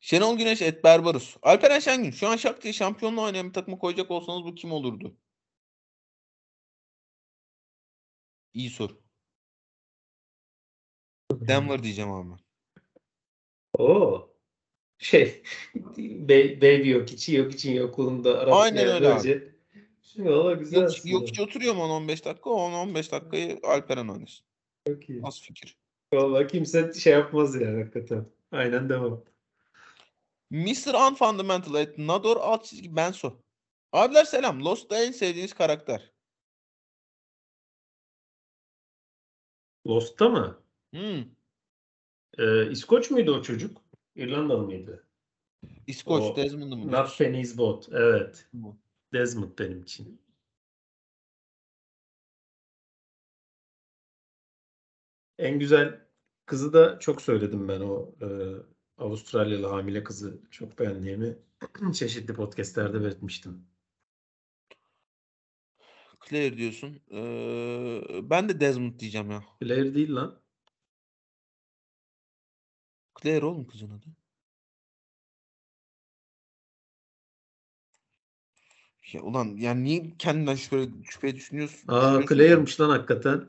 Şenol 0.00 0.38
Güneş 0.38 0.62
et 0.62 0.84
Berbarus. 0.84 1.36
Alperen 1.42 1.78
Şengün. 1.78 2.10
Şu 2.10 2.28
an 2.28 2.36
şak 2.36 2.62
diye 2.62 2.72
şampiyonluğa 2.72 3.24
oynayan 3.24 3.48
bir 3.48 3.52
takıma 3.52 3.78
koyacak 3.78 4.10
olsanız 4.10 4.44
bu 4.44 4.54
kim 4.54 4.72
olurdu? 4.72 5.16
İyi 8.54 8.70
soru. 8.70 9.00
Denver 11.32 11.82
diyeceğim 11.82 12.10
abi. 12.12 12.30
ben. 12.30 12.38
Oo. 13.78 14.30
Şey 14.98 15.42
Be 15.98 16.56
Baby 16.60 16.90
yok 16.90 17.12
içi 17.12 17.34
yok 17.36 17.54
için 17.54 17.72
yokluğunda 17.72 18.38
arasında 18.38 18.56
Aynen 18.56 18.86
öyle 18.86 18.94
abi. 18.94 19.04
böylece. 19.04 19.54
Valla 20.16 20.52
güzel 20.52 20.76
Yok, 20.80 20.88
aslında. 20.90 21.12
yok 21.12 21.28
hiç 21.28 21.40
oturuyor 21.40 21.74
mu 21.74 21.82
15 21.82 22.24
dakika? 22.24 22.50
10-15 22.50 23.12
dakikayı 23.12 23.60
Alperen 23.62 24.08
oynasın. 24.08 24.46
Çok 24.86 25.08
iyi. 25.10 25.22
Nasıl 25.22 25.42
fikir? 25.42 25.76
Valla 26.14 26.46
kimse 26.46 26.92
şey 26.92 27.12
yapmaz 27.12 27.54
yani 27.60 27.78
hakikaten. 27.82 28.26
Aynen 28.52 28.88
devam. 28.88 29.24
Mr. 30.50 30.94
Unfundamental 31.10 31.74
et 31.74 31.98
Nador 31.98 32.36
alt 32.36 32.64
çizgi 32.64 32.96
Benso. 32.96 33.42
Abiler 33.92 34.24
selam. 34.24 34.64
Lost'ta 34.64 35.04
en 35.04 35.12
sevdiğiniz 35.12 35.54
karakter. 35.54 36.12
Lost'ta 39.86 40.28
mı? 40.28 40.62
Hmm. 40.94 41.24
Ee, 42.38 42.70
İskoç 42.70 43.10
muydu 43.10 43.34
o 43.38 43.42
çocuk? 43.42 43.82
İrlandalı 44.14 44.62
mıydı? 44.62 45.06
İskoç 45.86 46.22
O- 46.22 46.36
Desmond'u 46.36 46.76
mu? 46.76 46.92
Not 46.92 47.18
Penny's 47.18 47.58
Boat. 47.58 47.88
Evet. 47.92 48.48
Bu. 48.52 48.76
Desmond 49.12 49.58
benim 49.58 49.82
için. 49.82 50.22
En 55.38 55.58
güzel 55.58 56.00
kızı 56.46 56.72
da 56.72 56.98
çok 56.98 57.22
söyledim 57.22 57.68
ben 57.68 57.80
o 57.80 58.14
e, 58.20 58.26
Avustralyalı 59.00 59.66
hamile 59.66 60.04
kızı 60.04 60.40
çok 60.50 60.78
beğendiğimi 60.78 61.38
çeşitli 61.94 62.34
podcastlerde 62.34 63.00
belirtmiştim. 63.00 63.66
Claire 66.28 66.56
diyorsun. 66.56 67.00
Ee, 67.10 68.30
ben 68.30 68.48
de 68.48 68.60
Desmond 68.60 69.00
diyeceğim 69.00 69.30
ya. 69.30 69.44
Blair 69.62 69.94
değil 69.94 70.14
lan. 70.14 70.40
Claire 73.22 73.46
oğlum 73.46 73.66
kızın 73.66 73.90
adı. 73.90 74.06
Ya 79.12 79.22
ulan 79.22 79.56
yani 79.56 79.84
niye 79.84 80.16
kendinden 80.18 80.54
şüphe, 80.54 80.88
şüphe 81.04 81.34
düşünüyorsun? 81.34 81.92
Aa? 81.92 82.26
Claire'mış 82.26 82.80
lan 82.80 82.90
hakikaten. 82.90 83.48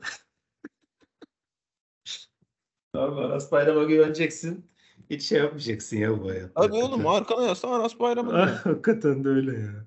Abi 2.94 3.20
Aras 3.20 3.52
Bayram'a 3.52 3.84
güveneceksin. 3.84 4.71
Hiç 5.10 5.22
şey 5.22 5.38
yapmayacaksın 5.38 5.96
ya 5.96 6.22
bu 6.22 6.30
hayatta. 6.30 6.60
Abi 6.60 6.72
oğlum 6.72 7.04
hakikaten. 7.04 7.04
arkana 7.22 7.42
yaslan 7.46 7.80
Aras 7.80 7.98
Bayram'ın 8.00 8.34
ya. 8.38 8.66
hakikaten 8.66 9.24
de 9.24 9.28
öyle 9.28 9.60
ya. 9.60 9.86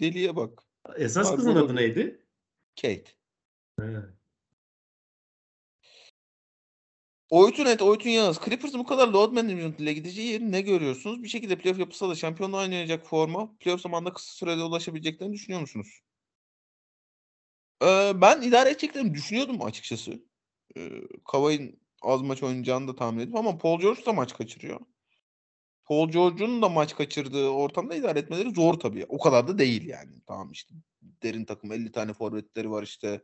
Deliye 0.00 0.36
bak. 0.36 0.62
Esas 0.96 1.28
Abi 1.30 1.36
kızın 1.36 1.56
adı 1.56 1.76
neydi? 1.76 2.26
Kate. 2.82 3.04
He. 3.80 3.86
Oytun 7.30 7.66
et, 7.66 7.82
Oytun 7.82 8.10
Yağız. 8.10 8.40
Clippers'ın 8.44 8.80
bu 8.80 8.86
kadar 8.86 9.08
load 9.08 9.32
management 9.32 9.80
ile 9.80 9.92
gideceği 9.92 10.28
yeri 10.32 10.52
ne 10.52 10.60
görüyorsunuz? 10.60 11.22
Bir 11.22 11.28
şekilde 11.28 11.58
playoff 11.58 11.78
yapısa 11.80 12.08
da 12.08 12.14
şampiyonluğa 12.14 12.60
oynayacak 12.62 13.06
forma 13.06 13.56
playoff 13.60 13.82
zamanında 13.82 14.12
kısa 14.12 14.32
sürede 14.32 14.62
ulaşabileceklerini 14.62 15.34
düşünüyor 15.34 15.60
musunuz? 15.60 16.00
Ee, 17.82 18.12
ben 18.14 18.42
idare 18.42 18.70
edeceklerini 18.70 19.14
düşünüyordum 19.14 19.62
açıkçası. 19.62 20.22
Ee, 20.76 20.90
Kawhi'nin 21.32 21.81
az 22.02 22.22
maç 22.22 22.42
oynayacağını 22.42 22.88
da 22.88 22.96
tahmin 22.96 23.20
edip 23.20 23.36
ama 23.36 23.58
Paul 23.58 23.80
George 23.80 24.06
da 24.06 24.12
maç 24.12 24.34
kaçırıyor. 24.34 24.80
Paul 25.84 26.08
George'un 26.08 26.62
da 26.62 26.68
maç 26.68 26.96
kaçırdığı 26.96 27.48
ortamda 27.48 27.94
idare 27.94 28.18
etmeleri 28.18 28.50
zor 28.54 28.74
tabii. 28.74 29.06
O 29.08 29.18
kadar 29.18 29.48
da 29.48 29.58
değil 29.58 29.86
yani. 29.86 30.12
Tamam 30.26 30.52
işte 30.52 30.74
derin 31.22 31.44
takım 31.44 31.72
50 31.72 31.92
tane 31.92 32.12
forvetleri 32.12 32.70
var 32.70 32.82
işte 32.82 33.22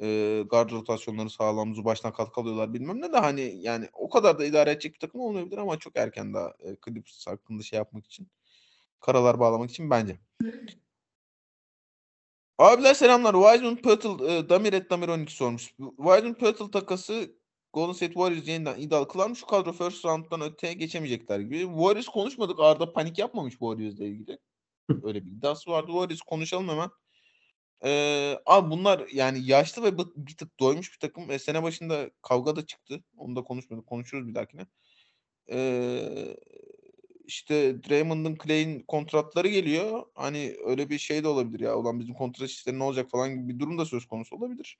e, 0.00 0.42
guard 0.50 0.70
rotasyonları 0.70 1.30
sağlam 1.30 1.84
baştan 1.84 2.12
katkı 2.12 2.44
bilmem 2.74 3.00
ne 3.00 3.12
de 3.12 3.18
hani 3.18 3.56
yani 3.60 3.88
o 3.92 4.08
kadar 4.08 4.38
da 4.38 4.44
idare 4.44 4.70
edecek 4.70 4.94
bir 4.94 4.98
takım 4.98 5.20
olmayabilir 5.20 5.58
ama 5.58 5.78
çok 5.78 5.96
erken 5.96 6.34
daha 6.34 6.48
e, 6.48 6.76
Clippers 6.84 7.26
hakkında 7.26 7.62
şey 7.62 7.76
yapmak 7.76 8.06
için 8.06 8.28
karalar 9.00 9.40
bağlamak 9.40 9.70
için 9.70 9.90
bence. 9.90 10.18
Abiler 12.58 12.94
selamlar. 12.94 13.34
Wiseman 13.34 13.76
Pötl 13.76 14.24
e, 14.24 14.48
Damir 14.48 14.72
et 14.72 14.90
Damir 14.90 15.08
12 15.08 15.32
sormuş. 15.32 15.74
Wiseman 15.96 16.34
Pötl 16.34 16.64
takası 16.64 17.41
Golden 17.72 17.92
State 17.92 18.12
Warriors 18.12 18.48
yeniden 18.48 18.80
iddialı 18.80 19.08
kılar 19.08 19.30
mı? 19.30 19.36
Şu 19.36 19.46
kadro 19.46 19.72
first 19.72 20.04
round'dan 20.04 20.40
öteye 20.40 20.72
geçemeyecekler 20.72 21.40
gibi. 21.40 21.58
Warriors 21.58 22.08
konuşmadık. 22.08 22.60
Arda 22.60 22.92
panik 22.92 23.18
yapmamış 23.18 23.52
Warriors'la 23.52 24.04
ilgili. 24.04 24.38
Öyle 25.02 25.26
bir 25.26 25.30
iddiası 25.30 25.70
vardı. 25.70 25.86
Warriors 25.86 26.20
konuşalım 26.20 26.68
hemen. 26.68 26.90
Ee, 27.84 28.38
abi 28.46 28.70
bunlar 28.70 29.08
yani 29.12 29.46
yaşlı 29.46 29.82
ve 29.82 29.98
bir 29.98 30.04
bir 30.16 30.36
tık 30.36 30.60
doymuş 30.60 30.92
bir 30.92 30.98
takım. 30.98 31.30
E, 31.30 31.38
sene 31.38 31.62
başında 31.62 32.10
kavga 32.22 32.56
da 32.56 32.66
çıktı. 32.66 33.04
Onu 33.16 33.36
da 33.36 33.42
konuşmadık. 33.44 33.86
Konuşuruz 33.86 34.28
bir 34.28 34.34
dahakine. 34.34 34.66
Ee, 35.50 36.36
işte 37.26 37.84
Draymond'ın 37.84 38.38
Clay'in 38.44 38.80
kontratları 38.80 39.48
geliyor. 39.48 40.06
Hani 40.14 40.56
öyle 40.64 40.90
bir 40.90 40.98
şey 40.98 41.24
de 41.24 41.28
olabilir 41.28 41.60
ya. 41.60 41.76
Ulan 41.76 42.00
bizim 42.00 42.14
kontrat 42.14 42.48
işleri 42.50 42.78
ne 42.78 42.82
olacak 42.82 43.10
falan 43.10 43.30
gibi 43.34 43.48
bir 43.48 43.58
durum 43.58 43.78
da 43.78 43.84
söz 43.84 44.06
konusu 44.06 44.36
olabilir. 44.36 44.78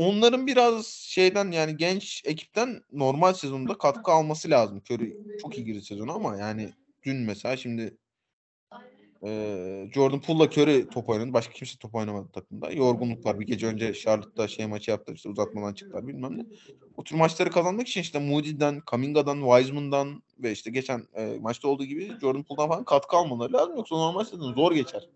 Onların 0.00 0.46
biraz 0.46 0.86
şeyden 0.86 1.50
yani 1.50 1.76
genç 1.76 2.22
ekipten 2.24 2.82
normal 2.92 3.32
sezonda 3.32 3.78
katkı 3.78 4.12
alması 4.12 4.50
lazım. 4.50 4.82
Curry 4.90 5.16
çok 5.38 5.58
iyi 5.58 5.64
girdi 5.64 5.82
sezona 5.82 6.12
ama 6.12 6.36
yani 6.36 6.70
dün 7.02 7.16
mesela 7.16 7.56
şimdi 7.56 7.96
eee, 9.22 9.90
Jordan 9.94 10.20
Poole'la 10.20 10.44
Curry 10.44 10.88
top 10.88 11.08
oynadı. 11.08 11.32
Başka 11.32 11.52
kimse 11.52 11.78
top 11.78 11.94
oynamadı 11.94 12.28
takımda. 12.32 12.70
Yorgunluk 12.70 13.26
var. 13.26 13.40
Bir 13.40 13.46
gece 13.46 13.66
önce 13.66 13.94
Charlotte'da 13.94 14.48
şey 14.48 14.66
maçı 14.66 14.90
yaptılar. 14.90 15.16
işte 15.16 15.28
uzatmadan 15.28 15.74
çıktılar 15.74 16.06
bilmem 16.06 16.38
ne. 16.38 16.46
O 16.96 17.04
tür 17.04 17.16
maçları 17.16 17.50
kazanmak 17.50 17.88
için 17.88 18.00
işte 18.00 18.18
Moody'den, 18.18 18.80
Kaminga'dan, 18.80 19.40
Wiseman'dan 19.40 20.22
ve 20.38 20.52
işte 20.52 20.70
geçen 20.70 21.06
e, 21.14 21.38
maçta 21.40 21.68
olduğu 21.68 21.84
gibi 21.84 22.12
Jordan 22.20 22.42
Poole'dan 22.42 22.68
falan 22.68 22.84
katkı 22.84 23.16
almaları 23.16 23.52
lazım. 23.52 23.76
Yoksa 23.76 23.96
normal 23.96 24.24
sezon 24.24 24.54
zor 24.54 24.72
geçer. 24.72 25.08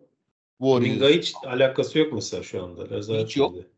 Minga 0.61 0.81
Warriors. 0.81 1.17
hiç 1.17 1.35
alakası 1.47 1.99
yok 1.99 2.13
mesela 2.13 2.43
şu 2.43 2.65
anda. 2.65 2.89
Rezalet 2.91 3.27
Hiç 3.29 3.37
yok. 3.37 3.53
şimdi. 3.55 3.74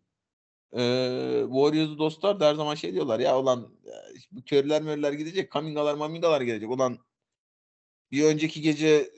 Ee, 0.72 1.42
Warriors'u 1.46 1.98
dostlar 1.98 2.40
da 2.40 2.48
her 2.48 2.54
zaman 2.54 2.74
şey 2.74 2.92
diyorlar 2.92 3.20
ya 3.20 3.40
ulan 3.40 3.68
ya, 3.84 3.94
bu 4.32 4.42
körler 4.44 4.82
mörler 4.82 5.12
gidecek, 5.12 5.50
Kamingalar 5.50 5.94
mamingalar 5.94 6.40
gelecek. 6.40 6.70
Ulan 6.70 6.98
bir 8.12 8.24
önceki 8.24 8.60
gece 8.62 8.88
e, 8.88 9.10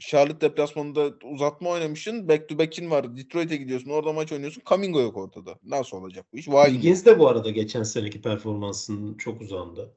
Charlotte 0.00 0.40
deplasmanında 0.40 1.14
uzatma 1.24 1.70
oynamışsın. 1.70 2.28
Back 2.28 2.48
to 2.48 2.58
back'in 2.58 2.90
var. 2.90 3.16
Detroit'e 3.16 3.56
gidiyorsun. 3.56 3.90
Orada 3.90 4.12
maç 4.12 4.32
oynuyorsun. 4.32 4.60
Kamingo 4.60 5.00
yok 5.00 5.16
ortada. 5.16 5.58
Nasıl 5.64 5.96
olacak 5.96 6.26
bu 6.32 6.38
iş? 6.38 6.48
Vay 6.48 6.70
Wiggins 6.70 7.04
de 7.06 7.18
bu 7.18 7.28
arada 7.28 7.50
geçen 7.50 7.82
seneki 7.82 8.22
performansının 8.22 9.14
çok 9.16 9.40
uzağında. 9.40 9.88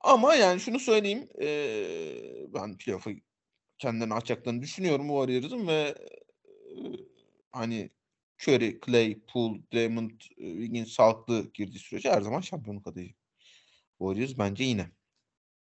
Ama 0.00 0.34
yani 0.34 0.60
şunu 0.60 0.78
söyleyeyim. 0.78 1.28
eee, 1.40 2.46
ben 2.54 2.78
playoff'u 2.78 3.10
kendilerini 3.78 4.14
açacaklarını 4.14 4.62
düşünüyorum 4.62 5.08
Warriors'ın 5.08 5.66
ve 5.66 5.94
eee, 6.76 6.92
hani 7.52 7.90
Curry, 8.42 8.80
Clay, 8.86 9.20
Poole, 9.32 9.60
Draymond, 9.72 10.10
e, 10.10 10.52
Wiggins 10.52 10.88
sağlıklı 10.88 11.52
girdiği 11.54 11.78
sürece 11.78 12.10
her 12.10 12.20
zaman 12.20 12.40
şampiyonluk 12.40 12.86
adayı. 12.86 13.14
Warriors 13.98 14.38
bence 14.38 14.64
yine. 14.64 14.90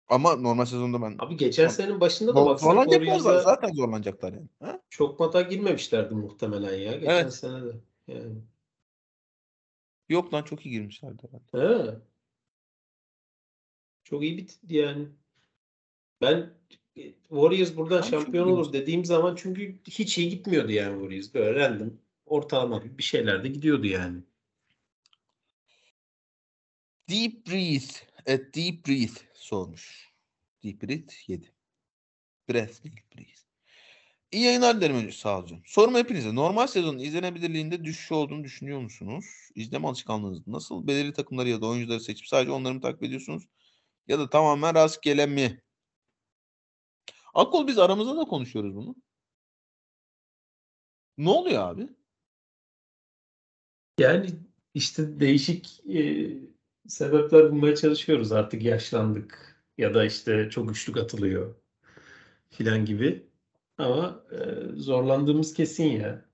Ama 0.08 0.36
normal 0.36 0.66
sezonda 0.66 1.02
ben 1.02 1.16
Abi 1.20 1.38
geçen 1.38 1.68
senenin 1.68 2.00
başında 2.00 2.36
da 2.36 2.58
zaten, 2.58 2.90
Warriors'a 2.90 3.42
zaten 3.42 3.74
zorlanacaklar 3.74 4.34
yani. 4.34 4.48
Ha? 4.60 4.82
çok 4.90 5.20
mata 5.20 5.42
girmemişlerdi 5.42 6.16
muhtemelen 6.16 6.78
ya 6.78 6.96
geçen 6.96 7.14
Evet. 7.14 7.34
sene 7.34 7.66
de. 7.66 7.76
Yani. 8.08 8.36
Yok 10.10 10.34
lan 10.34 10.44
çok 10.44 10.66
iyi 10.66 10.72
girmişlerdi 10.72 11.24
herhalde. 11.24 11.94
He. 11.94 11.98
Çok 14.04 14.24
iyi 14.24 14.38
bitti 14.38 14.76
yani. 14.76 15.08
Ben 16.22 16.54
e, 16.96 17.12
Warriors 17.12 17.76
buradan 17.76 18.02
Ben 18.02 18.08
şampiyon 18.08 18.48
olur 18.48 18.74
dediğim 18.74 19.06
zaman 19.06 19.36
çünkü 19.36 19.80
hiç 19.90 20.18
iyi 20.18 20.30
gitmiyordu 20.30 20.72
yani 20.72 20.94
Warriors. 20.94 21.34
Böyle 21.34 21.60
random 21.60 22.03
ortalama 22.34 22.98
bir 22.98 23.04
şeyler 23.04 23.44
de 23.44 23.48
gidiyordu 23.48 23.88
yani. 23.88 24.24
Deep 27.10 27.48
breathe. 27.48 27.94
At 28.34 28.56
deep 28.56 28.88
breathe 28.88 29.22
sormuş. 29.34 30.14
Deep 30.64 30.84
breathe 30.84 31.14
7. 31.28 31.52
Breath 32.50 32.84
deep 32.84 33.16
breathe. 33.16 33.44
İyi 34.32 34.44
yayınlar 34.44 34.78
dilerim 34.78 34.96
önce 34.96 35.12
sağ 35.12 35.40
olun. 35.40 35.62
Sorum 35.66 35.96
hepinize. 35.96 36.36
Normal 36.36 36.68
sezonun 36.68 37.00
izlenebilirliğinde 37.00 37.84
düşüş 37.84 38.12
olduğunu 38.12 38.44
düşünüyor 38.44 38.80
musunuz? 38.80 39.26
İzleme 39.56 39.88
alışkanlığınız 39.88 40.48
nasıl? 40.48 40.88
Belirli 40.88 41.14
takımları 41.14 41.50
ya 41.50 41.62
da 41.62 41.68
oyuncuları 41.68 42.00
seçip 42.00 42.28
sadece 42.28 42.52
onları 42.52 42.74
mı 42.74 42.82
takip 42.82 43.04
ediyorsunuz? 43.04 43.44
Ya 44.08 44.20
da 44.20 44.30
tamamen 44.30 44.76
rastgele 44.76 45.26
mi? 45.26 45.64
Akol 47.34 47.68
biz 47.68 47.80
aramızda 47.80 48.18
da 48.18 48.26
konuşuyoruz 48.26 48.76
bunu. 48.76 48.96
Ne 51.18 51.30
oluyor 51.30 51.70
abi? 51.70 51.88
Yani 54.00 54.30
işte 54.74 55.20
değişik 55.20 55.82
e, 55.96 56.30
sebepler 56.88 57.52
bulmaya 57.52 57.76
çalışıyoruz. 57.76 58.32
Artık 58.32 58.64
yaşlandık 58.64 59.58
ya 59.78 59.94
da 59.94 60.06
işte 60.06 60.50
çok 60.50 60.72
üçlük 60.72 60.98
atılıyor 60.98 61.56
filan 62.50 62.86
gibi. 62.86 63.28
Ama 63.78 64.26
e, 64.32 64.38
zorlandığımız 64.76 65.54
kesin 65.54 65.86
ya. 65.86 66.26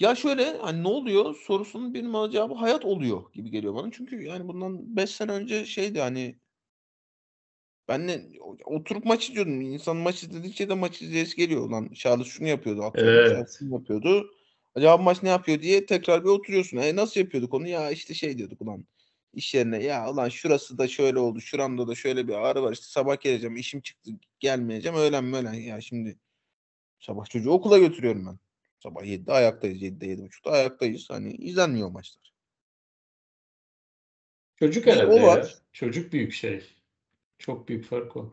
Ya 0.00 0.14
şöyle 0.14 0.58
hani 0.58 0.82
ne 0.82 0.88
oluyor 0.88 1.34
sorusunun 1.46 1.94
bir 1.94 2.32
cevabı 2.32 2.54
hayat 2.54 2.84
oluyor 2.84 3.32
gibi 3.32 3.50
geliyor 3.50 3.74
bana. 3.74 3.90
Çünkü 3.92 4.22
yani 4.22 4.48
bundan 4.48 4.96
5 4.96 5.10
sene 5.10 5.32
önce 5.32 5.66
şeydi 5.66 6.00
hani 6.00 6.38
ben 7.90 8.06
ne 8.06 8.22
oturup 8.64 9.04
maç 9.04 9.28
izliyordum. 9.28 9.60
İnsan 9.60 9.96
maç 9.96 10.22
izledikçe 10.22 10.68
de 10.68 10.74
maç 10.74 11.02
izleyesi 11.02 11.36
geliyor. 11.36 11.70
Lan 11.70 11.90
Charles 11.94 12.26
şunu 12.26 12.48
yapıyordu. 12.48 12.82
Atıyorum. 12.82 13.36
Evet. 13.36 13.56
Şunu 13.58 13.74
yapıyordu. 13.74 14.30
Acaba 14.74 14.96
maç 14.96 15.22
ne 15.22 15.28
yapıyor 15.28 15.62
diye 15.62 15.86
tekrar 15.86 16.24
bir 16.24 16.28
oturuyorsun. 16.28 16.76
E 16.76 16.96
nasıl 16.96 17.20
yapıyorduk 17.20 17.54
onu? 17.54 17.68
Ya 17.68 17.90
işte 17.90 18.14
şey 18.14 18.38
diyorduk 18.38 18.60
ulan 18.60 18.86
iş 19.34 19.54
yerine 19.54 19.82
ya 19.84 20.10
ulan 20.10 20.28
şurası 20.28 20.78
da 20.78 20.88
şöyle 20.88 21.18
oldu. 21.18 21.40
Şuramda 21.40 21.88
da 21.88 21.94
şöyle 21.94 22.28
bir 22.28 22.32
ağrı 22.32 22.62
var. 22.62 22.72
İşte 22.72 22.86
sabah 22.86 23.20
geleceğim. 23.20 23.56
işim 23.56 23.80
çıktı. 23.80 24.10
Gelmeyeceğim. 24.40 24.98
Öğlen 24.98 25.24
mi 25.24 25.36
öğlen. 25.36 25.52
Ya 25.52 25.80
şimdi 25.80 26.18
sabah 27.00 27.26
çocuğu 27.26 27.50
okula 27.50 27.78
götürüyorum 27.78 28.26
ben. 28.26 28.38
Sabah 28.82 29.02
7'de 29.02 29.32
ayaktayız. 29.32 29.82
7'de 29.82 30.06
7.30'da 30.06 30.50
ayaktayız. 30.50 31.10
Hani 31.10 31.32
izlenmiyor 31.32 31.90
maçlar. 31.90 32.32
Çocuk 34.56 34.86
herhalde 34.86 35.06
o 35.06 35.22
var. 35.22 35.54
Çocuk 35.72 36.12
büyük 36.12 36.32
şey. 36.32 36.79
Çok 37.40 37.68
büyük 37.68 37.84
fark 37.84 38.16
o. 38.16 38.32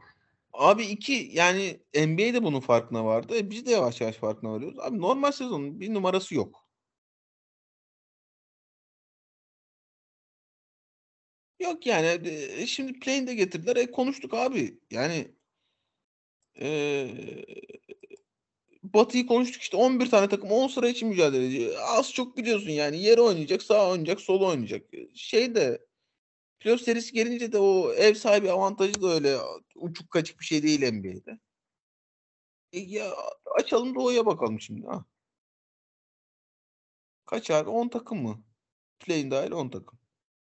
Abi 0.53 0.83
iki 0.85 1.29
yani 1.33 1.79
NBA 1.95 2.33
de 2.33 2.43
bunun 2.43 2.59
farkına 2.59 3.05
vardı. 3.05 3.37
E 3.37 3.51
biz 3.51 3.65
de 3.65 3.71
yavaş 3.71 4.01
yavaş 4.01 4.15
farkına 4.15 4.51
varıyoruz. 4.51 4.79
Abi 4.79 5.01
normal 5.01 5.31
sezonun 5.31 5.79
bir 5.79 5.93
numarası 5.93 6.35
yok. 6.35 6.67
Yok 11.59 11.85
yani 11.85 12.07
e, 12.29 12.67
şimdi 12.67 12.99
play'ini 12.99 13.27
de 13.27 13.33
getirdiler. 13.35 13.75
E 13.75 13.91
konuştuk 13.91 14.33
abi. 14.33 14.79
Yani 14.91 15.35
e, 16.61 17.07
Batı'yı 18.83 19.27
konuştuk 19.27 19.61
işte 19.61 19.77
11 19.77 20.09
tane 20.09 20.29
takım 20.29 20.51
10 20.51 20.67
sıra 20.67 20.89
için 20.89 21.09
mücadele 21.09 21.45
edecek. 21.45 21.77
Az 21.97 22.13
çok 22.13 22.37
biliyorsun 22.37 22.69
yani. 22.69 23.03
Yeri 23.03 23.21
oynayacak, 23.21 23.63
sağ 23.63 23.89
oynayacak, 23.91 24.21
sol 24.21 24.41
oynayacak. 24.41 24.83
Şey 25.15 25.55
de 25.55 25.86
playoff 26.59 26.81
serisi 26.81 27.13
gelince 27.13 27.51
de 27.51 27.57
o 27.57 27.93
ev 27.93 28.13
sahibi 28.13 28.51
avantajı 28.51 29.01
da 29.01 29.07
öyle 29.07 29.37
uçuk 29.75 30.11
kaçık 30.11 30.39
bir 30.39 30.45
şey 30.45 30.63
değil 30.63 30.93
NBA'de. 30.93 31.39
E 32.73 32.79
ya 32.79 33.13
açalım 33.55 33.95
doğuya 33.95 34.25
bakalım 34.25 34.61
şimdi 34.61 34.87
ha. 34.87 35.05
Kaç 37.25 37.51
abi? 37.51 37.69
10 37.69 37.89
takım 37.89 38.21
mı? 38.21 38.43
Play'in 38.99 39.31
dahil 39.31 39.51
10 39.51 39.69
takım. 39.69 39.99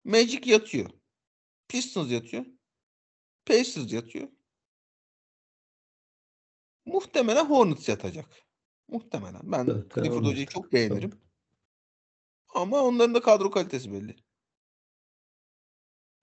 Magic 0.05 0.51
yatıyor. 0.51 0.90
Pistons 1.68 2.10
yatıyor. 2.10 2.47
Pacers 3.47 3.93
yatıyor. 3.93 4.28
Muhtemelen 6.85 7.44
Hornets 7.44 7.89
yatacak. 7.89 8.27
Muhtemelen. 8.89 9.40
Ben 9.44 9.66
Clifford. 9.66 10.24
Hoca'yı 10.24 10.47
çok 10.47 10.72
beğenirim. 10.72 11.20
Ama 12.55 12.81
onların 12.82 13.14
da 13.14 13.20
kadro 13.20 13.51
kalitesi 13.51 13.93
belli. 13.93 14.16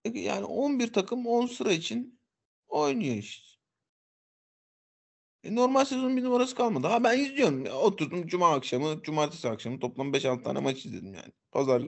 E, 0.04 0.18
Yani 0.20 0.44
11 0.44 0.92
takım 0.92 1.26
10 1.26 1.46
sıra 1.46 1.72
için 1.72 2.20
oynuyor 2.68 3.16
işte. 3.16 3.48
E 5.44 5.54
normal 5.54 5.84
sezonun 5.84 6.16
bir 6.16 6.24
numarası 6.24 6.54
kalmadı. 6.54 6.86
Ha 6.86 7.04
ben 7.04 7.18
izliyorum. 7.18 7.64
Ya, 7.66 7.74
oturdum 7.76 8.26
cuma 8.26 8.52
akşamı, 8.54 9.02
cumartesi 9.02 9.48
akşamı 9.48 9.80
toplam 9.80 10.12
5-6 10.12 10.42
tane 10.44 10.58
maç 10.60 10.86
izledim 10.86 11.14
yani. 11.14 11.32
Pazar 11.52 11.82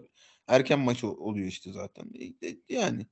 erken 0.49 0.79
maç 0.81 1.05
oluyor 1.05 1.47
işte 1.49 1.73
zaten. 1.73 2.05
E, 2.21 2.49
e, 2.49 2.57
yani. 2.69 3.07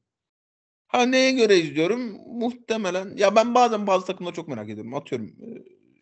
Ha 0.89 1.03
neye 1.07 1.33
göre 1.33 1.59
izliyorum? 1.59 2.01
Muhtemelen. 2.41 3.17
Ya 3.17 3.37
ben 3.37 3.55
bazen 3.55 3.87
bazı 3.87 4.07
takımları 4.07 4.35
çok 4.35 4.49
merak 4.49 4.71
ediyorum. 4.71 4.95
Atıyorum. 4.95 5.37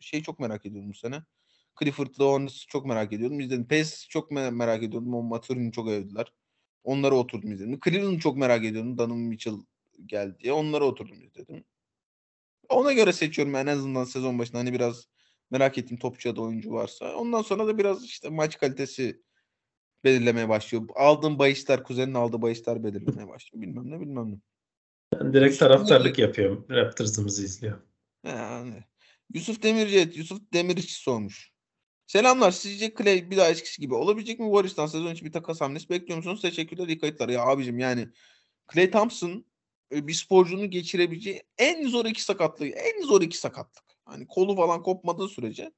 Şey 0.01 0.23
çok 0.23 0.41
merak 0.41 0.67
ediyorum 0.67 0.91
bu 0.91 0.95
sene. 0.95 1.23
Clifford'la 1.81 2.25
Hornets'ı 2.25 2.67
çok 2.69 2.87
merak 2.87 3.13
ediyordum. 3.13 3.41
İzledim. 3.41 3.69
Pace 3.69 3.91
çok 4.11 4.31
me- 4.33 4.51
merak 4.53 4.83
ediyordum. 4.83 5.15
O 5.15 5.23
Maturin'i 5.23 5.73
çok 5.73 5.89
övdüler. 5.89 6.33
Onları 6.87 7.15
oturdum 7.15 7.53
izledim. 7.53 7.81
Cleveland'ı 7.85 8.19
çok 8.19 8.37
merak 8.37 8.65
ediyordum. 8.65 8.99
Donovan 8.99 9.19
Mitchell 9.19 9.55
geldi 10.07 10.37
diye. 10.41 10.53
Onları 10.53 10.85
oturdum 10.85 11.23
izledim. 11.23 11.65
Ona 12.69 12.93
göre 12.93 13.13
seçiyorum 13.13 13.55
en 13.55 13.67
azından 13.67 14.05
sezon 14.05 14.39
başında. 14.39 14.59
Hani 14.59 14.73
biraz 14.73 15.09
Merak 15.51 15.79
ettiğim 15.79 15.99
topçu 15.99 16.29
ya 16.29 16.37
da 16.37 16.43
oyuncu 16.43 16.73
varsa. 16.73 17.17
Ondan 17.17 17.43
sonra 17.43 17.67
da 17.67 17.79
biraz 17.79 18.05
işte 18.05 18.29
maç 18.29 18.59
kalitesi 18.59 19.23
belirlemeye 20.05 20.49
başlıyor. 20.49 20.89
Aldığım 20.95 21.39
bahisler, 21.39 21.83
kuzenin 21.83 22.15
aldığı 22.15 22.43
bahisler 22.43 22.85
belirlemeye 22.85 23.29
başlıyor. 23.29 23.63
Bilmem 23.63 23.91
ne 23.91 24.01
bilmem 24.01 24.33
ne. 24.33 24.37
Ben 25.13 25.33
direkt 25.33 25.59
taraftarlık 25.59 26.19
yapıyorum. 26.19 26.67
Raptors'ımızı 26.71 27.45
izliyorum. 27.45 27.83
Yani. 28.25 28.85
Yusuf 29.35 29.63
Demirci, 29.63 30.19
Yusuf 30.19 30.53
Demirci 30.53 30.95
sormuş. 30.95 31.53
Selamlar. 32.07 32.51
Sizce 32.51 32.95
Clay 32.99 33.31
bir 33.31 33.37
daha 33.37 33.49
eskisi 33.51 33.81
gibi 33.81 33.95
olabilecek 33.95 34.41
mi? 34.41 34.47
Warriors'tan 34.47 34.87
sezon 34.87 35.13
içi 35.13 35.25
bir 35.25 35.33
takas 35.33 35.61
hamlesi 35.61 35.89
bekliyor 35.89 36.17
musunuz? 36.17 36.43
Teşekkürler. 36.43 36.89
iyi 36.89 36.99
kayıtlar. 36.99 37.29
Ya 37.29 37.43
abicim 37.43 37.79
yani 37.79 38.09
Clay 38.73 38.91
Thompson 38.91 39.45
e, 39.93 40.07
bir 40.07 40.15
sporcunun 40.15 40.71
geçirebileceği 40.71 41.43
en 41.59 41.89
zor 41.89 42.05
iki 42.05 42.23
sakatlığı. 42.23 42.67
En 42.67 43.03
zor 43.03 43.23
iki 43.23 43.39
sakatlık. 43.39 43.85
Hani 44.05 44.27
kolu 44.27 44.57
falan 44.57 44.83
kopmadığı 44.83 45.29
sürece 45.29 45.73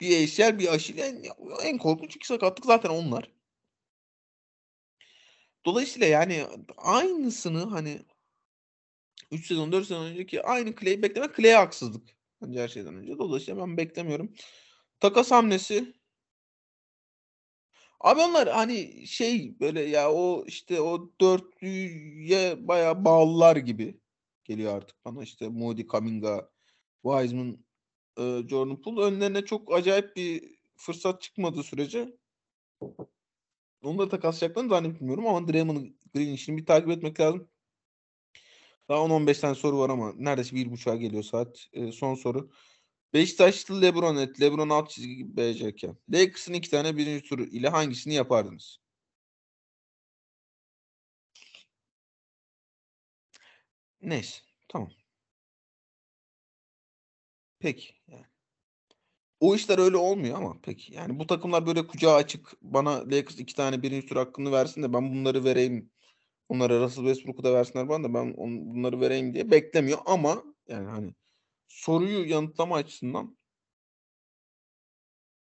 bir 0.00 0.24
ACL 0.24 0.58
bir 0.58 0.74
Aşil 0.74 0.98
en, 0.98 1.24
en 1.62 1.78
korkunç 1.78 2.16
iki 2.16 2.26
sakatlık 2.26 2.66
zaten 2.66 2.90
onlar. 2.90 3.30
Dolayısıyla 5.64 6.06
yani 6.06 6.46
aynısını 6.76 7.64
hani 7.64 8.02
3 9.30 9.46
sezon 9.46 9.72
4 9.72 9.86
sezon 9.86 10.04
önceki 10.04 10.42
aynı 10.42 10.76
Clay'i 10.76 11.02
beklemek 11.02 11.36
Clay'e 11.36 11.54
haksızlık. 11.54 12.15
Bence 12.42 12.60
her 12.60 12.68
şeyden 12.68 12.94
önce. 12.94 13.18
Dolayısıyla 13.18 13.60
ben 13.60 13.76
beklemiyorum. 13.76 14.32
Takas 15.00 15.30
hamlesi 15.30 15.94
Abi 18.00 18.20
onlar 18.20 18.48
hani 18.48 19.06
şey 19.06 19.60
böyle 19.60 19.82
ya 19.82 20.12
o 20.12 20.44
işte 20.46 20.80
o 20.80 21.10
dörtlüye 21.20 22.68
bayağı 22.68 23.04
bağlılar 23.04 23.56
gibi 23.56 24.00
geliyor 24.44 24.76
artık 24.76 25.04
bana. 25.04 25.22
işte 25.22 25.48
Moody, 25.48 25.86
Kaminga, 25.86 26.50
Wiseman, 27.02 27.64
e, 28.18 28.22
Jordan 28.48 28.82
Poole 28.82 29.00
önlerine 29.02 29.44
çok 29.44 29.74
acayip 29.74 30.16
bir 30.16 30.56
fırsat 30.76 31.22
çıkmadığı 31.22 31.62
sürece 31.62 32.16
onları 33.84 34.08
takaslayacaklarını 34.08 34.70
zannetmiyorum 34.70 35.26
ama 35.26 35.48
Draymond 35.48 35.86
Green 36.14 36.32
işini 36.32 36.56
bir 36.56 36.66
takip 36.66 36.90
etmek 36.90 37.20
lazım. 37.20 37.48
Daha 38.88 38.98
10-15 39.02 39.40
tane 39.40 39.54
soru 39.54 39.78
var 39.78 39.90
ama 39.90 40.12
neredeyse 40.16 40.56
bir 40.56 40.70
buçuğa 40.70 40.96
geliyor 40.96 41.22
saat. 41.22 41.68
E, 41.72 41.92
son 41.92 42.14
soru. 42.14 42.50
Beşiktaşlı 43.14 43.82
Lebron 43.82 44.16
et. 44.16 44.40
Lebron 44.40 44.68
alt 44.68 44.90
çizgi 44.90 45.16
gibi 45.16 45.36
BCK. 45.36 45.84
Lakers'ın 46.10 46.52
iki 46.54 46.70
tane 46.70 46.96
birinci 46.96 47.24
turu 47.28 47.44
ile 47.44 47.68
hangisini 47.68 48.14
yapardınız? 48.14 48.78
Neyse. 54.02 54.42
Tamam. 54.68 54.90
Peki. 57.60 57.94
Yani. 58.08 58.26
O 59.40 59.54
işler 59.54 59.78
öyle 59.78 59.96
olmuyor 59.96 60.36
ama 60.38 60.56
peki. 60.62 60.94
Yani 60.94 61.18
bu 61.18 61.26
takımlar 61.26 61.66
böyle 61.66 61.86
kucağı 61.86 62.14
açık 62.14 62.52
bana 62.62 62.90
Lakers 62.92 63.38
iki 63.40 63.54
tane 63.54 63.82
birinci 63.82 64.06
tur 64.06 64.16
hakkını 64.16 64.52
versin 64.52 64.82
de 64.82 64.92
ben 64.92 65.10
bunları 65.10 65.44
vereyim. 65.44 65.90
Onlara 66.48 66.80
Russell 66.80 67.04
Westbrook'u 67.04 67.44
da 67.44 67.54
versinler 67.54 67.88
bana 67.88 68.04
da 68.04 68.14
ben 68.14 68.34
on, 68.36 68.74
bunları 68.74 69.00
vereyim 69.00 69.34
diye 69.34 69.50
beklemiyor 69.50 69.98
ama 70.06 70.44
yani 70.68 70.88
hani 70.88 71.14
soruyu 71.68 72.28
yanıtlama 72.28 72.76
açısından 72.76 73.38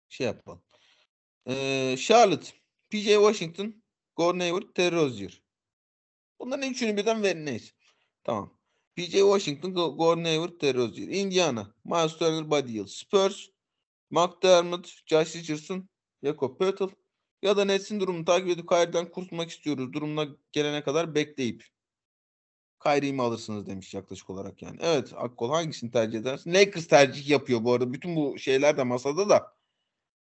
şey 0.08 0.26
yapalım. 0.26 0.62
Ee, 1.48 1.96
Charlotte, 1.98 2.46
PJ 2.90 3.04
Washington, 3.04 3.82
Gordon 4.16 4.40
Hayward, 4.40 4.74
Terry 4.74 4.96
Rozier. 4.96 5.42
Bunların 6.38 6.70
üçünü 6.70 6.96
birden 6.96 7.22
verin 7.22 7.46
neyse. 7.46 7.72
Tamam. 8.24 8.58
PJ 8.96 9.12
Washington, 9.12 9.74
Gordon 9.74 10.24
Hayward, 10.24 10.58
Terry 10.58 10.78
Rozier. 10.78 11.08
Indiana, 11.08 11.74
Miles 11.84 12.16
Turner, 12.16 12.50
Buddy 12.50 12.72
Hield. 12.72 12.86
Spurs, 12.86 13.48
McDermott, 14.10 14.88
Josh 15.06 15.36
Richardson, 15.36 15.88
Jakob 16.24 16.58
Poeltl. 16.58 16.88
Ya 17.42 17.56
da 17.56 17.64
Nets'in 17.64 18.00
durumunu 18.00 18.24
takip 18.24 18.48
edip 18.48 18.68
Kyrie'den 18.68 19.10
kurtulmak 19.10 19.50
istiyoruz. 19.50 19.92
Durumuna 19.92 20.28
gelene 20.52 20.82
kadar 20.82 21.14
bekleyip 21.14 21.64
Kyrie'yi 22.82 23.12
mi 23.12 23.22
alırsınız 23.22 23.66
demiş 23.66 23.94
yaklaşık 23.94 24.30
olarak 24.30 24.62
yani. 24.62 24.76
Evet 24.80 25.12
Akkol 25.16 25.50
hangisini 25.50 25.90
tercih 25.90 26.18
edersin? 26.18 26.54
Lakers 26.54 26.86
tercih 26.86 27.28
yapıyor 27.28 27.64
bu 27.64 27.72
arada. 27.72 27.92
Bütün 27.92 28.16
bu 28.16 28.38
şeyler 28.38 28.76
de 28.76 28.82
masada 28.82 29.28
da. 29.28 29.54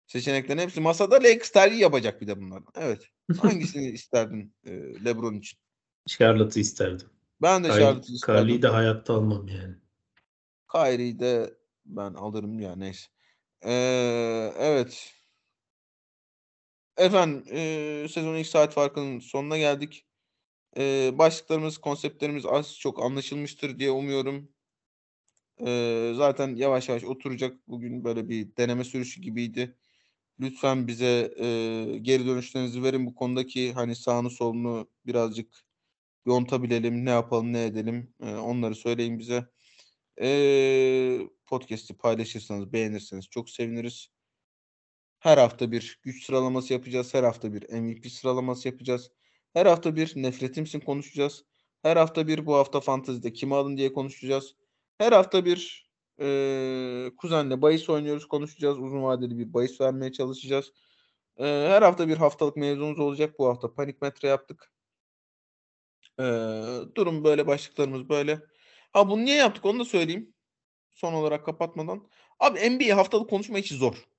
Seçeneklerin 0.08 0.60
hepsi 0.60 0.82
masada. 0.82 1.16
Lakers 1.16 1.52
tercih 1.52 1.80
yapacak 1.80 2.22
bir 2.22 2.28
de 2.28 2.42
bunlardan. 2.42 2.74
Evet. 2.76 3.08
Hangisini 3.42 3.90
isterdin 3.90 4.56
e, 4.66 4.72
LeBron 5.06 5.36
için? 5.36 5.60
Charlotte'ı 6.08 6.62
isterdim. 6.62 7.10
Ben 7.42 7.64
de 7.64 7.68
Charlotte'ı 7.68 8.16
isterdim. 8.16 8.42
Kyrie'yi 8.42 8.62
de 8.62 8.68
hayatta 8.68 9.14
almam 9.14 9.48
yani. 9.48 9.76
Kyrie'yi 10.72 11.20
de 11.20 11.54
ben 11.86 12.14
alırım 12.14 12.60
ya 12.60 12.76
neyse. 12.76 13.08
Ee, 13.66 14.54
evet. 14.58 15.21
Efendim 16.98 17.44
e, 17.52 18.08
sezonun 18.10 18.38
ilk 18.38 18.48
saat 18.48 18.74
farkının 18.74 19.20
sonuna 19.20 19.58
geldik. 19.58 20.06
E, 20.78 21.12
başlıklarımız, 21.18 21.78
konseptlerimiz 21.78 22.46
az 22.46 22.80
çok 22.80 23.04
anlaşılmıştır 23.04 23.80
diye 23.80 23.92
umuyorum. 23.92 24.50
E, 25.66 26.14
zaten 26.16 26.56
yavaş 26.56 26.90
yavaş 26.90 27.04
oturacak. 27.04 27.68
Bugün 27.68 28.04
böyle 28.04 28.30
bir 28.30 28.58
deneme 28.58 28.84
sürüşü 28.84 29.22
gibiydi. 29.22 29.78
Lütfen 30.40 30.88
bize 30.88 31.34
e, 31.40 31.46
geri 32.02 32.28
dönüşlerinizi 32.28 32.84
verin 32.84 33.06
bu 33.06 33.16
konudaki 33.16 33.74
hani 33.74 33.96
sağını 33.96 34.30
solunu 34.30 34.90
birazcık 35.06 35.66
yontabilelim, 36.26 37.06
ne 37.06 37.10
yapalım, 37.10 37.54
ne 37.54 37.66
edelim 37.66 38.14
e, 38.24 38.36
onları 38.36 38.76
söyleyin 38.76 39.20
bize. 39.20 39.46
E, 40.22 41.20
podcast'i 41.46 41.98
paylaşırsanız, 41.98 42.74
beğenirseniz 42.74 43.30
çok 43.30 43.50
seviniriz. 43.50 44.10
Her 45.22 45.38
hafta 45.38 45.72
bir 45.72 46.00
güç 46.04 46.26
sıralaması 46.26 46.74
yapacağız. 46.74 47.14
Her 47.14 47.24
hafta 47.24 47.54
bir 47.54 47.70
MVP 47.74 48.12
sıralaması 48.12 48.68
yapacağız. 48.68 49.12
Her 49.54 49.66
hafta 49.66 49.96
bir 49.96 50.14
nefretimsin 50.16 50.80
konuşacağız. 50.80 51.46
Her 51.82 51.98
hafta 51.98 52.28
bir 52.28 52.46
bu 52.46 52.56
hafta 52.56 52.80
fantezide 52.80 53.34
kimi 53.34 53.56
alın 53.56 53.78
diye 53.78 53.94
konuşacağız. 53.94 54.56
Her 54.98 55.12
hafta 55.12 55.46
bir 55.46 55.90
e, 56.22 57.12
kuzenle 57.18 57.62
bahis 57.62 57.90
oynuyoruz 57.90 58.28
konuşacağız. 58.28 58.78
Uzun 58.80 59.04
vadeli 59.04 59.38
bir 59.38 59.54
bahis 59.54 59.82
vermeye 59.82 60.12
çalışacağız. 60.12 60.72
E, 61.38 61.46
her 61.46 61.82
hafta 61.82 62.08
bir 62.08 62.18
haftalık 62.18 62.58
mevzumuz 62.58 63.00
olacak. 63.00 63.40
Bu 63.40 63.48
hafta 63.48 63.74
panik 63.74 64.02
metre 64.02 64.28
yaptık. 64.28 64.72
E, 66.20 66.24
durum 66.96 67.24
böyle 67.24 67.48
başlıklarımız 67.48 68.10
böyle. 68.10 68.40
Ha 68.94 69.10
bunu 69.10 69.26
niye 69.26 69.36
yaptık 69.36 69.66
onu 69.66 69.80
da 69.80 69.86
söyleyeyim. 69.86 70.34
Son 70.92 71.14
olarak 71.14 71.46
kapatmadan. 71.46 72.08
Abi 72.40 72.70
NBA 72.70 72.98
haftalık 72.98 73.30
konuşma 73.30 73.60
işi 73.60 73.76
zor. 73.76 74.11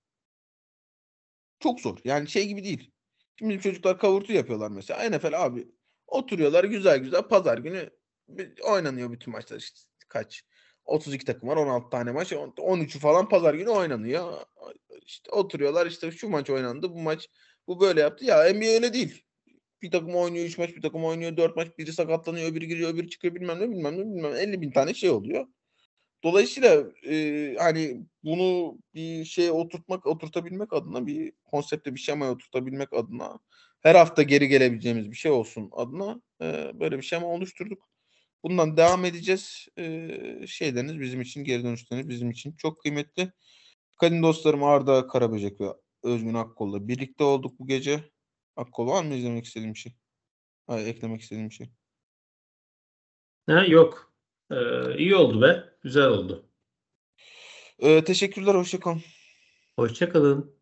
Çok 1.62 1.80
zor. 1.80 1.98
Yani 2.04 2.28
şey 2.28 2.48
gibi 2.48 2.64
değil. 2.64 2.90
Şimdi 3.38 3.60
çocuklar 3.60 3.98
kavurtu 3.98 4.32
yapıyorlar 4.32 4.70
mesela. 4.70 5.10
NFL 5.10 5.44
abi 5.44 5.68
oturuyorlar 6.06 6.64
güzel 6.64 6.98
güzel 6.98 7.22
pazar 7.22 7.58
günü 7.58 7.90
oynanıyor 8.62 9.12
bütün 9.12 9.32
maçlar 9.32 9.58
işte 9.58 9.80
kaç 10.08 10.42
32 10.84 11.24
takım 11.24 11.48
var 11.48 11.56
16 11.56 11.90
tane 11.90 12.12
maç 12.12 12.32
13'ü 12.32 12.98
falan 12.98 13.28
pazar 13.28 13.54
günü 13.54 13.68
oynanıyor. 13.68 14.32
İşte 15.06 15.30
oturuyorlar 15.30 15.86
işte 15.86 16.10
şu 16.10 16.28
maç 16.28 16.50
oynandı 16.50 16.90
bu 16.90 16.98
maç 17.02 17.28
bu 17.68 17.80
böyle 17.80 18.00
yaptı. 18.00 18.24
Ya 18.24 18.54
NBA 18.54 18.66
öyle 18.66 18.92
değil. 18.92 19.22
Bir 19.82 19.90
takım 19.90 20.14
oynuyor 20.16 20.46
3 20.46 20.58
maç 20.58 20.70
bir 20.76 20.82
takım 20.82 21.04
oynuyor 21.04 21.36
4 21.36 21.56
maç 21.56 21.68
biri 21.78 21.92
sakatlanıyor 21.92 22.50
öbürü 22.50 22.64
giriyor 22.66 22.94
öbürü 22.94 23.08
çıkıyor 23.10 23.34
bilmem 23.34 23.60
ne 23.60 23.70
bilmem 23.70 23.94
ne 23.94 24.00
bilmem 24.00 24.34
ne 24.34 24.38
50 24.40 24.60
bin 24.60 24.70
tane 24.70 24.94
şey 24.94 25.10
oluyor. 25.10 25.46
Dolayısıyla 26.24 26.84
e, 27.06 27.56
hani 27.58 28.06
bunu 28.24 28.78
bir 28.94 29.24
şeye 29.24 29.50
oturtmak, 29.50 30.06
oturtabilmek 30.06 30.72
adına 30.72 31.06
bir 31.06 31.32
konsepte 31.44 31.94
bir 31.94 32.00
şemaya 32.00 32.32
oturtabilmek 32.32 32.92
adına 32.92 33.38
her 33.80 33.94
hafta 33.94 34.22
geri 34.22 34.48
gelebileceğimiz 34.48 35.10
bir 35.10 35.16
şey 35.16 35.32
olsun 35.32 35.70
adına 35.72 36.22
e, 36.42 36.72
böyle 36.80 36.96
bir 36.96 37.02
şema 37.02 37.26
oluşturduk. 37.26 37.88
Bundan 38.44 38.76
devam 38.76 39.04
edeceğiz. 39.04 39.68
E, 39.78 40.46
şeyleriniz 40.46 41.00
bizim 41.00 41.20
için, 41.20 41.44
geri 41.44 41.64
dönüşleriniz 41.64 42.08
bizim 42.08 42.30
için 42.30 42.52
çok 42.52 42.80
kıymetli. 42.80 43.32
Kadim 44.00 44.22
dostlarım 44.22 44.64
Arda 44.64 45.06
Karaböcek 45.06 45.60
ve 45.60 45.66
Özgün 46.02 46.34
Akkol'la 46.34 46.88
birlikte 46.88 47.24
olduk 47.24 47.58
bu 47.58 47.66
gece. 47.66 48.10
Akkol 48.56 48.86
var 48.86 49.04
mı 49.04 49.14
izlemek 49.14 49.44
istediğim 49.44 49.74
bir 49.74 49.78
şey? 49.78 49.96
Hayır, 50.66 50.86
eklemek 50.86 51.20
istediğim 51.20 51.50
bir 51.50 51.54
şey. 51.54 51.70
Ha, 53.46 53.64
yok. 53.64 54.11
Ee, 54.50 54.96
iyi 54.98 55.16
oldu 55.16 55.42
be. 55.42 55.64
Güzel 55.82 56.06
oldu. 56.08 56.46
Ee, 57.78 58.04
teşekkürler. 58.04 58.54
Hoşçakalın. 58.54 59.02
Hoşçakalın. 59.76 60.61